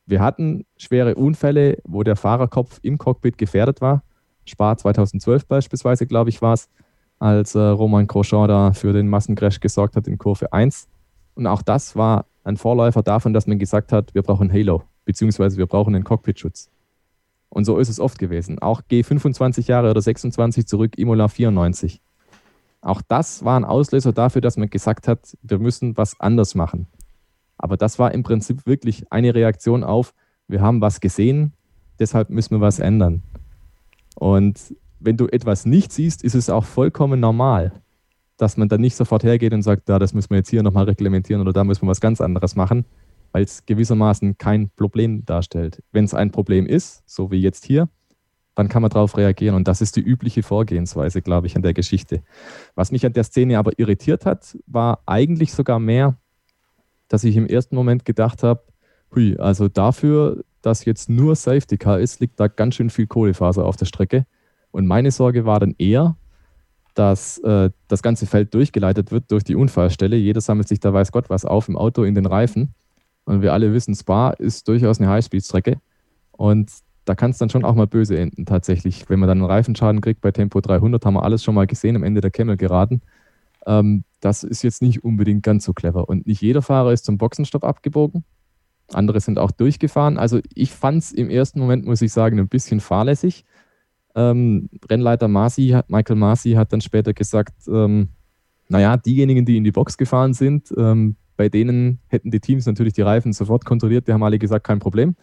Wir 0.06 0.22
hatten 0.22 0.66
schwere 0.78 1.16
Unfälle, 1.16 1.80
wo 1.84 2.04
der 2.04 2.16
Fahrerkopf 2.16 2.80
im 2.84 2.98
Cockpit 2.98 3.38
gefährdet 3.38 3.82
war. 3.82 4.04
Spa 4.46 4.78
2012 4.78 5.48
beispielsweise, 5.48 6.06
glaube 6.06 6.30
ich, 6.30 6.42
war 6.42 6.54
es, 6.54 6.70
als 7.18 7.56
äh, 7.56 7.60
Roman 7.60 8.06
Grosjean 8.06 8.48
da 8.48 8.74
für 8.74 8.94
den 8.94 9.08
Massencrash 9.08 9.60
gesorgt 9.60 9.96
hat 9.96 10.08
in 10.08 10.18
Kurve 10.18 10.54
1. 10.54 10.88
Und 11.34 11.48
auch 11.48 11.62
das 11.62 11.96
war 11.96 12.26
ein 12.44 12.58
Vorläufer 12.58 13.02
davon, 13.02 13.34
dass 13.34 13.48
man 13.48 13.58
gesagt 13.58 13.92
hat, 13.92 14.14
wir 14.14 14.22
brauchen 14.22 14.52
Halo, 14.52 14.84
beziehungsweise 15.06 15.58
wir 15.58 15.66
brauchen 15.66 15.96
einen 15.96 16.04
Cockpitschutz. 16.04 16.70
Und 17.50 17.66
so 17.66 17.78
ist 17.80 17.90
es 17.90 18.00
oft 18.00 18.20
gewesen. 18.20 18.60
Auch 18.60 18.82
G 18.88 19.02
25 19.02 19.68
Jahre 19.68 19.90
oder 19.90 20.02
26 20.02 20.68
zurück, 20.68 20.98
Imola 20.98 21.28
94. 21.28 22.02
Auch 22.86 23.02
das 23.02 23.44
war 23.44 23.60
ein 23.60 23.66
Auslöser 23.66 24.14
dafür, 24.14 24.42
dass 24.42 24.58
man 24.58 24.70
gesagt 24.70 25.08
hat, 25.08 25.36
wir 25.42 25.58
müssen 25.58 25.98
was 25.98 26.20
anders 26.20 26.54
machen. 26.54 26.86
Aber 27.58 27.78
das 27.78 27.98
war 27.98 28.14
im 28.14 28.22
Prinzip 28.22 28.68
wirklich 28.68 29.12
eine 29.12 29.34
Reaktion 29.34 29.84
auf, 29.84 30.14
wir 30.48 30.62
haben 30.62 30.82
was 30.82 31.00
gesehen, 31.00 31.54
deshalb 31.98 32.30
müssen 32.30 32.52
wir 32.52 32.62
was 32.62 32.78
ändern. 32.78 33.24
Und 34.14 34.76
wenn 35.00 35.18
du 35.18 35.26
etwas 35.28 35.66
nicht 35.66 35.92
siehst, 35.92 36.24
ist 36.24 36.36
es 36.36 36.48
auch 36.52 36.64
vollkommen 36.64 37.20
normal, 37.20 37.72
dass 38.38 38.56
man 38.56 38.70
dann 38.70 38.82
nicht 38.82 38.96
sofort 38.96 39.24
hergeht 39.24 39.54
und 39.54 39.64
sagt, 39.64 39.90
ja, 39.90 39.98
das 39.98 40.14
müssen 40.14 40.30
wir 40.30 40.38
jetzt 40.38 40.50
hier 40.50 40.62
nochmal 40.62 40.86
reglementieren 40.86 41.42
oder 41.42 41.54
da 41.54 41.64
müssen 41.64 41.88
wir 41.88 41.90
was 41.90 42.02
ganz 42.02 42.22
anderes 42.22 42.56
machen, 42.56 42.86
weil 43.32 43.46
es 43.46 43.66
gewissermaßen 43.66 44.38
kein 44.38 44.70
Problem 44.76 45.26
darstellt. 45.26 45.82
Wenn 45.92 46.06
es 46.06 46.14
ein 46.14 46.32
Problem 46.32 46.68
ist, 46.68 47.02
so 47.08 47.32
wie 47.32 47.42
jetzt 47.42 47.66
hier, 47.66 47.90
dann 48.56 48.70
kann 48.70 48.82
man 48.82 48.90
darauf 48.90 49.18
reagieren. 49.18 49.56
Und 49.56 49.68
das 49.68 49.82
ist 49.82 49.96
die 49.98 50.02
übliche 50.02 50.42
Vorgehensweise, 50.42 51.22
glaube 51.22 51.48
ich, 51.48 51.56
an 51.56 51.62
der 51.62 51.74
Geschichte. 51.74 52.24
Was 52.74 52.92
mich 52.92 53.06
an 53.06 53.14
der 53.14 53.26
Szene 53.26 53.60
aber 53.60 53.78
irritiert 53.78 54.26
hat, 54.26 54.58
war 54.66 55.02
eigentlich 55.06 55.54
sogar 55.54 55.80
mehr, 55.80 56.16
dass 57.10 57.24
ich 57.24 57.36
im 57.36 57.48
ersten 57.48 57.76
Moment 57.76 58.06
gedacht 58.06 58.44
habe, 58.44 58.64
hui, 59.14 59.38
also 59.38 59.68
dafür, 59.68 60.44
dass 60.62 60.86
jetzt 60.86 61.10
nur 61.10 61.36
Safety 61.36 61.78
Car 61.78 62.00
ist, 62.00 62.20
liegt 62.22 62.40
da 62.40 62.48
ganz 62.48 62.76
schön 62.76 62.90
viel 62.90 63.08
Kohlefaser 63.08 63.66
auf 63.66 63.76
der 63.76 63.86
Strecke. 63.86 64.26
Und 64.72 64.88
meine 64.88 65.12
Sorge 65.12 65.46
war 65.46 65.60
dann 65.60 65.76
eher, 65.78 66.18
dass 66.96 67.38
äh, 67.40 67.70
das 67.88 68.02
ganze 68.02 68.26
Feld 68.26 68.54
durchgeleitet 68.54 69.12
wird 69.12 69.32
durch 69.32 69.44
die 69.44 69.56
Unfallstelle. 69.56 70.16
Jeder 70.16 70.42
sammelt 70.42 70.68
sich 70.68 70.80
da 70.80 70.94
weiß 70.94 71.12
Gott 71.12 71.30
was 71.30 71.46
auf 71.46 71.68
im 71.68 71.78
Auto 71.78 72.04
in 72.04 72.16
den 72.16 72.26
Reifen. 72.26 72.74
Und 73.26 73.42
wir 73.42 73.54
alle 73.54 73.74
wissen, 73.74 73.94
Spa 73.96 74.32
ist 74.32 74.68
durchaus 74.68 75.00
eine 75.00 75.10
Highspeed-Strecke. 75.10 75.78
Und 76.32 76.72
da 77.06 77.16
kann 77.16 77.32
es 77.32 77.38
dann 77.38 77.50
schon 77.50 77.64
auch 77.64 77.76
mal 77.76 77.88
böse 77.88 78.18
enden, 78.18 78.46
tatsächlich. 78.46 79.10
Wenn 79.10 79.20
man 79.20 79.30
dann 79.30 79.38
einen 79.40 79.50
Reifenschaden 79.50 80.02
kriegt 80.02 80.22
bei 80.22 80.32
Tempo 80.32 80.60
300, 80.60 81.06
haben 81.06 81.14
wir 81.14 81.24
alles 81.24 81.44
schon 81.44 81.56
mal 81.56 81.68
gesehen 81.68 81.96
am 81.96 82.04
Ende 82.04 82.22
der 82.22 82.32
Kemmel 82.32 82.58
geraten. 82.58 83.02
Ähm, 83.66 84.04
das 84.20 84.44
ist 84.44 84.64
jetzt 84.64 84.82
nicht 84.82 85.04
unbedingt 85.04 85.44
ganz 85.44 85.66
so 85.66 85.74
clever. 85.74 86.10
Und 86.10 86.26
nicht 86.28 86.42
jeder 86.42 86.62
Fahrer 86.62 86.94
ist 86.94 87.06
zum 87.06 87.18
Boxenstopp 87.18 87.64
abgebogen. 87.64 88.24
Andere 88.94 89.20
sind 89.20 89.40
auch 89.40 89.52
durchgefahren. 89.52 90.18
Also 90.18 90.40
ich 90.54 90.72
fand 90.72 91.04
es 91.04 91.12
im 91.12 91.30
ersten 91.30 91.60
Moment, 91.60 91.86
muss 91.86 92.02
ich 92.02 92.12
sagen, 92.12 92.40
ein 92.40 92.48
bisschen 92.48 92.80
fahrlässig. 92.80 93.46
Ähm, 94.16 94.70
Rennleiter 94.90 95.28
Masi, 95.28 95.78
Michael 95.88 96.16
Masi 96.16 96.54
hat 96.54 96.72
dann 96.74 96.82
später 96.82 97.14
gesagt, 97.14 97.68
ähm, 97.68 98.10
naja, 98.70 98.98
diejenigen, 98.98 99.46
die 99.46 99.58
in 99.58 99.64
die 99.64 99.72
Box 99.72 99.98
gefahren 99.98 100.34
sind, 100.34 100.74
ähm, 100.78 101.16
bei 101.38 101.50
denen 101.50 102.00
hätten 102.08 102.32
die 102.32 102.40
Teams 102.40 102.66
natürlich 102.66 102.94
die 102.94 103.02
Reifen 103.02 103.34
sofort 103.34 103.66
kontrolliert. 103.66 104.08
Die 104.08 104.14
haben 104.14 104.24
alle 104.24 104.40
gesagt, 104.40 104.66
kein 104.66 104.80
Problem, 104.80 105.16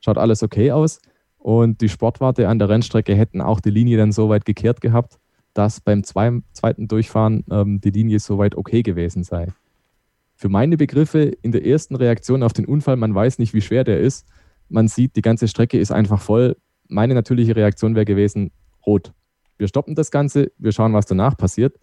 schaut 0.00 0.18
alles 0.18 0.42
okay 0.42 0.72
aus. 0.72 1.00
Und 1.40 1.80
die 1.80 1.88
Sportwarte 1.88 2.48
an 2.48 2.58
der 2.58 2.68
Rennstrecke 2.68 3.14
hätten 3.14 3.40
auch 3.40 3.60
die 3.60 3.70
Linie 3.70 3.96
dann 3.96 4.12
so 4.12 4.28
weit 4.28 4.44
gekehrt 4.44 4.82
gehabt, 4.82 5.18
dass 5.54 5.80
beim 5.80 6.04
zwei, 6.04 6.42
zweiten 6.52 6.86
Durchfahren 6.86 7.44
ähm, 7.50 7.80
die 7.80 7.90
Linie 7.90 8.20
so 8.20 8.36
weit 8.36 8.54
okay 8.54 8.82
gewesen 8.82 9.24
sei. 9.24 9.48
Für 10.36 10.50
meine 10.50 10.76
Begriffe 10.76 11.32
in 11.42 11.50
der 11.50 11.66
ersten 11.66 11.96
Reaktion 11.96 12.42
auf 12.42 12.52
den 12.52 12.66
Unfall, 12.66 12.96
man 12.96 13.14
weiß 13.14 13.38
nicht, 13.38 13.54
wie 13.54 13.62
schwer 13.62 13.84
der 13.84 14.00
ist. 14.00 14.26
Man 14.68 14.86
sieht, 14.86 15.16
die 15.16 15.22
ganze 15.22 15.48
Strecke 15.48 15.78
ist 15.78 15.92
einfach 15.92 16.20
voll. 16.20 16.56
Meine 16.88 17.14
natürliche 17.14 17.56
Reaktion 17.56 17.94
wäre 17.94 18.04
gewesen, 18.04 18.50
rot. 18.86 19.12
Wir 19.56 19.68
stoppen 19.68 19.94
das 19.94 20.10
Ganze, 20.10 20.52
wir 20.58 20.72
schauen, 20.72 20.92
was 20.92 21.06
danach 21.06 21.36
passiert. 21.36 21.78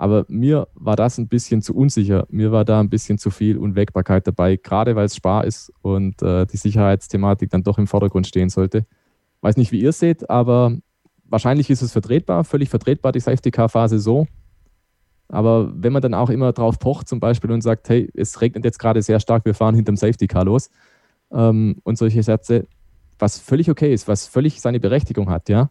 Aber 0.00 0.24
mir 0.28 0.66
war 0.72 0.96
das 0.96 1.18
ein 1.18 1.28
bisschen 1.28 1.60
zu 1.60 1.76
unsicher. 1.76 2.26
Mir 2.30 2.52
war 2.52 2.64
da 2.64 2.80
ein 2.80 2.88
bisschen 2.88 3.18
zu 3.18 3.28
viel 3.28 3.58
Unwägbarkeit 3.58 4.26
dabei, 4.26 4.56
gerade 4.56 4.96
weil 4.96 5.04
es 5.04 5.14
Spar 5.14 5.44
ist 5.44 5.70
und 5.82 6.22
äh, 6.22 6.46
die 6.46 6.56
Sicherheitsthematik 6.56 7.50
dann 7.50 7.64
doch 7.64 7.76
im 7.76 7.86
Vordergrund 7.86 8.26
stehen 8.26 8.48
sollte. 8.48 8.86
Weiß 9.42 9.58
nicht, 9.58 9.72
wie 9.72 9.82
ihr 9.82 9.92
seht, 9.92 10.30
aber 10.30 10.72
wahrscheinlich 11.26 11.68
ist 11.68 11.82
es 11.82 11.92
vertretbar, 11.92 12.44
völlig 12.44 12.70
vertretbar, 12.70 13.12
die 13.12 13.20
Safety-Car-Phase 13.20 13.98
so. 13.98 14.26
Aber 15.28 15.70
wenn 15.74 15.92
man 15.92 16.00
dann 16.00 16.14
auch 16.14 16.30
immer 16.30 16.54
drauf 16.54 16.78
pocht, 16.78 17.06
zum 17.06 17.20
Beispiel, 17.20 17.50
und 17.50 17.60
sagt, 17.60 17.90
hey, 17.90 18.10
es 18.14 18.40
regnet 18.40 18.64
jetzt 18.64 18.78
gerade 18.78 19.02
sehr 19.02 19.20
stark, 19.20 19.44
wir 19.44 19.52
fahren 19.52 19.74
hinterm 19.74 19.96
Safety-Car 19.96 20.46
los 20.46 20.70
ähm, 21.30 21.76
und 21.82 21.98
solche 21.98 22.22
Sätze, 22.22 22.66
was 23.18 23.38
völlig 23.38 23.68
okay 23.68 23.92
ist, 23.92 24.08
was 24.08 24.26
völlig 24.26 24.62
seine 24.62 24.80
Berechtigung 24.80 25.28
hat, 25.28 25.50
ja. 25.50 25.70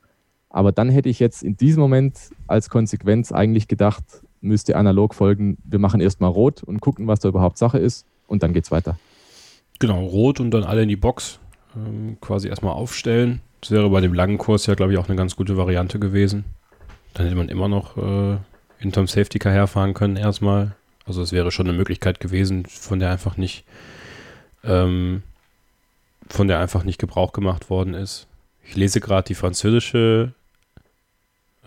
Aber 0.49 0.71
dann 0.71 0.89
hätte 0.89 1.09
ich 1.09 1.19
jetzt 1.19 1.43
in 1.43 1.57
diesem 1.57 1.81
Moment 1.81 2.17
als 2.47 2.69
Konsequenz 2.69 3.31
eigentlich 3.31 3.67
gedacht, 3.67 4.03
müsste 4.41 4.75
analog 4.75 5.13
folgen, 5.13 5.57
wir 5.63 5.79
machen 5.79 6.01
erstmal 6.01 6.31
rot 6.31 6.63
und 6.63 6.81
gucken, 6.81 7.07
was 7.07 7.19
da 7.19 7.29
überhaupt 7.29 7.57
Sache 7.57 7.77
ist 7.77 8.05
und 8.27 8.41
dann 8.41 8.53
geht's 8.53 8.71
weiter. 8.71 8.97
Genau, 9.79 10.03
rot 10.05 10.39
und 10.39 10.51
dann 10.51 10.63
alle 10.63 10.83
in 10.83 10.89
die 10.89 10.95
Box 10.95 11.39
ähm, 11.75 12.17
quasi 12.21 12.47
erstmal 12.47 12.73
aufstellen. 12.73 13.41
Das 13.61 13.71
wäre 13.71 13.89
bei 13.89 14.01
dem 14.01 14.13
langen 14.13 14.37
Kurs 14.37 14.65
ja, 14.65 14.75
glaube 14.75 14.93
ich, 14.93 14.97
auch 14.97 15.07
eine 15.07 15.17
ganz 15.17 15.35
gute 15.35 15.57
Variante 15.57 15.99
gewesen. 15.99 16.45
Dann 17.13 17.25
hätte 17.25 17.35
man 17.35 17.49
immer 17.49 17.67
noch 17.67 17.97
äh, 17.97 18.37
hinterm 18.79 19.07
Safety 19.07 19.39
Car 19.39 19.51
herfahren 19.51 19.93
können 19.93 20.15
erstmal. 20.15 20.75
Also 21.05 21.21
es 21.21 21.31
wäre 21.31 21.51
schon 21.51 21.67
eine 21.67 21.77
Möglichkeit 21.77 22.19
gewesen, 22.19 22.65
von 22.65 22.99
der 22.99 23.11
einfach 23.11 23.37
nicht 23.37 23.65
ähm, 24.63 25.23
von 26.27 26.47
der 26.47 26.59
einfach 26.59 26.83
nicht 26.83 26.99
Gebrauch 26.99 27.33
gemacht 27.33 27.69
worden 27.69 27.93
ist. 27.93 28.27
Ich 28.63 28.75
lese 28.75 28.99
gerade 28.99 29.27
die 29.27 29.35
französische 29.35 30.33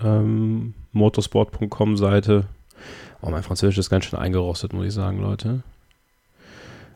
ähm, 0.04 0.74
motorsport.com 0.92 1.96
Seite. 1.96 2.46
Oh, 3.20 3.30
mein 3.30 3.42
Französisch 3.42 3.78
ist 3.78 3.90
ganz 3.90 4.04
schön 4.04 4.18
eingerostet, 4.18 4.72
muss 4.72 4.86
ich 4.86 4.92
sagen, 4.92 5.20
Leute. 5.20 5.62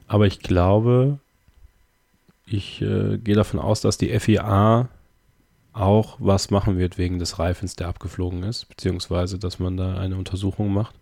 Aber 0.09 0.27
ich 0.27 0.41
glaube, 0.41 1.19
ich 2.47 2.81
äh, 2.83 3.19
gehe 3.19 3.35
davon 3.35 3.61
aus, 3.61 3.81
dass 3.81 3.99
die 3.99 4.19
FIA 4.19 4.89
auch 5.73 6.17
was 6.19 6.51
machen 6.51 6.79
wird 6.79 6.97
wegen 6.97 7.19
des 7.19 7.39
Reifens, 7.39 7.77
der 7.77 7.89
abgeflogen 7.89 8.43
ist, 8.45 8.69
beziehungsweise 8.69 9.39
dass 9.39 9.59
man 9.59 9.77
da 9.77 9.99
eine 9.99 10.17
Untersuchung 10.17 10.73
macht. 10.73 10.95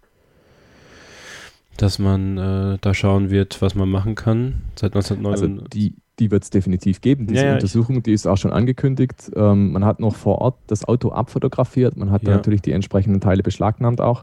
Dass 1.76 1.98
man 1.98 2.38
äh, 2.38 2.78
da 2.80 2.94
schauen 2.94 3.30
wird, 3.30 3.60
was 3.60 3.74
man 3.74 3.88
machen 3.88 4.14
kann. 4.14 4.62
Seit 4.76 4.94
1999. 4.94 5.60
Also 5.60 5.68
die, 5.68 5.96
die 6.18 6.30
wird 6.30 6.44
es 6.44 6.50
definitiv 6.50 7.00
geben. 7.00 7.26
Diese 7.26 7.40
Ja, 7.42 7.48
ja, 7.48 7.54
Untersuchung, 7.54 8.02
die 8.02 8.12
ist 8.12 8.26
auch 8.26 8.36
schon 8.36 8.52
angekündigt. 8.52 9.30
Ähm, 9.34 9.72
man 9.72 9.84
hat 9.84 9.98
noch 9.98 10.14
vor 10.14 10.38
Ort 10.38 10.56
das 10.68 10.84
Auto 10.86 11.10
abfotografiert. 11.10 11.96
Man 11.96 12.10
hat 12.10 12.22
Ja. 12.22 12.30
natürlich 12.30 12.62
die 12.62 12.72
entsprechenden 12.72 13.20
Teile 13.20 13.42
beschlagnahmt 13.42 14.00
auch 14.00 14.22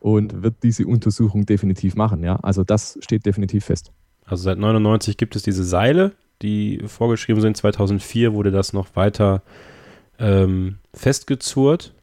und 0.00 0.42
wird 0.42 0.56
diese 0.62 0.86
Untersuchung 0.86 1.46
definitiv 1.46 1.94
machen. 1.94 2.22
Ja, 2.24 2.36
also 2.36 2.64
das 2.64 2.98
steht 3.02 3.24
definitiv 3.26 3.66
fest. 3.66 3.92
Also 4.24 4.42
seit 4.44 4.58
99 4.58 5.16
gibt 5.16 5.36
es 5.36 5.42
diese 5.42 5.62
Seile, 5.64 6.12
die 6.42 6.82
vorgeschrieben 6.86 7.40
sind. 7.40 7.56
2004 7.56 8.32
wurde 8.34 8.50
das 8.50 8.72
noch 8.72 8.94
weiter 8.96 9.42
ähm, 10.18 10.78
festgezurrt. 10.94 11.94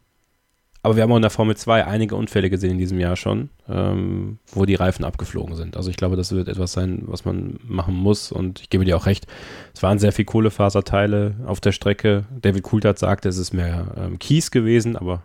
Aber 0.85 0.95
wir 0.95 1.03
haben 1.03 1.11
auch 1.11 1.17
in 1.17 1.21
der 1.23 1.31
Formel 1.31 1.57
2 1.57 1.85
einige 1.85 2.15
Unfälle 2.15 2.49
gesehen 2.49 2.71
in 2.71 2.77
diesem 2.77 2.99
Jahr 2.99 3.15
schon, 3.15 3.49
ähm, 3.67 4.39
wo 4.51 4.65
die 4.65 4.75
Reifen 4.75 5.03
abgeflogen 5.03 5.55
sind. 5.55 5.75
Also 5.75 5.89
ich 5.89 5.97
glaube, 5.97 6.15
das 6.15 6.31
wird 6.31 6.47
etwas 6.47 6.73
sein, 6.73 7.03
was 7.07 7.25
man 7.25 7.59
machen 7.63 7.95
muss. 7.95 8.31
Und 8.31 8.61
ich 8.61 8.69
gebe 8.69 8.85
dir 8.85 8.95
auch 8.95 9.05
recht, 9.05 9.27
es 9.73 9.83
waren 9.83 9.99
sehr 9.99 10.11
viel 10.11 10.25
Kohlefaserteile 10.25 11.35
auf 11.45 11.59
der 11.59 11.71
Strecke. 11.71 12.25
David 12.41 12.63
Coulthard 12.63 12.99
sagte, 12.99 13.29
es 13.29 13.37
ist 13.37 13.53
mehr 13.53 13.87
ähm, 13.97 14.19
Kies 14.19 14.51
gewesen, 14.51 14.95
aber 14.95 15.21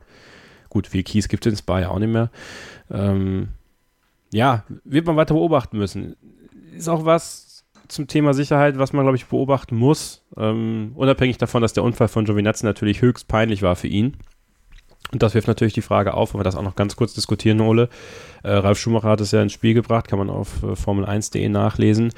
Gut, 0.70 0.86
viel 0.86 1.02
Kies 1.02 1.28
gibt 1.28 1.44
es 1.44 1.52
in 1.52 1.56
Spa 1.58 1.80
ja 1.80 1.88
auch 1.90 1.98
nicht 1.98 2.12
mehr. 2.12 2.30
Ähm, 2.90 3.48
ja, 4.32 4.64
wird 4.84 5.04
man 5.04 5.16
weiter 5.16 5.34
beobachten 5.34 5.76
müssen. 5.76 6.16
Ist 6.74 6.88
auch 6.88 7.04
was 7.04 7.64
zum 7.88 8.06
Thema 8.06 8.34
Sicherheit, 8.34 8.78
was 8.78 8.92
man, 8.92 9.04
glaube 9.04 9.16
ich, 9.16 9.26
beobachten 9.26 9.74
muss. 9.76 10.24
Ähm, 10.36 10.92
unabhängig 10.94 11.38
davon, 11.38 11.60
dass 11.60 11.72
der 11.72 11.82
Unfall 11.82 12.06
von 12.06 12.24
Giovinazzi 12.24 12.64
natürlich 12.64 13.02
höchst 13.02 13.26
peinlich 13.26 13.62
war 13.62 13.74
für 13.74 13.88
ihn. 13.88 14.16
Und 15.12 15.22
das 15.22 15.34
wirft 15.34 15.48
natürlich 15.48 15.74
die 15.74 15.82
Frage 15.82 16.14
auf, 16.14 16.32
wenn 16.32 16.40
wir 16.40 16.44
das 16.44 16.56
auch 16.56 16.62
noch 16.62 16.76
ganz 16.76 16.96
kurz 16.96 17.14
diskutieren, 17.14 17.60
Ole. 17.60 17.88
Äh, 18.42 18.52
Ralf 18.52 18.78
Schumacher 18.78 19.08
hat 19.08 19.20
es 19.20 19.32
ja 19.32 19.42
ins 19.42 19.52
Spiel 19.52 19.74
gebracht, 19.74 20.08
kann 20.08 20.18
man 20.18 20.30
auf 20.30 20.62
äh, 20.62 20.72
Formel1.de 20.72 21.48
nachlesen. 21.48 22.12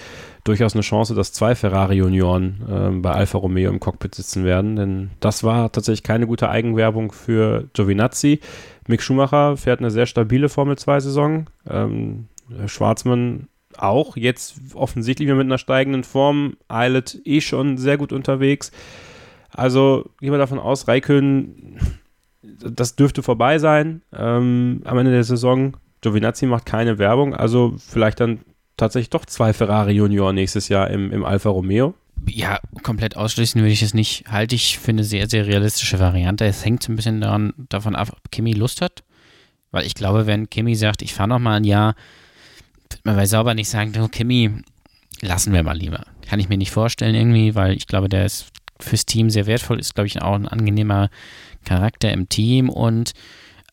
Durchaus 0.45 0.75
eine 0.75 0.83
Chance, 0.83 1.15
dass 1.15 1.33
zwei 1.33 1.55
Ferrari-Junioren 1.55 2.63
äh, 2.69 3.01
bei 3.01 3.13
Alfa 3.13 3.39
Romeo 3.39 3.71
im 3.71 3.81
Cockpit 3.81 4.15
sitzen 4.15 4.45
werden, 4.45 4.77
denn 4.77 5.11
das 5.21 5.43
war 5.43 5.73
tatsächlich 5.73 6.03
keine 6.03 6.27
gute 6.27 6.51
Eigenwerbung 6.51 7.13
für 7.13 7.69
Giovinazzi. 7.73 8.41
Mick 8.87 9.03
Schumacher 9.03 9.57
fährt 9.57 9.81
eine 9.81 9.91
sehr 9.91 10.07
stabile 10.07 10.49
Formel-2-Saison. 10.49 11.47
Ähm, 11.69 12.29
Schwarzmann 12.67 13.49
auch 13.79 14.17
jetzt 14.17 14.57
offensichtlich 14.75 15.29
mit 15.29 15.41
einer 15.41 15.59
steigenden 15.59 16.05
Form. 16.05 16.57
Eilert 16.69 17.19
eh 17.25 17.41
schon 17.41 17.79
sehr 17.79 17.97
gut 17.97 18.13
unterwegs. 18.13 18.71
Also 19.51 20.11
gehen 20.21 20.33
wir 20.33 20.39
davon 20.39 20.59
aus, 20.59 20.89
Raikön 20.89 21.79
das 22.43 22.97
dürfte 22.97 23.23
vorbei 23.23 23.59
sein 23.59 24.03
ähm, 24.13 24.83
am 24.85 24.99
Ende 24.99 25.13
der 25.13 25.25
Saison. 25.25 25.77
Giovinazzi 26.01 26.47
macht 26.47 26.67
keine 26.67 26.99
Werbung, 26.99 27.35
also 27.35 27.75
vielleicht 27.79 28.21
dann 28.21 28.41
tatsächlich 28.77 29.11
doch 29.11 29.25
zwei 29.27 29.53
Ferrari 29.53 29.93
Junior 29.93 30.33
nächstes 30.33 30.69
Jahr 30.69 30.91
im, 30.91 31.13
im 31.13 31.25
Alfa 31.25 31.51
Romeo. 31.51 31.95
Ja, 32.29 32.61
komplett 32.83 33.17
ausschließen 33.17 33.61
würde 33.61 33.73
ich 33.73 33.83
es 33.83 33.95
nicht. 33.95 34.25
Halte 34.29 34.55
ich 34.55 34.79
für 34.79 34.91
eine 34.91 35.05
sehr, 35.05 35.29
sehr 35.29 35.47
realistische 35.47 35.99
Variante. 35.99 36.45
Es 36.45 36.65
hängt 36.65 36.89
ein 36.89 36.97
bisschen 36.97 37.21
daran, 37.21 37.53
davon 37.69 37.97
ab, 37.97 38.11
ob 38.13 38.31
Kimi 38.31 38.53
Lust 38.53 38.81
hat. 38.81 39.03
Weil 39.71 39.87
ich 39.87 39.95
glaube, 39.95 40.27
wenn 40.27 40.51
Kimi 40.51 40.75
sagt, 40.75 41.03
ich 41.03 41.15
fahre 41.15 41.31
noch 41.31 41.39
mal 41.39 41.57
ein 41.57 41.65
Jahr, 41.65 41.95
wird 42.91 43.05
man 43.05 43.17
bei 43.17 43.27
Sauber 43.27 43.55
nicht 43.55 43.69
sagen, 43.69 43.93
du 43.93 44.07
Kimi, 44.09 44.51
lassen 45.21 45.53
wir 45.53 45.63
mal 45.63 45.77
lieber. 45.77 46.05
Kann 46.29 46.39
ich 46.39 46.49
mir 46.49 46.59
nicht 46.59 46.71
vorstellen 46.71 47.15
irgendwie, 47.15 47.55
weil 47.55 47.77
ich 47.77 47.87
glaube, 47.87 48.09
der 48.09 48.27
ist 48.27 48.49
fürs 48.79 49.07
Team 49.07 49.31
sehr 49.31 49.47
wertvoll, 49.47 49.81
ist, 49.81 49.95
glaube 49.95 50.07
ich, 50.07 50.21
auch 50.23 50.35
ein 50.35 50.49
angenehmer 50.49 51.09
Charakter 51.65 52.13
im 52.13 52.29
Team 52.29 52.69
und 52.69 53.13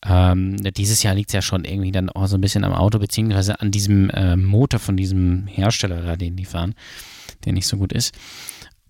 ähm, 0.06 0.56
dieses 0.56 1.02
Jahr 1.02 1.14
liegt 1.14 1.30
es 1.30 1.34
ja 1.34 1.42
schon 1.42 1.64
irgendwie 1.64 1.92
dann 1.92 2.08
auch 2.08 2.26
so 2.26 2.36
ein 2.36 2.40
bisschen 2.40 2.64
am 2.64 2.72
Auto, 2.72 2.98
beziehungsweise 2.98 3.60
an 3.60 3.70
diesem 3.70 4.08
äh, 4.10 4.36
Motor 4.36 4.80
von 4.80 4.96
diesem 4.96 5.46
Hersteller 5.46 6.00
da, 6.00 6.16
den 6.16 6.36
die 6.36 6.46
fahren, 6.46 6.74
der 7.44 7.52
nicht 7.52 7.66
so 7.66 7.76
gut 7.76 7.92
ist. 7.92 8.14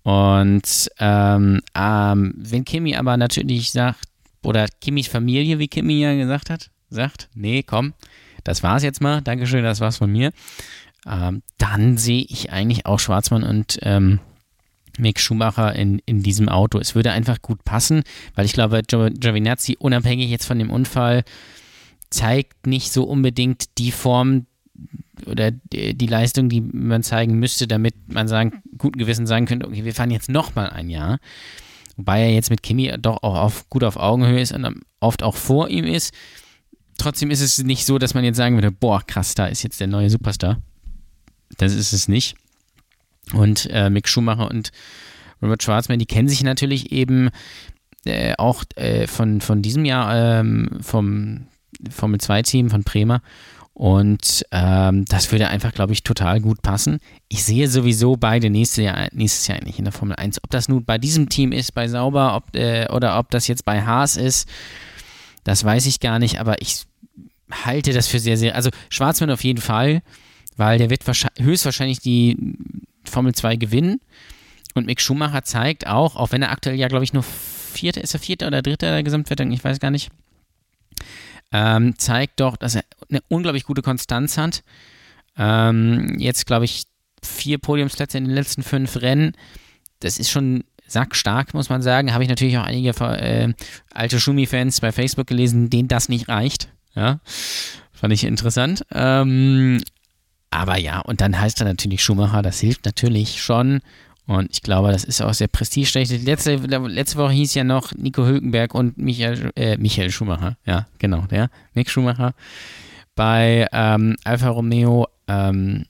Und 0.03 0.89
ähm, 0.99 1.61
ähm, 1.75 2.33
wenn 2.37 2.65
Kimi 2.65 2.95
aber 2.95 3.17
natürlich 3.17 3.71
sagt, 3.71 3.99
oder 4.43 4.67
Kimis 4.79 5.07
Familie, 5.07 5.59
wie 5.59 5.67
Kimi 5.67 6.01
ja 6.01 6.15
gesagt 6.15 6.49
hat, 6.49 6.71
sagt, 6.89 7.29
nee, 7.35 7.61
komm, 7.61 7.93
das 8.43 8.63
war's 8.63 8.83
jetzt 8.83 9.01
mal, 9.01 9.21
Dankeschön, 9.21 9.63
das 9.63 9.81
war's 9.81 9.97
von 9.97 10.11
mir, 10.11 10.31
ähm, 11.05 11.43
dann 11.57 11.97
sehe 11.97 12.25
ich 12.27 12.51
eigentlich 12.51 12.85
auch 12.85 12.99
Schwarzmann 12.99 13.43
und 13.43 13.79
ähm, 13.83 14.19
Mick 14.97 15.19
Schumacher 15.19 15.75
in, 15.75 15.99
in 16.05 16.23
diesem 16.23 16.49
Auto. 16.49 16.79
Es 16.79 16.95
würde 16.95 17.11
einfach 17.11 17.41
gut 17.41 17.63
passen, 17.63 18.03
weil 18.35 18.45
ich 18.45 18.53
glaube, 18.53 18.81
Gio 18.85 19.09
Giovinazzi, 19.09 19.77
unabhängig 19.79 20.29
jetzt 20.29 20.45
von 20.45 20.59
dem 20.59 20.69
Unfall, 20.69 21.23
zeigt 22.09 22.67
nicht 22.67 22.91
so 22.91 23.03
unbedingt 23.03 23.77
die 23.77 23.91
Form 23.91 24.45
oder 25.25 25.51
die, 25.51 25.95
die 25.95 26.07
Leistung, 26.07 26.49
die 26.49 26.61
man 26.61 27.03
zeigen 27.03 27.39
müsste, 27.39 27.67
damit 27.67 27.95
man 28.07 28.27
sagen, 28.27 28.61
guten 28.77 28.99
Gewissen 28.99 29.27
sagen 29.27 29.45
könnte, 29.45 29.67
okay, 29.67 29.85
wir 29.85 29.93
fahren 29.93 30.11
jetzt 30.11 30.29
nochmal 30.29 30.69
ein 30.69 30.89
Jahr. 30.89 31.19
Wobei 31.97 32.21
er 32.21 32.33
jetzt 32.33 32.49
mit 32.49 32.63
Kimi 32.63 32.91
doch 32.99 33.23
auch 33.23 33.35
auf, 33.35 33.69
gut 33.69 33.83
auf 33.83 33.97
Augenhöhe 33.97 34.41
ist 34.41 34.51
und 34.51 34.81
oft 34.99 35.23
auch 35.23 35.35
vor 35.35 35.69
ihm 35.69 35.85
ist. 35.85 36.13
Trotzdem 36.97 37.31
ist 37.31 37.41
es 37.41 37.57
nicht 37.59 37.85
so, 37.85 37.97
dass 37.97 38.13
man 38.13 38.23
jetzt 38.23 38.37
sagen 38.37 38.55
würde, 38.55 38.71
boah, 38.71 39.01
krass, 39.05 39.35
da 39.35 39.47
ist 39.47 39.63
jetzt 39.63 39.79
der 39.79 39.87
neue 39.87 40.09
Superstar. 40.09 40.61
Das 41.57 41.73
ist 41.73 41.93
es 41.93 42.07
nicht. 42.07 42.35
Und 43.33 43.67
äh, 43.71 43.89
Mick 43.89 44.07
Schumacher 44.07 44.49
und 44.49 44.71
Robert 45.41 45.63
Schwarzman, 45.63 45.99
die 45.99 46.05
kennen 46.05 46.29
sich 46.29 46.43
natürlich 46.43 46.91
eben 46.91 47.29
äh, 48.05 48.33
auch 48.37 48.63
äh, 48.75 49.07
von, 49.07 49.41
von 49.41 49.61
diesem 49.61 49.85
Jahr 49.85 50.39
ähm, 50.39 50.79
vom 50.81 51.47
Formel 51.89 52.19
2-Team 52.19 52.69
von 52.69 52.83
Bremer. 52.83 53.21
Und 53.73 54.45
ähm, 54.51 55.05
das 55.05 55.31
würde 55.31 55.47
einfach, 55.47 55.73
glaube 55.73 55.93
ich, 55.93 56.03
total 56.03 56.41
gut 56.41 56.61
passen. 56.61 56.99
Ich 57.29 57.43
sehe 57.43 57.67
sowieso 57.67 58.17
beide 58.17 58.49
nächstes 58.49 58.83
Jahr, 58.83 59.07
nächstes 59.11 59.47
Jahr 59.47 59.57
eigentlich 59.57 59.79
in 59.79 59.85
der 59.85 59.93
Formel 59.93 60.15
1. 60.15 60.43
Ob 60.43 60.49
das 60.49 60.67
nun 60.67 60.83
bei 60.83 60.97
diesem 60.97 61.29
Team 61.29 61.51
ist, 61.51 61.73
bei 61.73 61.87
Sauber, 61.87 62.35
ob, 62.35 62.55
äh, 62.55 62.87
oder 62.91 63.17
ob 63.17 63.31
das 63.31 63.47
jetzt 63.47 63.65
bei 63.65 63.81
Haas 63.81 64.17
ist, 64.17 64.47
das 65.43 65.63
weiß 65.63 65.85
ich 65.85 65.99
gar 65.99 66.19
nicht. 66.19 66.39
Aber 66.39 66.61
ich 66.61 66.83
halte 67.51 67.93
das 67.93 68.07
für 68.07 68.19
sehr, 68.19 68.37
sehr. 68.37 68.55
Also 68.55 68.69
Schwarzmann 68.89 69.31
auf 69.31 69.43
jeden 69.43 69.61
Fall, 69.61 70.01
weil 70.57 70.77
der 70.77 70.89
wird 70.89 71.03
höchstwahrscheinlich 71.39 71.99
die 71.99 72.37
Formel 73.05 73.33
2 73.33 73.55
gewinnen. 73.55 73.99
Und 74.73 74.85
Mick 74.85 75.01
Schumacher 75.01 75.43
zeigt 75.43 75.87
auch, 75.87 76.15
auch 76.15 76.31
wenn 76.31 76.41
er 76.41 76.51
aktuell 76.51 76.75
ja, 76.75 76.87
glaube 76.87 77.03
ich, 77.03 77.13
nur 77.13 77.23
Vierter, 77.23 78.01
ist 78.01 78.13
er 78.13 78.19
Vierter 78.19 78.47
oder 78.47 78.61
Dritter 78.61 78.91
der 78.91 79.03
Gesamtwertung, 79.03 79.51
ich 79.51 79.63
weiß 79.63 79.79
gar 79.79 79.91
nicht, 79.91 80.09
ähm, 81.51 81.97
zeigt 81.97 82.39
doch, 82.39 82.55
dass 82.55 82.75
er 82.75 82.83
eine 83.09 83.21
unglaublich 83.27 83.65
gute 83.65 83.81
Konstanz 83.81 84.37
hat. 84.37 84.63
Ähm, 85.37 86.15
jetzt, 86.17 86.45
glaube 86.45 86.65
ich, 86.65 86.83
vier 87.23 87.57
Podiumsplätze 87.57 88.17
in 88.17 88.25
den 88.25 88.33
letzten 88.33 88.63
fünf 88.63 89.01
Rennen. 89.01 89.33
Das 89.99 90.17
ist 90.17 90.29
schon 90.29 90.63
sackstark, 90.87 91.53
muss 91.53 91.69
man 91.69 91.81
sagen. 91.81 92.13
Habe 92.13 92.23
ich 92.23 92.29
natürlich 92.29 92.57
auch 92.57 92.65
einige 92.65 92.89
äh, 92.89 93.53
alte 93.93 94.19
Schumi-Fans 94.19 94.81
bei 94.81 94.91
Facebook 94.91 95.27
gelesen, 95.27 95.69
denen 95.69 95.87
das 95.87 96.09
nicht 96.09 96.29
reicht. 96.29 96.69
Ja, 96.95 97.19
fand 97.93 98.13
ich 98.13 98.23
interessant. 98.23 98.85
Ähm, 98.91 99.81
aber 100.51 100.77
ja, 100.77 100.99
und 100.99 101.21
dann 101.21 101.39
heißt 101.39 101.61
er 101.61 101.65
natürlich 101.65 102.03
Schumacher, 102.03 102.41
das 102.41 102.59
hilft 102.59 102.85
natürlich 102.85 103.41
schon. 103.41 103.79
Und 104.27 104.49
ich 104.51 104.61
glaube, 104.61 104.91
das 104.91 105.03
ist 105.03 105.21
auch 105.21 105.33
sehr 105.33 105.47
prestigeträchtig. 105.47 106.23
Letzte, 106.23 106.55
letzte 106.55 107.17
Woche 107.17 107.31
hieß 107.31 107.53
ja 107.55 107.63
noch 107.63 107.93
Nico 107.93 108.23
Hülkenberg 108.23 108.75
und 108.75 108.97
Michael, 108.97 109.51
äh, 109.55 109.77
Michael 109.77 110.11
Schumacher. 110.11 110.57
Ja, 110.65 110.87
genau, 110.99 111.21
der. 111.21 111.49
Mick 111.73 111.89
Schumacher 111.89 112.33
bei 113.15 113.67
ähm, 113.71 114.15
Alfa 114.23 114.49
Romeo. 114.49 115.07
Ähm, 115.27 115.85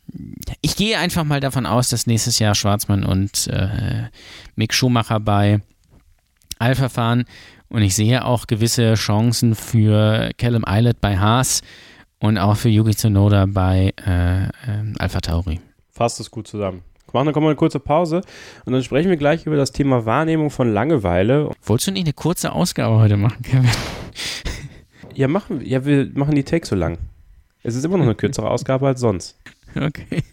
ich 0.61 0.75
gehe 0.75 0.97
einfach 0.97 1.23
mal 1.23 1.39
davon 1.39 1.65
aus, 1.65 1.89
dass 1.89 2.07
nächstes 2.07 2.39
Jahr 2.39 2.55
Schwarzmann 2.55 3.03
und 3.03 3.47
äh, 3.47 4.09
Mick 4.55 4.73
Schumacher 4.73 5.19
bei 5.19 5.61
Alfa 6.59 6.89
fahren. 6.89 7.25
Und 7.69 7.81
ich 7.81 7.95
sehe 7.95 8.25
auch 8.25 8.47
gewisse 8.47 8.93
Chancen 8.95 9.55
für 9.55 10.31
Callum 10.38 10.65
Eilert 10.65 10.99
bei 11.01 11.17
Haas 11.17 11.61
und 12.22 12.38
auch 12.38 12.56
für 12.56 12.69
Yuki 12.69 12.95
Tsunoda 12.95 13.45
bei 13.48 13.93
äh, 14.06 14.43
äh, 14.45 14.49
Alpha 14.98 15.19
Tauri. 15.19 15.60
Fasst 15.89 16.19
es 16.19 16.31
gut 16.31 16.48
zusammen. 16.48 16.84
Machen 17.14 17.27
wir 17.27 17.41
eine 17.41 17.56
kurze 17.56 17.81
Pause 17.81 18.22
und 18.65 18.72
dann 18.72 18.81
sprechen 18.84 19.10
wir 19.10 19.18
gleich 19.18 19.45
über 19.45 19.57
das 19.57 19.73
Thema 19.73 20.06
Wahrnehmung 20.06 20.49
von 20.49 20.72
Langeweile. 20.72 21.49
Wolltest 21.64 21.88
du 21.88 21.91
nicht 21.91 22.06
eine 22.06 22.14
kurze 22.14 22.53
Ausgabe 22.53 22.95
heute 22.99 23.18
machen, 23.18 23.41
Kevin? 23.43 23.69
ja, 25.14 25.27
machen 25.27 25.60
wir. 25.60 25.68
Ja, 25.68 25.84
wir 25.84 26.10
machen 26.14 26.35
die 26.35 26.43
Takes 26.43 26.69
so 26.69 26.76
lang. 26.76 26.98
Es 27.64 27.76
ist 27.76 27.84
immer 27.84 27.98
noch 27.98 28.06
eine 28.06 28.15
kürzere 28.15 28.49
Ausgabe 28.49 28.88
als 28.88 29.02
sonst. 29.02 29.38
Okay. 29.76 30.23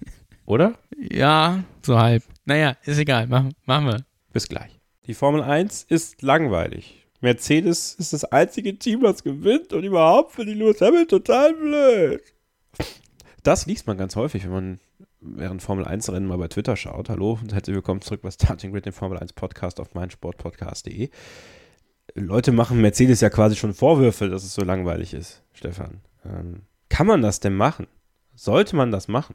Oder? 0.47 0.74
Ja, 1.10 1.65
so 1.82 1.98
halb. 1.98 2.23
Naja, 2.44 2.77
ist 2.85 2.98
egal. 2.98 3.27
Machen, 3.27 3.55
machen 3.66 3.86
wir. 3.86 4.05
Bis 4.32 4.48
gleich. 4.48 4.78
Die 5.06 5.15
Formel 5.15 5.43
1 5.43 5.82
ist 5.82 6.23
langweilig. 6.23 6.97
Mercedes 7.20 7.95
ist 7.95 8.12
das 8.12 8.24
einzige 8.24 8.78
Team, 8.78 9.03
das 9.03 9.24
gewinnt 9.24 9.73
und 9.73 9.82
überhaupt 9.82 10.32
für 10.32 10.45
die 10.45 10.55
Lewis 10.55 10.81
Hamilton 10.81 11.09
total 11.09 11.55
blöd. 11.55 12.23
Das 13.43 13.66
liest 13.66 13.86
man 13.86 13.99
ganz 13.99 14.15
häufig, 14.15 14.45
wenn 14.45 14.53
man 14.53 14.81
während 15.20 15.62
Formel 15.62 15.85
1 15.85 16.12
Rennen 16.12 16.27
mal 16.27 16.39
bei 16.39 16.49
Twitter 16.49 16.77
schaut. 16.77 17.09
Hallo 17.09 17.39
und 17.43 17.53
herzlich 17.53 17.74
willkommen 17.74 18.03
zurück 18.03 18.23
bei 18.23 18.31
Starting 18.31 18.73
Grid, 18.73 18.86
dem 18.86 18.93
Formel 18.93 19.19
1 19.19 19.32
Podcast 19.32 19.81
auf 19.81 19.95
meinsportpodcast.de. 19.95 21.11
Leute 22.15 22.53
machen 22.53 22.81
Mercedes 22.81 23.20
ja 23.20 23.31
quasi 23.31 23.57
schon 23.57 23.74
Vorwürfe, 23.74 24.28
dass 24.28 24.45
es 24.45 24.55
so 24.55 24.65
langweilig 24.65 25.12
ist, 25.12 25.43
Stefan. 25.53 26.01
Ähm, 26.24 26.62
kann 26.89 27.07
man 27.07 27.20
das 27.20 27.40
denn 27.40 27.55
machen? 27.55 27.89
Sollte 28.35 28.77
man 28.77 28.93
das 28.93 29.09
machen? 29.09 29.35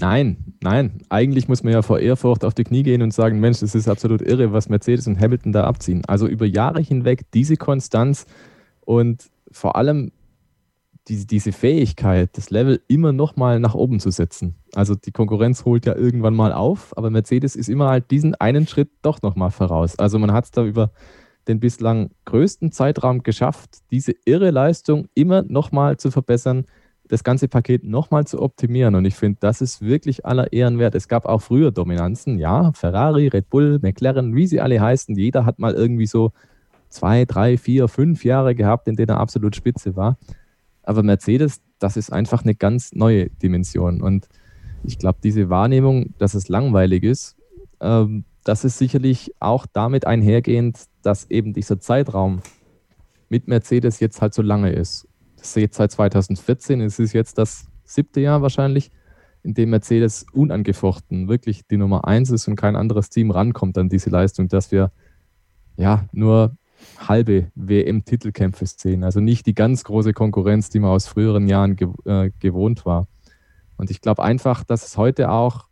Nein, 0.00 0.54
nein. 0.62 1.02
Eigentlich 1.10 1.46
muss 1.48 1.62
man 1.62 1.72
ja 1.72 1.82
vor 1.82 1.98
Ehrfurcht 2.00 2.44
auf 2.44 2.54
die 2.54 2.64
Knie 2.64 2.82
gehen 2.82 3.02
und 3.02 3.12
sagen, 3.12 3.38
Mensch, 3.38 3.60
das 3.60 3.74
ist 3.74 3.88
absolut 3.88 4.22
irre, 4.22 4.52
was 4.52 4.68
Mercedes 4.68 5.06
und 5.06 5.20
Hamilton 5.20 5.52
da 5.52 5.64
abziehen. 5.64 6.02
Also 6.06 6.26
über 6.26 6.46
Jahre 6.46 6.80
hinweg 6.80 7.30
diese 7.32 7.56
Konstanz 7.56 8.24
und 8.80 9.30
vor 9.52 9.76
allem 9.76 10.12
diese, 11.08 11.26
diese 11.26 11.52
Fähigkeit, 11.52 12.30
das 12.36 12.50
Level 12.50 12.80
immer 12.88 13.12
noch 13.12 13.36
mal 13.36 13.60
nach 13.60 13.74
oben 13.74 14.00
zu 14.00 14.10
setzen. 14.10 14.54
Also 14.74 14.94
die 14.94 15.12
Konkurrenz 15.12 15.64
holt 15.64 15.84
ja 15.84 15.94
irgendwann 15.96 16.34
mal 16.34 16.52
auf, 16.52 16.96
aber 16.96 17.10
Mercedes 17.10 17.56
ist 17.56 17.68
immer 17.68 17.88
halt 17.88 18.10
diesen 18.10 18.34
einen 18.36 18.66
Schritt 18.66 18.90
doch 19.02 19.20
noch 19.22 19.36
mal 19.36 19.50
voraus. 19.50 19.98
Also 19.98 20.18
man 20.18 20.32
hat 20.32 20.44
es 20.44 20.50
da 20.50 20.64
über 20.64 20.92
den 21.48 21.60
bislang 21.60 22.10
größten 22.26 22.70
Zeitraum 22.72 23.22
geschafft, 23.22 23.78
diese 23.90 24.12
irre 24.24 24.50
Leistung 24.50 25.08
immer 25.14 25.42
noch 25.42 25.72
mal 25.72 25.96
zu 25.96 26.10
verbessern, 26.10 26.66
das 27.10 27.24
ganze 27.24 27.48
Paket 27.48 27.82
nochmal 27.84 28.26
zu 28.26 28.40
optimieren. 28.40 28.94
Und 28.94 29.04
ich 29.04 29.16
finde, 29.16 29.38
das 29.40 29.60
ist 29.60 29.82
wirklich 29.82 30.24
aller 30.24 30.52
Ehren 30.52 30.78
wert. 30.78 30.94
Es 30.94 31.08
gab 31.08 31.26
auch 31.26 31.42
früher 31.42 31.72
Dominanzen, 31.72 32.38
ja, 32.38 32.72
Ferrari, 32.72 33.26
Red 33.28 33.50
Bull, 33.50 33.80
McLaren, 33.82 34.36
wie 34.36 34.46
sie 34.46 34.60
alle 34.60 34.80
heißen. 34.80 35.16
Jeder 35.16 35.44
hat 35.44 35.58
mal 35.58 35.74
irgendwie 35.74 36.06
so 36.06 36.32
zwei, 36.88 37.24
drei, 37.24 37.58
vier, 37.58 37.88
fünf 37.88 38.24
Jahre 38.24 38.54
gehabt, 38.54 38.86
in 38.86 38.94
denen 38.94 39.10
er 39.10 39.18
absolut 39.18 39.56
spitze 39.56 39.96
war. 39.96 40.18
Aber 40.84 41.02
Mercedes, 41.02 41.60
das 41.80 41.96
ist 41.96 42.12
einfach 42.12 42.44
eine 42.44 42.54
ganz 42.54 42.92
neue 42.92 43.28
Dimension. 43.28 44.02
Und 44.02 44.28
ich 44.84 44.98
glaube, 44.98 45.18
diese 45.22 45.50
Wahrnehmung, 45.50 46.14
dass 46.18 46.34
es 46.34 46.48
langweilig 46.48 47.02
ist, 47.02 47.36
ähm, 47.80 48.24
das 48.44 48.64
ist 48.64 48.78
sicherlich 48.78 49.34
auch 49.40 49.66
damit 49.72 50.06
einhergehend, 50.06 50.84
dass 51.02 51.28
eben 51.28 51.52
dieser 51.54 51.80
Zeitraum 51.80 52.40
mit 53.28 53.48
Mercedes 53.48 54.00
jetzt 54.00 54.22
halt 54.22 54.32
so 54.32 54.42
lange 54.42 54.70
ist. 54.70 55.06
Das 55.40 55.54
seit 55.54 55.92
2014, 55.92 56.82
es 56.82 56.98
ist 56.98 57.14
jetzt 57.14 57.38
das 57.38 57.66
siebte 57.84 58.20
Jahr 58.20 58.42
wahrscheinlich, 58.42 58.90
in 59.42 59.54
dem 59.54 59.70
Mercedes 59.70 60.26
unangefochten 60.32 61.28
wirklich 61.28 61.66
die 61.66 61.78
Nummer 61.78 62.06
eins 62.06 62.30
ist 62.30 62.46
und 62.46 62.56
kein 62.56 62.76
anderes 62.76 63.08
Team 63.08 63.30
rankommt 63.30 63.78
an 63.78 63.88
diese 63.88 64.10
Leistung, 64.10 64.48
dass 64.48 64.70
wir 64.70 64.92
ja 65.76 66.04
nur 66.12 66.56
halbe 66.98 67.50
WM-Titelkämpfe 67.54 68.66
sehen. 68.66 69.02
Also 69.02 69.20
nicht 69.20 69.46
die 69.46 69.54
ganz 69.54 69.82
große 69.84 70.12
Konkurrenz, 70.12 70.68
die 70.68 70.78
man 70.78 70.90
aus 70.90 71.06
früheren 71.06 71.48
Jahren 71.48 71.76
ge 71.76 71.88
äh, 72.04 72.30
gewohnt 72.38 72.84
war. 72.84 73.08
Und 73.78 73.90
ich 73.90 74.02
glaube 74.02 74.22
einfach, 74.22 74.62
dass 74.62 74.86
es 74.86 74.98
heute 74.98 75.30
auch 75.30 75.68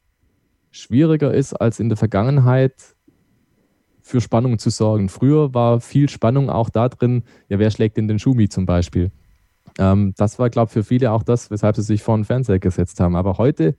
schwieriger 0.71 1.33
ist 1.33 1.53
als 1.53 1.79
in 1.79 1.91
der 1.91 1.99
Vergangenheit, 1.99 2.95
für 4.01 4.23
Spannung 4.23 4.59
zu 4.59 4.71
sorgen. 4.71 5.11
Früher 5.11 5.53
war 5.53 5.81
viel 5.81 6.09
Spannung 6.09 6.49
auch 6.49 6.71
da 6.71 6.89
drin, 6.89 7.25
ja, 7.51 7.59
wer 7.59 7.71
schlägt 7.71 7.99
in 7.99 8.09
den 8.09 8.19
Schumi 8.19 8.49
zum 8.49 8.65
Beispiel? 8.65 9.11
Ähm, 9.79 10.13
das 10.17 10.39
war, 10.39 10.51
glaube 10.51 10.69
ich, 10.69 10.73
für 10.73 10.85
viele 10.85 11.13
auch 11.13 11.23
das, 11.23 11.51
weshalb 11.51 11.77
sie 11.77 11.83
sich 11.83 12.03
vor 12.03 12.17
den 12.17 12.25
Fernseher 12.25 12.59
gesetzt 12.59 13.01
haben. 13.01 13.17
Aber 13.17 13.39
heute, 13.39 13.75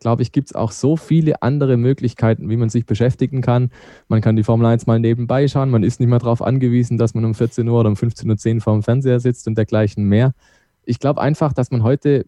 glaube 0.00 0.22
ich, 0.22 0.32
gibt 0.32 0.48
es 0.48 0.54
auch 0.54 0.72
so 0.72 0.96
viele 0.96 1.42
andere 1.42 1.76
Möglichkeiten, 1.76 2.48
wie 2.50 2.56
man 2.56 2.70
sich 2.70 2.86
beschäftigen 2.86 3.42
kann. 3.42 3.70
Man 4.08 4.20
kann 4.20 4.36
die 4.36 4.42
Formel 4.42 4.66
1 4.66 4.86
mal 4.86 4.98
nebenbei 4.98 5.46
schauen. 5.46 5.70
Man 5.70 5.82
ist 5.82 6.00
nicht 6.00 6.08
mehr 6.08 6.18
darauf 6.18 6.42
angewiesen, 6.42 6.98
dass 6.98 7.14
man 7.14 7.24
um 7.24 7.34
14 7.34 7.68
Uhr 7.68 7.80
oder 7.80 7.90
um 7.90 7.94
15.10 7.94 8.56
Uhr 8.56 8.60
vor 8.62 8.72
dem 8.72 8.82
Fernseher 8.82 9.20
sitzt 9.20 9.46
und 9.46 9.56
dergleichen 9.56 10.04
mehr. 10.04 10.32
Ich 10.84 10.98
glaube 10.98 11.20
einfach, 11.20 11.52
dass 11.52 11.70
man 11.70 11.82
heute 11.82 12.26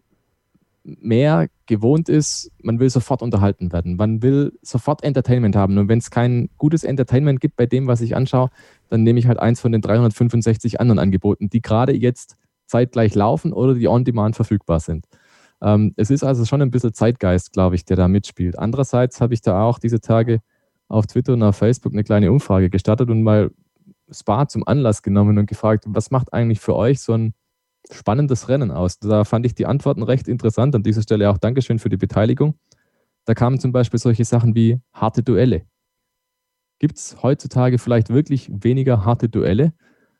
mehr 0.83 1.47
gewohnt 1.65 2.07
ist, 2.07 2.51
man 2.61 2.79
will 2.79 2.89
sofort 2.89 3.21
unterhalten 3.21 3.73
werden. 3.73 3.97
Man 3.97 4.21
will 4.21 4.57
sofort 4.61 5.03
Entertainment 5.03 5.55
haben. 5.55 5.77
Und 5.77 5.89
wenn 5.89 5.99
es 5.99 6.11
kein 6.11 6.49
gutes 6.57 6.85
Entertainment 6.85 7.41
gibt 7.41 7.57
bei 7.57 7.65
dem, 7.65 7.87
was 7.87 7.99
ich 7.99 8.15
anschaue, 8.15 8.49
dann 8.89 9.03
nehme 9.03 9.19
ich 9.19 9.27
halt 9.27 9.37
eins 9.37 9.59
von 9.59 9.73
den 9.73 9.81
365 9.81 10.79
anderen 10.79 10.99
Angeboten, 10.99 11.49
die 11.49 11.61
gerade 11.61 11.93
jetzt 11.93 12.37
zeitgleich 12.67 13.15
laufen 13.15 13.53
oder 13.53 13.73
die 13.73 13.87
on-demand 13.87 14.35
verfügbar 14.35 14.79
sind. 14.79 15.05
Ähm, 15.61 15.93
es 15.97 16.11
ist 16.11 16.23
also 16.23 16.45
schon 16.45 16.61
ein 16.61 16.71
bisschen 16.71 16.93
Zeitgeist, 16.93 17.53
glaube 17.53 17.75
ich, 17.75 17.85
der 17.85 17.97
da 17.97 18.07
mitspielt. 18.07 18.59
Andererseits 18.59 19.21
habe 19.21 19.33
ich 19.33 19.41
da 19.41 19.63
auch 19.63 19.79
diese 19.79 19.99
Tage 19.99 20.39
auf 20.87 21.07
Twitter 21.07 21.33
und 21.33 21.43
auf 21.43 21.57
Facebook 21.57 21.93
eine 21.93 22.03
kleine 22.03 22.31
Umfrage 22.31 22.69
gestartet 22.69 23.09
und 23.09 23.23
mal 23.23 23.51
Spa 24.11 24.47
zum 24.47 24.65
Anlass 24.67 25.01
genommen 25.01 25.37
und 25.37 25.47
gefragt, 25.47 25.85
was 25.87 26.11
macht 26.11 26.31
eigentlich 26.33 26.59
für 26.59 26.75
euch 26.75 27.01
so 27.01 27.13
ein 27.13 27.33
spannendes 27.91 28.49
Rennen 28.49 28.71
aus. 28.71 28.99
Da 28.99 29.23
fand 29.23 29.45
ich 29.45 29.55
die 29.55 29.65
Antworten 29.65 30.03
recht 30.03 30.27
interessant. 30.27 30.75
An 30.75 30.83
dieser 30.83 31.01
Stelle 31.01 31.29
auch 31.29 31.37
Dankeschön 31.37 31.79
für 31.79 31.89
die 31.89 31.97
Beteiligung. 31.97 32.55
Da 33.25 33.33
kamen 33.33 33.59
zum 33.59 33.71
Beispiel 33.71 33.99
solche 33.99 34.25
Sachen 34.25 34.55
wie 34.55 34.79
harte 34.93 35.23
Duelle. 35.23 35.63
Gibt 36.79 36.97
es 36.97 37.21
heutzutage 37.23 37.77
vielleicht 37.77 38.09
wirklich 38.09 38.49
weniger 38.51 39.03
harte 39.03 39.29
Duelle? 39.29 39.73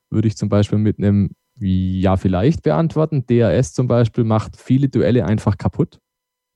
Würde 0.10 0.28
ich 0.28 0.38
zum 0.38 0.50
Beispiel 0.50 0.80
mit 0.80 0.98
einem 0.98 1.32
Ja 1.60 2.18
vielleicht 2.18 2.64
beantworten. 2.64 3.26
DRS 3.26 3.74
zum 3.74 3.88
Beispiel 3.88 4.24
macht 4.24 4.58
viele 4.58 4.90
Duelle 4.90 5.26
einfach 5.26 5.58
kaputt. 5.58 6.00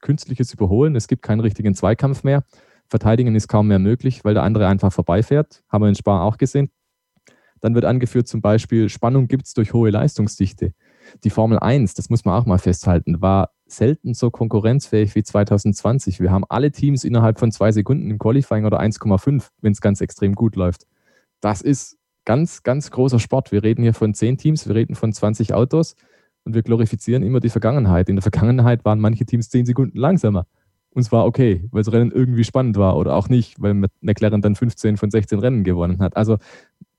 Künstliches 0.01 0.53
Überholen, 0.53 0.95
es 0.95 1.07
gibt 1.07 1.21
keinen 1.21 1.39
richtigen 1.39 1.73
Zweikampf 1.73 2.23
mehr. 2.23 2.43
Verteidigen 2.87 3.35
ist 3.35 3.47
kaum 3.47 3.67
mehr 3.67 3.79
möglich, 3.79 4.25
weil 4.25 4.33
der 4.33 4.43
andere 4.43 4.67
einfach 4.67 4.91
vorbeifährt. 4.91 5.63
Haben 5.69 5.83
wir 5.83 5.89
in 5.89 5.95
Spa 5.95 6.21
auch 6.23 6.37
gesehen. 6.37 6.69
Dann 7.61 7.75
wird 7.75 7.85
angeführt 7.85 8.27
zum 8.27 8.41
Beispiel, 8.41 8.89
Spannung 8.89 9.27
gibt 9.27 9.45
es 9.45 9.53
durch 9.53 9.73
hohe 9.73 9.91
Leistungsdichte. 9.91 10.73
Die 11.23 11.29
Formel 11.29 11.59
1, 11.59 11.93
das 11.93 12.09
muss 12.09 12.25
man 12.25 12.39
auch 12.39 12.45
mal 12.45 12.57
festhalten, 12.57 13.21
war 13.21 13.51
selten 13.65 14.13
so 14.13 14.31
konkurrenzfähig 14.31 15.15
wie 15.15 15.23
2020. 15.23 16.19
Wir 16.19 16.31
haben 16.31 16.43
alle 16.49 16.71
Teams 16.71 17.03
innerhalb 17.03 17.39
von 17.39 17.51
zwei 17.51 17.71
Sekunden 17.71 18.09
im 18.09 18.19
Qualifying 18.19 18.65
oder 18.65 18.79
1,5, 18.79 19.49
wenn 19.61 19.71
es 19.71 19.81
ganz 19.81 20.01
extrem 20.01 20.33
gut 20.33 20.55
läuft. 20.55 20.87
Das 21.39 21.61
ist 21.61 21.97
ganz, 22.25 22.63
ganz 22.63 22.91
großer 22.91 23.19
Sport. 23.19 23.51
Wir 23.51 23.63
reden 23.63 23.83
hier 23.83 23.93
von 23.93 24.13
zehn 24.13 24.37
Teams, 24.37 24.67
wir 24.67 24.75
reden 24.75 24.95
von 24.95 25.11
20 25.11 25.53
Autos 25.53 25.95
und 26.43 26.55
wir 26.55 26.63
glorifizieren 26.63 27.23
immer 27.23 27.39
die 27.39 27.49
Vergangenheit. 27.49 28.09
In 28.09 28.15
der 28.15 28.23
Vergangenheit 28.23 28.85
waren 28.85 28.99
manche 28.99 29.25
Teams 29.25 29.49
zehn 29.49 29.65
Sekunden 29.65 29.97
langsamer. 29.97 30.45
Und 30.93 31.03
zwar 31.03 31.25
okay, 31.25 31.67
weil 31.71 31.83
das 31.83 31.93
Rennen 31.93 32.11
irgendwie 32.11 32.43
spannend 32.43 32.77
war 32.77 32.97
oder 32.97 33.15
auch 33.15 33.29
nicht, 33.29 33.61
weil 33.61 33.73
McLaren 34.01 34.41
dann 34.41 34.55
15 34.55 34.97
von 34.97 35.09
16 35.09 35.39
Rennen 35.39 35.63
gewonnen 35.63 35.99
hat. 35.99 36.17
Also 36.17 36.37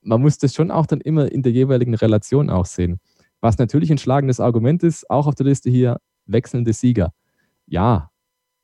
man 0.01 0.21
muss 0.21 0.37
das 0.39 0.53
schon 0.53 0.71
auch 0.71 0.87
dann 0.87 0.99
immer 1.01 1.31
in 1.31 1.43
der 1.43 1.51
jeweiligen 1.51 1.93
Relation 1.93 2.49
auch 2.49 2.65
sehen. 2.65 2.99
Was 3.39 3.57
natürlich 3.57 3.91
ein 3.91 3.97
schlagendes 3.97 4.39
Argument 4.39 4.83
ist, 4.83 5.09
auch 5.09 5.27
auf 5.27 5.35
der 5.35 5.45
Liste 5.45 5.69
hier, 5.69 5.97
wechselnde 6.25 6.73
Sieger. 6.73 7.13
Ja, 7.67 8.09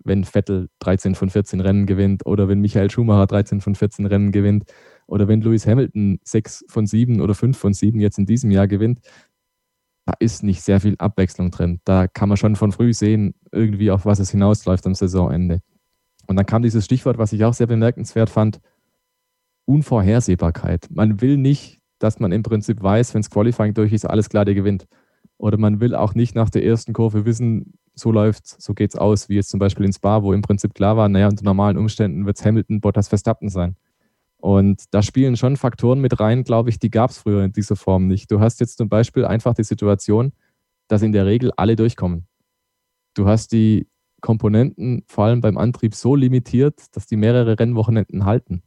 wenn 0.03 0.23
Vettel 0.23 0.69
13 0.79 1.15
von 1.15 1.29
14 1.29 1.59
Rennen 1.59 1.85
gewinnt 1.85 2.25
oder 2.25 2.47
wenn 2.47 2.61
Michael 2.61 2.89
Schumacher 2.89 3.27
13 3.27 3.61
von 3.61 3.75
14 3.75 4.05
Rennen 4.05 4.31
gewinnt 4.31 4.65
oder 5.09 5.27
wenn 5.27 5.41
Lewis 5.41 5.67
Hamilton 5.67 6.19
6 6.23 6.65
von 6.67 6.85
7 6.85 7.21
oder 7.21 7.33
5 7.33 7.57
von 7.57 7.73
7 7.73 7.99
jetzt 7.99 8.17
in 8.17 8.25
diesem 8.25 8.51
Jahr 8.51 8.67
gewinnt, 8.67 8.99
da 10.05 10.13
ist 10.19 10.43
nicht 10.43 10.61
sehr 10.61 10.79
viel 10.79 10.95
Abwechslung 10.97 11.51
drin. 11.51 11.81
Da 11.83 12.07
kann 12.07 12.29
man 12.29 12.37
schon 12.37 12.55
von 12.55 12.71
früh 12.71 12.93
sehen, 12.93 13.35
irgendwie 13.51 13.91
auf 13.91 14.05
was 14.05 14.19
es 14.19 14.31
hinausläuft 14.31 14.85
am 14.87 14.95
Saisonende. 14.95 15.61
Und 16.27 16.35
dann 16.35 16.45
kam 16.45 16.61
dieses 16.61 16.85
Stichwort, 16.85 17.17
was 17.17 17.33
ich 17.33 17.43
auch 17.43 17.53
sehr 17.53 17.67
bemerkenswert 17.67 18.29
fand, 18.29 18.59
Unvorhersehbarkeit. 19.65 20.87
Man 20.89 21.21
will 21.21 21.37
nicht 21.37 21.79
dass 21.99 22.19
man 22.19 22.31
im 22.31 22.43
Prinzip 22.43 22.81
weiß, 22.81 23.13
wenn 23.13 23.21
das 23.21 23.29
Qualifying 23.29 23.73
durch 23.73 23.93
ist, 23.93 24.05
alles 24.05 24.29
klar, 24.29 24.45
der 24.45 24.55
gewinnt. 24.55 24.87
Oder 25.37 25.57
man 25.57 25.79
will 25.79 25.95
auch 25.95 26.15
nicht 26.15 26.35
nach 26.35 26.49
der 26.49 26.65
ersten 26.65 26.93
Kurve 26.93 27.25
wissen, 27.25 27.73
so 27.93 28.11
läuft 28.11 28.47
so 28.47 28.73
geht 28.73 28.91
es 28.91 28.95
aus, 28.95 29.29
wie 29.29 29.35
jetzt 29.35 29.49
zum 29.49 29.59
Beispiel 29.59 29.85
in 29.85 29.93
Spa, 29.93 30.23
wo 30.23 30.33
im 30.33 30.41
Prinzip 30.41 30.73
klar 30.73 30.97
war, 30.97 31.09
naja, 31.09 31.27
unter 31.27 31.43
normalen 31.43 31.77
Umständen 31.77 32.25
wird 32.25 32.37
es 32.37 32.45
Hamilton, 32.45 32.81
Bottas, 32.81 33.09
Verstappen 33.09 33.49
sein. 33.49 33.75
Und 34.41 34.83
da 34.91 35.01
spielen 35.01 35.35
schon 35.35 35.57
Faktoren 35.57 35.99
mit 35.99 36.19
rein, 36.19 36.43
glaube 36.43 36.69
ich, 36.69 36.79
die 36.79 36.89
gab 36.89 37.09
es 37.09 37.17
früher 37.17 37.43
in 37.43 37.51
dieser 37.51 37.75
Form 37.75 38.07
nicht. 38.07 38.31
Du 38.31 38.39
hast 38.39 38.61
jetzt 38.61 38.77
zum 38.77 38.87
Beispiel 38.87 39.25
einfach 39.25 39.53
die 39.53 39.65
Situation, 39.65 40.31
dass 40.87 41.01
in 41.01 41.11
der 41.11 41.25
Regel 41.25 41.51
alle 41.57 41.75
durchkommen. 41.75 42.25
Du 43.15 43.27
hast 43.27 43.51
die 43.51 43.87
Komponenten 44.21 45.03
vor 45.07 45.25
allem 45.25 45.41
beim 45.41 45.57
Antrieb 45.57 45.93
so 45.93 46.15
limitiert, 46.15 46.95
dass 46.95 47.05
die 47.05 47.17
mehrere 47.17 47.59
Rennwochenenden 47.59 48.25
halten. 48.25 48.63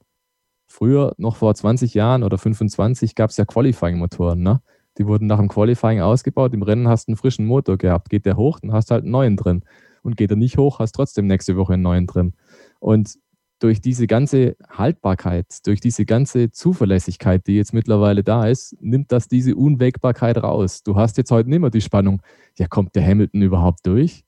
Früher, 0.67 1.15
noch 1.17 1.37
vor 1.37 1.55
20 1.55 1.95
Jahren 1.95 2.23
oder 2.23 2.37
25, 2.37 3.15
gab 3.15 3.31
es 3.31 3.39
ja 3.39 3.45
Qualifying-Motoren. 3.45 4.43
Ne? 4.43 4.61
Die 4.99 5.07
wurden 5.07 5.27
nach 5.27 5.39
dem 5.39 5.49
Qualifying 5.49 6.01
ausgebaut. 6.01 6.53
Im 6.53 6.63
Rennen 6.63 6.89
hast 6.89 7.09
du 7.09 7.13
einen 7.13 7.17
frischen 7.17 7.47
Motor 7.47 7.79
gehabt. 7.79 8.11
Geht 8.11 8.27
der 8.27 8.37
hoch, 8.37 8.61
dann 8.61 8.73
hast 8.73 8.91
du 8.91 8.93
halt 8.93 9.05
einen 9.05 9.13
neuen 9.13 9.37
drin. 9.37 9.65
Und 10.03 10.17
geht 10.17 10.31
er 10.31 10.37
nicht 10.37 10.59
hoch, 10.59 10.81
hast 10.81 10.93
trotzdem 10.93 11.27
nächste 11.27 11.57
Woche 11.57 11.75
einen 11.75 11.83
neuen 11.83 12.07
drin. 12.07 12.35
Und 12.79 13.19
durch 13.63 13.81
diese 13.81 14.09
ganze 14.09 14.57
Haltbarkeit, 14.69 15.47
durch 15.67 15.81
diese 15.81 16.05
ganze 16.05 16.51
Zuverlässigkeit, 16.51 17.47
die 17.47 17.57
jetzt 17.57 17.73
mittlerweile 17.73 18.25
da 18.25 18.49
ist, 18.49 18.77
nimmt 18.81 19.13
das 19.13 19.29
diese 19.29 19.55
Unwägbarkeit 19.55 20.43
raus. 20.43 20.83
Du 20.83 20.97
hast 20.97 21.17
jetzt 21.17 21.31
heute 21.31 21.49
nicht 21.49 21.61
mehr 21.61 21.71
die 21.71 21.81
Spannung, 21.81 22.23
ja, 22.59 22.67
kommt 22.67 22.97
der 22.97 23.07
Hamilton 23.07 23.41
überhaupt 23.41 23.87
durch? 23.87 24.25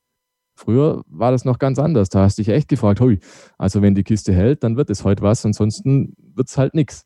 Früher 0.55 1.03
war 1.09 1.33
das 1.33 1.45
noch 1.45 1.59
ganz 1.59 1.81
anders. 1.81 2.11
Da 2.11 2.23
hast 2.23 2.39
du 2.39 2.43
dich 2.43 2.55
echt 2.55 2.69
gefragt, 2.69 3.01
hui, 3.01 3.19
also 3.59 3.83
wenn 3.83 3.97
die 3.97 4.05
Kiste 4.05 4.33
hält, 4.33 4.63
dann 4.63 4.77
wird 4.77 4.89
es 4.89 5.03
heute 5.03 5.23
was, 5.23 5.45
ansonsten 5.45 6.15
wird 6.17 6.49
es 6.49 6.57
halt 6.57 6.75
nichts. 6.75 7.05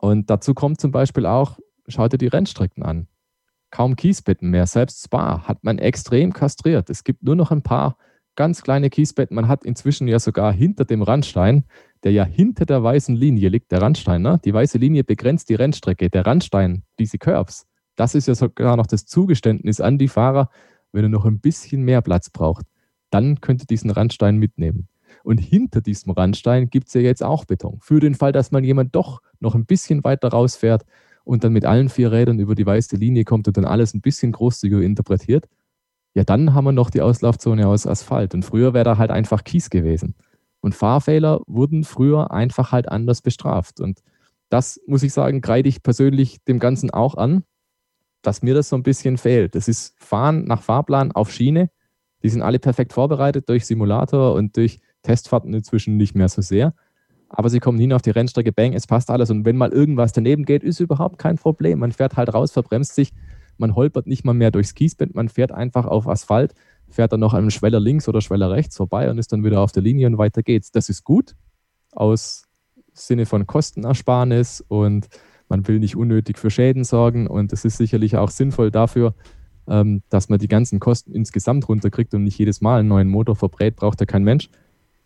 Und 0.00 0.30
dazu 0.30 0.54
kommt 0.54 0.80
zum 0.80 0.90
Beispiel 0.90 1.26
auch, 1.26 1.60
schau 1.86 2.08
dir 2.08 2.18
die 2.18 2.26
Rennstrecken 2.26 2.82
an. 2.82 3.06
Kaum 3.70 3.94
Kiesbetten 3.94 4.50
mehr. 4.50 4.66
Selbst 4.66 5.04
Spa 5.04 5.46
hat 5.46 5.62
man 5.62 5.78
extrem 5.78 6.32
kastriert. 6.32 6.90
Es 6.90 7.04
gibt 7.04 7.22
nur 7.22 7.36
noch 7.36 7.52
ein 7.52 7.62
paar 7.62 7.96
ganz 8.36 8.62
kleine 8.62 8.90
Kiesbetten. 8.90 9.34
Man 9.34 9.48
hat 9.48 9.64
inzwischen 9.64 10.08
ja 10.08 10.18
sogar 10.18 10.52
hinter 10.52 10.84
dem 10.84 11.02
Randstein, 11.02 11.64
der 12.02 12.12
ja 12.12 12.24
hinter 12.24 12.66
der 12.66 12.82
weißen 12.82 13.14
Linie 13.14 13.48
liegt, 13.48 13.72
der 13.72 13.82
Randstein, 13.82 14.22
ne? 14.22 14.40
die 14.44 14.52
weiße 14.52 14.78
Linie 14.78 15.04
begrenzt 15.04 15.48
die 15.48 15.54
Rennstrecke. 15.54 16.10
Der 16.10 16.26
Randstein, 16.26 16.82
diese 16.98 17.18
Curves, 17.18 17.66
das 17.96 18.14
ist 18.14 18.28
ja 18.28 18.34
sogar 18.34 18.76
noch 18.76 18.86
das 18.86 19.06
Zugeständnis 19.06 19.80
an 19.80 19.98
die 19.98 20.08
Fahrer, 20.08 20.50
wenn 20.92 21.04
er 21.04 21.08
noch 21.08 21.24
ein 21.24 21.40
bisschen 21.40 21.82
mehr 21.82 22.02
Platz 22.02 22.30
braucht 22.30 22.66
dann 23.12 23.40
könnt 23.40 23.62
ihr 23.62 23.66
diesen 23.66 23.90
Randstein 23.90 24.38
mitnehmen. 24.38 24.88
Und 25.22 25.38
hinter 25.38 25.80
diesem 25.80 26.12
Randstein 26.12 26.70
gibt 26.70 26.88
es 26.88 26.94
ja 26.94 27.00
jetzt 27.00 27.22
auch 27.22 27.44
Beton. 27.44 27.78
Für 27.80 28.00
den 28.00 28.14
Fall, 28.14 28.32
dass 28.32 28.50
mal 28.50 28.64
jemand 28.64 28.94
doch 28.96 29.20
noch 29.38 29.54
ein 29.54 29.66
bisschen 29.66 30.02
weiter 30.02 30.28
rausfährt 30.28 30.84
und 31.22 31.44
dann 31.44 31.52
mit 31.52 31.64
allen 31.64 31.90
vier 31.90 32.10
Rädern 32.10 32.40
über 32.40 32.54
die 32.54 32.66
weiße 32.66 32.96
Linie 32.96 33.24
kommt 33.24 33.46
und 33.46 33.56
dann 33.56 33.66
alles 33.66 33.94
ein 33.94 34.00
bisschen 34.00 34.32
großzügiger 34.32 34.82
interpretiert, 34.82 35.46
ja, 36.14 36.24
dann 36.24 36.54
haben 36.54 36.64
wir 36.64 36.72
noch 36.72 36.90
die 36.90 37.00
Auslaufzone 37.00 37.66
aus 37.66 37.86
Asphalt. 37.86 38.34
Und 38.34 38.44
früher 38.44 38.74
wäre 38.74 38.84
da 38.84 38.98
halt 38.98 39.10
einfach 39.10 39.44
Kies 39.44 39.70
gewesen. 39.70 40.14
Und 40.60 40.74
Fahrfehler 40.74 41.40
wurden 41.46 41.84
früher 41.84 42.30
einfach 42.30 42.72
halt 42.72 42.88
anders 42.88 43.22
bestraft. 43.22 43.80
Und 43.80 44.00
das, 44.48 44.80
muss 44.86 45.02
ich 45.02 45.12
sagen, 45.12 45.40
kreide 45.40 45.68
ich 45.68 45.82
persönlich 45.82 46.42
dem 46.44 46.58
Ganzen 46.58 46.90
auch 46.90 47.16
an, 47.16 47.44
dass 48.20 48.42
mir 48.42 48.54
das 48.54 48.68
so 48.68 48.76
ein 48.76 48.82
bisschen 48.82 49.16
fehlt. 49.16 49.54
Das 49.54 49.66
ist 49.68 49.94
Fahren 49.98 50.44
nach 50.44 50.62
Fahrplan 50.62 51.12
auf 51.12 51.32
Schiene 51.32 51.70
die 52.22 52.28
sind 52.28 52.42
alle 52.42 52.58
perfekt 52.58 52.92
vorbereitet 52.92 53.48
durch 53.48 53.66
Simulator 53.66 54.34
und 54.34 54.56
durch 54.56 54.78
Testfahrten 55.02 55.52
inzwischen 55.54 55.96
nicht 55.96 56.14
mehr 56.14 56.28
so 56.28 56.42
sehr. 56.42 56.74
aber 57.34 57.48
sie 57.48 57.60
kommen 57.60 57.78
hin 57.78 57.94
auf 57.94 58.02
die 58.02 58.10
Rennstrecke, 58.10 58.52
bang, 58.52 58.74
es 58.74 58.86
passt 58.86 59.08
alles. 59.10 59.30
Und 59.30 59.46
wenn 59.46 59.56
mal 59.56 59.72
irgendwas 59.72 60.12
daneben 60.12 60.44
geht, 60.44 60.62
ist 60.62 60.80
überhaupt 60.80 61.18
kein 61.18 61.36
Problem. 61.36 61.78
Man 61.78 61.92
fährt 61.92 62.16
halt 62.16 62.34
raus, 62.34 62.52
verbremst 62.52 62.94
sich, 62.94 63.10
man 63.62 63.74
holpert 63.74 64.06
nicht 64.06 64.24
mal 64.24 64.34
mehr 64.34 64.50
durchs 64.50 64.74
Kiesbett, 64.74 65.14
man 65.14 65.30
fährt 65.30 65.52
einfach 65.52 65.86
auf 65.86 66.06
Asphalt, 66.06 66.52
fährt 66.90 67.12
dann 67.12 67.20
noch 67.20 67.32
einem 67.32 67.48
Schweller 67.48 67.80
links 67.80 68.08
oder 68.08 68.20
Schweller 68.20 68.50
rechts 68.50 68.76
vorbei 68.76 69.10
und 69.10 69.16
ist 69.16 69.32
dann 69.32 69.44
wieder 69.44 69.60
auf 69.60 69.72
der 69.72 69.82
Linie 69.82 70.06
und 70.08 70.18
weiter 70.18 70.42
geht's. 70.42 70.70
Das 70.70 70.90
ist 70.90 71.04
gut 71.04 71.34
aus 71.92 72.44
Sinne 72.92 73.24
von 73.24 73.46
Kostenersparnis 73.46 74.62
und 74.68 75.08
man 75.48 75.66
will 75.66 75.78
nicht 75.78 75.96
unnötig 75.96 76.38
für 76.38 76.50
Schäden 76.50 76.84
sorgen 76.84 77.26
und 77.26 77.52
es 77.52 77.64
ist 77.64 77.78
sicherlich 77.78 78.16
auch 78.16 78.30
sinnvoll 78.30 78.70
dafür, 78.70 79.14
ähm, 79.68 80.02
dass 80.10 80.28
man 80.28 80.38
die 80.38 80.48
ganzen 80.48 80.80
Kosten 80.80 81.12
insgesamt 81.12 81.68
runterkriegt 81.68 82.12
und 82.14 82.24
nicht 82.24 82.38
jedes 82.38 82.60
Mal 82.60 82.80
einen 82.80 82.88
neuen 82.88 83.08
Motor 83.08 83.36
verbrät, 83.36 83.76
braucht 83.76 84.00
ja 84.00 84.06
kein 84.06 84.24
Mensch. 84.24 84.50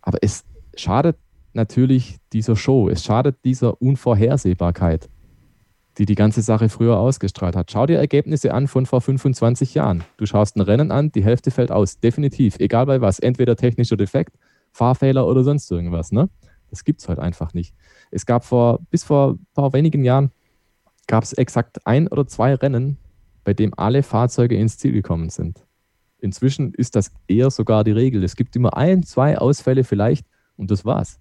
Aber 0.01 0.17
es 0.21 0.45
schadet 0.75 1.17
natürlich 1.53 2.17
dieser 2.33 2.55
Show, 2.55 2.89
es 2.89 3.03
schadet 3.03 3.37
dieser 3.45 3.81
Unvorhersehbarkeit, 3.81 5.09
die 5.97 6.05
die 6.05 6.15
ganze 6.15 6.41
Sache 6.41 6.69
früher 6.69 6.97
ausgestrahlt 6.97 7.55
hat. 7.55 7.71
Schau 7.71 7.85
dir 7.85 7.97
Ergebnisse 7.97 8.53
an 8.53 8.67
von 8.67 8.85
vor 8.85 9.01
25 9.01 9.73
Jahren. 9.73 10.03
Du 10.17 10.25
schaust 10.25 10.55
ein 10.55 10.61
Rennen 10.61 10.91
an, 10.91 11.11
die 11.11 11.23
Hälfte 11.23 11.51
fällt 11.51 11.71
aus, 11.71 11.99
definitiv, 11.99 12.59
egal 12.59 12.85
bei 12.85 13.01
was, 13.01 13.19
entweder 13.19 13.55
technischer 13.55 13.97
Defekt, 13.97 14.37
Fahrfehler 14.71 15.25
oder 15.27 15.43
sonst 15.43 15.69
irgendwas. 15.71 16.11
Ne? 16.11 16.29
Das 16.69 16.83
gibt 16.83 17.01
es 17.01 17.09
heute 17.09 17.21
einfach 17.21 17.53
nicht. 17.53 17.73
Es 18.11 18.25
gab 18.25 18.45
vor, 18.45 18.79
bis 18.91 19.03
vor 19.03 19.33
ein 19.33 19.47
paar 19.53 19.73
wenigen 19.73 20.03
Jahren, 20.03 20.31
gab 21.07 21.23
es 21.23 21.33
exakt 21.33 21.85
ein 21.85 22.07
oder 22.07 22.27
zwei 22.27 22.53
Rennen, 22.53 22.97
bei 23.43 23.53
dem 23.53 23.73
alle 23.77 24.03
Fahrzeuge 24.03 24.55
ins 24.55 24.77
Ziel 24.77 24.91
gekommen 24.91 25.29
sind. 25.29 25.65
Inzwischen 26.19 26.73
ist 26.73 26.95
das 26.95 27.11
eher 27.27 27.49
sogar 27.49 27.83
die 27.83 27.91
Regel. 27.91 28.23
Es 28.23 28.35
gibt 28.35 28.55
immer 28.55 28.75
ein, 28.75 29.03
zwei 29.03 29.37
Ausfälle 29.37 29.83
vielleicht 29.83 30.27
und 30.57 30.69
das 30.69 30.83
war's. 30.83 31.19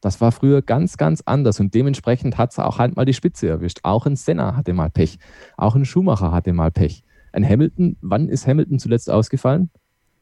Das 0.00 0.20
war 0.20 0.30
früher 0.30 0.62
ganz, 0.62 0.96
ganz 0.96 1.22
anders 1.26 1.58
und 1.60 1.74
dementsprechend 1.74 2.38
hat 2.38 2.52
es 2.52 2.58
auch 2.58 2.78
halt 2.78 2.96
mal 2.96 3.04
die 3.04 3.14
Spitze 3.14 3.48
erwischt. 3.48 3.80
Auch 3.82 4.06
ein 4.06 4.16
Senna 4.16 4.56
hatte 4.56 4.72
mal 4.72 4.90
Pech. 4.90 5.18
Auch 5.56 5.74
ein 5.74 5.84
Schumacher 5.84 6.30
hatte 6.30 6.52
mal 6.52 6.70
Pech. 6.70 7.02
Ein 7.32 7.48
Hamilton, 7.48 7.96
wann 8.00 8.28
ist 8.28 8.46
Hamilton 8.46 8.78
zuletzt 8.78 9.10
ausgefallen? 9.10 9.70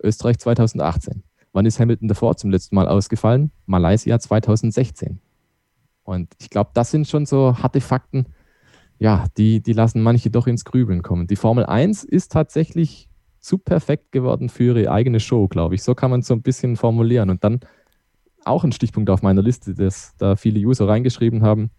Österreich 0.02 0.38
2018. 0.38 1.22
Wann 1.52 1.66
ist 1.66 1.78
Hamilton 1.78 2.08
davor 2.08 2.36
zum 2.36 2.50
letzten 2.50 2.74
Mal 2.74 2.88
ausgefallen? 2.88 3.50
Malaysia 3.66 4.18
2016. 4.18 5.20
Und 6.04 6.32
ich 6.40 6.50
glaube, 6.50 6.70
das 6.74 6.90
sind 6.90 7.08
schon 7.08 7.26
so 7.26 7.58
harte 7.58 7.80
Fakten, 7.80 8.26
ja, 8.98 9.26
die, 9.36 9.62
die 9.62 9.72
lassen 9.72 10.02
manche 10.02 10.30
doch 10.30 10.46
ins 10.46 10.64
Grübeln 10.64 11.02
kommen. 11.02 11.26
Die 11.26 11.36
Formel 11.36 11.66
1 11.66 12.04
ist 12.04 12.32
tatsächlich 12.32 13.10
zu 13.40 13.58
perfekt 13.58 14.10
geworden 14.12 14.48
für 14.48 14.64
ihre 14.64 14.90
eigene 14.90 15.20
Show, 15.20 15.48
glaube 15.48 15.74
ich. 15.74 15.82
So 15.82 15.94
kann 15.94 16.10
man 16.10 16.20
es 16.20 16.26
so 16.26 16.34
ein 16.34 16.42
bisschen 16.42 16.76
formulieren. 16.76 17.30
Und 17.30 17.44
dann 17.44 17.60
auch 18.46 18.64
ein 18.64 18.72
Stichpunkt 18.72 19.10
auf 19.10 19.22
meiner 19.22 19.42
Liste, 19.42 19.74
das 19.74 20.14
da 20.18 20.36
viele 20.36 20.60
User 20.60 20.88
reingeschrieben 20.88 21.42
haben. 21.42 21.70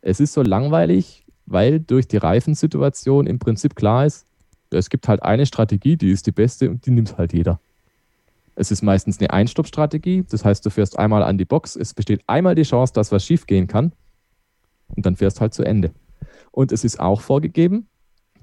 Es 0.00 0.20
ist 0.20 0.32
so 0.32 0.42
langweilig, 0.42 1.26
weil 1.46 1.80
durch 1.80 2.08
die 2.08 2.16
Reifensituation 2.16 3.26
im 3.26 3.38
Prinzip 3.38 3.74
klar 3.74 4.06
ist, 4.06 4.26
es 4.70 4.90
gibt 4.90 5.08
halt 5.08 5.22
eine 5.22 5.46
Strategie, 5.46 5.96
die 5.96 6.10
ist 6.10 6.26
die 6.26 6.32
beste 6.32 6.70
und 6.70 6.84
die 6.86 6.90
nimmt 6.90 7.16
halt 7.16 7.32
jeder. 7.32 7.60
Es 8.54 8.70
ist 8.70 8.82
meistens 8.82 9.18
eine 9.20 9.30
Einstoppstrategie. 9.30 10.24
Das 10.28 10.44
heißt, 10.44 10.66
du 10.66 10.70
fährst 10.70 10.98
einmal 10.98 11.22
an 11.22 11.38
die 11.38 11.44
Box. 11.44 11.76
Es 11.76 11.94
besteht 11.94 12.22
einmal 12.26 12.56
die 12.56 12.64
Chance, 12.64 12.92
dass 12.92 13.12
was 13.12 13.24
schief 13.24 13.46
gehen 13.46 13.68
kann. 13.68 13.92
Und 14.88 15.06
dann 15.06 15.14
fährst 15.14 15.40
halt 15.40 15.54
zu 15.54 15.62
Ende. 15.62 15.92
Und 16.50 16.72
es 16.72 16.82
ist 16.82 16.98
auch 16.98 17.20
vorgegeben, 17.20 17.86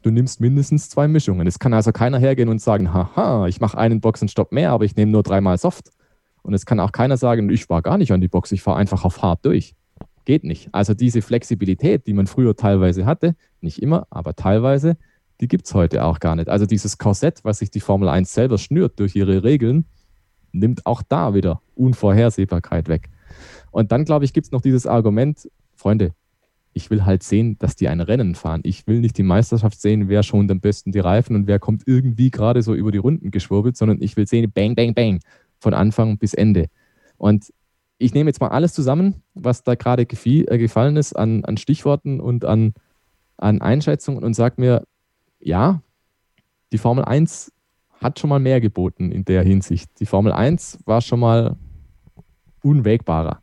du 0.04 0.12
nimmst 0.12 0.40
mindestens 0.40 0.90
zwei 0.90 1.10
Mischungen. 1.10 1.48
Es 1.48 1.60
kann 1.60 1.74
also 1.74 1.92
keiner 1.92 2.18
hergehen 2.18 2.48
und 2.48 2.62
sagen, 2.62 2.94
haha, 2.94 3.48
ich 3.48 3.60
mache 3.60 3.78
einen 3.78 4.00
Boxenstopp 4.00 4.54
mehr, 4.54 4.72
aber 4.72 4.86
ich 4.86 4.96
nehme 4.96 5.12
nur 5.12 5.22
dreimal 5.22 5.58
Soft. 5.58 5.92
Und 6.46 6.54
es 6.54 6.68
kann 6.68 6.80
auch 6.80 6.92
keiner 6.92 7.18
sagen, 7.18 7.50
ich 7.50 7.70
war 7.70 7.82
gar 7.82 7.98
nicht 7.98 8.12
an 8.12 8.22
die 8.22 8.28
Box, 8.28 8.52
ich 8.52 8.62
fahre 8.62 8.78
einfach 8.78 9.04
auf 9.04 9.24
hart 9.24 9.44
durch. 9.46 9.74
Geht 10.26 10.44
nicht. 10.44 10.70
Also 10.74 10.94
diese 10.94 11.24
Flexibilität, 11.24 12.06
die 12.06 12.14
man 12.14 12.28
früher 12.28 12.56
teilweise 12.56 13.08
hatte, 13.08 13.36
nicht 13.62 13.82
immer, 13.82 14.06
aber 14.12 14.36
teilweise, 14.36 14.96
die 15.42 15.48
gibt 15.48 15.66
es 15.66 15.74
heute 15.74 16.06
auch 16.06 16.20
gar 16.20 16.36
nicht. 16.36 16.48
Also 16.48 16.68
dieses 16.68 17.00
Korsett, 17.00 17.44
was 17.44 17.60
sich 17.60 17.72
die 17.72 17.80
Formel 17.80 18.10
1 18.10 18.32
selber 18.32 18.60
schnürt 18.60 19.00
durch 19.00 19.16
ihre 19.16 19.44
Regeln, 19.44 19.86
nimmt 20.52 20.86
auch 20.86 21.02
da 21.02 21.34
wieder 21.34 21.62
Unvorhersehbarkeit 21.74 22.90
weg. 22.90 23.10
Und 23.72 23.92
dann, 23.92 24.06
glaube 24.06 24.26
ich, 24.26 24.32
gibt 24.32 24.46
es 24.46 24.52
noch 24.52 24.62
dieses 24.62 24.86
Argument, 24.86 25.50
Freunde, 25.76 26.14
ich 26.74 26.92
will 26.92 27.06
halt 27.06 27.24
sehen, 27.24 27.58
dass 27.58 27.76
die 27.76 27.88
ein 27.88 28.02
Rennen 28.02 28.36
fahren. 28.36 28.62
Ich 28.64 28.86
will 28.86 29.00
nicht 29.00 29.18
die 29.18 29.24
Meisterschaft 29.24 29.82
sehen, 29.82 30.10
wer 30.10 30.22
schon 30.22 30.52
am 30.52 30.60
besten 30.60 30.92
die 30.92 31.00
Reifen 31.00 31.36
und 31.36 31.48
wer 31.48 31.58
kommt 31.58 31.84
irgendwie 31.88 32.30
gerade 32.30 32.62
so 32.62 32.76
über 32.76 32.92
die 32.92 32.98
Runden 33.00 33.32
geschwurbelt, 33.32 33.78
sondern 33.78 34.02
ich 34.02 34.16
will 34.16 34.28
sehen, 34.28 34.52
bang, 34.52 34.76
bang, 34.76 34.94
bang, 34.94 35.20
von 35.66 35.74
Anfang 35.74 36.20
bis 36.20 36.36
Ende. 36.36 36.68
Und 37.18 37.52
ich 37.98 38.14
nehme 38.14 38.30
jetzt 38.30 38.40
mal 38.40 38.50
alles 38.50 38.72
zusammen, 38.74 39.24
was 39.34 39.64
da 39.64 39.74
gerade 39.74 40.04
äh, 40.04 40.58
gefallen 40.60 40.96
ist 40.96 41.14
an, 41.14 41.44
an 41.44 41.58
Stichworten 41.58 42.20
und 42.20 42.46
an, 42.46 42.76
an 43.38 43.62
Einschätzungen 43.62 44.24
und 44.24 44.36
sage 44.36 44.62
mir, 44.62 44.84
ja, 45.40 45.82
die 46.72 46.78
Formel 46.78 47.04
1 47.04 47.52
hat 48.00 48.20
schon 48.20 48.30
mal 48.30 48.40
mehr 48.40 48.62
geboten 48.62 49.12
in 49.12 49.26
der 49.26 49.42
Hinsicht. 49.42 49.90
Die 50.00 50.06
Formel 50.06 50.34
1 50.34 50.84
war 50.86 51.02
schon 51.02 51.20
mal 51.20 51.56
unwägbarer. 52.62 53.42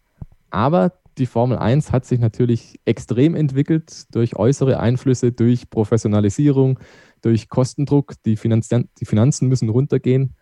Aber 0.50 0.92
die 1.18 1.26
Formel 1.26 1.58
1 1.58 1.90
hat 1.90 2.04
sich 2.04 2.20
natürlich 2.20 2.78
extrem 2.84 3.34
entwickelt 3.34 4.14
durch 4.14 4.36
äußere 4.36 4.78
Einflüsse, 4.78 5.32
durch 5.32 5.68
Professionalisierung, 5.70 6.78
durch 7.20 7.48
Kostendruck. 7.48 8.14
Die, 8.24 8.36
Finanzen, 8.36 8.88
die 9.00 9.06
Finanzen 9.06 9.48
müssen 9.48 9.70
runtergehen 9.70 10.36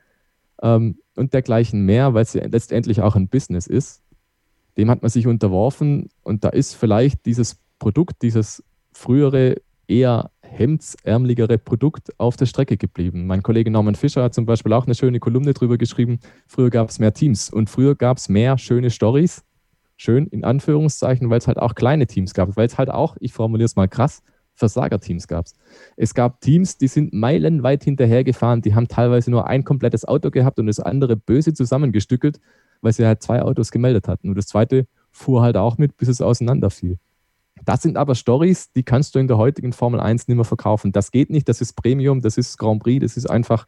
ähm, 0.62 0.98
und 1.16 1.32
dergleichen 1.34 1.84
mehr, 1.84 2.14
weil 2.14 2.22
es 2.22 2.34
ja 2.34 2.46
letztendlich 2.46 3.00
auch 3.02 3.16
ein 3.16 3.28
Business 3.28 3.66
ist. 3.66 4.02
Dem 4.76 4.90
hat 4.90 5.02
man 5.02 5.10
sich 5.10 5.26
unterworfen 5.26 6.08
und 6.22 6.44
da 6.44 6.48
ist 6.50 6.74
vielleicht 6.74 7.26
dieses 7.26 7.58
Produkt, 7.78 8.22
dieses 8.22 8.62
frühere 8.92 9.56
eher 9.88 10.30
hemdsärmeligere 10.42 11.58
Produkt 11.58 12.18
auf 12.18 12.36
der 12.36 12.46
Strecke 12.46 12.76
geblieben. 12.76 13.26
Mein 13.26 13.42
Kollege 13.42 13.70
Norman 13.70 13.94
Fischer 13.94 14.22
hat 14.22 14.34
zum 14.34 14.46
Beispiel 14.46 14.72
auch 14.72 14.86
eine 14.86 14.94
schöne 14.94 15.20
Kolumne 15.20 15.54
drüber 15.54 15.78
geschrieben. 15.78 16.20
Früher 16.46 16.70
gab 16.70 16.90
es 16.90 16.98
mehr 16.98 17.12
Teams 17.12 17.50
und 17.50 17.70
früher 17.70 17.94
gab 17.94 18.18
es 18.18 18.28
mehr 18.28 18.58
schöne 18.58 18.90
Stories. 18.90 19.44
Schön 19.96 20.26
in 20.28 20.44
Anführungszeichen, 20.44 21.28
weil 21.28 21.38
es 21.38 21.46
halt 21.46 21.58
auch 21.58 21.74
kleine 21.74 22.06
Teams 22.06 22.32
gab, 22.32 22.56
weil 22.56 22.66
es 22.66 22.78
halt 22.78 22.90
auch, 22.90 23.16
ich 23.20 23.32
formuliere 23.32 23.66
es 23.66 23.76
mal 23.76 23.88
krass, 23.88 24.22
Versagerteams 24.60 25.26
gab 25.26 25.46
es. 25.46 25.54
Es 25.96 26.14
gab 26.14 26.40
Teams, 26.40 26.78
die 26.78 26.86
sind 26.86 27.12
meilenweit 27.12 27.82
hinterhergefahren, 27.82 28.62
die 28.62 28.74
haben 28.74 28.86
teilweise 28.86 29.30
nur 29.30 29.48
ein 29.48 29.64
komplettes 29.64 30.04
Auto 30.04 30.30
gehabt 30.30 30.60
und 30.60 30.66
das 30.66 30.78
andere 30.78 31.16
böse 31.16 31.52
zusammengestückelt, 31.52 32.40
weil 32.80 32.92
sie 32.92 33.04
halt 33.04 33.22
zwei 33.22 33.42
Autos 33.42 33.72
gemeldet 33.72 34.06
hatten. 34.06 34.28
Und 34.28 34.36
das 34.36 34.46
zweite 34.46 34.86
fuhr 35.10 35.42
halt 35.42 35.56
auch 35.56 35.78
mit, 35.78 35.96
bis 35.96 36.08
es 36.08 36.20
auseinanderfiel. 36.20 36.98
Das 37.64 37.82
sind 37.82 37.96
aber 37.96 38.14
Stories, 38.14 38.72
die 38.72 38.84
kannst 38.84 39.14
du 39.14 39.18
in 39.18 39.28
der 39.28 39.36
heutigen 39.36 39.72
Formel 39.72 40.00
1 40.00 40.28
nicht 40.28 40.36
mehr 40.36 40.44
verkaufen. 40.44 40.92
Das 40.92 41.10
geht 41.10 41.30
nicht, 41.30 41.48
das 41.48 41.60
ist 41.60 41.74
Premium, 41.74 42.20
das 42.20 42.38
ist 42.38 42.56
Grand 42.56 42.82
Prix, 42.82 43.02
das 43.02 43.16
ist 43.16 43.28
einfach, 43.28 43.66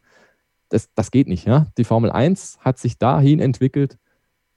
das, 0.69 0.89
das 0.95 1.11
geht 1.11 1.27
nicht. 1.27 1.45
Ja? 1.45 1.67
Die 1.77 1.83
Formel 1.83 2.11
1 2.11 2.59
hat 2.61 2.79
sich 2.79 2.97
dahin 2.97 3.39
entwickelt, 3.39 3.97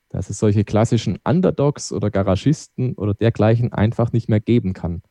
dass 0.09 0.31
es 0.31 0.39
solche 0.39 0.65
klassischen 0.65 1.19
Underdogs 1.25 1.93
oder 1.93 2.11
Garagisten 2.11 2.95
oder 2.95 3.13
dergleichen 3.13 3.73
einfach 3.73 4.13
nicht 4.13 4.29
mehr 4.29 4.41
geben 4.41 4.73
kann. 4.73 5.03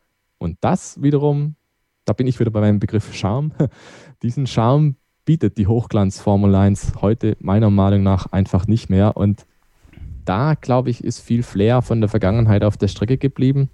Und 0.45 0.57
das 0.61 1.01
wiederum, 1.01 1.55
da 2.05 2.13
bin 2.13 2.27
ich 2.27 2.39
wieder 2.39 2.51
bei 2.51 2.61
meinem 2.61 2.79
Begriff 2.79 3.13
Charme, 3.13 3.51
diesen 4.21 4.47
Charme 4.47 4.95
bietet 5.25 5.57
die 5.57 5.65
Hochglanz 5.65 6.21
Formel 6.21 6.53
1 6.53 7.01
heute 7.01 7.35
meiner 7.39 7.71
Meinung 7.71 8.03
nach 8.03 8.27
einfach 8.31 8.67
nicht 8.67 8.89
mehr. 8.89 9.17
Und 9.17 9.47
da, 10.23 10.53
glaube 10.53 10.91
ich, 10.91 11.03
ist 11.03 11.19
viel 11.19 11.41
Flair 11.41 11.81
von 11.81 11.99
der 11.99 12.09
Vergangenheit 12.09 12.63
auf 12.63 12.77
der 12.77 12.87
Strecke 12.87 13.17
geblieben. 13.17 13.71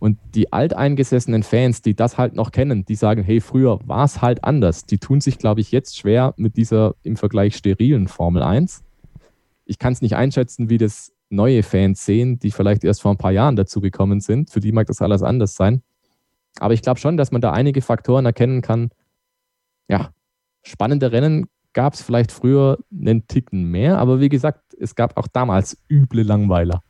Und 0.00 0.18
die 0.34 0.52
alteingesessenen 0.52 1.44
Fans, 1.44 1.82
die 1.82 1.94
das 1.94 2.18
halt 2.18 2.34
noch 2.34 2.52
kennen, 2.52 2.84
die 2.84 2.94
sagen, 2.96 3.22
hey, 3.22 3.40
früher 3.40 3.78
war 3.84 4.04
es 4.04 4.20
halt 4.20 4.42
anders. 4.44 4.86
Die 4.86 4.98
tun 4.98 5.20
sich, 5.20 5.38
glaube 5.38 5.60
ich, 5.60 5.70
jetzt 5.70 5.96
schwer 5.96 6.34
mit 6.36 6.56
dieser 6.56 6.94
im 7.02 7.16
Vergleich 7.16 7.56
sterilen 7.56 8.08
Formel 8.08 8.42
1. 8.42 8.82
Ich 9.64 9.78
kann 9.78 9.92
es 9.92 10.02
nicht 10.02 10.16
einschätzen, 10.16 10.68
wie 10.68 10.78
das 10.78 11.12
neue 11.30 11.62
Fans 11.62 12.04
sehen, 12.04 12.38
die 12.38 12.50
vielleicht 12.50 12.84
erst 12.84 13.02
vor 13.02 13.12
ein 13.12 13.18
paar 13.18 13.32
Jahren 13.32 13.56
dazugekommen 13.56 14.20
sind. 14.20 14.50
Für 14.50 14.60
die 14.60 14.72
mag 14.72 14.86
das 14.86 15.02
alles 15.02 15.22
anders 15.22 15.54
sein. 15.54 15.82
Aber 16.60 16.74
ich 16.74 16.82
glaube 16.82 17.00
schon, 17.00 17.16
dass 17.16 17.30
man 17.30 17.40
da 17.40 17.52
einige 17.52 17.82
Faktoren 17.82 18.26
erkennen 18.26 18.62
kann. 18.62 18.90
Ja, 19.88 20.10
spannende 20.62 21.12
Rennen 21.12 21.46
gab 21.72 21.94
es 21.94 22.02
vielleicht 22.02 22.32
früher 22.32 22.78
einen 22.92 23.26
Ticken 23.26 23.70
mehr, 23.70 23.98
aber 23.98 24.20
wie 24.20 24.28
gesagt, 24.28 24.74
es 24.78 24.94
gab 24.94 25.16
auch 25.16 25.28
damals 25.28 25.78
üble 25.88 26.22
Langweiler. 26.22 26.82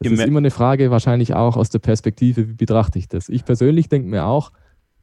Das 0.00 0.12
ist 0.12 0.24
immer 0.24 0.38
eine 0.38 0.52
Frage, 0.52 0.90
wahrscheinlich 0.90 1.34
auch 1.34 1.56
aus 1.56 1.70
der 1.70 1.80
Perspektive, 1.80 2.48
wie 2.48 2.54
betrachte 2.54 2.98
ich 2.98 3.08
das? 3.08 3.28
Ich 3.28 3.44
persönlich 3.44 3.88
denke 3.88 4.08
mir 4.08 4.24
auch, 4.24 4.52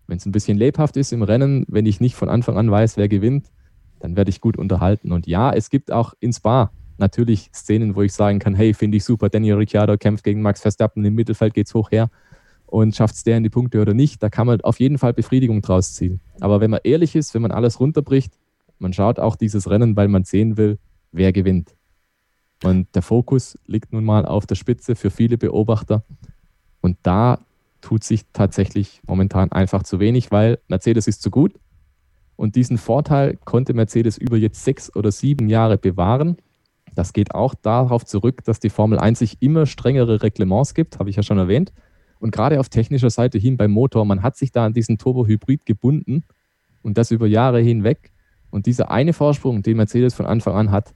wenn 0.07 0.17
es 0.17 0.25
ein 0.25 0.31
bisschen 0.31 0.57
lebhaft 0.57 0.95
ist 0.95 1.11
im 1.11 1.23
Rennen, 1.23 1.65
wenn 1.67 1.85
ich 1.85 1.99
nicht 1.99 2.15
von 2.15 2.29
Anfang 2.29 2.57
an 2.57 2.71
weiß, 2.71 2.95
wer 2.95 3.09
gewinnt, 3.09 3.51
dann 3.99 4.15
werde 4.15 4.29
ich 4.29 4.39
gut 4.39 4.57
unterhalten. 4.57 5.11
Und 5.11 5.27
ja, 5.27 5.51
es 5.51 5.69
gibt 5.69 5.91
auch 5.91 6.13
ins 6.19 6.39
Bar 6.39 6.71
natürlich 6.97 7.49
Szenen, 7.53 7.95
wo 7.95 8.03
ich 8.03 8.13
sagen 8.13 8.39
kann, 8.39 8.55
hey, 8.55 8.73
finde 8.73 8.97
ich 8.97 9.03
super, 9.03 9.27
Daniel 9.27 9.55
Ricciardo 9.55 9.97
kämpft 9.97 10.23
gegen 10.23 10.41
Max 10.41 10.61
Verstappen, 10.61 11.03
im 11.03 11.15
Mittelfeld 11.15 11.53
geht 11.53 11.67
es 11.67 11.73
hoch 11.73 11.91
her 11.91 12.09
und 12.65 12.95
schafft 12.95 13.15
es 13.15 13.23
der 13.23 13.37
in 13.37 13.43
die 13.43 13.49
Punkte 13.49 13.81
oder 13.81 13.93
nicht, 13.93 14.21
da 14.21 14.29
kann 14.29 14.47
man 14.47 14.61
auf 14.61 14.79
jeden 14.79 14.97
Fall 14.97 15.13
Befriedigung 15.13 15.61
draus 15.61 15.93
ziehen. 15.93 16.19
Aber 16.39 16.61
wenn 16.61 16.71
man 16.71 16.81
ehrlich 16.83 17.15
ist, 17.15 17.33
wenn 17.33 17.41
man 17.41 17.51
alles 17.51 17.79
runterbricht, 17.79 18.37
man 18.79 18.93
schaut 18.93 19.19
auch 19.19 19.35
dieses 19.35 19.69
Rennen, 19.69 19.95
weil 19.95 20.07
man 20.07 20.23
sehen 20.23 20.57
will, 20.57 20.79
wer 21.11 21.31
gewinnt. 21.31 21.75
Und 22.63 22.93
der 22.95 23.01
Fokus 23.01 23.57
liegt 23.65 23.93
nun 23.93 24.03
mal 24.03 24.25
auf 24.25 24.45
der 24.45 24.55
Spitze 24.55 24.95
für 24.95 25.09
viele 25.09 25.37
Beobachter. 25.37 26.03
Und 26.81 26.97
da 27.03 27.39
tut 27.81 28.03
sich 28.03 28.23
tatsächlich 28.33 29.01
momentan 29.05 29.51
einfach 29.51 29.83
zu 29.83 29.99
wenig, 29.99 30.31
weil 30.31 30.59
Mercedes 30.67 31.07
ist 31.07 31.21
zu 31.21 31.29
gut. 31.29 31.53
Und 32.35 32.55
diesen 32.55 32.77
Vorteil 32.77 33.37
konnte 33.45 33.73
Mercedes 33.73 34.17
über 34.17 34.37
jetzt 34.37 34.63
sechs 34.63 34.93
oder 34.95 35.11
sieben 35.11 35.47
Jahre 35.47 35.77
bewahren. 35.77 36.37
Das 36.95 37.13
geht 37.13 37.33
auch 37.33 37.53
darauf 37.53 38.05
zurück, 38.05 38.43
dass 38.43 38.59
die 38.59 38.69
Formel 38.69 38.99
1 38.99 39.19
sich 39.19 39.41
immer 39.41 39.65
strengere 39.65 40.21
Reglements 40.21 40.73
gibt, 40.73 40.99
habe 40.99 41.09
ich 41.09 41.17
ja 41.17 41.23
schon 41.23 41.37
erwähnt. 41.37 41.71
Und 42.25 42.31
gerade 42.31 42.59
auf 42.59 42.69
technischer 42.69 43.11
Seite 43.11 43.37
hin 43.37 43.55
beim 43.55 43.69
Motor, 43.69 44.03
man 44.03 44.23
hat 44.23 44.35
sich 44.35 44.51
da 44.51 44.65
an 44.65 44.73
diesen 44.73 44.97
Turbo-Hybrid 44.97 45.63
gebunden 45.63 46.23
und 46.81 46.97
das 46.97 47.11
über 47.11 47.27
Jahre 47.27 47.59
hinweg. 47.59 48.11
Und 48.49 48.65
dieser 48.65 48.89
eine 48.89 49.13
Vorsprung, 49.13 49.61
den 49.61 49.77
Mercedes 49.77 50.15
von 50.15 50.25
Anfang 50.25 50.55
an 50.55 50.71
hat, 50.71 50.95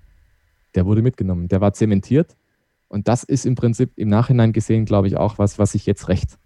der 0.74 0.88
wurde 0.88 1.04
mitgenommen, 1.04 1.48
der 1.48 1.62
war 1.62 1.74
zementiert. 1.74 2.36
Und 2.88 3.08
das 3.08 3.24
ist 3.24 3.46
im 3.46 3.54
Prinzip 3.54 3.92
im 3.96 4.08
Nachhinein 4.08 4.54
gesehen, 4.54 4.86
glaube 4.86 5.08
ich, 5.08 5.18
auch 5.18 5.38
was, 5.38 5.60
was 5.60 5.74
sich 5.74 5.86
jetzt 5.86 6.08
rächt. 6.08 6.40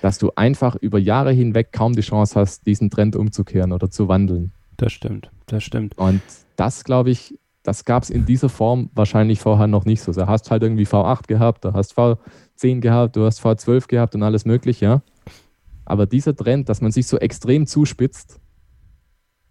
Dass 0.00 0.16
du 0.16 0.30
einfach 0.34 0.76
über 0.76 0.98
Jahre 0.98 1.32
hinweg 1.32 1.70
kaum 1.70 1.92
die 1.92 2.00
Chance 2.00 2.40
hast, 2.40 2.66
diesen 2.66 2.88
Trend 2.88 3.16
umzukehren 3.16 3.70
oder 3.70 3.90
zu 3.90 4.08
wandeln. 4.08 4.52
Das 4.78 4.94
stimmt, 4.94 5.30
das 5.44 5.62
stimmt. 5.62 5.98
Und 5.98 6.22
das, 6.56 6.84
glaube 6.84 7.10
ich, 7.10 7.38
das 7.62 7.84
gab 7.84 8.02
es 8.02 8.10
in 8.10 8.24
dieser 8.24 8.48
Form 8.48 8.90
wahrscheinlich 8.94 9.40
vorher 9.40 9.66
noch 9.66 9.84
nicht 9.84 10.02
so. 10.02 10.12
Du 10.12 10.26
hast 10.26 10.50
halt 10.50 10.62
irgendwie 10.62 10.86
V8 10.86 11.26
gehabt, 11.26 11.64
du 11.64 11.72
hast 11.72 11.98
V10 11.98 12.80
gehabt, 12.80 13.16
du 13.16 13.24
hast 13.24 13.40
V12 13.44 13.88
gehabt 13.88 14.14
und 14.14 14.22
alles 14.22 14.44
mögliche, 14.44 14.84
ja. 14.84 15.02
Aber 15.84 16.06
dieser 16.06 16.34
Trend, 16.34 16.68
dass 16.68 16.80
man 16.80 16.92
sich 16.92 17.06
so 17.06 17.18
extrem 17.18 17.66
zuspitzt, 17.66 18.40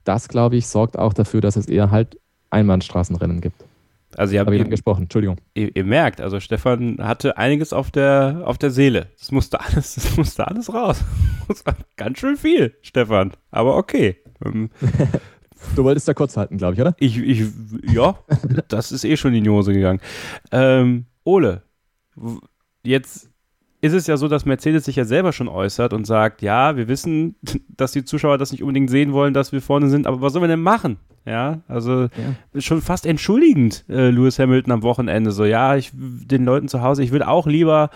das, 0.04 0.28
glaube 0.28 0.56
ich, 0.56 0.68
sorgt 0.68 0.98
auch 0.98 1.14
dafür, 1.14 1.42
dass 1.42 1.56
es 1.56 1.68
eher 1.68 1.92
halt 1.92 2.18
Einbahnstraßenrennen 2.50 3.42
gibt. 3.42 3.64
Also 4.18 4.34
ihr 4.34 4.40
habt 4.40 4.52
ich 4.52 4.60
eben, 4.60 4.70
gesprochen, 4.70 5.04
Entschuldigung. 5.04 5.38
ihr, 5.54 5.76
ihr 5.76 5.84
merkt, 5.84 6.20
also 6.20 6.40
Stefan 6.40 6.98
hatte 7.00 7.38
einiges 7.38 7.74
auf 7.74 7.92
der, 7.92 8.42
auf 8.46 8.58
der 8.58 8.72
Seele. 8.72 9.08
Das 9.20 9.32
musste 9.32 9.60
alles, 9.60 9.96
das 9.96 10.18
musste 10.18 10.48
alles 10.48 10.74
raus. 10.74 11.04
Das 11.48 11.66
war 11.66 11.76
ganz 11.98 12.20
schön 12.20 12.38
viel, 12.38 12.76
Stefan. 12.84 13.32
Aber 13.50 13.76
okay. 13.76 14.18
Du 15.76 15.84
wolltest 15.84 16.08
da 16.08 16.14
kurz 16.14 16.38
halten, 16.38 16.58
glaube 16.58 16.76
ich, 16.76 16.82
oder? 16.82 16.96
Ich, 17.00 17.18
ich, 17.18 17.44
ja, 17.92 18.18
das 18.68 18.92
ist 18.92 19.04
eh 19.04 19.18
schon 19.18 19.34
in 19.34 19.44
die 19.44 19.50
Hose 19.50 19.74
gegangen. 19.74 20.00
Ähm, 20.52 21.06
Ole, 21.24 21.64
jetzt 22.84 23.30
ist 23.82 23.94
es 23.94 24.08
ja 24.08 24.18
so, 24.18 24.28
dass 24.28 24.46
Mercedes 24.46 24.86
sich 24.86 24.98
ja 24.98 25.06
selber 25.06 25.32
schon 25.32 25.48
äußert 25.48 25.94
und 25.94 26.06
sagt, 26.06 26.42
ja, 26.42 26.76
wir 26.76 26.88
wissen, 26.88 27.36
dass 27.70 27.92
die 27.92 28.04
Zuschauer 28.04 28.38
das 28.38 28.52
nicht 28.52 28.62
unbedingt 28.62 28.90
sehen 28.90 29.14
wollen, 29.14 29.34
dass 29.34 29.52
wir 29.52 29.62
vorne 29.62 29.90
sind, 29.90 30.06
aber 30.06 30.22
was 30.22 30.34
sollen 30.34 30.44
wir 30.44 30.50
denn 30.50 30.62
machen? 30.62 30.98
Ja, 31.26 31.62
also 31.68 32.08
schon 32.58 32.82
fast 32.82 33.06
entschuldigend, 33.06 33.86
äh, 33.88 34.10
Lewis 34.10 34.40
Hamilton 34.40 34.72
am 34.72 34.84
Wochenende 34.84 35.32
so, 35.32 35.46
ja, 35.46 35.76
ich 35.76 35.92
den 35.94 36.46
Leuten 36.46 36.68
zu 36.68 36.82
Hause, 36.82 37.04
ich 37.04 37.12
will 37.12 37.24
auch 37.24 37.46
lieber 37.46 37.90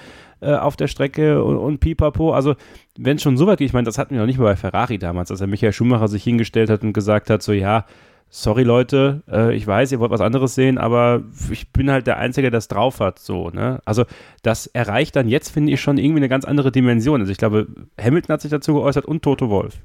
äh, 0.43 0.55
auf 0.55 0.75
der 0.75 0.87
Strecke 0.87 1.43
und, 1.43 1.57
und 1.57 1.79
pipapo. 1.79 2.33
Also, 2.33 2.55
wenn 2.97 3.17
es 3.17 3.23
schon 3.23 3.37
so 3.37 3.47
weit 3.47 3.59
geht, 3.59 3.67
ich 3.67 3.73
meine, 3.73 3.85
das 3.85 3.97
hatten 3.97 4.13
wir 4.13 4.19
noch 4.19 4.27
nicht 4.27 4.39
mal 4.39 4.45
bei 4.45 4.55
Ferrari 4.55 4.97
damals, 4.97 5.31
als 5.31 5.39
der 5.39 5.47
Michael 5.47 5.73
Schumacher 5.73 6.07
sich 6.07 6.23
hingestellt 6.23 6.69
hat 6.69 6.83
und 6.83 6.93
gesagt 6.93 7.29
hat, 7.29 7.41
so, 7.41 7.53
ja, 7.53 7.85
sorry 8.29 8.63
Leute, 8.63 9.21
äh, 9.31 9.55
ich 9.55 9.65
weiß, 9.65 9.91
ihr 9.91 9.99
wollt 9.99 10.11
was 10.11 10.21
anderes 10.21 10.55
sehen, 10.55 10.77
aber 10.77 11.23
ich 11.51 11.71
bin 11.71 11.91
halt 11.91 12.07
der 12.07 12.17
Einzige, 12.17 12.49
der 12.49 12.57
das 12.57 12.67
drauf 12.67 12.99
hat, 12.99 13.19
so, 13.19 13.49
ne? 13.49 13.79
Also, 13.85 14.05
das 14.41 14.67
erreicht 14.67 15.15
dann 15.15 15.27
jetzt, 15.27 15.49
finde 15.49 15.71
ich, 15.71 15.81
schon 15.81 15.97
irgendwie 15.97 16.19
eine 16.19 16.29
ganz 16.29 16.45
andere 16.45 16.71
Dimension. 16.71 17.21
Also, 17.21 17.31
ich 17.31 17.37
glaube, 17.37 17.67
Hamilton 18.01 18.33
hat 18.33 18.41
sich 18.41 18.51
dazu 18.51 18.73
geäußert 18.73 19.05
und 19.05 19.21
Toto 19.21 19.49
Wolf. 19.49 19.79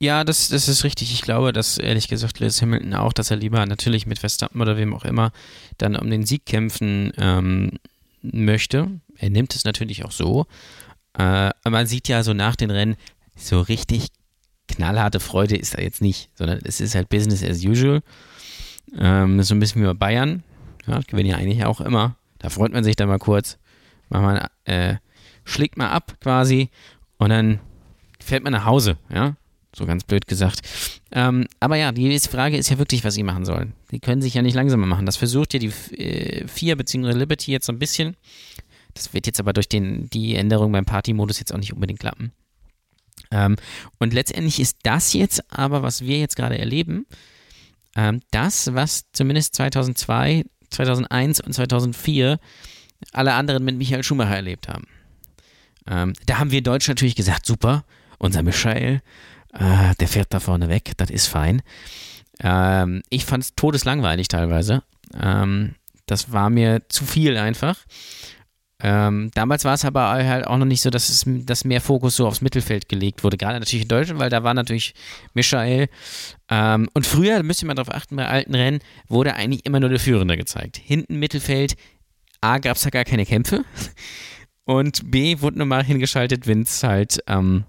Ja, 0.00 0.24
das, 0.24 0.48
das 0.48 0.68
ist 0.68 0.84
richtig. 0.84 1.12
Ich 1.12 1.22
glaube, 1.22 1.52
dass 1.52 1.78
ehrlich 1.78 2.08
gesagt 2.08 2.40
Lewis 2.40 2.60
Hamilton 2.60 2.94
auch, 2.94 3.12
dass 3.12 3.30
er 3.30 3.36
lieber 3.36 3.64
natürlich 3.64 4.06
mit 4.06 4.18
Verstappen 4.18 4.60
oder 4.60 4.76
wem 4.76 4.92
auch 4.92 5.04
immer 5.04 5.32
dann 5.78 5.96
um 5.96 6.10
den 6.10 6.26
Sieg 6.26 6.44
kämpfen 6.44 7.12
ähm, 7.16 7.70
möchte. 8.32 9.00
Er 9.16 9.30
nimmt 9.30 9.54
es 9.54 9.64
natürlich 9.64 10.04
auch 10.04 10.12
so. 10.12 10.46
Äh, 11.18 11.50
man 11.68 11.86
sieht 11.86 12.08
ja 12.08 12.22
so 12.22 12.32
nach 12.32 12.56
den 12.56 12.70
Rennen, 12.70 12.96
so 13.36 13.60
richtig 13.60 14.08
knallharte 14.68 15.20
Freude 15.20 15.56
ist 15.56 15.74
da 15.74 15.82
jetzt 15.82 16.00
nicht, 16.00 16.30
sondern 16.34 16.60
es 16.64 16.80
ist 16.80 16.94
halt 16.94 17.08
Business 17.08 17.44
as 17.44 17.64
usual. 17.64 18.02
Ähm, 18.96 19.42
so 19.42 19.54
ein 19.54 19.60
bisschen 19.60 19.82
wie 19.82 19.86
bei 19.86 19.94
Bayern. 19.94 20.42
Ja, 20.86 21.00
gewinnen 21.06 21.30
ja 21.30 21.36
eigentlich 21.36 21.64
auch 21.64 21.80
immer. 21.80 22.16
Da 22.38 22.50
freut 22.50 22.72
man 22.72 22.84
sich 22.84 22.96
dann 22.96 23.08
mal 23.08 23.18
kurz. 23.18 23.58
Man, 24.08 24.46
äh, 24.64 24.96
schlägt 25.44 25.76
mal 25.76 25.90
ab 25.90 26.16
quasi 26.20 26.70
und 27.18 27.30
dann 27.30 27.60
fährt 28.20 28.44
man 28.44 28.52
nach 28.52 28.64
Hause, 28.64 28.96
ja. 29.12 29.36
So 29.76 29.86
ganz 29.86 30.04
blöd 30.04 30.26
gesagt. 30.28 30.60
Ähm, 31.10 31.46
aber 31.60 31.76
ja, 31.76 31.90
die 31.92 32.18
Frage 32.20 32.56
ist 32.56 32.70
ja 32.70 32.78
wirklich, 32.78 33.04
was 33.04 33.14
sie 33.14 33.22
machen 33.22 33.44
sollen. 33.44 33.72
Die 33.90 33.98
können 33.98 34.22
sich 34.22 34.34
ja 34.34 34.42
nicht 34.42 34.54
langsamer 34.54 34.86
machen. 34.86 35.06
Das 35.06 35.16
versucht 35.16 35.52
ja 35.52 35.58
die 35.58 35.72
äh, 35.96 36.46
vier 36.46 36.76
bzw. 36.76 37.12
Liberty 37.12 37.50
jetzt 37.50 37.66
so 37.66 37.72
ein 37.72 37.78
bisschen. 37.78 38.16
Das 38.94 39.12
wird 39.12 39.26
jetzt 39.26 39.40
aber 39.40 39.52
durch 39.52 39.68
den, 39.68 40.08
die 40.10 40.36
Änderung 40.36 40.70
beim 40.70 40.84
Party-Modus 40.84 41.40
jetzt 41.40 41.52
auch 41.52 41.58
nicht 41.58 41.72
unbedingt 41.72 41.98
klappen. 41.98 42.32
Ähm, 43.30 43.56
und 43.98 44.14
letztendlich 44.14 44.60
ist 44.60 44.78
das 44.84 45.12
jetzt 45.12 45.42
aber, 45.52 45.82
was 45.82 46.02
wir 46.02 46.18
jetzt 46.18 46.36
gerade 46.36 46.58
erleben, 46.58 47.06
ähm, 47.96 48.20
das, 48.30 48.74
was 48.74 49.04
zumindest 49.12 49.56
2002, 49.56 50.44
2001 50.70 51.40
und 51.40 51.52
2004 51.52 52.38
alle 53.12 53.34
anderen 53.34 53.64
mit 53.64 53.76
Michael 53.76 54.04
Schumacher 54.04 54.36
erlebt 54.36 54.68
haben. 54.68 54.86
Ähm, 55.86 56.12
da 56.26 56.38
haben 56.38 56.50
wir 56.50 56.58
in 56.58 56.64
Deutsch 56.64 56.88
natürlich 56.88 57.16
gesagt, 57.16 57.44
super, 57.46 57.84
unser 58.18 58.42
Michael, 58.42 59.02
äh, 59.54 59.94
der 60.00 60.08
fährt 60.08 60.32
da 60.34 60.40
vorne 60.40 60.68
weg, 60.68 60.92
das 60.96 61.10
ist 61.10 61.26
fein. 61.26 61.62
Ähm, 62.40 63.02
ich 63.10 63.24
fand 63.24 63.44
es 63.44 63.54
todeslangweilig 63.54 64.28
teilweise. 64.28 64.82
Ähm, 65.20 65.74
das 66.06 66.32
war 66.32 66.50
mir 66.50 66.82
zu 66.88 67.04
viel 67.04 67.36
einfach. 67.36 67.76
Ähm, 68.80 69.30
damals 69.34 69.64
war 69.64 69.74
es 69.74 69.84
aber 69.84 70.08
halt 70.10 70.46
auch 70.46 70.58
noch 70.58 70.66
nicht 70.66 70.82
so, 70.82 70.90
dass, 70.90 71.08
es, 71.08 71.24
dass 71.26 71.64
mehr 71.64 71.80
Fokus 71.80 72.16
so 72.16 72.26
aufs 72.26 72.40
Mittelfeld 72.40 72.88
gelegt 72.88 73.24
wurde. 73.24 73.38
Gerade 73.38 73.58
natürlich 73.58 73.84
in 73.84 73.88
Deutschland, 73.88 74.20
weil 74.20 74.30
da 74.30 74.42
war 74.42 74.52
natürlich 74.52 74.94
Michael. 75.32 75.88
Ähm, 76.50 76.88
und 76.92 77.06
früher, 77.06 77.36
da 77.36 77.42
müsst 77.42 77.62
ihr 77.62 77.66
mal 77.66 77.74
drauf 77.74 77.90
achten, 77.90 78.16
bei 78.16 78.26
alten 78.26 78.54
Rennen 78.54 78.80
wurde 79.08 79.34
eigentlich 79.34 79.64
immer 79.64 79.80
nur 79.80 79.88
der 79.88 80.00
Führende 80.00 80.36
gezeigt. 80.36 80.76
Hinten 80.76 81.18
Mittelfeld, 81.18 81.76
A, 82.40 82.58
gab 82.58 82.76
es 82.76 82.82
da 82.82 82.90
gar 82.90 83.04
keine 83.04 83.24
Kämpfe. 83.24 83.64
Und 84.64 85.10
B, 85.10 85.40
wurde 85.40 85.58
normal 85.58 85.84
hingeschaltet, 85.84 86.46
wenn 86.46 86.62
es 86.62 86.82
halt 86.82 87.20
ähm, 87.26 87.64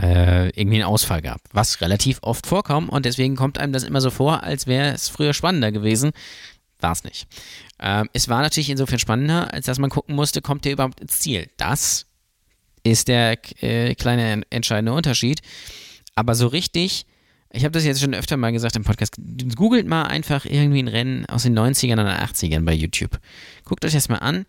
äh, 0.00 0.48
irgendwie 0.50 0.76
einen 0.76 0.90
Ausfall 0.90 1.22
gab. 1.22 1.40
Was 1.52 1.80
relativ 1.80 2.18
oft 2.22 2.46
vorkommt 2.46 2.90
und 2.90 3.04
deswegen 3.06 3.36
kommt 3.36 3.58
einem 3.58 3.72
das 3.72 3.84
immer 3.84 4.00
so 4.00 4.10
vor, 4.10 4.42
als 4.42 4.66
wäre 4.66 4.92
es 4.92 5.08
früher 5.08 5.34
spannender 5.34 5.72
gewesen. 5.72 6.12
War 6.80 6.92
es 6.92 7.04
nicht. 7.04 7.26
Ähm, 7.80 8.08
es 8.12 8.28
war 8.28 8.42
natürlich 8.42 8.70
insofern 8.70 8.98
spannender, 8.98 9.52
als 9.52 9.66
dass 9.66 9.78
man 9.78 9.90
gucken 9.90 10.14
musste, 10.14 10.42
kommt 10.42 10.64
der 10.64 10.72
überhaupt 10.72 11.00
ins 11.00 11.20
Ziel. 11.20 11.48
Das 11.56 12.06
ist 12.82 13.08
der 13.08 13.38
äh, 13.62 13.94
kleine 13.94 14.42
entscheidende 14.50 14.92
Unterschied. 14.92 15.40
Aber 16.14 16.34
so 16.34 16.46
richtig, 16.46 17.06
ich 17.50 17.64
habe 17.64 17.72
das 17.72 17.84
jetzt 17.84 18.00
schon 18.00 18.14
öfter 18.14 18.36
mal 18.36 18.52
gesagt 18.52 18.76
im 18.76 18.84
Podcast, 18.84 19.16
googelt 19.56 19.86
mal 19.86 20.04
einfach 20.04 20.44
irgendwie 20.44 20.82
ein 20.82 20.88
Rennen 20.88 21.26
aus 21.26 21.44
den 21.44 21.58
90ern 21.58 21.94
oder 21.94 22.22
80ern 22.22 22.64
bei 22.64 22.74
YouTube. 22.74 23.18
Guckt 23.64 23.84
euch 23.84 23.92
das 23.92 24.08
mal 24.08 24.18
an. 24.18 24.44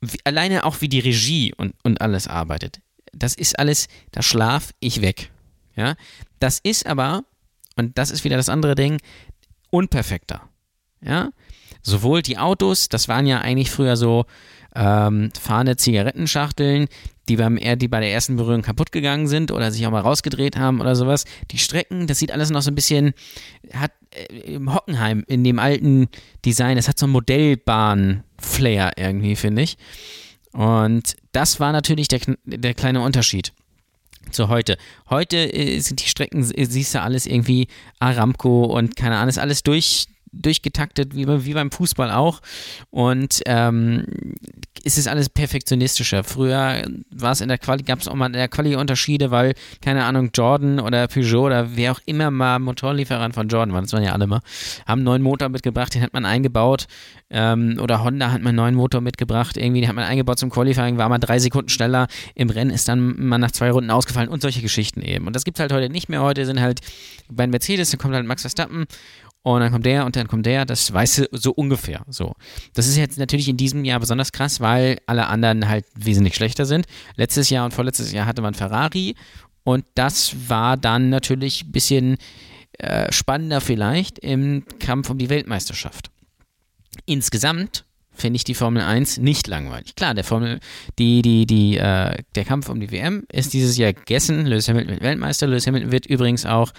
Wie, 0.00 0.18
alleine 0.24 0.64
auch 0.64 0.80
wie 0.80 0.88
die 0.88 1.00
Regie 1.00 1.52
und, 1.56 1.74
und 1.82 2.00
alles 2.00 2.28
arbeitet. 2.28 2.80
Das 3.18 3.34
ist 3.34 3.58
alles, 3.58 3.88
da 4.12 4.22
schlaf 4.22 4.72
ich 4.80 5.02
weg. 5.02 5.30
Ja, 5.76 5.94
das 6.40 6.58
ist 6.62 6.86
aber, 6.86 7.24
und 7.76 7.98
das 7.98 8.10
ist 8.10 8.24
wieder 8.24 8.36
das 8.36 8.48
andere 8.48 8.74
Ding, 8.74 8.98
unperfekter. 9.70 10.48
Ja, 11.00 11.30
sowohl 11.82 12.22
die 12.22 12.38
Autos, 12.38 12.88
das 12.88 13.08
waren 13.08 13.26
ja 13.26 13.40
eigentlich 13.40 13.70
früher 13.70 13.96
so 13.96 14.26
ähm, 14.74 15.30
fahrende 15.38 15.76
Zigarettenschachteln, 15.76 16.88
die 17.28 17.36
beim 17.36 17.56
die 17.56 17.88
bei 17.88 18.00
der 18.00 18.12
ersten 18.12 18.36
Berührung 18.36 18.62
kaputt 18.62 18.92
gegangen 18.92 19.28
sind 19.28 19.50
oder 19.52 19.70
sich 19.70 19.86
auch 19.86 19.90
mal 19.90 20.00
rausgedreht 20.00 20.56
haben 20.56 20.80
oder 20.80 20.96
sowas. 20.96 21.24
Die 21.50 21.58
Strecken, 21.58 22.06
das 22.06 22.18
sieht 22.18 22.32
alles 22.32 22.50
noch 22.50 22.62
so 22.62 22.70
ein 22.70 22.74
bisschen, 22.74 23.12
hat 23.72 23.92
äh, 24.10 24.54
im 24.54 24.74
Hockenheim 24.74 25.24
in 25.26 25.44
dem 25.44 25.58
alten 25.58 26.08
Design, 26.44 26.76
das 26.76 26.88
hat 26.88 26.98
so 26.98 27.06
einen 27.06 27.12
Modellbahn-Flair 27.12 28.92
irgendwie, 28.96 29.36
finde 29.36 29.62
ich. 29.62 29.76
Und 30.52 31.16
das 31.32 31.60
war 31.60 31.72
natürlich 31.72 32.08
der, 32.08 32.20
der 32.44 32.74
kleine 32.74 33.02
Unterschied 33.02 33.52
zu 34.30 34.48
heute. 34.48 34.76
Heute 35.10 35.36
äh, 35.36 35.78
sind 35.80 36.02
die 36.02 36.08
Strecken, 36.08 36.42
äh, 36.52 36.64
siehst 36.64 36.94
du 36.94 37.02
alles 37.02 37.26
irgendwie 37.26 37.68
Aramco 37.98 38.64
und 38.64 38.96
keine 38.96 39.16
Ahnung, 39.16 39.28
ist 39.28 39.38
alles 39.38 39.62
durch, 39.62 40.06
durchgetaktet, 40.32 41.14
wie, 41.14 41.26
wie 41.26 41.54
beim 41.54 41.70
Fußball 41.70 42.10
auch. 42.10 42.40
Und 42.90 43.40
ähm, 43.46 44.04
ist 44.84 44.98
es 44.98 45.06
alles 45.06 45.28
perfektionistischer. 45.28 46.24
Früher 46.24 46.82
war 47.10 47.32
es 47.32 47.40
in 47.40 47.48
der 47.48 47.58
Quali, 47.58 47.82
gab 47.82 48.00
es 48.00 48.08
auch 48.08 48.14
mal 48.14 48.26
in 48.26 48.32
der 48.32 48.48
Quali 48.48 48.76
Unterschiede, 48.76 49.30
weil, 49.30 49.54
keine 49.82 50.04
Ahnung, 50.04 50.30
Jordan 50.34 50.80
oder 50.80 51.06
Peugeot 51.08 51.46
oder 51.46 51.76
wer 51.76 51.92
auch 51.92 52.00
immer 52.06 52.30
mal 52.30 52.58
Motorlieferant 52.58 53.34
von 53.34 53.48
Jordan 53.48 53.74
war, 53.74 53.82
das 53.82 53.92
waren 53.92 54.02
ja 54.02 54.12
alle 54.12 54.26
mal, 54.26 54.40
haben 54.86 55.00
einen 55.00 55.04
neuen 55.04 55.22
Motor 55.22 55.48
mitgebracht, 55.48 55.94
den 55.94 56.02
hat 56.02 56.12
man 56.12 56.24
eingebaut. 56.24 56.86
Ähm, 57.30 57.78
oder 57.82 58.02
Honda 58.02 58.30
hat 58.30 58.40
man 58.40 58.48
einen 58.48 58.56
neuen 58.56 58.74
Motor 58.74 59.02
mitgebracht, 59.02 59.56
irgendwie, 59.56 59.80
den 59.80 59.88
hat 59.88 59.96
man 59.96 60.04
eingebaut 60.04 60.38
zum 60.38 60.50
Qualifying, 60.50 60.96
war 60.96 61.08
man 61.08 61.20
drei 61.20 61.38
Sekunden 61.38 61.68
schneller. 61.68 62.06
Im 62.34 62.48
Rennen 62.48 62.70
ist 62.70 62.88
dann 62.88 63.28
mal 63.28 63.38
nach 63.38 63.50
zwei 63.50 63.70
Runden 63.70 63.90
ausgefallen 63.90 64.28
und 64.28 64.40
solche 64.40 64.62
Geschichten 64.62 65.02
eben. 65.02 65.26
Und 65.26 65.36
das 65.36 65.44
gibt 65.44 65.58
es 65.58 65.60
halt 65.60 65.72
heute 65.72 65.90
nicht 65.90 66.08
mehr. 66.08 66.22
Heute 66.22 66.46
sind 66.46 66.60
halt 66.60 66.80
bei 67.30 67.46
Mercedes, 67.46 67.90
da 67.90 67.98
kommt 67.98 68.14
halt 68.14 68.26
Max 68.26 68.42
Verstappen 68.42 68.86
und 69.54 69.60
dann 69.60 69.72
kommt 69.72 69.86
der 69.86 70.04
und 70.04 70.16
dann 70.16 70.28
kommt 70.28 70.46
der, 70.46 70.64
das 70.64 70.92
weißt 70.92 71.18
du 71.18 71.28
so 71.32 71.52
ungefähr. 71.52 72.02
So. 72.08 72.34
Das 72.74 72.86
ist 72.86 72.96
jetzt 72.96 73.18
natürlich 73.18 73.48
in 73.48 73.56
diesem 73.56 73.84
Jahr 73.84 74.00
besonders 74.00 74.32
krass, 74.32 74.60
weil 74.60 74.98
alle 75.06 75.26
anderen 75.26 75.68
halt 75.68 75.86
wesentlich 75.94 76.34
schlechter 76.34 76.66
sind. 76.66 76.86
Letztes 77.16 77.50
Jahr 77.50 77.64
und 77.64 77.72
vorletztes 77.72 78.12
Jahr 78.12 78.26
hatte 78.26 78.42
man 78.42 78.54
Ferrari 78.54 79.14
und 79.64 79.84
das 79.94 80.48
war 80.48 80.76
dann 80.76 81.10
natürlich 81.10 81.64
ein 81.64 81.72
bisschen 81.72 82.16
äh, 82.78 83.12
spannender 83.12 83.60
vielleicht 83.60 84.18
im 84.18 84.64
Kampf 84.78 85.10
um 85.10 85.18
die 85.18 85.30
Weltmeisterschaft. 85.30 86.10
Insgesamt 87.06 87.84
finde 88.18 88.36
ich 88.36 88.44
die 88.44 88.54
Formel 88.54 88.82
1 88.82 89.18
nicht 89.18 89.46
langweilig. 89.46 89.94
Klar, 89.94 90.14
der 90.14 90.24
Formel, 90.24 90.60
die, 90.98 91.22
die, 91.22 91.46
die, 91.46 91.76
äh, 91.78 92.22
der 92.34 92.44
Kampf 92.44 92.68
um 92.68 92.80
die 92.80 92.90
WM 92.90 93.24
ist 93.32 93.52
dieses 93.52 93.76
Jahr 93.76 93.92
gegessen. 93.92 94.44
Lewis 94.46 94.68
Hamilton 94.68 94.94
wird 94.94 95.02
Weltmeister. 95.02 95.46
Lewis 95.46 95.66
Hamilton 95.66 95.92
wird 95.92 96.06
übrigens 96.06 96.44
auch, 96.44 96.72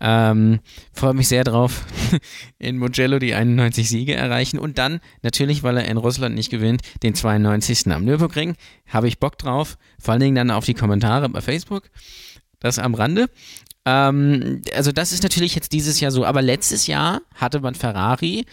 ähm, 0.00 0.60
freue 0.92 1.14
mich 1.14 1.28
sehr 1.28 1.44
drauf, 1.44 1.84
in 2.58 2.78
Mugello 2.78 3.18
die 3.18 3.34
91 3.34 3.88
Siege 3.88 4.14
erreichen 4.14 4.58
und 4.58 4.78
dann 4.78 5.00
natürlich, 5.22 5.62
weil 5.62 5.76
er 5.76 5.84
in 5.86 5.98
Russland 5.98 6.34
nicht 6.34 6.50
gewinnt, 6.50 6.82
den 7.02 7.14
92. 7.14 7.86
am 7.92 8.04
Nürburgring. 8.04 8.56
Habe 8.86 9.08
ich 9.08 9.18
Bock 9.18 9.38
drauf. 9.38 9.76
Vor 9.98 10.12
allen 10.12 10.20
Dingen 10.20 10.36
dann 10.36 10.50
auf 10.50 10.64
die 10.64 10.74
Kommentare 10.74 11.28
bei 11.28 11.40
Facebook. 11.40 11.90
Das 12.60 12.78
am 12.78 12.94
Rande. 12.94 13.28
Ähm, 13.84 14.62
also 14.74 14.92
das 14.92 15.12
ist 15.12 15.22
natürlich 15.22 15.54
jetzt 15.54 15.72
dieses 15.72 16.00
Jahr 16.00 16.10
so, 16.10 16.24
aber 16.24 16.42
letztes 16.42 16.86
Jahr 16.86 17.22
hatte 17.34 17.60
man 17.60 17.74
Ferrari, 17.74 18.44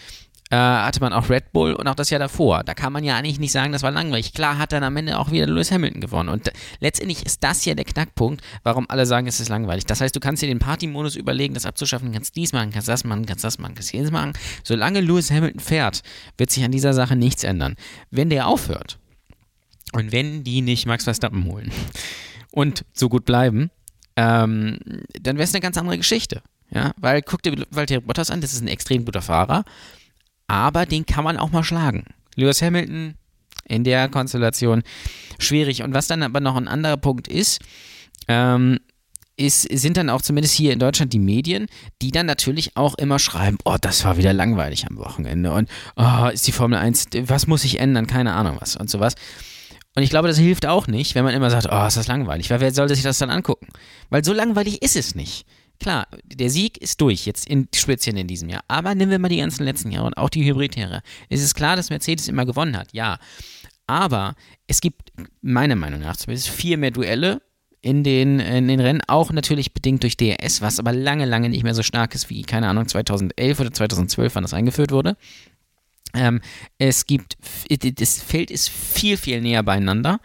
hatte 0.56 1.02
man 1.02 1.12
auch 1.12 1.30
Red 1.30 1.52
Bull 1.52 1.74
und 1.74 1.88
auch 1.88 1.96
das 1.96 2.10
Jahr 2.10 2.20
davor. 2.20 2.64
Da 2.64 2.74
kann 2.74 2.94
man 2.94 3.04
ja 3.04 3.18
eigentlich 3.18 3.40
nicht 3.40 3.52
sagen, 3.52 3.74
das 3.74 3.84
war 3.84 3.92
langweilig. 3.92 4.34
Klar 4.34 4.58
hat 4.58 4.72
dann 4.72 4.84
am 4.84 4.96
Ende 4.96 5.20
auch 5.20 5.32
wieder 5.32 5.46
Lewis 5.46 5.72
Hamilton 5.72 6.00
gewonnen. 6.00 6.30
Und 6.30 6.52
letztendlich 6.80 7.26
ist 7.26 7.44
das 7.44 7.66
ja 7.66 7.76
der 7.76 7.86
Knackpunkt, 7.86 8.42
warum 8.64 8.86
alle 8.90 9.06
sagen, 9.06 9.28
es 9.28 9.40
ist 9.40 9.50
langweilig. 9.50 9.86
Das 9.86 10.00
heißt, 10.00 10.16
du 10.16 10.20
kannst 10.20 10.42
dir 10.42 10.48
den 10.48 10.60
Party-Modus 10.60 11.16
überlegen, 11.16 11.54
das 11.54 11.66
abzuschaffen, 11.66 12.12
kannst 12.14 12.36
dies 12.36 12.54
machen, 12.54 12.72
kannst 12.72 12.88
das 12.88 13.04
machen, 13.04 13.26
kannst 13.26 13.44
das 13.44 13.60
machen, 13.60 13.76
kannst 13.76 13.92
jenes 13.92 14.12
machen. 14.12 14.34
Solange 14.64 15.02
Lewis 15.02 15.32
Hamilton 15.32 15.60
fährt, 15.60 16.02
wird 16.38 16.50
sich 16.50 16.64
an 16.64 16.72
dieser 16.72 16.94
Sache 16.94 17.16
nichts 17.16 17.44
ändern. 17.44 17.76
Wenn 18.10 18.30
der 18.30 18.48
aufhört 18.48 19.00
und 19.94 20.12
wenn 20.12 20.44
die 20.44 20.62
nicht 20.62 20.86
Max 20.86 21.04
Verstappen 21.04 21.46
holen 21.46 21.72
und 22.52 22.86
so 22.94 23.10
gut 23.10 23.26
bleiben, 23.26 23.70
ähm, 24.16 24.80
dann 25.22 25.38
wäre 25.38 25.44
es 25.44 25.54
eine 25.54 25.62
ganz 25.62 25.78
andere 25.78 25.98
Geschichte. 25.98 26.42
Ja, 26.70 26.92
weil 26.98 27.22
guck 27.22 27.44
dir 27.44 27.66
Valtteri 27.70 28.02
Bottas 28.02 28.30
an, 28.30 28.42
das 28.42 28.52
ist 28.52 28.62
ein 28.62 28.68
extrem 28.68 29.06
guter 29.06 29.22
Fahrer, 29.22 29.64
aber 30.48 30.86
den 30.86 31.06
kann 31.06 31.24
man 31.24 31.38
auch 31.38 31.52
mal 31.52 31.64
schlagen. 31.64 32.06
Lewis 32.36 32.62
Hamilton 32.62 33.16
in 33.68 33.84
der 33.84 34.10
Konstellation 34.10 34.84
schwierig. 35.40 35.84
Und 35.84 35.94
was 35.94 36.08
dann 36.08 36.24
aber 36.24 36.40
noch 36.40 36.56
ein 36.56 36.68
anderer 36.68 36.98
Punkt 36.98 37.28
ist, 37.28 37.60
ähm, 38.28 38.80
ist, 39.38 39.62
sind 39.62 39.98
dann 39.98 40.10
auch 40.10 40.22
zumindest 40.22 40.56
hier 40.56 40.74
in 40.74 40.80
Deutschland 40.80 41.14
die 41.14 41.20
Medien, 41.20 41.68
die 42.02 42.12
dann 42.12 42.26
natürlich 42.26 42.76
auch 42.76 42.96
immer 42.96 43.20
schreiben, 43.20 43.58
oh, 43.66 43.78
das 43.80 44.04
war 44.04 44.18
wieder 44.18 44.34
langweilig 44.34 44.88
am 44.90 44.98
Wochenende 44.98 45.52
und 45.52 45.70
oh, 45.96 46.28
ist 46.34 46.48
die 46.48 46.52
Formel 46.52 46.80
1, 46.80 47.10
was 47.24 47.46
muss 47.46 47.64
ich 47.64 47.80
ändern, 47.80 48.08
keine 48.08 48.34
Ahnung 48.34 48.58
was 48.60 48.76
und 48.76 48.90
sowas. 48.90 49.14
Und 49.96 50.04
ich 50.04 50.10
glaube, 50.10 50.28
das 50.28 50.38
hilft 50.38 50.66
auch 50.66 50.88
nicht, 50.88 51.16
wenn 51.16 51.24
man 51.24 51.34
immer 51.34 51.50
sagt, 51.50 51.68
oh, 51.72 51.88
ist 51.88 51.98
das 51.98 52.08
langweilig, 52.08 52.50
weil 52.50 52.60
wer 52.60 52.74
sollte 52.74 52.96
sich 52.96 53.04
das 53.04 53.20
dann 53.20 53.30
angucken? 53.30 53.68
Weil 54.10 54.24
so 54.24 54.34
langweilig 54.34 54.82
ist 54.82 54.96
es 54.96 55.16
nicht. 55.16 55.46
Klar, 55.80 56.08
der 56.24 56.50
Sieg 56.50 56.78
ist 56.78 57.00
durch, 57.02 57.26
jetzt 57.26 57.48
in, 57.48 57.68
speziell 57.74 58.18
in 58.18 58.28
diesem 58.28 58.50
Jahr. 58.50 58.64
Aber 58.68 58.96
nehmen 58.96 59.12
wir 59.12 59.20
mal 59.20 59.30
die 59.30 59.38
ganzen 59.38 59.64
letzten 59.64 59.92
Jahre 59.92 60.08
und 60.08 60.18
auch 60.18 60.30
die 60.30 60.44
Hybridjahre. 60.44 61.02
Es 61.30 61.42
ist 61.42 61.54
klar, 61.54 61.76
dass 61.76 61.90
Mercedes 61.90 62.28
immer 62.28 62.46
gewonnen 62.46 62.78
hat, 62.78 62.94
ja. 62.94 63.20
Aber 63.86 64.36
es 64.68 64.82
gibt 64.82 65.14
meiner 65.42 65.76
Meinung 65.76 66.02
nach 66.02 66.18
zumindest 66.18 66.50
vier 66.50 66.78
mehr 66.78 66.92
Duelle 66.92 67.42
in 67.82 68.04
den, 68.04 68.40
in 68.40 68.68
den 68.68 68.80
Rennen, 68.80 69.02
auch 69.08 69.32
natürlich 69.32 69.74
bedingt 69.74 70.04
durch 70.04 70.18
DRS, 70.18 70.62
was 70.62 70.80
aber 70.80 70.92
lange, 70.92 71.26
lange 71.26 71.50
nicht 71.50 71.64
mehr 71.64 71.76
so 71.76 71.84
stark 71.84 72.16
ist 72.16 72.30
wie, 72.30 72.42
keine 72.42 72.68
Ahnung, 72.68 72.88
2011 72.88 73.60
oder 73.60 73.72
2012, 73.72 74.36
wann 74.36 74.44
das 74.44 74.54
eingeführt 74.54 74.92
wurde. 74.92 75.16
Ähm, 76.14 76.42
es 76.80 77.06
gibt, 77.06 77.38
das 77.70 78.22
Feld 78.22 78.52
ist 78.52 78.70
viel, 78.70 79.18
viel 79.18 79.42
näher 79.42 79.64
beieinander. 79.64 80.20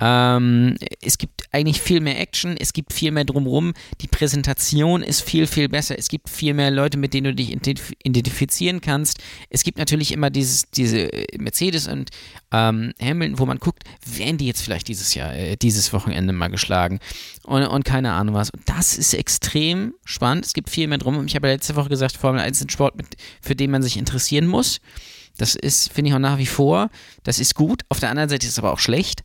Ähm, 0.00 0.76
es 1.00 1.16
gibt 1.18 1.44
eigentlich 1.52 1.80
viel 1.80 2.00
mehr 2.00 2.18
Action, 2.18 2.56
es 2.56 2.72
gibt 2.72 2.92
viel 2.92 3.12
mehr 3.12 3.24
drumherum. 3.24 3.72
Die 4.00 4.08
Präsentation 4.08 5.02
ist 5.02 5.20
viel, 5.20 5.46
viel 5.46 5.68
besser. 5.68 5.96
Es 5.98 6.08
gibt 6.08 6.28
viel 6.28 6.54
mehr 6.54 6.70
Leute, 6.70 6.98
mit 6.98 7.14
denen 7.14 7.24
du 7.24 7.34
dich 7.34 7.52
identifizieren 7.52 8.80
kannst. 8.80 9.18
Es 9.50 9.62
gibt 9.62 9.78
natürlich 9.78 10.12
immer 10.12 10.30
dieses, 10.30 10.70
diese 10.70 11.08
Mercedes 11.38 11.86
und 11.86 12.10
ähm, 12.50 12.92
Hamilton, 13.00 13.38
wo 13.38 13.46
man 13.46 13.58
guckt, 13.58 13.84
werden 14.04 14.38
die 14.38 14.46
jetzt 14.46 14.62
vielleicht 14.62 14.88
dieses 14.88 15.14
Jahr, 15.14 15.34
äh, 15.34 15.56
dieses 15.56 15.92
Wochenende 15.92 16.32
mal 16.32 16.48
geschlagen 16.48 16.98
und, 17.44 17.64
und 17.64 17.84
keine 17.84 18.12
Ahnung 18.12 18.34
was. 18.34 18.50
Und 18.50 18.62
das 18.66 18.96
ist 18.96 19.14
extrem 19.14 19.94
spannend. 20.04 20.46
Es 20.46 20.52
gibt 20.52 20.70
viel 20.70 20.88
mehr 20.88 20.98
drum. 20.98 21.26
Ich 21.26 21.36
habe 21.36 21.46
ja 21.46 21.54
letzte 21.54 21.76
Woche 21.76 21.90
gesagt, 21.90 22.16
Formel 22.16 22.40
1 22.40 22.58
ist 22.58 22.66
ein 22.66 22.70
Sport, 22.70 22.96
mit, 22.96 23.06
für 23.40 23.54
den 23.54 23.70
man 23.70 23.82
sich 23.82 23.96
interessieren 23.96 24.46
muss. 24.46 24.80
Das 25.36 25.54
ist, 25.54 25.92
finde 25.92 26.10
ich 26.10 26.14
auch 26.14 26.20
nach 26.20 26.38
wie 26.38 26.46
vor, 26.46 26.90
das 27.22 27.38
ist 27.38 27.54
gut. 27.54 27.82
Auf 27.88 28.00
der 28.00 28.10
anderen 28.10 28.28
Seite 28.28 28.46
ist 28.46 28.52
es 28.52 28.58
aber 28.58 28.72
auch 28.72 28.78
schlecht, 28.78 29.22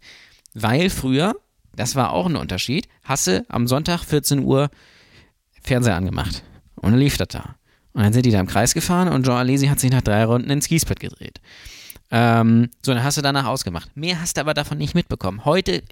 weil 0.62 0.90
früher, 0.90 1.36
das 1.76 1.96
war 1.96 2.12
auch 2.12 2.26
ein 2.26 2.36
Unterschied, 2.36 2.88
Hasse 3.04 3.46
am 3.50 3.68
Sonntag 3.68 4.04
14 4.04 4.44
Uhr 4.44 4.70
Fernseher 5.62 5.96
angemacht. 5.96 6.44
Und 6.76 6.92
dann 6.92 7.00
lief 7.00 7.18
das 7.18 7.30
da. 7.30 7.56
Und 7.94 8.04
dann 8.04 8.14
sind 8.14 8.26
die 8.26 8.32
da 8.32 8.40
im 8.40 8.48
Kreis 8.48 8.74
gefahren 8.74 9.08
und 9.08 9.26
Jean 9.26 9.38
Alesi 9.38 9.68
hat 9.68 9.80
sich 9.80 9.92
nach 9.92 10.02
drei 10.02 10.24
Runden 10.26 10.50
ins 10.50 10.68
Gießbett 10.68 11.00
gedreht. 11.00 11.42
Ähm, 12.10 12.70
so, 12.86 12.94
dann 12.94 13.04
hast 13.04 13.18
du 13.18 13.22
danach 13.22 13.46
ausgemacht. 13.46 13.96
Mehr 13.96 14.22
hast 14.22 14.38
du 14.38 14.42
aber 14.42 14.54
davon 14.54 14.78
nicht 14.78 14.96
mitbekommen. 14.96 15.46
Heute 15.46 15.84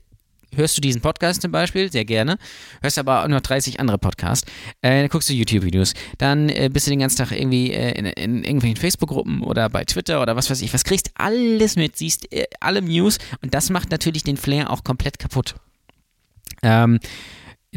hörst 0.54 0.78
du 0.78 0.82
diesen 0.82 1.02
Podcast 1.02 1.42
zum 1.42 1.52
Beispiel, 1.52 1.92
sehr 1.92 2.06
gerne, 2.06 2.38
hörst 2.82 2.98
aber 3.00 3.24
auch 3.24 3.28
noch 3.28 3.42
30 3.42 3.80
andere 3.80 3.98
Podcasts, 3.98 4.50
äh, 4.82 5.02
dann 5.02 5.10
guckst 5.10 5.30
du 5.30 5.34
YouTube-Videos, 5.34 5.94
dann 6.18 6.50
äh, 6.50 6.70
bist 6.72 6.88
du 6.88 6.92
den 6.92 7.00
ganzen 7.00 7.18
Tag 7.18 7.32
irgendwie 7.32 7.72
äh, 7.72 7.98
in, 7.98 8.06
in, 8.06 8.44
irgendwelchen 8.44 8.78
Facebook-Gruppen 8.78 9.42
oder 9.42 9.70
bei 9.70 9.84
Twitter 9.86 10.22
oder 10.22 10.36
was 10.36 10.50
weiß 10.50 10.62
ich, 10.62 10.74
was 10.74 10.84
kriegst 10.84 11.12
alles 11.16 11.76
mit, 11.76 11.98
siehst 11.98 12.32
äh, 12.32 12.46
alle 12.60 12.82
News. 12.82 13.18
Und 13.42 13.54
das 13.54 13.70
macht 13.70 13.92
natürlich 13.92 14.24
den 14.24 14.38
Flair 14.38 14.70
auch 14.70 14.84
komplett 14.84 15.20
kaputt. 15.20 15.56
Ähm, 16.62 17.00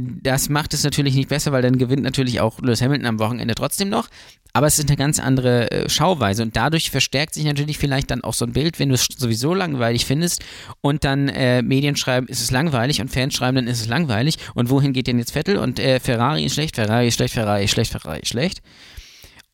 das 0.01 0.49
macht 0.49 0.75
es 0.75 0.85
natürlich 0.85 1.15
nicht 1.15 1.29
besser, 1.29 1.53
weil 1.53 1.62
dann 1.62 1.79
gewinnt 1.79 2.03
natürlich 2.03 2.41
auch 2.41 2.61
Lewis 2.61 2.83
Hamilton 2.83 3.07
am 3.07 3.19
Wochenende 3.19 3.55
trotzdem 3.55 3.89
noch. 3.89 4.09
Aber 4.53 4.66
es 4.66 4.79
ist 4.79 4.89
eine 4.89 4.97
ganz 4.97 5.20
andere 5.20 5.70
äh, 5.70 5.89
Schauweise 5.89 6.43
und 6.43 6.57
dadurch 6.57 6.91
verstärkt 6.91 7.35
sich 7.35 7.45
natürlich 7.45 7.79
vielleicht 7.79 8.11
dann 8.11 8.25
auch 8.25 8.35
so 8.35 8.45
ein 8.45 8.53
Bild, 8.53 8.79
wenn 8.79 8.89
du 8.89 8.95
es 8.95 9.07
sowieso 9.16 9.55
langweilig 9.55 10.07
findest 10.07 10.43
und 10.81 11.05
dann 11.05 11.29
äh, 11.29 11.62
Medien 11.62 11.97
schreiben, 11.97 12.27
ist 12.29 12.41
es 12.41 12.51
langweilig 12.51 13.01
und 13.01 13.11
Fans 13.11 13.35
schreiben, 13.35 13.57
dann 13.57 13.66
ist 13.66 13.81
es 13.81 13.89
langweilig 13.89 14.37
und 14.55 14.70
wohin 14.70 14.93
geht 14.93 15.07
denn 15.07 15.19
jetzt 15.19 15.33
Vettel 15.33 15.59
und 15.59 15.79
äh, 15.79 16.01
Ferrari 16.01 16.45
ist 16.45 16.55
schlecht, 16.55 16.77
Ferrari 16.77 17.09
ist 17.09 17.15
schlecht, 17.15 17.35
Ferrari 17.35 17.65
ist 17.65 17.70
schlecht, 17.70 17.93
Ferrari 17.93 18.20
ist 18.20 18.29
schlecht. 18.29 18.62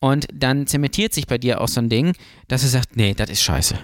Und 0.05 0.27
dann 0.35 0.67
zementiert 0.67 1.15
sich 1.15 1.27
bei 1.27 1.39
dir 1.39 1.63
auch 1.63 1.69
so 1.69 1.81
ein 1.81 1.89
Ding, 1.89 2.13
dass 2.49 2.61
du 2.61 2.69
sagst, 2.69 2.95
nee, 2.95 3.15
das 3.15 3.31
ist 3.31 3.41
scheiße. 3.41 3.75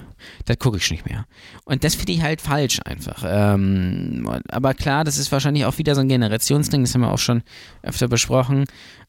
Das 0.45 0.59
gucke 0.59 0.77
ich 0.77 0.91
nicht 0.91 1.09
mehr. 1.09 1.25
Und 1.65 1.83
das 1.83 1.95
finde 1.95 2.13
ich 2.13 2.21
halt 2.21 2.43
falsch 2.43 2.79
einfach. 2.85 3.25
Ähm, 3.27 4.29
aber 4.51 4.75
klar, 4.75 5.05
das 5.05 5.17
ist 5.17 5.33
wahrscheinlich 5.33 5.65
auch 5.65 5.79
wieder 5.79 5.95
so 5.95 6.03
ein 6.03 6.09
Generationsding, 6.09 6.83
das 6.83 6.93
haben 6.93 7.01
wir 7.01 7.11
auch 7.11 7.19
schon 7.19 7.43
öfter 7.83 8.07
besprochen. 8.07 8.67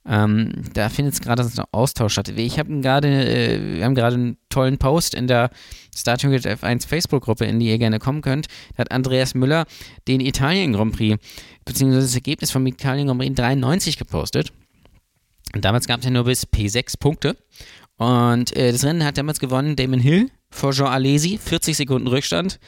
Ähm, 0.07 0.53
da 0.73 0.88
findet 0.88 1.15
es 1.15 1.19
gerade 1.19 1.43
so 1.43 1.63
ein 1.63 1.67
Austausch 1.73 2.13
statt. 2.13 2.29
Ich 2.29 2.57
habe 2.57 2.79
gerade, 2.79 3.09
äh, 3.09 3.75
wir 3.75 3.83
haben 3.83 3.95
gerade 3.95 4.15
einen 4.15 4.38
tollen 4.47 4.77
Post 4.77 5.13
in 5.13 5.27
der 5.27 5.49
Starting 5.93 6.31
with 6.31 6.45
F1 6.45 6.88
Facebook-Gruppe, 6.88 7.43
in 7.43 7.59
die 7.59 7.67
ihr 7.67 7.77
gerne 7.77 7.99
kommen 7.99 8.21
könnt. 8.21 8.47
Da 8.77 8.83
hat 8.83 8.91
Andreas 8.91 9.35
Müller 9.35 9.65
den 10.07 10.21
Italien 10.21 10.71
Grand 10.71 10.95
Prix, 10.95 11.21
beziehungsweise 11.65 12.05
das 12.05 12.15
Ergebnis 12.15 12.51
vom 12.51 12.65
Italien 12.67 13.07
Grand 13.07 13.19
Prix 13.19 13.35
93 13.35 13.97
gepostet. 13.97 14.53
Und 15.53 15.65
damals 15.65 15.88
gab 15.88 15.99
es 15.99 16.06
ja 16.06 16.11
nur 16.11 16.26
bis 16.26 16.48
P6 16.48 16.99
Punkte. 16.99 17.36
Und 17.98 18.56
äh, 18.56 18.72
das 18.72 18.84
Rennen 18.84 19.03
hat 19.03 19.18
damals 19.18 19.40
gewonnen 19.40 19.76
Damon 19.76 19.99
Hill 19.99 20.30
vor 20.49 20.72
Jean 20.72 20.88
Alesi, 20.88 21.38
40 21.38 21.78
Sekunden 21.78 22.07
Rückstand. 22.07 22.60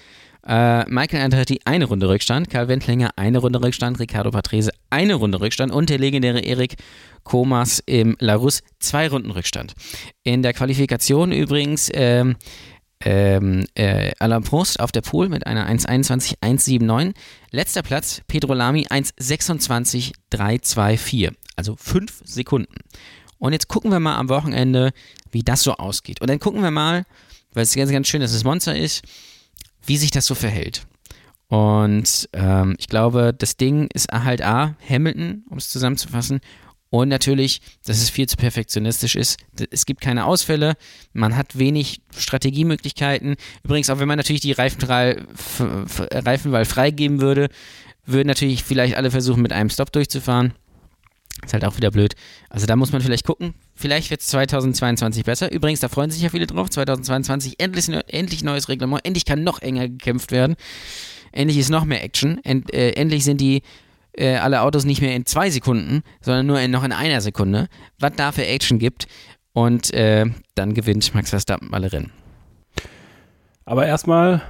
Äh, 0.46 0.86
Michael 0.90 1.24
Andretti 1.24 1.62
eine 1.64 1.86
Runde 1.86 2.10
Rückstand, 2.10 2.50
Karl 2.50 2.68
Wendlinger 2.68 3.12
eine 3.16 3.38
Runde 3.38 3.62
Rückstand, 3.62 4.00
Ricardo 4.00 4.30
Patrese 4.32 4.72
eine 4.90 5.14
Runde 5.14 5.40
Rückstand 5.40 5.72
und 5.72 5.90
der 5.90 6.00
legendäre 6.00 6.42
Erik 6.42 6.76
Komas 7.24 7.82
im 7.86 8.18
Larus 8.20 8.62
zwei 8.80 9.08
Runden 9.08 9.32
Rückstand. 9.32 9.74
In 10.24 10.44
der 10.44 10.54
Qualifikation 10.54 11.32
übrigens 11.32 11.90
ähm, 11.94 12.36
ähm, 13.06 13.66
äh, 13.76 14.12
Alain 14.20 14.44
Prost 14.44 14.82
auf 14.82 14.92
der 14.92 15.02
Pool 15.02 15.30
mit 15.30 15.48
einer 15.48 15.70
1,21, 15.70 16.40
1,79. 16.42 17.14
Letzter 17.52 17.82
Platz 17.82 18.22
Pedro 18.28 18.54
Lamy 18.54 18.88
1,26, 18.88 20.12
3,24 20.34 21.32
also 21.56 21.76
fünf 21.76 22.22
Sekunden. 22.24 22.76
Und 23.40 23.54
jetzt 23.54 23.68
gucken 23.68 23.92
wir 23.92 24.00
mal 24.00 24.18
am 24.18 24.30
Wochenende, 24.30 24.92
wie 25.32 25.44
das 25.44 25.64
so 25.64 25.74
ausgeht. 25.74 26.22
Und 26.22 26.30
dann 26.30 26.40
gucken 26.40 26.62
wir 26.62 26.72
mal, 26.72 27.06
weil 27.54 27.64
es 27.64 27.76
ganz, 27.76 27.92
ganz 27.92 28.08
schön, 28.08 28.22
dass 28.22 28.34
es 28.34 28.44
Monster 28.44 28.76
ist, 28.76 29.04
wie 29.86 29.98
sich 29.98 30.12
das 30.12 30.26
so 30.26 30.36
verhält. 30.36 30.86
Und 31.48 32.30
ähm, 32.34 32.76
ich 32.80 32.88
glaube, 32.88 33.34
das 33.38 33.58
Ding 33.58 33.90
ist 33.94 34.12
halt 34.12 34.42
A, 34.42 34.76
Hamilton, 34.90 35.44
um 35.50 35.58
es 35.58 35.70
zusammenzufassen, 35.70 36.40
und 36.94 37.10
natürlich, 37.10 37.60
dass 37.88 37.98
es 37.98 38.12
viel 38.12 38.30
zu 38.30 38.38
perfektionistisch 38.38 39.16
ist. 39.16 39.40
Es 39.72 39.88
gibt 39.88 40.00
keine 40.00 40.26
Ausfälle, 40.26 40.76
man 41.12 41.36
hat 41.36 41.58
wenig 41.58 42.02
Strategiemöglichkeiten. 42.16 43.36
Übrigens, 43.64 43.90
auch 43.90 43.98
wenn 43.98 44.08
man 44.08 44.18
natürlich 44.18 44.44
die 44.44 44.52
Reifenwahl, 44.52 45.26
Reifenwahl 46.12 46.66
freigeben 46.66 47.20
würde, 47.20 47.50
würden 48.06 48.28
natürlich 48.28 48.64
vielleicht 48.64 48.94
alle 48.96 49.10
versuchen, 49.10 49.42
mit 49.42 49.52
einem 49.52 49.72
Stop 49.72 49.92
durchzufahren. 49.92 50.54
Ist 51.46 51.54
halt 51.54 51.66
auch 51.66 51.78
wieder 51.78 51.92
blöd. 51.92 52.16
Also 52.50 52.66
da 52.66 52.76
muss 52.76 52.92
man 52.92 53.02
vielleicht 53.02 53.26
gucken. 53.26 53.54
Vielleicht 53.76 54.10
wird 54.10 54.22
es 54.22 54.28
2022 54.28 55.24
besser. 55.24 55.52
Übrigens, 55.52 55.80
da 55.80 55.90
freuen 55.90 56.12
sich 56.12 56.22
ja 56.22 56.30
viele 56.30 56.48
drauf. 56.48 56.70
2022 56.70 57.60
endlich, 57.60 57.90
endlich 58.08 58.44
neues 58.44 58.70
Reglement. 58.70 59.06
Endlich 59.06 59.26
kann 59.26 59.44
noch 59.44 59.62
enger 59.62 59.90
gekämpft 59.90 60.32
werden. 60.32 60.56
Endlich 61.32 61.58
ist 61.58 61.70
noch 61.70 61.86
mehr 61.86 62.04
Action. 62.04 62.40
End, 62.44 62.74
äh, 62.74 62.92
endlich 62.92 63.24
sind 63.24 63.42
die 63.42 63.62
äh, 64.14 64.36
alle 64.36 64.62
Autos 64.62 64.86
nicht 64.86 65.02
mehr 65.02 65.16
in 65.16 65.26
zwei 65.26 65.50
Sekunden, 65.50 66.04
sondern 66.22 66.46
nur 66.46 66.60
in, 66.60 66.72
noch 66.72 66.84
in 66.84 66.92
einer 66.92 67.22
Sekunde. 67.22 67.68
Was 68.00 68.14
da 68.16 68.32
für 68.32 68.46
Action 68.46 68.80
gibt. 68.80 69.08
Und 69.54 69.94
äh, 69.94 70.26
dann 70.56 70.74
gewinnt 70.74 71.14
Max 71.14 71.30
Verstappen 71.30 71.74
alle 71.74 71.92
Rennen. 71.92 72.12
Aber 73.66 73.86
erstmal 73.86 74.42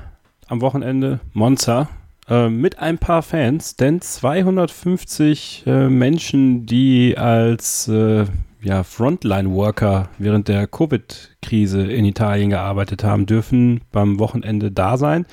am 0.47 0.61
Wochenende 0.61 1.19
Monza 1.33 1.89
äh, 2.29 2.49
mit 2.49 2.79
ein 2.79 2.97
paar 2.97 3.21
Fans, 3.21 3.75
denn 3.75 4.01
250 4.01 5.63
äh, 5.65 5.89
Menschen, 5.89 6.65
die 6.65 7.17
als 7.17 7.87
äh, 7.87 8.25
ja, 8.61 8.83
Frontline-Worker 8.83 10.09
während 10.17 10.47
der 10.47 10.67
Covid-Krise 10.67 11.83
in 11.83 12.05
Italien 12.05 12.49
gearbeitet 12.49 13.03
haben, 13.03 13.25
dürfen 13.25 13.81
beim 13.91 14.19
Wochenende 14.19 14.71
da 14.71 14.97
sein. 14.97 15.25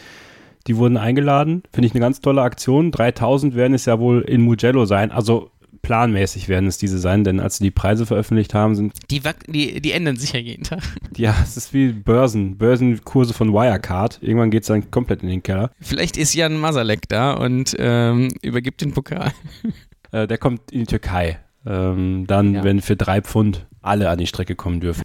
Die 0.67 0.77
wurden 0.77 0.97
eingeladen. 0.97 1.63
Finde 1.73 1.87
ich 1.87 1.95
eine 1.95 2.01
ganz 2.01 2.21
tolle 2.21 2.43
Aktion. 2.43 2.91
3000 2.91 3.55
werden 3.55 3.75
es 3.75 3.87
ja 3.87 3.99
wohl 3.99 4.23
in 4.23 4.43
Mugello 4.43 4.85
sein. 4.85 5.11
Also 5.11 5.51
planmäßig 5.83 6.49
werden 6.49 6.69
es 6.69 6.79
diese 6.79 6.99
sein, 6.99 7.25
denn 7.25 7.41
als 7.41 7.59
sie 7.59 7.65
die 7.65 7.71
Preise 7.71 8.07
veröffentlicht 8.07 8.55
haben, 8.55 8.75
sind. 8.75 8.95
Die, 9.11 9.21
die, 9.49 9.81
die 9.81 9.93
ändern 9.93 10.17
sich 10.17 10.33
ja 10.33 10.41
jeden 10.41 10.65
Tag. 10.65 10.83
Ja, 11.17 11.37
es 11.43 11.57
ist 11.57 11.75
wie 11.75 11.93
Börsen, 11.93 12.57
Börsenkurse 12.57 13.35
von 13.35 13.53
Wirecard. 13.53 14.19
Irgendwann 14.23 14.51
geht 14.51 14.63
es 14.63 14.69
dann 14.69 14.91
komplett 14.91 15.23
in 15.23 15.29
den 15.29 15.43
Keller. 15.43 15.71
Vielleicht 15.81 16.17
ist 16.17 16.35
Jan 16.35 16.57
Masalek 16.57 17.09
da 17.09 17.33
und 17.33 17.77
ähm, 17.79 18.29
übergibt 18.43 18.81
den 18.81 18.93
Pokal. 18.93 19.33
Äh, 20.13 20.27
der 20.27 20.39
kommt 20.39 20.73
in 20.73 20.81
die 20.81 20.87
Türkei. 20.87 21.39
Ähm, 21.65 22.25
dann, 22.27 22.53
ja. 22.55 22.65
wenn 22.65 22.81
für 22.81 22.97
drei 22.97 23.21
Pfund 23.21 23.69
alle 23.81 24.11
an 24.11 24.19
die 24.19 24.27
Strecke 24.27 24.57
kommen 24.57 24.81
dürfen. 24.81 25.05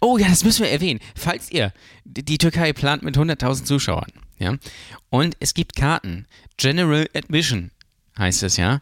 Oh 0.00 0.16
ja, 0.16 0.28
das 0.28 0.44
müssen 0.44 0.62
wir 0.62 0.70
erwähnen. 0.70 1.00
Falls 1.16 1.50
ihr, 1.50 1.72
die 2.04 2.38
Türkei 2.38 2.72
plant 2.72 3.02
mit 3.02 3.18
100.000 3.18 3.64
Zuschauern, 3.64 4.12
ja, 4.38 4.54
und 5.10 5.36
es 5.40 5.54
gibt 5.54 5.74
Karten, 5.74 6.26
General 6.56 7.08
Admission 7.14 7.72
heißt 8.18 8.42
es 8.44 8.56
ja, 8.56 8.80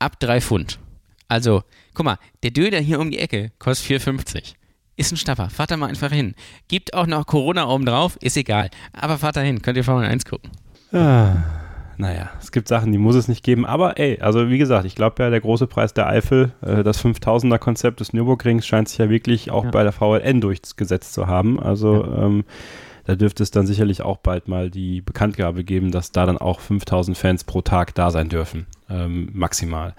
ab 0.00 0.18
3 0.18 0.40
Pfund. 0.40 0.80
Also, 1.28 1.62
guck 1.94 2.04
mal, 2.04 2.18
der 2.42 2.50
Döner 2.50 2.78
hier 2.78 2.98
um 2.98 3.10
die 3.10 3.20
Ecke 3.20 3.52
kostet 3.60 4.02
4,50. 4.02 4.54
Ist 4.96 5.12
ein 5.12 5.16
Stapper. 5.16 5.48
Fahrt 5.48 5.70
da 5.70 5.76
mal 5.76 5.88
einfach 5.88 6.10
hin. 6.10 6.34
Gibt 6.68 6.92
auch 6.92 7.06
noch 7.06 7.24
Corona 7.26 7.68
oben 7.68 7.86
drauf, 7.86 8.18
ist 8.20 8.36
egal. 8.36 8.68
Aber 8.92 9.16
fahrt 9.16 9.36
da 9.36 9.40
hin, 9.40 9.62
könnt 9.62 9.76
ihr 9.76 9.84
Formel 9.84 10.06
1 10.06 10.24
gucken. 10.24 10.50
Ah, 10.92 11.36
naja, 11.96 12.30
es 12.40 12.50
gibt 12.50 12.66
Sachen, 12.66 12.92
die 12.92 12.98
muss 12.98 13.14
es 13.14 13.28
nicht 13.28 13.44
geben. 13.44 13.64
Aber 13.64 13.98
ey, 13.98 14.20
also 14.20 14.48
wie 14.48 14.58
gesagt, 14.58 14.86
ich 14.86 14.96
glaube 14.96 15.22
ja, 15.22 15.30
der 15.30 15.40
große 15.40 15.66
Preis 15.66 15.94
der 15.94 16.08
Eifel, 16.08 16.52
äh, 16.62 16.82
das 16.82 17.02
5000er 17.02 17.58
Konzept 17.58 18.00
des 18.00 18.12
Nürburgrings 18.12 18.66
scheint 18.66 18.88
sich 18.88 18.98
ja 18.98 19.08
wirklich 19.08 19.50
auch 19.50 19.64
ja. 19.64 19.70
bei 19.70 19.84
der 19.84 19.92
VLN 19.92 20.40
durchgesetzt 20.40 21.14
zu 21.14 21.26
haben. 21.26 21.60
Also, 21.60 22.04
ja. 22.04 22.24
ähm, 22.24 22.44
da 23.04 23.16
dürfte 23.16 23.42
es 23.42 23.50
dann 23.50 23.66
sicherlich 23.66 24.02
auch 24.02 24.18
bald 24.18 24.48
mal 24.48 24.70
die 24.70 25.00
Bekanntgabe 25.00 25.64
geben, 25.64 25.90
dass 25.90 26.12
da 26.12 26.26
dann 26.26 26.38
auch 26.38 26.60
5000 26.60 27.16
Fans 27.16 27.44
pro 27.44 27.60
Tag 27.60 27.94
da 27.94 28.10
sein 28.10 28.28
dürfen, 28.28 28.66
ähm, 28.90 29.30
maximal. 29.32 29.94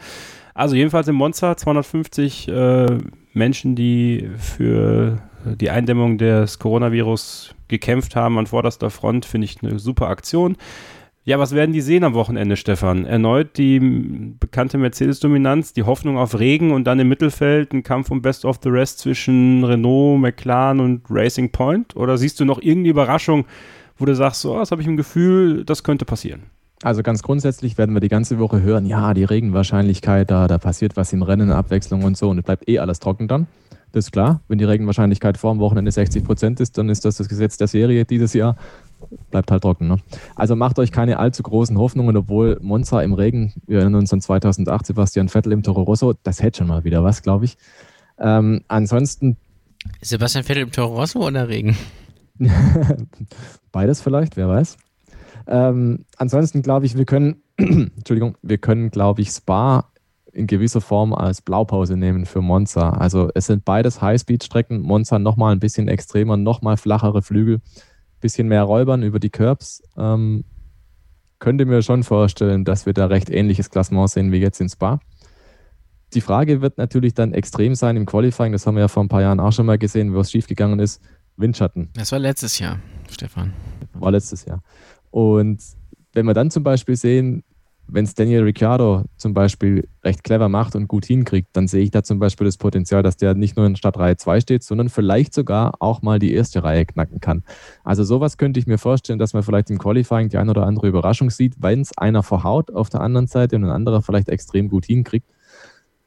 Also 0.53 0.75
jedenfalls 0.75 1.07
im 1.07 1.15
Monster 1.15 1.55
250 1.55 2.47
äh, 2.47 2.97
Menschen, 3.33 3.75
die 3.75 4.29
für 4.37 5.21
die 5.45 5.69
Eindämmung 5.69 6.17
des 6.17 6.59
Coronavirus 6.59 7.55
gekämpft 7.67 8.15
haben 8.15 8.37
an 8.37 8.47
vorderster 8.47 8.89
Front, 8.89 9.25
finde 9.25 9.45
ich 9.45 9.63
eine 9.63 9.79
super 9.79 10.07
Aktion. 10.09 10.57
Ja, 11.23 11.37
was 11.37 11.53
werden 11.53 11.71
die 11.71 11.81
sehen 11.81 12.03
am 12.03 12.15
Wochenende, 12.15 12.57
Stefan? 12.57 13.05
Erneut 13.05 13.57
die 13.57 13.79
bekannte 13.79 14.79
Mercedes-Dominanz, 14.79 15.71
die 15.71 15.83
Hoffnung 15.83 16.17
auf 16.17 16.39
Regen 16.39 16.71
und 16.71 16.85
dann 16.85 16.99
im 16.99 17.09
Mittelfeld 17.09 17.73
ein 17.73 17.83
Kampf 17.83 18.09
um 18.09 18.23
Best 18.23 18.43
of 18.43 18.59
the 18.63 18.69
Rest 18.69 18.99
zwischen 18.99 19.63
Renault, 19.63 20.19
McLaren 20.19 20.79
und 20.79 21.03
Racing 21.11 21.51
Point? 21.51 21.95
Oder 21.95 22.17
siehst 22.17 22.39
du 22.39 22.45
noch 22.45 22.59
irgendeine 22.59 22.89
Überraschung, 22.89 23.45
wo 23.97 24.05
du 24.05 24.15
sagst, 24.15 24.41
so, 24.41 24.57
das 24.57 24.71
habe 24.71 24.81
ich 24.81 24.87
im 24.87 24.97
Gefühl, 24.97 25.63
das 25.63 25.83
könnte 25.83 26.05
passieren? 26.05 26.43
Also 26.83 27.03
ganz 27.03 27.21
grundsätzlich 27.21 27.77
werden 27.77 27.93
wir 27.93 27.99
die 27.99 28.07
ganze 28.07 28.39
Woche 28.39 28.61
hören, 28.61 28.85
ja, 28.85 29.13
die 29.13 29.23
Regenwahrscheinlichkeit, 29.23 30.31
da, 30.31 30.47
da 30.47 30.57
passiert 30.57 30.97
was 30.97 31.13
im 31.13 31.21
Rennen, 31.21 31.51
Abwechslung 31.51 32.03
und 32.03 32.17
so 32.17 32.29
und 32.29 32.39
es 32.39 32.43
bleibt 32.43 32.67
eh 32.67 32.79
alles 32.79 32.99
trocken 32.99 33.27
dann. 33.27 33.47
Das 33.91 34.05
ist 34.05 34.11
klar. 34.11 34.41
Wenn 34.47 34.57
die 34.57 34.63
Regenwahrscheinlichkeit 34.63 35.37
vor 35.37 35.53
dem 35.53 35.59
Wochenende 35.59 35.91
60 35.91 36.23
Prozent 36.23 36.59
ist, 36.59 36.77
dann 36.77 36.89
ist 36.89 37.03
das 37.03 37.17
das 37.17 37.27
Gesetz 37.27 37.57
der 37.57 37.67
Serie 37.67 38.05
dieses 38.05 38.33
Jahr 38.33 38.55
bleibt 39.31 39.51
halt 39.51 39.63
trocken. 39.63 39.87
Ne? 39.87 39.97
Also 40.35 40.55
macht 40.55 40.79
euch 40.79 40.91
keine 40.91 41.19
allzu 41.19 41.43
großen 41.43 41.77
Hoffnungen, 41.77 42.15
obwohl 42.17 42.57
Monza 42.61 43.01
im 43.01 43.13
Regen, 43.13 43.53
wir 43.67 43.79
erinnern 43.79 44.01
uns 44.01 44.13
an 44.13 44.21
2008, 44.21 44.85
Sebastian 44.85 45.29
Vettel 45.29 45.51
im 45.51 45.63
Toro 45.63 45.83
Rosso, 45.83 46.13
das 46.23 46.41
hätte 46.41 46.59
schon 46.59 46.67
mal 46.67 46.83
wieder 46.83 47.03
was, 47.03 47.21
glaube 47.21 47.45
ich. 47.45 47.57
Ähm, 48.19 48.63
ansonsten. 48.67 49.37
Sebastian 50.01 50.43
Vettel 50.43 50.63
im 50.63 50.71
Toro 50.71 50.95
Rosso 50.95 51.25
oder 51.27 51.47
Regen? 51.49 51.75
Beides 53.71 54.01
vielleicht, 54.01 54.37
wer 54.37 54.47
weiß. 54.47 54.77
Ähm, 55.47 56.05
ansonsten 56.17 56.61
glaube 56.61 56.85
ich, 56.85 56.97
wir 56.97 57.05
können, 57.05 57.43
Entschuldigung, 57.57 58.37
wir 58.41 58.57
können, 58.57 58.91
glaube 58.91 59.21
ich, 59.21 59.29
Spa 59.29 59.91
in 60.33 60.47
gewisser 60.47 60.81
Form 60.81 61.13
als 61.13 61.41
Blaupause 61.41 61.97
nehmen 61.97 62.25
für 62.25 62.41
Monza. 62.41 62.91
Also 62.91 63.29
es 63.35 63.47
sind 63.47 63.65
beides 63.65 64.01
Highspeed-Strecken. 64.01 64.81
Monza 64.81 65.19
nochmal 65.19 65.53
ein 65.53 65.59
bisschen 65.59 65.87
extremer, 65.89 66.37
nochmal 66.37 66.77
flachere 66.77 67.21
Flügel 67.21 67.61
bisschen 68.21 68.47
mehr 68.47 68.63
räubern 68.63 69.03
über 69.03 69.19
die 69.19 69.29
Curbs. 69.29 69.83
Ähm, 69.97 70.45
könnte 71.39 71.65
mir 71.65 71.81
schon 71.81 72.03
vorstellen, 72.03 72.63
dass 72.63 72.85
wir 72.85 72.93
da 72.93 73.07
recht 73.07 73.29
ähnliches 73.29 73.69
Klassement 73.69 74.09
sehen 74.09 74.31
wie 74.31 74.37
jetzt 74.37 74.61
in 74.61 74.69
Spa. 74.69 74.99
Die 76.13 76.21
Frage 76.21 76.61
wird 76.61 76.77
natürlich 76.77 77.13
dann 77.13 77.33
extrem 77.33 77.73
sein 77.73 77.97
im 77.97 78.05
Qualifying, 78.05 78.51
das 78.51 78.67
haben 78.67 78.75
wir 78.75 78.81
ja 78.81 78.87
vor 78.87 79.03
ein 79.03 79.09
paar 79.09 79.21
Jahren 79.21 79.39
auch 79.39 79.51
schon 79.51 79.65
mal 79.65 79.77
gesehen, 79.77 80.13
wo 80.13 80.19
es 80.19 80.31
schiefgegangen 80.31 80.79
ist. 80.79 81.01
Windschatten. 81.37 81.89
Das 81.93 82.11
war 82.11 82.19
letztes 82.19 82.59
Jahr, 82.59 82.79
Stefan. 83.09 83.53
War 83.93 84.11
letztes 84.11 84.45
Jahr. 84.45 84.61
Und 85.11 85.61
wenn 86.13 86.25
wir 86.25 86.33
dann 86.33 86.51
zum 86.51 86.63
Beispiel 86.63 86.95
sehen, 86.95 87.43
wenn 87.87 88.05
es 88.05 88.15
Daniel 88.15 88.43
Ricciardo 88.43 89.03
zum 89.17 89.33
Beispiel 89.33 89.87
recht 90.03 90.23
clever 90.23 90.47
macht 90.47 90.75
und 90.75 90.87
gut 90.87 91.05
hinkriegt, 91.05 91.49
dann 91.53 91.67
sehe 91.67 91.83
ich 91.83 91.91
da 91.91 92.03
zum 92.03 92.19
Beispiel 92.19 92.45
das 92.45 92.57
Potenzial, 92.57 93.03
dass 93.03 93.17
der 93.17 93.33
nicht 93.33 93.57
nur 93.57 93.65
in 93.65 93.75
Stadtreihe 93.75 94.15
2 94.15 94.39
steht, 94.39 94.63
sondern 94.63 94.87
vielleicht 94.87 95.33
sogar 95.33 95.73
auch 95.79 96.01
mal 96.01 96.17
die 96.17 96.33
erste 96.33 96.63
Reihe 96.63 96.85
knacken 96.85 97.19
kann. 97.19 97.43
Also 97.83 98.03
sowas 98.03 98.37
könnte 98.37 98.59
ich 98.59 98.67
mir 98.67 98.77
vorstellen, 98.77 99.19
dass 99.19 99.33
man 99.33 99.43
vielleicht 99.43 99.69
im 99.69 99.77
Qualifying 99.77 100.29
die 100.29 100.37
ein 100.37 100.49
oder 100.49 100.65
andere 100.65 100.87
Überraschung 100.87 101.29
sieht, 101.29 101.55
wenn 101.59 101.81
es 101.81 101.97
einer 101.97 102.23
verhaut 102.23 102.71
auf 102.71 102.89
der 102.89 103.01
anderen 103.01 103.27
Seite 103.27 103.57
und 103.57 103.65
ein 103.65 103.71
anderer 103.71 104.01
vielleicht 104.01 104.29
extrem 104.29 104.69
gut 104.69 104.85
hinkriegt. 104.85 105.27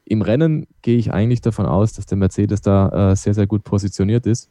Im 0.05 0.21
Rennen 0.21 0.67
gehe 0.81 0.97
ich 0.97 1.13
eigentlich 1.13 1.41
davon 1.41 1.65
aus, 1.65 1.93
dass 1.93 2.05
der 2.05 2.17
Mercedes 2.17 2.61
da 2.61 3.11
äh, 3.11 3.15
sehr, 3.15 3.33
sehr 3.33 3.47
gut 3.47 3.63
positioniert 3.63 4.25
ist. 4.25 4.49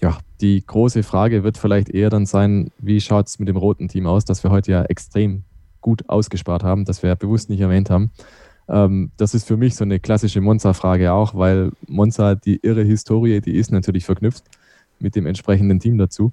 Ja, 0.00 0.18
die 0.40 0.64
große 0.64 1.02
Frage 1.02 1.44
wird 1.44 1.58
vielleicht 1.58 1.90
eher 1.90 2.08
dann 2.08 2.24
sein, 2.24 2.70
wie 2.78 3.00
schaut 3.00 3.28
es 3.28 3.38
mit 3.38 3.48
dem 3.48 3.56
roten 3.56 3.88
Team 3.88 4.06
aus, 4.06 4.24
das 4.24 4.42
wir 4.42 4.50
heute 4.50 4.72
ja 4.72 4.82
extrem 4.84 5.44
gut 5.80 6.08
ausgespart 6.08 6.62
haben, 6.62 6.84
das 6.84 7.02
wir 7.02 7.14
bewusst 7.16 7.50
nicht 7.50 7.60
erwähnt 7.60 7.90
haben. 7.90 8.10
Ähm, 8.68 9.10
das 9.16 9.34
ist 9.34 9.46
für 9.46 9.56
mich 9.56 9.76
so 9.76 9.84
eine 9.84 10.00
klassische 10.00 10.40
Monza-Frage 10.40 11.12
auch, 11.12 11.34
weil 11.34 11.72
Monza, 11.86 12.34
die 12.34 12.60
irre 12.62 12.84
Historie, 12.84 13.40
die 13.40 13.56
ist 13.56 13.72
natürlich 13.72 14.04
verknüpft 14.04 14.44
mit 15.00 15.16
dem 15.16 15.26
entsprechenden 15.26 15.80
Team 15.80 15.98
dazu. 15.98 16.32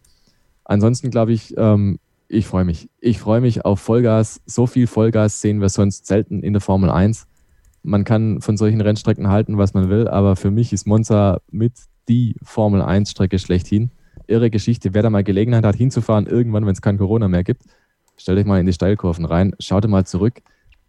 Ansonsten 0.63 1.09
glaube 1.09 1.33
ich, 1.33 1.53
ähm, 1.57 1.99
ich 2.29 2.45
freue 2.45 2.65
mich. 2.65 2.89
Ich 2.99 3.19
freue 3.19 3.41
mich 3.41 3.65
auf 3.65 3.79
Vollgas. 3.79 4.41
So 4.45 4.67
viel 4.67 4.87
Vollgas 4.87 5.41
sehen 5.41 5.61
wir 5.61 5.69
sonst 5.69 6.07
selten 6.07 6.41
in 6.41 6.53
der 6.53 6.61
Formel 6.61 6.89
1. 6.89 7.25
Man 7.83 8.03
kann 8.03 8.41
von 8.41 8.57
solchen 8.57 8.81
Rennstrecken 8.81 9.29
halten, 9.29 9.57
was 9.57 9.73
man 9.73 9.89
will, 9.89 10.07
aber 10.07 10.35
für 10.35 10.51
mich 10.51 10.73
ist 10.73 10.85
Monza 10.85 11.39
mit 11.51 11.73
die 12.07 12.35
Formel 12.43 12.81
1-Strecke 12.81 13.39
schlechthin. 13.39 13.91
Irre 14.27 14.49
Geschichte. 14.49 14.93
Wer 14.93 15.03
da 15.03 15.09
mal 15.09 15.23
Gelegenheit 15.23 15.65
hat, 15.65 15.75
hinzufahren, 15.75 16.27
irgendwann, 16.27 16.65
wenn 16.65 16.73
es 16.73 16.81
kein 16.81 16.97
Corona 16.97 17.27
mehr 17.27 17.43
gibt, 17.43 17.63
Stellt 18.17 18.39
euch 18.39 18.45
mal 18.45 18.59
in 18.59 18.65
die 18.65 18.73
Steilkurven 18.73 19.25
rein, 19.25 19.53
schaut 19.59 19.87
mal 19.87 20.05
zurück. 20.05 20.41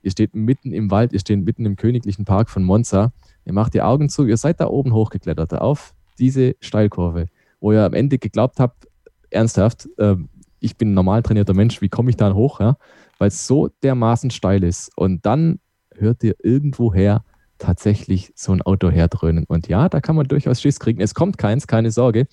Ihr 0.02 0.10
steht 0.10 0.34
mitten 0.34 0.72
im 0.72 0.90
Wald, 0.90 1.12
ihr 1.12 1.20
steht 1.20 1.44
mitten 1.44 1.66
im 1.66 1.76
königlichen 1.76 2.24
Park 2.24 2.48
von 2.48 2.64
Monza. 2.64 3.12
Ihr 3.44 3.52
macht 3.52 3.74
die 3.74 3.82
Augen 3.82 4.08
zu, 4.08 4.24
ihr 4.26 4.38
seid 4.38 4.60
da 4.60 4.66
oben 4.68 4.94
hochgeklettert 4.94 5.52
auf 5.54 5.94
diese 6.18 6.56
Steilkurve, 6.60 7.26
wo 7.60 7.72
ihr 7.72 7.84
am 7.84 7.94
Ende 7.94 8.18
geglaubt 8.18 8.58
habt, 8.58 8.88
ernsthaft, 9.30 9.88
äh, 9.98 10.16
ich 10.60 10.76
bin 10.76 10.90
ein 10.90 10.94
normal 10.94 11.22
trainierter 11.22 11.54
Mensch, 11.54 11.80
wie 11.80 11.88
komme 11.88 12.10
ich 12.10 12.16
da 12.16 12.32
hoch? 12.34 12.60
Ja? 12.60 12.78
Weil 13.18 13.28
es 13.28 13.46
so 13.46 13.68
dermaßen 13.82 14.30
steil 14.30 14.64
ist. 14.64 14.90
Und 14.96 15.24
dann 15.24 15.60
hört 15.94 16.24
ihr 16.24 16.34
irgendwoher 16.42 17.24
tatsächlich 17.58 18.32
so 18.34 18.52
ein 18.52 18.62
Auto 18.62 18.90
herdröhnen. 18.90 19.44
Und 19.46 19.68
ja, 19.68 19.88
da 19.88 20.00
kann 20.00 20.16
man 20.16 20.26
durchaus 20.26 20.60
Schiss 20.60 20.80
kriegen. 20.80 21.00
Es 21.00 21.14
kommt 21.14 21.38
keins, 21.38 21.66
keine 21.66 21.90
Sorge. 21.90 22.26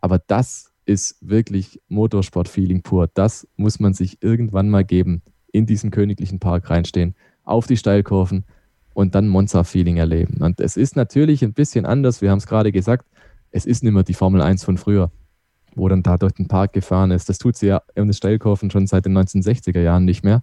Aber 0.00 0.18
das 0.18 0.72
ist 0.84 1.16
wirklich 1.20 1.80
Motorsport-Feeling 1.88 2.82
pur. 2.82 3.08
Das 3.12 3.46
muss 3.56 3.78
man 3.80 3.94
sich 3.94 4.22
irgendwann 4.22 4.68
mal 4.68 4.84
geben. 4.84 5.22
In 5.52 5.66
diesen 5.66 5.90
königlichen 5.90 6.40
Park 6.40 6.70
reinstehen, 6.70 7.14
auf 7.44 7.66
die 7.66 7.76
Steilkurven 7.76 8.44
und 8.94 9.14
dann 9.14 9.28
Monza-Feeling 9.28 9.98
erleben. 9.98 10.42
Und 10.42 10.60
es 10.60 10.76
ist 10.76 10.96
natürlich 10.96 11.42
ein 11.44 11.52
bisschen 11.52 11.84
anders. 11.86 12.22
Wir 12.22 12.30
haben 12.30 12.38
es 12.38 12.46
gerade 12.46 12.72
gesagt. 12.72 13.06
Es 13.50 13.66
ist 13.66 13.82
nicht 13.82 13.92
mehr 13.92 14.02
die 14.02 14.14
Formel 14.14 14.40
1 14.40 14.64
von 14.64 14.78
früher, 14.78 15.10
wo 15.74 15.88
dann 15.88 16.02
da 16.02 16.16
durch 16.16 16.32
den 16.32 16.48
Park 16.48 16.72
gefahren 16.72 17.10
ist. 17.10 17.28
Das 17.28 17.38
tut 17.38 17.56
sie 17.56 17.66
ja 17.66 17.82
in 17.94 18.06
den 18.06 18.14
Steilkurven 18.14 18.70
schon 18.70 18.86
seit 18.86 19.04
den 19.04 19.16
1960er 19.16 19.80
Jahren 19.80 20.06
nicht 20.06 20.24
mehr. 20.24 20.42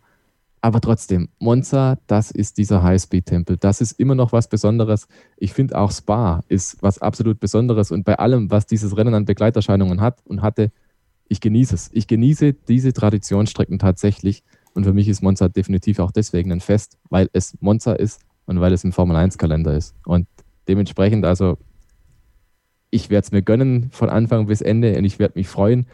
Aber 0.61 0.81
trotzdem, 0.81 1.30
Monza, 1.40 1.98
das 2.07 2.31
ist 2.31 2.57
dieser 2.57 2.84
Highspeed-Tempel. 2.84 3.57
Das 3.57 3.80
ist 3.80 3.94
immer 3.94 4.15
noch 4.15 4.34
was 4.34 4.49
Besonderes. 4.49 5.07
Ich 5.38 5.53
finde 5.53 5.77
auch 5.77 5.91
Spa 5.91 6.44
ist 6.49 6.81
was 6.81 6.99
absolut 6.99 7.40
Besonderes. 7.40 7.91
Und 7.91 8.03
bei 8.03 8.19
allem, 8.19 8.52
was 8.52 8.65
dieses 8.65 8.98
Rennen 8.98 9.14
an 9.14 9.26
Begleiterscheinungen 9.26 10.02
hat 10.02 10.19
und 10.26 10.41
hatte, 10.41 10.72
ich 11.30 11.40
genieße 11.40 11.76
es. 11.76 11.90
Ich 11.94 12.07
genieße 12.07 12.53
diese 12.53 12.91
Traditionsstrecken 12.91 13.80
tatsächlich. 13.80 14.44
Und 14.73 14.84
für 14.84 14.94
mich 14.94 15.07
ist 15.07 15.22
Monza 15.22 15.48
definitiv 15.48 15.99
auch 15.99 16.11
deswegen 16.11 16.52
ein 16.52 16.60
Fest, 16.60 16.98
weil 17.10 17.30
es 17.31 17.56
Monza 17.61 17.94
ist 17.94 18.22
und 18.45 18.60
weil 18.60 18.73
es 18.73 18.84
im 18.84 18.91
Formel-1-Kalender 18.91 19.76
ist. 19.76 19.95
Und 20.06 20.27
dementsprechend, 20.68 21.23
also, 21.26 21.57
ich 22.90 23.10
werde 23.10 23.26
es 23.26 23.31
mir 23.31 23.44
gönnen 23.44 23.90
von 23.91 24.10
Anfang 24.10 24.48
bis 24.48 24.61
Ende 24.61 24.98
und 24.98 25.06
ich 25.06 25.19
werde 25.19 25.38
mich 25.38 25.48
freuen. 25.48 25.86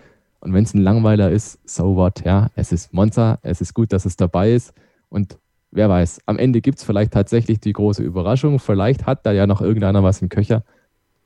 Und 0.45 0.53
wenn 0.53 0.63
es 0.63 0.75
ein 0.75 0.83
Langweiler 0.83 1.31
ist, 1.31 1.57
so 1.67 1.95
what, 1.95 2.23
ja. 2.23 2.51
Es 2.53 2.71
ist 2.71 2.93
Monza, 2.93 3.39
es 3.41 3.61
ist 3.61 3.73
gut, 3.73 3.91
dass 3.91 4.05
es 4.05 4.15
dabei 4.15 4.51
ist. 4.51 4.75
Und 5.09 5.39
wer 5.71 5.89
weiß, 5.89 6.21
am 6.27 6.37
Ende 6.37 6.61
gibt 6.61 6.77
es 6.77 6.83
vielleicht 6.83 7.13
tatsächlich 7.13 7.59
die 7.61 7.73
große 7.73 8.03
Überraschung. 8.03 8.59
Vielleicht 8.59 9.07
hat 9.07 9.25
da 9.25 9.31
ja 9.31 9.47
noch 9.47 9.59
irgendeiner 9.59 10.03
was 10.03 10.21
im 10.21 10.29
Köcher. 10.29 10.63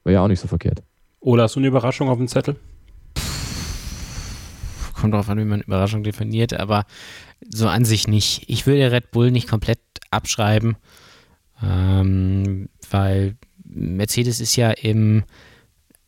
Wäre 0.06 0.14
ja 0.14 0.22
auch 0.24 0.30
nicht 0.30 0.40
so 0.40 0.48
verkehrt. 0.48 0.84
Oder 1.20 1.44
hast 1.44 1.56
du 1.58 1.60
eine 1.60 1.68
Überraschung 1.68 2.08
auf 2.08 2.18
dem 2.18 2.30
Zettel? 2.30 2.56
Kommt 4.94 5.14
drauf 5.14 5.28
an, 5.28 5.38
wie 5.38 5.44
man 5.44 5.60
Überraschung 5.60 6.02
definiert, 6.02 6.54
aber 6.54 6.86
so 7.46 7.68
an 7.68 7.84
sich 7.84 8.08
nicht. 8.08 8.46
Ich 8.48 8.68
würde 8.68 8.90
Red 8.90 9.12
Bull 9.12 9.32
nicht 9.32 9.50
komplett 9.50 9.82
abschreiben, 10.12 10.78
ähm, 11.62 12.70
weil 12.90 13.36
Mercedes 13.66 14.40
ist 14.40 14.56
ja 14.56 14.72
im 14.72 15.26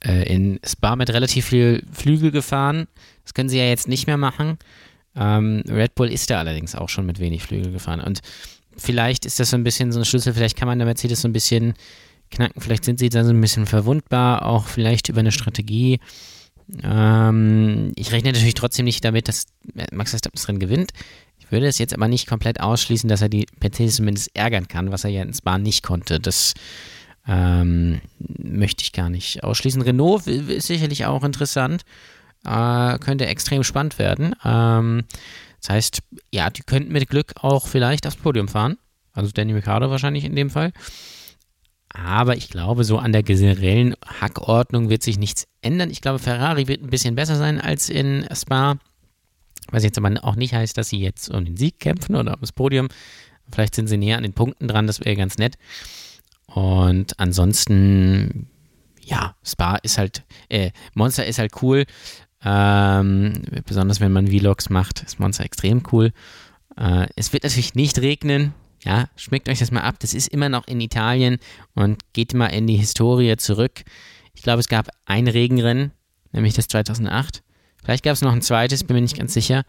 in 0.03 0.59
Spa 0.65 0.95
mit 0.95 1.11
relativ 1.11 1.45
viel 1.45 1.83
Flügel 1.91 2.31
gefahren. 2.31 2.87
Das 3.23 3.33
können 3.33 3.49
sie 3.49 3.59
ja 3.59 3.65
jetzt 3.65 3.87
nicht 3.87 4.07
mehr 4.07 4.17
machen. 4.17 4.57
Ähm, 5.15 5.63
Red 5.67 5.95
Bull 5.95 6.11
ist 6.11 6.29
da 6.29 6.39
allerdings 6.39 6.75
auch 6.75 6.89
schon 6.89 7.05
mit 7.05 7.19
wenig 7.19 7.43
Flügel 7.43 7.71
gefahren. 7.71 7.99
Und 7.99 8.21
vielleicht 8.77 9.25
ist 9.25 9.39
das 9.39 9.49
so 9.49 9.57
ein 9.57 9.63
bisschen 9.63 9.91
so 9.91 9.99
ein 9.99 10.05
Schlüssel, 10.05 10.33
vielleicht 10.33 10.57
kann 10.57 10.67
man 10.67 10.79
der 10.79 10.85
Mercedes 10.85 11.21
so 11.21 11.27
ein 11.27 11.33
bisschen 11.33 11.73
knacken, 12.29 12.61
vielleicht 12.61 12.85
sind 12.85 12.99
sie 12.99 13.09
dann 13.09 13.25
so 13.25 13.31
ein 13.31 13.41
bisschen 13.41 13.65
verwundbar, 13.65 14.45
auch 14.45 14.67
vielleicht 14.67 15.09
über 15.09 15.19
eine 15.19 15.31
Strategie. 15.31 15.99
Ähm, 16.81 17.91
ich 17.95 18.11
rechne 18.11 18.31
natürlich 18.31 18.53
trotzdem 18.53 18.85
nicht 18.85 19.03
damit, 19.03 19.27
dass 19.27 19.47
Max 19.91 20.11
Verstappen 20.11 20.35
das 20.35 20.47
Rennen 20.47 20.59
gewinnt. 20.59 20.91
Ich 21.39 21.51
würde 21.51 21.67
es 21.67 21.77
jetzt 21.77 21.93
aber 21.93 22.07
nicht 22.07 22.27
komplett 22.27 22.61
ausschließen, 22.61 23.09
dass 23.09 23.21
er 23.21 23.27
die 23.27 23.45
Mercedes 23.61 23.97
zumindest 23.97 24.33
ärgern 24.33 24.69
kann, 24.69 24.91
was 24.91 25.03
er 25.03 25.09
ja 25.09 25.21
in 25.21 25.33
Spa 25.33 25.57
nicht 25.57 25.83
konnte. 25.83 26.21
Das 26.21 26.53
ähm, 27.27 28.01
möchte 28.19 28.83
ich 28.83 28.93
gar 28.93 29.09
nicht 29.09 29.43
ausschließen. 29.43 29.81
Renault 29.81 30.27
ist 30.27 30.67
sicherlich 30.67 31.05
auch 31.05 31.23
interessant. 31.23 31.83
Äh, 32.45 32.97
könnte 32.99 33.27
extrem 33.27 33.63
spannend 33.63 33.99
werden. 33.99 34.35
Ähm, 34.43 35.03
das 35.59 35.69
heißt, 35.69 35.99
ja, 36.31 36.49
die 36.49 36.63
könnten 36.63 36.91
mit 36.91 37.07
Glück 37.07 37.33
auch 37.35 37.67
vielleicht 37.67 38.07
aufs 38.07 38.15
Podium 38.15 38.47
fahren. 38.47 38.77
Also 39.13 39.31
Danny 39.31 39.53
Ricciardo 39.53 39.89
wahrscheinlich 39.91 40.25
in 40.25 40.35
dem 40.35 40.49
Fall. 40.49 40.71
Aber 41.93 42.37
ich 42.37 42.49
glaube, 42.49 42.83
so 42.83 42.97
an 42.97 43.11
der 43.11 43.21
generellen 43.21 43.95
Hackordnung 44.05 44.89
wird 44.89 45.03
sich 45.03 45.19
nichts 45.19 45.45
ändern. 45.61 45.89
Ich 45.89 46.01
glaube, 46.01 46.19
Ferrari 46.19 46.67
wird 46.67 46.81
ein 46.81 46.89
bisschen 46.89 47.15
besser 47.15 47.35
sein 47.35 47.59
als 47.59 47.89
in 47.89 48.27
Spa. 48.33 48.77
Was 49.71 49.83
jetzt 49.83 49.97
aber 49.97 50.11
auch 50.23 50.35
nicht 50.35 50.53
heißt, 50.53 50.77
dass 50.77 50.89
sie 50.89 50.99
jetzt 50.99 51.29
um 51.29 51.45
den 51.45 51.57
Sieg 51.57 51.79
kämpfen 51.79 52.15
oder 52.15 52.33
ums 52.33 52.53
Podium. 52.53 52.87
Vielleicht 53.51 53.75
sind 53.75 53.87
sie 53.87 53.97
näher 53.97 54.17
an 54.17 54.23
den 54.23 54.33
Punkten 54.33 54.67
dran, 54.67 54.87
das 54.87 55.01
wäre 55.01 55.15
ganz 55.15 55.37
nett. 55.37 55.57
Und 56.53 57.19
ansonsten, 57.19 58.47
ja, 59.01 59.35
Spa 59.43 59.77
ist 59.77 59.97
halt, 59.97 60.23
äh, 60.49 60.71
Monster 60.93 61.25
ist 61.25 61.39
halt 61.39 61.61
cool. 61.61 61.85
Ähm, 62.43 63.43
besonders 63.65 63.99
wenn 63.99 64.11
man 64.11 64.27
Vlogs 64.27 64.69
macht, 64.69 65.03
ist 65.03 65.19
Monster 65.19 65.45
extrem 65.45 65.83
cool. 65.91 66.11
Äh, 66.77 67.07
es 67.15 67.33
wird 67.33 67.43
natürlich 67.43 67.75
nicht 67.75 67.99
regnen. 67.99 68.53
Ja, 68.83 69.09
schmeckt 69.15 69.47
euch 69.47 69.59
das 69.59 69.71
mal 69.71 69.81
ab. 69.81 69.95
Das 69.99 70.13
ist 70.13 70.27
immer 70.27 70.49
noch 70.49 70.67
in 70.67 70.81
Italien 70.81 71.37
und 71.75 72.01
geht 72.13 72.33
mal 72.33 72.47
in 72.47 72.65
die 72.65 72.77
Historie 72.77 73.37
zurück. 73.37 73.83
Ich 74.33 74.41
glaube, 74.41 74.59
es 74.59 74.67
gab 74.67 74.89
ein 75.05 75.27
Regenrennen, 75.27 75.91
nämlich 76.31 76.55
das 76.55 76.67
2008. 76.67 77.43
Vielleicht 77.83 78.03
gab 78.03 78.13
es 78.13 78.21
noch 78.21 78.33
ein 78.33 78.41
zweites, 78.41 78.83
bin 78.83 78.95
mir 78.95 79.01
nicht 79.01 79.17
ganz 79.17 79.33
sicher. 79.33 79.63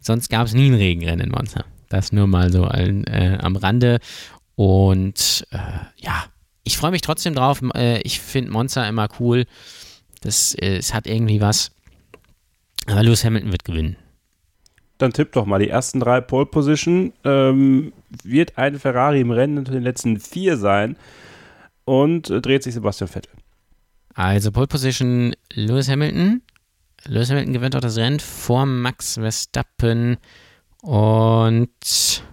Sonst 0.00 0.30
gab 0.30 0.46
es 0.46 0.54
nie 0.54 0.68
ein 0.68 0.74
Regenrennen 0.74 1.26
in 1.26 1.30
Monza. 1.30 1.64
Das 1.88 2.12
nur 2.12 2.26
mal 2.26 2.52
so 2.52 2.64
ein, 2.64 3.04
äh, 3.04 3.38
am 3.40 3.56
Rande. 3.56 3.98
Und 4.58 5.46
äh, 5.52 5.58
ja, 5.98 6.24
ich 6.64 6.78
freue 6.78 6.90
mich 6.90 7.02
trotzdem 7.02 7.32
drauf. 7.32 7.62
Äh, 7.76 8.00
ich 8.00 8.18
finde 8.18 8.50
Monza 8.50 8.88
immer 8.88 9.06
cool. 9.20 9.46
Das, 10.20 10.52
äh, 10.54 10.78
es 10.78 10.92
hat 10.92 11.06
irgendwie 11.06 11.40
was. 11.40 11.70
Aber 12.88 13.04
Lewis 13.04 13.24
Hamilton 13.24 13.52
wird 13.52 13.64
gewinnen. 13.64 13.96
Dann 14.98 15.12
tipp 15.12 15.30
doch 15.30 15.46
mal 15.46 15.60
die 15.60 15.68
ersten 15.68 16.00
drei 16.00 16.20
Pole 16.20 16.46
Position. 16.46 17.12
Ähm, 17.22 17.92
wird 18.24 18.58
ein 18.58 18.80
Ferrari 18.80 19.20
im 19.20 19.30
Rennen 19.30 19.58
unter 19.58 19.70
den 19.70 19.84
letzten 19.84 20.18
vier 20.18 20.56
sein 20.56 20.96
und 21.84 22.28
äh, 22.28 22.40
dreht 22.40 22.64
sich 22.64 22.74
Sebastian 22.74 23.06
Vettel. 23.06 23.30
Also 24.14 24.50
Pole 24.50 24.66
Position 24.66 25.36
Lewis 25.52 25.88
Hamilton. 25.88 26.42
Lewis 27.04 27.30
Hamilton 27.30 27.52
gewinnt 27.52 27.76
auch 27.76 27.80
das 27.80 27.96
Rennen 27.96 28.18
vor 28.18 28.66
Max 28.66 29.14
Verstappen 29.14 30.16
und 30.82 32.24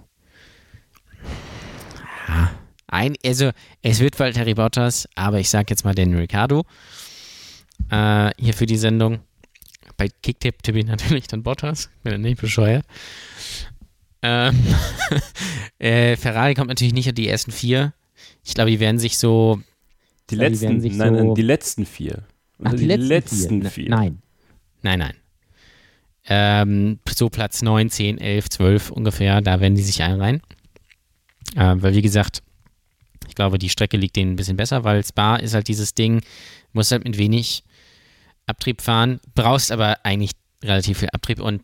ein, 2.87 3.15
also 3.25 3.51
es 3.81 3.99
wird 3.99 4.19
Valtteri 4.19 4.53
Bottas, 4.53 5.07
aber 5.15 5.39
ich 5.39 5.49
sage 5.49 5.67
jetzt 5.69 5.83
mal 5.83 5.95
den 5.95 6.15
Ricardo 6.15 6.65
äh, 7.89 8.31
hier 8.37 8.53
für 8.53 8.65
die 8.65 8.77
Sendung. 8.77 9.19
Bei 9.97 10.09
Kicktip 10.21 10.61
tippe 10.63 10.79
ich 10.79 10.85
natürlich 10.87 11.27
dann 11.27 11.43
Bottas, 11.43 11.89
bin 12.03 12.13
dann 12.13 12.21
nicht 12.21 12.41
bescheuert. 12.41 12.85
Ähm, 14.21 14.55
äh, 15.79 16.15
Ferrari 16.15 16.53
kommt 16.53 16.69
natürlich 16.69 16.93
nicht 16.93 17.09
an 17.09 17.15
die 17.15 17.27
ersten 17.27 17.51
vier. 17.51 17.93
Ich 18.43 18.53
glaube, 18.53 18.71
die 18.71 18.79
werden 18.79 18.99
sich 18.99 19.17
so. 19.17 19.61
Die 20.29 20.35
letzten, 20.35 20.81
die 20.81 20.89
nein, 20.89 21.15
so 21.15 21.23
nein, 21.23 21.35
die 21.35 21.41
letzten 21.41 21.85
vier. 21.85 22.23
Ach, 22.59 22.71
Also 22.71 22.77
die, 22.77 22.85
letzten, 22.85 23.61
vier. 23.61 23.71
vier. 23.71 23.89
Nein. 23.89 24.21
Nein, 24.81 24.99
nein. 24.99 25.13
Ähm, 26.27 26.99
so 27.07 27.29
Platz 27.29 27.61
9, 27.61 27.89
10, 27.91 28.17
11, 28.17 28.49
12 28.49 28.91
ungefähr, 28.91 29.41
da 29.41 29.59
werden 29.59 29.75
die 29.75 29.83
sich 29.83 30.01
einreihen. 30.01 30.41
Ähm, 31.55 31.81
weil, 31.81 31.93
wie 31.93 32.01
gesagt, 32.01 32.41
ich 33.27 33.35
glaube, 33.35 33.59
die 33.59 33.69
Strecke 33.69 33.97
liegt 33.97 34.15
denen 34.15 34.33
ein 34.33 34.35
bisschen 34.35 34.57
besser, 34.57 34.83
weil 34.83 35.03
Spa 35.03 35.35
ist 35.37 35.53
halt 35.53 35.67
dieses 35.67 35.93
Ding, 35.93 36.21
musst 36.73 36.91
halt 36.91 37.03
mit 37.03 37.17
wenig 37.17 37.63
Abtrieb 38.47 38.81
fahren, 38.81 39.19
brauchst 39.33 39.71
aber 39.71 39.97
eigentlich 40.03 40.31
relativ 40.63 40.99
viel 40.99 41.09
Abtrieb 41.09 41.39
und 41.39 41.63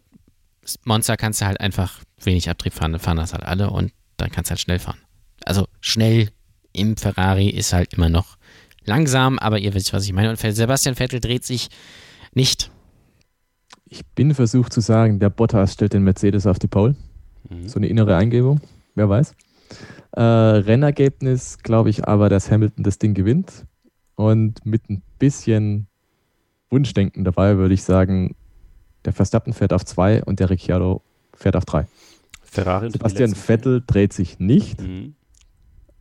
Monster 0.86 1.18
kannst 1.18 1.41
du 1.41 1.45
halt 1.45 1.60
einfach 1.60 1.99
wenig 2.22 2.49
Abtrieb 2.49 2.74
fahren, 2.74 2.91
dann 2.91 3.02
fahren 3.02 3.18
das 3.18 3.34
halt 3.34 3.44
alle 3.44 3.70
und 3.70 3.91
dann 4.18 4.32
kannst 4.32 4.49
du 4.49 4.52
halt 4.52 4.60
schnell 4.60 4.80
fahren. 4.80 4.99
Also 5.45 5.68
schnell 5.80 6.30
im 6.74 6.98
Ferrari 6.98 7.49
ist 7.49 7.74
halt 7.74 7.95
immer 7.95 8.10
noch 8.10 8.38
langsam, 8.86 9.40
aber 9.40 9.60
ihr 9.60 9.74
wisst, 9.74 9.94
was 9.94 10.06
ich 10.06 10.14
meine. 10.14 10.30
Und 10.30 10.40
Sebastian 10.40 10.95
Vettel 10.95 11.20
dreht 11.20 11.44
sich 11.44 11.70
nicht. 12.34 12.72
Ich 13.86 14.06
bin 14.06 14.34
versucht 14.34 14.72
zu 14.72 14.82
sagen, 14.82 15.20
der 15.20 15.30
Bottas 15.30 15.74
stellt 15.74 15.94
den 15.94 16.03
Mercedes 16.03 16.48
auf 16.48 16.60
die 16.60 16.68
Pole. 16.68 16.95
Mhm. 17.49 17.68
So 17.68 17.78
eine 17.78 17.88
innere 17.88 18.16
Eingebung, 18.16 18.62
wer 18.95 19.10
weiß. 19.10 19.36
Äh, 20.11 20.22
Rennergebnis 20.22 21.60
glaube 21.60 21.89
ich 21.89 22.07
aber, 22.07 22.30
dass 22.30 22.52
Hamilton 22.52 22.84
das 22.84 22.99
Ding 22.99 23.14
gewinnt. 23.14 23.65
Und 24.15 24.65
mit 24.65 24.89
ein 24.89 25.02
bisschen 25.19 25.88
Wunschdenken 26.69 27.23
dabei 27.23 27.57
würde 27.57 27.73
ich 27.73 27.84
sagen, 27.84 28.35
der 29.06 29.14
Verstappen 29.14 29.53
fährt 29.53 29.73
auf 29.73 29.85
zwei 29.85 30.23
und 30.23 30.39
der 30.39 30.49
Ricciardo 30.49 31.02
fährt 31.34 31.56
auf 31.56 31.65
drei. 31.65 31.88
Ferrari 32.43 32.88
unter 32.88 32.98
die 32.98 32.99
Sebastian 32.99 33.30
letzten 33.31 33.45
Vettel 33.45 33.84
dreht 33.85 34.14
sich 34.14 34.39
nicht. 34.39 34.81
Mhm. 34.81 35.15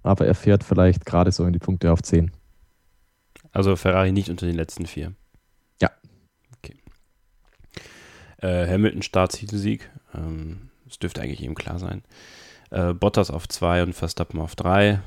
aber 0.03 0.27
er 0.27 0.35
fährt 0.35 0.65
vielleicht 0.65 1.07
gerade 1.07 1.31
so 1.31 1.45
in 1.45 1.53
die 1.53 1.59
Punkte 1.59 1.93
auf 1.93 2.03
zehn. 2.03 2.31
Also 3.53 3.77
Ferrari 3.77 4.13
nicht 4.13 4.29
unter 4.29 4.47
den 4.47 4.57
letzten 4.57 4.87
vier. 4.87 5.13
Ja. 5.81 5.91
Okay. 6.59 6.77
Äh, 8.39 8.67
Hamilton 8.67 9.03
Startsieg. 9.03 9.91
Ähm, 10.15 10.71
das 10.87 10.99
dürfte 10.99 11.21
eigentlich 11.23 11.43
eben 11.43 11.55
klar 11.55 11.79
sein. 11.79 12.03
Äh, 12.71 12.95
Bottas 12.95 13.31
auf 13.31 13.49
zwei 13.49 13.83
und 13.83 13.95
Verstappen 13.95 14.41
auf 14.41 14.55
drei. 14.55 15.01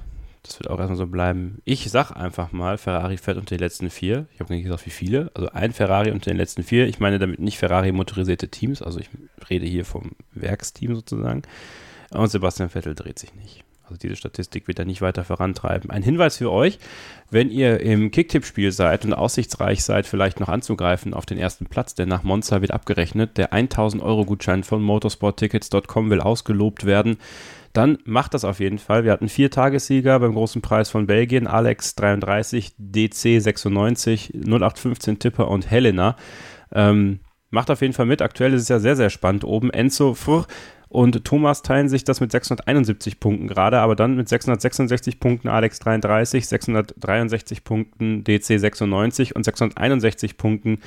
Das 0.44 0.60
wird 0.60 0.70
auch 0.70 0.78
erstmal 0.78 0.98
so 0.98 1.08
bleiben. 1.08 1.62
Ich 1.64 1.90
sag 1.90 2.12
einfach 2.12 2.52
mal, 2.52 2.78
Ferrari 2.78 3.16
fährt 3.18 3.38
unter 3.38 3.56
die 3.56 3.64
letzten 3.64 3.90
vier. 3.90 4.26
Ich 4.34 4.42
habe 4.42 4.54
nicht 4.54 4.64
gesagt, 4.64 4.86
wie 4.86 4.90
viele. 4.90 5.32
Also 5.34 5.50
ein 5.50 5.72
Ferrari 5.72 6.12
unter 6.12 6.32
den 6.32 6.38
letzten 6.38 6.64
vier. 6.64 6.88
Ich 6.88 7.00
meine 7.00 7.18
damit 7.18 7.40
nicht 7.40 7.58
Ferrari 7.58 7.94
motorisierte 7.94 8.50
Teams. 8.50 8.82
Also 8.82 9.00
ich 9.00 9.10
rede 9.50 9.66
hier 9.66 9.86
vom 9.86 10.12
Werksteam 10.34 10.96
sozusagen. 10.96 11.44
Und 12.12 12.30
Sebastian 12.30 12.70
Vettel 12.70 12.94
dreht 12.94 13.20
sich 13.20 13.34
nicht. 13.36 13.64
Also 13.94 14.08
diese 14.08 14.16
Statistik 14.16 14.68
wird 14.68 14.80
er 14.80 14.86
nicht 14.86 15.04
weiter 15.04 15.24
vorantreiben. 15.24 15.92
Ein 15.92 16.02
Hinweis 16.02 16.38
für 16.38 16.52
euch, 16.52 16.80
wenn 17.30 17.52
ihr 17.52 17.80
im 17.80 18.10
Kicktipp-Spiel 18.10 18.72
seid 18.72 19.06
und 19.06 19.14
aussichtsreich 19.14 19.84
seid, 19.84 20.08
vielleicht 20.08 20.40
noch 20.40 20.50
anzugreifen 20.50 21.14
auf 21.14 21.28
den 21.28 21.38
ersten 21.38 21.68
Platz, 21.68 21.94
denn 21.94 22.10
nach 22.10 22.24
Monza 22.24 22.62
wird 22.62 22.72
abgerechnet. 22.72 23.38
Der 23.38 23.54
1000-Euro-Gutschein 23.54 24.64
von 24.64 24.82
motorsporttickets.com 24.82 26.10
will 26.10 26.22
ausgelobt 26.22 26.86
werden. 26.86 27.18
Dann 27.74 28.00
macht 28.04 28.34
das 28.34 28.46
auf 28.46 28.60
jeden 28.60 28.80
Fall. 28.80 29.04
Wir 29.04 29.12
hatten 29.12 29.30
vier 29.30 29.52
Tagessieger 29.52 30.20
beim 30.20 30.34
großen 30.34 30.64
Preis 30.64 30.90
von 30.90 31.06
Belgien. 31.06 31.46
Alex 31.46 31.94
33, 31.94 32.74
DC 32.80 33.42
96, 33.44 34.34
0815 34.34 35.20
Tipper 35.20 35.50
und 35.50 35.70
Helena. 35.70 36.16
Ähm, 36.72 37.20
macht 37.52 37.70
auf 37.70 37.82
jeden 37.82 37.94
Fall 37.94 38.08
mit. 38.08 38.24
Aktuell 38.24 38.54
ist 38.54 38.64
es 38.64 38.70
ja 38.70 38.80
sehr, 38.80 38.96
sehr 38.96 39.12
spannend 39.12 39.44
oben. 39.44 39.70
Enzo 39.70 40.16
Frr 40.16 40.48
und 40.94 41.26
Thomas 41.26 41.64
teilen 41.64 41.90
sich 41.90 42.04
das 42.04 42.22
mit 42.22 42.32
671 42.32 43.20
Punkten 43.20 43.48
gerade, 43.48 43.80
aber 43.80 43.96
dann 43.96 44.16
mit 44.16 44.30
666 44.30 45.20
Punkten 45.20 45.48
Alex 45.48 45.80
33, 45.80 46.48
663 46.48 47.64
Punkten 47.64 48.24
DC 48.24 48.60
96 48.60 49.36
und 49.36 49.44
661 49.44 50.38
Punkten 50.38 50.78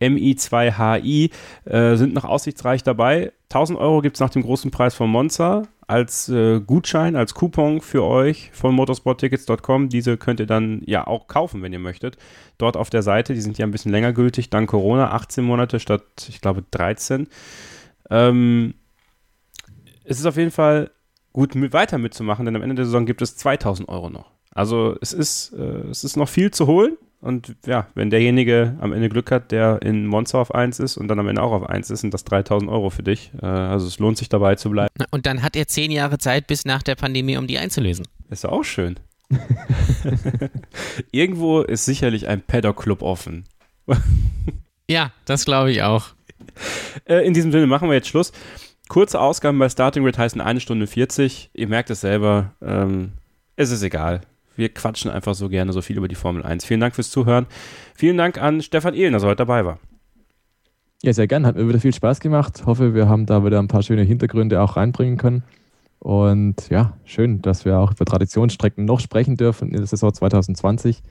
MI2HI 0.00 1.30
äh, 1.64 1.96
sind 1.96 2.12
noch 2.12 2.26
aussichtsreich 2.26 2.82
dabei. 2.82 3.32
1000 3.48 3.78
Euro 3.78 4.02
gibt 4.02 4.16
es 4.16 4.20
nach 4.20 4.30
dem 4.30 4.42
großen 4.42 4.70
Preis 4.70 4.94
von 4.94 5.08
Monza 5.08 5.62
als 5.86 6.28
äh, 6.28 6.60
Gutschein, 6.60 7.16
als 7.16 7.32
Coupon 7.32 7.80
für 7.80 8.04
euch 8.04 8.50
von 8.52 8.74
motorsporttickets.com. 8.74 9.88
Diese 9.88 10.18
könnt 10.18 10.40
ihr 10.40 10.46
dann 10.46 10.82
ja 10.84 11.06
auch 11.06 11.26
kaufen, 11.26 11.62
wenn 11.62 11.72
ihr 11.72 11.78
möchtet. 11.78 12.18
Dort 12.58 12.76
auf 12.76 12.90
der 12.90 13.02
Seite, 13.02 13.32
die 13.32 13.40
sind 13.40 13.56
ja 13.56 13.66
ein 13.66 13.70
bisschen 13.70 13.92
länger 13.92 14.12
gültig, 14.12 14.50
dank 14.50 14.68
Corona, 14.68 15.12
18 15.12 15.42
Monate 15.42 15.80
statt, 15.80 16.04
ich 16.28 16.42
glaube, 16.42 16.64
13. 16.70 17.28
Ähm, 18.10 18.74
es 20.08 20.18
ist 20.18 20.26
auf 20.26 20.36
jeden 20.36 20.50
Fall 20.50 20.90
gut 21.32 21.54
mit, 21.54 21.72
weiter 21.72 21.98
mitzumachen, 21.98 22.44
denn 22.44 22.56
am 22.56 22.62
Ende 22.62 22.76
der 22.76 22.84
Saison 22.86 23.06
gibt 23.06 23.22
es 23.22 23.36
2000 23.36 23.88
Euro 23.88 24.10
noch. 24.10 24.30
Also 24.54 24.96
es 25.00 25.12
ist, 25.12 25.52
äh, 25.52 25.88
es 25.90 26.02
ist 26.02 26.16
noch 26.16 26.28
viel 26.28 26.50
zu 26.50 26.66
holen. 26.66 26.96
Und 27.20 27.56
ja, 27.66 27.88
wenn 27.94 28.10
derjenige 28.10 28.76
am 28.80 28.92
Ende 28.92 29.08
Glück 29.08 29.32
hat, 29.32 29.50
der 29.50 29.82
in 29.82 30.06
Monster 30.06 30.38
auf 30.38 30.54
1 30.54 30.78
ist 30.78 30.96
und 30.96 31.08
dann 31.08 31.18
am 31.18 31.26
Ende 31.26 31.42
auch 31.42 31.50
auf 31.50 31.68
1 31.68 31.90
ist, 31.90 32.00
sind 32.00 32.14
das 32.14 32.24
3000 32.24 32.70
Euro 32.70 32.90
für 32.90 33.02
dich. 33.02 33.32
Äh, 33.42 33.46
also 33.46 33.86
es 33.86 33.98
lohnt 33.98 34.18
sich 34.18 34.28
dabei 34.28 34.54
zu 34.54 34.70
bleiben. 34.70 34.92
Und 35.10 35.26
dann 35.26 35.42
hat 35.42 35.56
er 35.56 35.66
zehn 35.66 35.90
Jahre 35.90 36.18
Zeit 36.18 36.46
bis 36.46 36.64
nach 36.64 36.82
der 36.82 36.94
Pandemie, 36.94 37.36
um 37.36 37.46
die 37.46 37.58
einzulösen. 37.58 38.06
Ist 38.30 38.46
auch 38.46 38.62
schön. 38.62 38.98
Irgendwo 41.12 41.60
ist 41.60 41.84
sicherlich 41.84 42.28
ein 42.28 42.40
Paddock-Club 42.40 43.02
offen. 43.02 43.44
ja, 44.88 45.12
das 45.24 45.44
glaube 45.44 45.72
ich 45.72 45.82
auch. 45.82 46.06
Äh, 47.04 47.26
in 47.26 47.34
diesem 47.34 47.52
Sinne 47.52 47.66
machen 47.66 47.88
wir 47.88 47.94
jetzt 47.94 48.08
Schluss. 48.08 48.32
Kurze 48.88 49.20
Ausgaben 49.20 49.58
bei 49.58 49.68
Starting 49.68 50.02
Grid 50.02 50.16
heißen 50.16 50.40
eine 50.40 50.60
Stunde 50.60 50.86
40. 50.86 51.50
Ihr 51.52 51.68
merkt 51.68 51.90
es 51.90 52.00
selber. 52.00 52.52
Ähm, 52.62 53.12
es 53.54 53.70
ist 53.70 53.82
egal. 53.82 54.22
Wir 54.56 54.70
quatschen 54.70 55.10
einfach 55.10 55.34
so 55.34 55.50
gerne 55.50 55.72
so 55.72 55.82
viel 55.82 55.98
über 55.98 56.08
die 56.08 56.14
Formel 56.14 56.42
1. 56.42 56.64
Vielen 56.64 56.80
Dank 56.80 56.94
fürs 56.94 57.10
Zuhören. 57.10 57.46
Vielen 57.94 58.16
Dank 58.16 58.40
an 58.40 58.62
Stefan 58.62 58.94
Ehlen, 58.94 59.12
dass 59.12 59.22
er 59.22 59.28
heute 59.28 59.36
dabei 59.36 59.66
war. 59.66 59.78
Ja, 61.02 61.12
sehr 61.12 61.28
gern. 61.28 61.46
Hat 61.46 61.56
mir 61.56 61.68
wieder 61.68 61.80
viel 61.80 61.94
Spaß 61.94 62.18
gemacht. 62.20 62.64
Hoffe, 62.64 62.94
wir 62.94 63.08
haben 63.08 63.26
da 63.26 63.44
wieder 63.44 63.58
ein 63.58 63.68
paar 63.68 63.82
schöne 63.82 64.02
Hintergründe 64.02 64.60
auch 64.62 64.76
reinbringen 64.76 65.18
können. 65.18 65.44
Und 65.98 66.70
ja, 66.70 66.96
schön, 67.04 67.42
dass 67.42 67.64
wir 67.64 67.78
auch 67.78 67.92
über 67.92 68.04
Traditionsstrecken 68.04 68.84
noch 68.84 69.00
sprechen 69.00 69.36
dürfen 69.36 69.68
in 69.68 69.76
der 69.76 69.86
Saison 69.86 70.12
2020. 70.12 71.02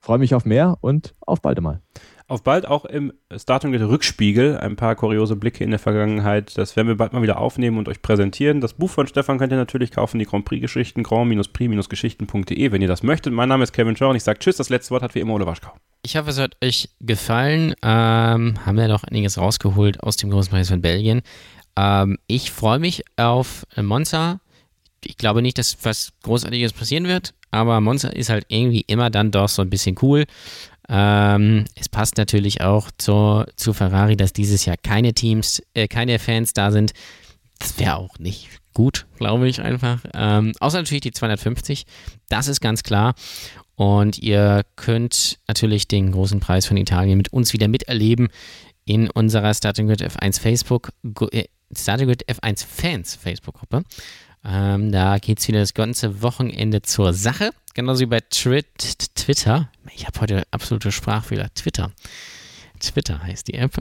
Freue 0.00 0.18
mich 0.18 0.34
auf 0.34 0.44
mehr 0.44 0.78
und 0.80 1.14
auf 1.20 1.42
bald 1.42 1.58
einmal. 1.58 1.80
Auf 2.28 2.42
bald 2.42 2.66
auch 2.66 2.84
im 2.84 3.12
Starting 3.36 3.70
mit 3.70 3.80
Rückspiegel. 3.80 4.58
Ein 4.58 4.74
paar 4.74 4.96
kuriose 4.96 5.36
Blicke 5.36 5.62
in 5.62 5.70
der 5.70 5.78
Vergangenheit. 5.78 6.58
Das 6.58 6.74
werden 6.74 6.88
wir 6.88 6.96
bald 6.96 7.12
mal 7.12 7.22
wieder 7.22 7.38
aufnehmen 7.38 7.78
und 7.78 7.88
euch 7.88 8.02
präsentieren. 8.02 8.60
Das 8.60 8.74
Buch 8.74 8.90
von 8.90 9.06
Stefan 9.06 9.38
könnt 9.38 9.52
ihr 9.52 9.58
natürlich 9.58 9.92
kaufen, 9.92 10.18
die 10.18 10.24
Grand 10.24 10.44
Prix-Geschichten, 10.44 11.04
grand-prix-geschichten.de, 11.04 12.72
wenn 12.72 12.82
ihr 12.82 12.88
das 12.88 13.04
möchtet. 13.04 13.32
Mein 13.32 13.48
Name 13.48 13.62
ist 13.62 13.72
Kevin 13.72 13.94
Shaw 13.94 14.10
und 14.10 14.16
ich 14.16 14.24
sage 14.24 14.40
Tschüss. 14.40 14.56
Das 14.56 14.70
letzte 14.70 14.90
Wort 14.90 15.04
hat 15.04 15.14
wie 15.14 15.20
immer 15.20 15.34
Ole 15.34 15.46
Waschkau. 15.46 15.72
Ich 16.02 16.16
hoffe, 16.16 16.30
es 16.30 16.40
hat 16.40 16.56
euch 16.64 16.88
gefallen. 17.00 17.74
Ähm, 17.82 18.54
haben 18.66 18.76
wir 18.76 18.88
doch 18.88 19.04
einiges 19.04 19.38
rausgeholt 19.38 20.02
aus 20.02 20.16
dem 20.16 20.30
Großen 20.30 20.64
von 20.64 20.82
Belgien. 20.82 21.22
Ähm, 21.76 22.18
ich 22.26 22.50
freue 22.50 22.80
mich 22.80 23.04
auf 23.16 23.64
Monza. 23.80 24.40
Ich 25.04 25.16
glaube 25.16 25.42
nicht, 25.42 25.58
dass 25.58 25.76
was 25.82 26.12
Großartiges 26.24 26.72
passieren 26.72 27.06
wird, 27.06 27.34
aber 27.52 27.80
Monza 27.80 28.08
ist 28.08 28.30
halt 28.30 28.46
irgendwie 28.48 28.84
immer 28.88 29.10
dann 29.10 29.30
doch 29.30 29.48
so 29.48 29.62
ein 29.62 29.70
bisschen 29.70 29.96
cool. 30.02 30.24
Ähm, 30.88 31.64
es 31.74 31.88
passt 31.88 32.16
natürlich 32.16 32.60
auch 32.60 32.90
zu, 32.96 33.44
zu 33.56 33.72
Ferrari, 33.72 34.16
dass 34.16 34.32
dieses 34.32 34.64
Jahr 34.64 34.76
keine 34.76 35.14
Teams, 35.14 35.62
äh, 35.74 35.88
keine 35.88 36.18
Fans 36.18 36.52
da 36.52 36.70
sind. 36.70 36.92
Das 37.58 37.78
wäre 37.78 37.96
auch 37.96 38.18
nicht 38.18 38.48
gut, 38.74 39.06
glaube 39.16 39.48
ich 39.48 39.60
einfach. 39.60 40.00
Ähm, 40.14 40.52
außer 40.60 40.78
natürlich 40.78 41.00
die 41.00 41.12
250, 41.12 41.86
das 42.28 42.48
ist 42.48 42.60
ganz 42.60 42.82
klar. 42.82 43.14
Und 43.74 44.18
ihr 44.18 44.64
könnt 44.76 45.38
natürlich 45.48 45.88
den 45.88 46.12
großen 46.12 46.40
Preis 46.40 46.66
von 46.66 46.76
Italien 46.76 47.16
mit 47.18 47.32
uns 47.32 47.52
wieder 47.52 47.68
miterleben 47.68 48.28
in 48.84 49.10
unserer 49.10 49.52
Starting 49.52 49.88
Grid 49.88 50.02
F1 50.02 50.40
Facebook, 50.40 50.90
äh, 51.32 51.44
Starting 51.74 52.06
Grid 52.06 52.28
F1 52.28 52.64
Fans 52.64 53.14
Facebook-Gruppe. 53.16 53.82
Ähm, 54.48 54.92
da 54.92 55.18
geht 55.18 55.40
es 55.40 55.48
wieder 55.48 55.58
das 55.58 55.74
ganze 55.74 56.22
Wochenende 56.22 56.82
zur 56.82 57.12
Sache. 57.12 57.50
Genauso 57.74 58.00
wie 58.00 58.06
bei 58.06 58.20
Twitter. 58.20 59.68
Ich 59.94 60.06
habe 60.06 60.20
heute 60.20 60.44
absolute 60.52 60.92
Sprachfehler. 60.92 61.52
Twitter. 61.54 61.90
Twitter 62.78 63.22
heißt 63.22 63.48
die 63.48 63.54
App. 63.54 63.72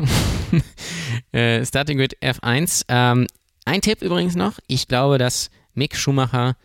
äh, 1.31 1.63
Starting 1.65 1.97
Grid 1.97 2.17
F1. 2.21 2.85
Ähm, 2.87 3.27
ein 3.65 3.81
Tipp 3.81 4.01
übrigens 4.01 4.35
noch. 4.35 4.59
Ich 4.67 4.87
glaube, 4.87 5.17
dass 5.17 5.51
Mick 5.75 5.95
Schumacher 5.95 6.55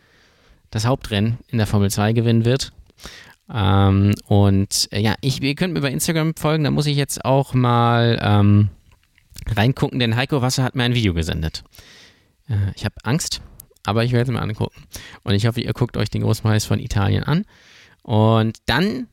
das 0.71 0.85
Hauptrennen 0.85 1.37
in 1.49 1.59
der 1.59 1.67
Formel 1.67 1.91
2 1.91 2.13
gewinnen 2.13 2.45
wird. 2.45 2.73
Ähm, 3.53 4.15
und 4.25 4.87
äh, 4.91 4.99
ja, 4.99 5.15
ich, 5.21 5.41
ihr 5.43 5.55
könnt 5.55 5.73
mir 5.73 5.81
bei 5.81 5.91
Instagram 5.91 6.35
folgen. 6.35 6.63
Da 6.63 6.71
muss 6.71 6.87
ich 6.87 6.97
jetzt 6.97 7.23
auch 7.23 7.53
mal 7.53 8.19
ähm, 8.21 8.69
reingucken, 9.55 9.99
denn 9.99 10.15
Heiko 10.15 10.41
Wasser 10.41 10.63
hat 10.63 10.75
mir 10.75 10.83
ein 10.83 10.95
Video 10.95 11.13
gesendet. 11.13 11.63
Äh, 12.49 12.71
ich 12.75 12.85
habe 12.85 12.95
Angst 13.03 13.41
aber 13.85 14.03
ich 14.03 14.11
werde 14.11 14.31
es 14.31 14.35
mir 14.35 14.41
angucken. 14.41 14.83
Und 15.23 15.33
ich 15.33 15.45
hoffe, 15.45 15.61
ihr 15.61 15.73
guckt 15.73 15.97
euch 15.97 16.09
den 16.09 16.21
Großpreis 16.21 16.65
von 16.65 16.79
Italien 16.79 17.23
an. 17.23 17.45
Und 18.03 18.57
dann 18.65 19.07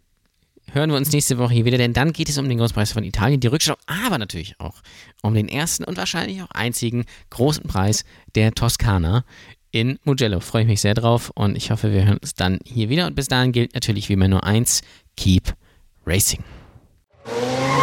hören 0.72 0.90
wir 0.90 0.96
uns 0.96 1.12
nächste 1.12 1.38
Woche 1.38 1.54
hier 1.54 1.64
wieder, 1.64 1.78
denn 1.78 1.92
dann 1.92 2.12
geht 2.12 2.28
es 2.28 2.38
um 2.38 2.48
den 2.48 2.58
Großpreis 2.58 2.92
von 2.92 3.04
Italien, 3.04 3.40
die 3.40 3.46
Rückschau, 3.46 3.74
aber 3.86 4.18
natürlich 4.18 4.58
auch 4.60 4.82
um 5.22 5.34
den 5.34 5.48
ersten 5.48 5.84
und 5.84 5.96
wahrscheinlich 5.96 6.42
auch 6.42 6.50
einzigen 6.50 7.04
großen 7.30 7.64
Preis 7.64 8.04
der 8.34 8.52
Toskana 8.52 9.24
in 9.70 9.98
Mugello. 10.04 10.40
Freue 10.40 10.62
ich 10.62 10.68
mich 10.68 10.80
sehr 10.80 10.94
drauf 10.94 11.30
und 11.34 11.56
ich 11.56 11.70
hoffe, 11.70 11.92
wir 11.92 12.04
hören 12.04 12.18
uns 12.18 12.34
dann 12.34 12.58
hier 12.64 12.88
wieder. 12.88 13.06
Und 13.06 13.14
bis 13.14 13.28
dahin 13.28 13.52
gilt 13.52 13.74
natürlich 13.74 14.08
wie 14.08 14.14
immer 14.14 14.28
nur 14.28 14.44
eins: 14.44 14.82
Keep 15.16 15.54
Racing. 16.06 16.42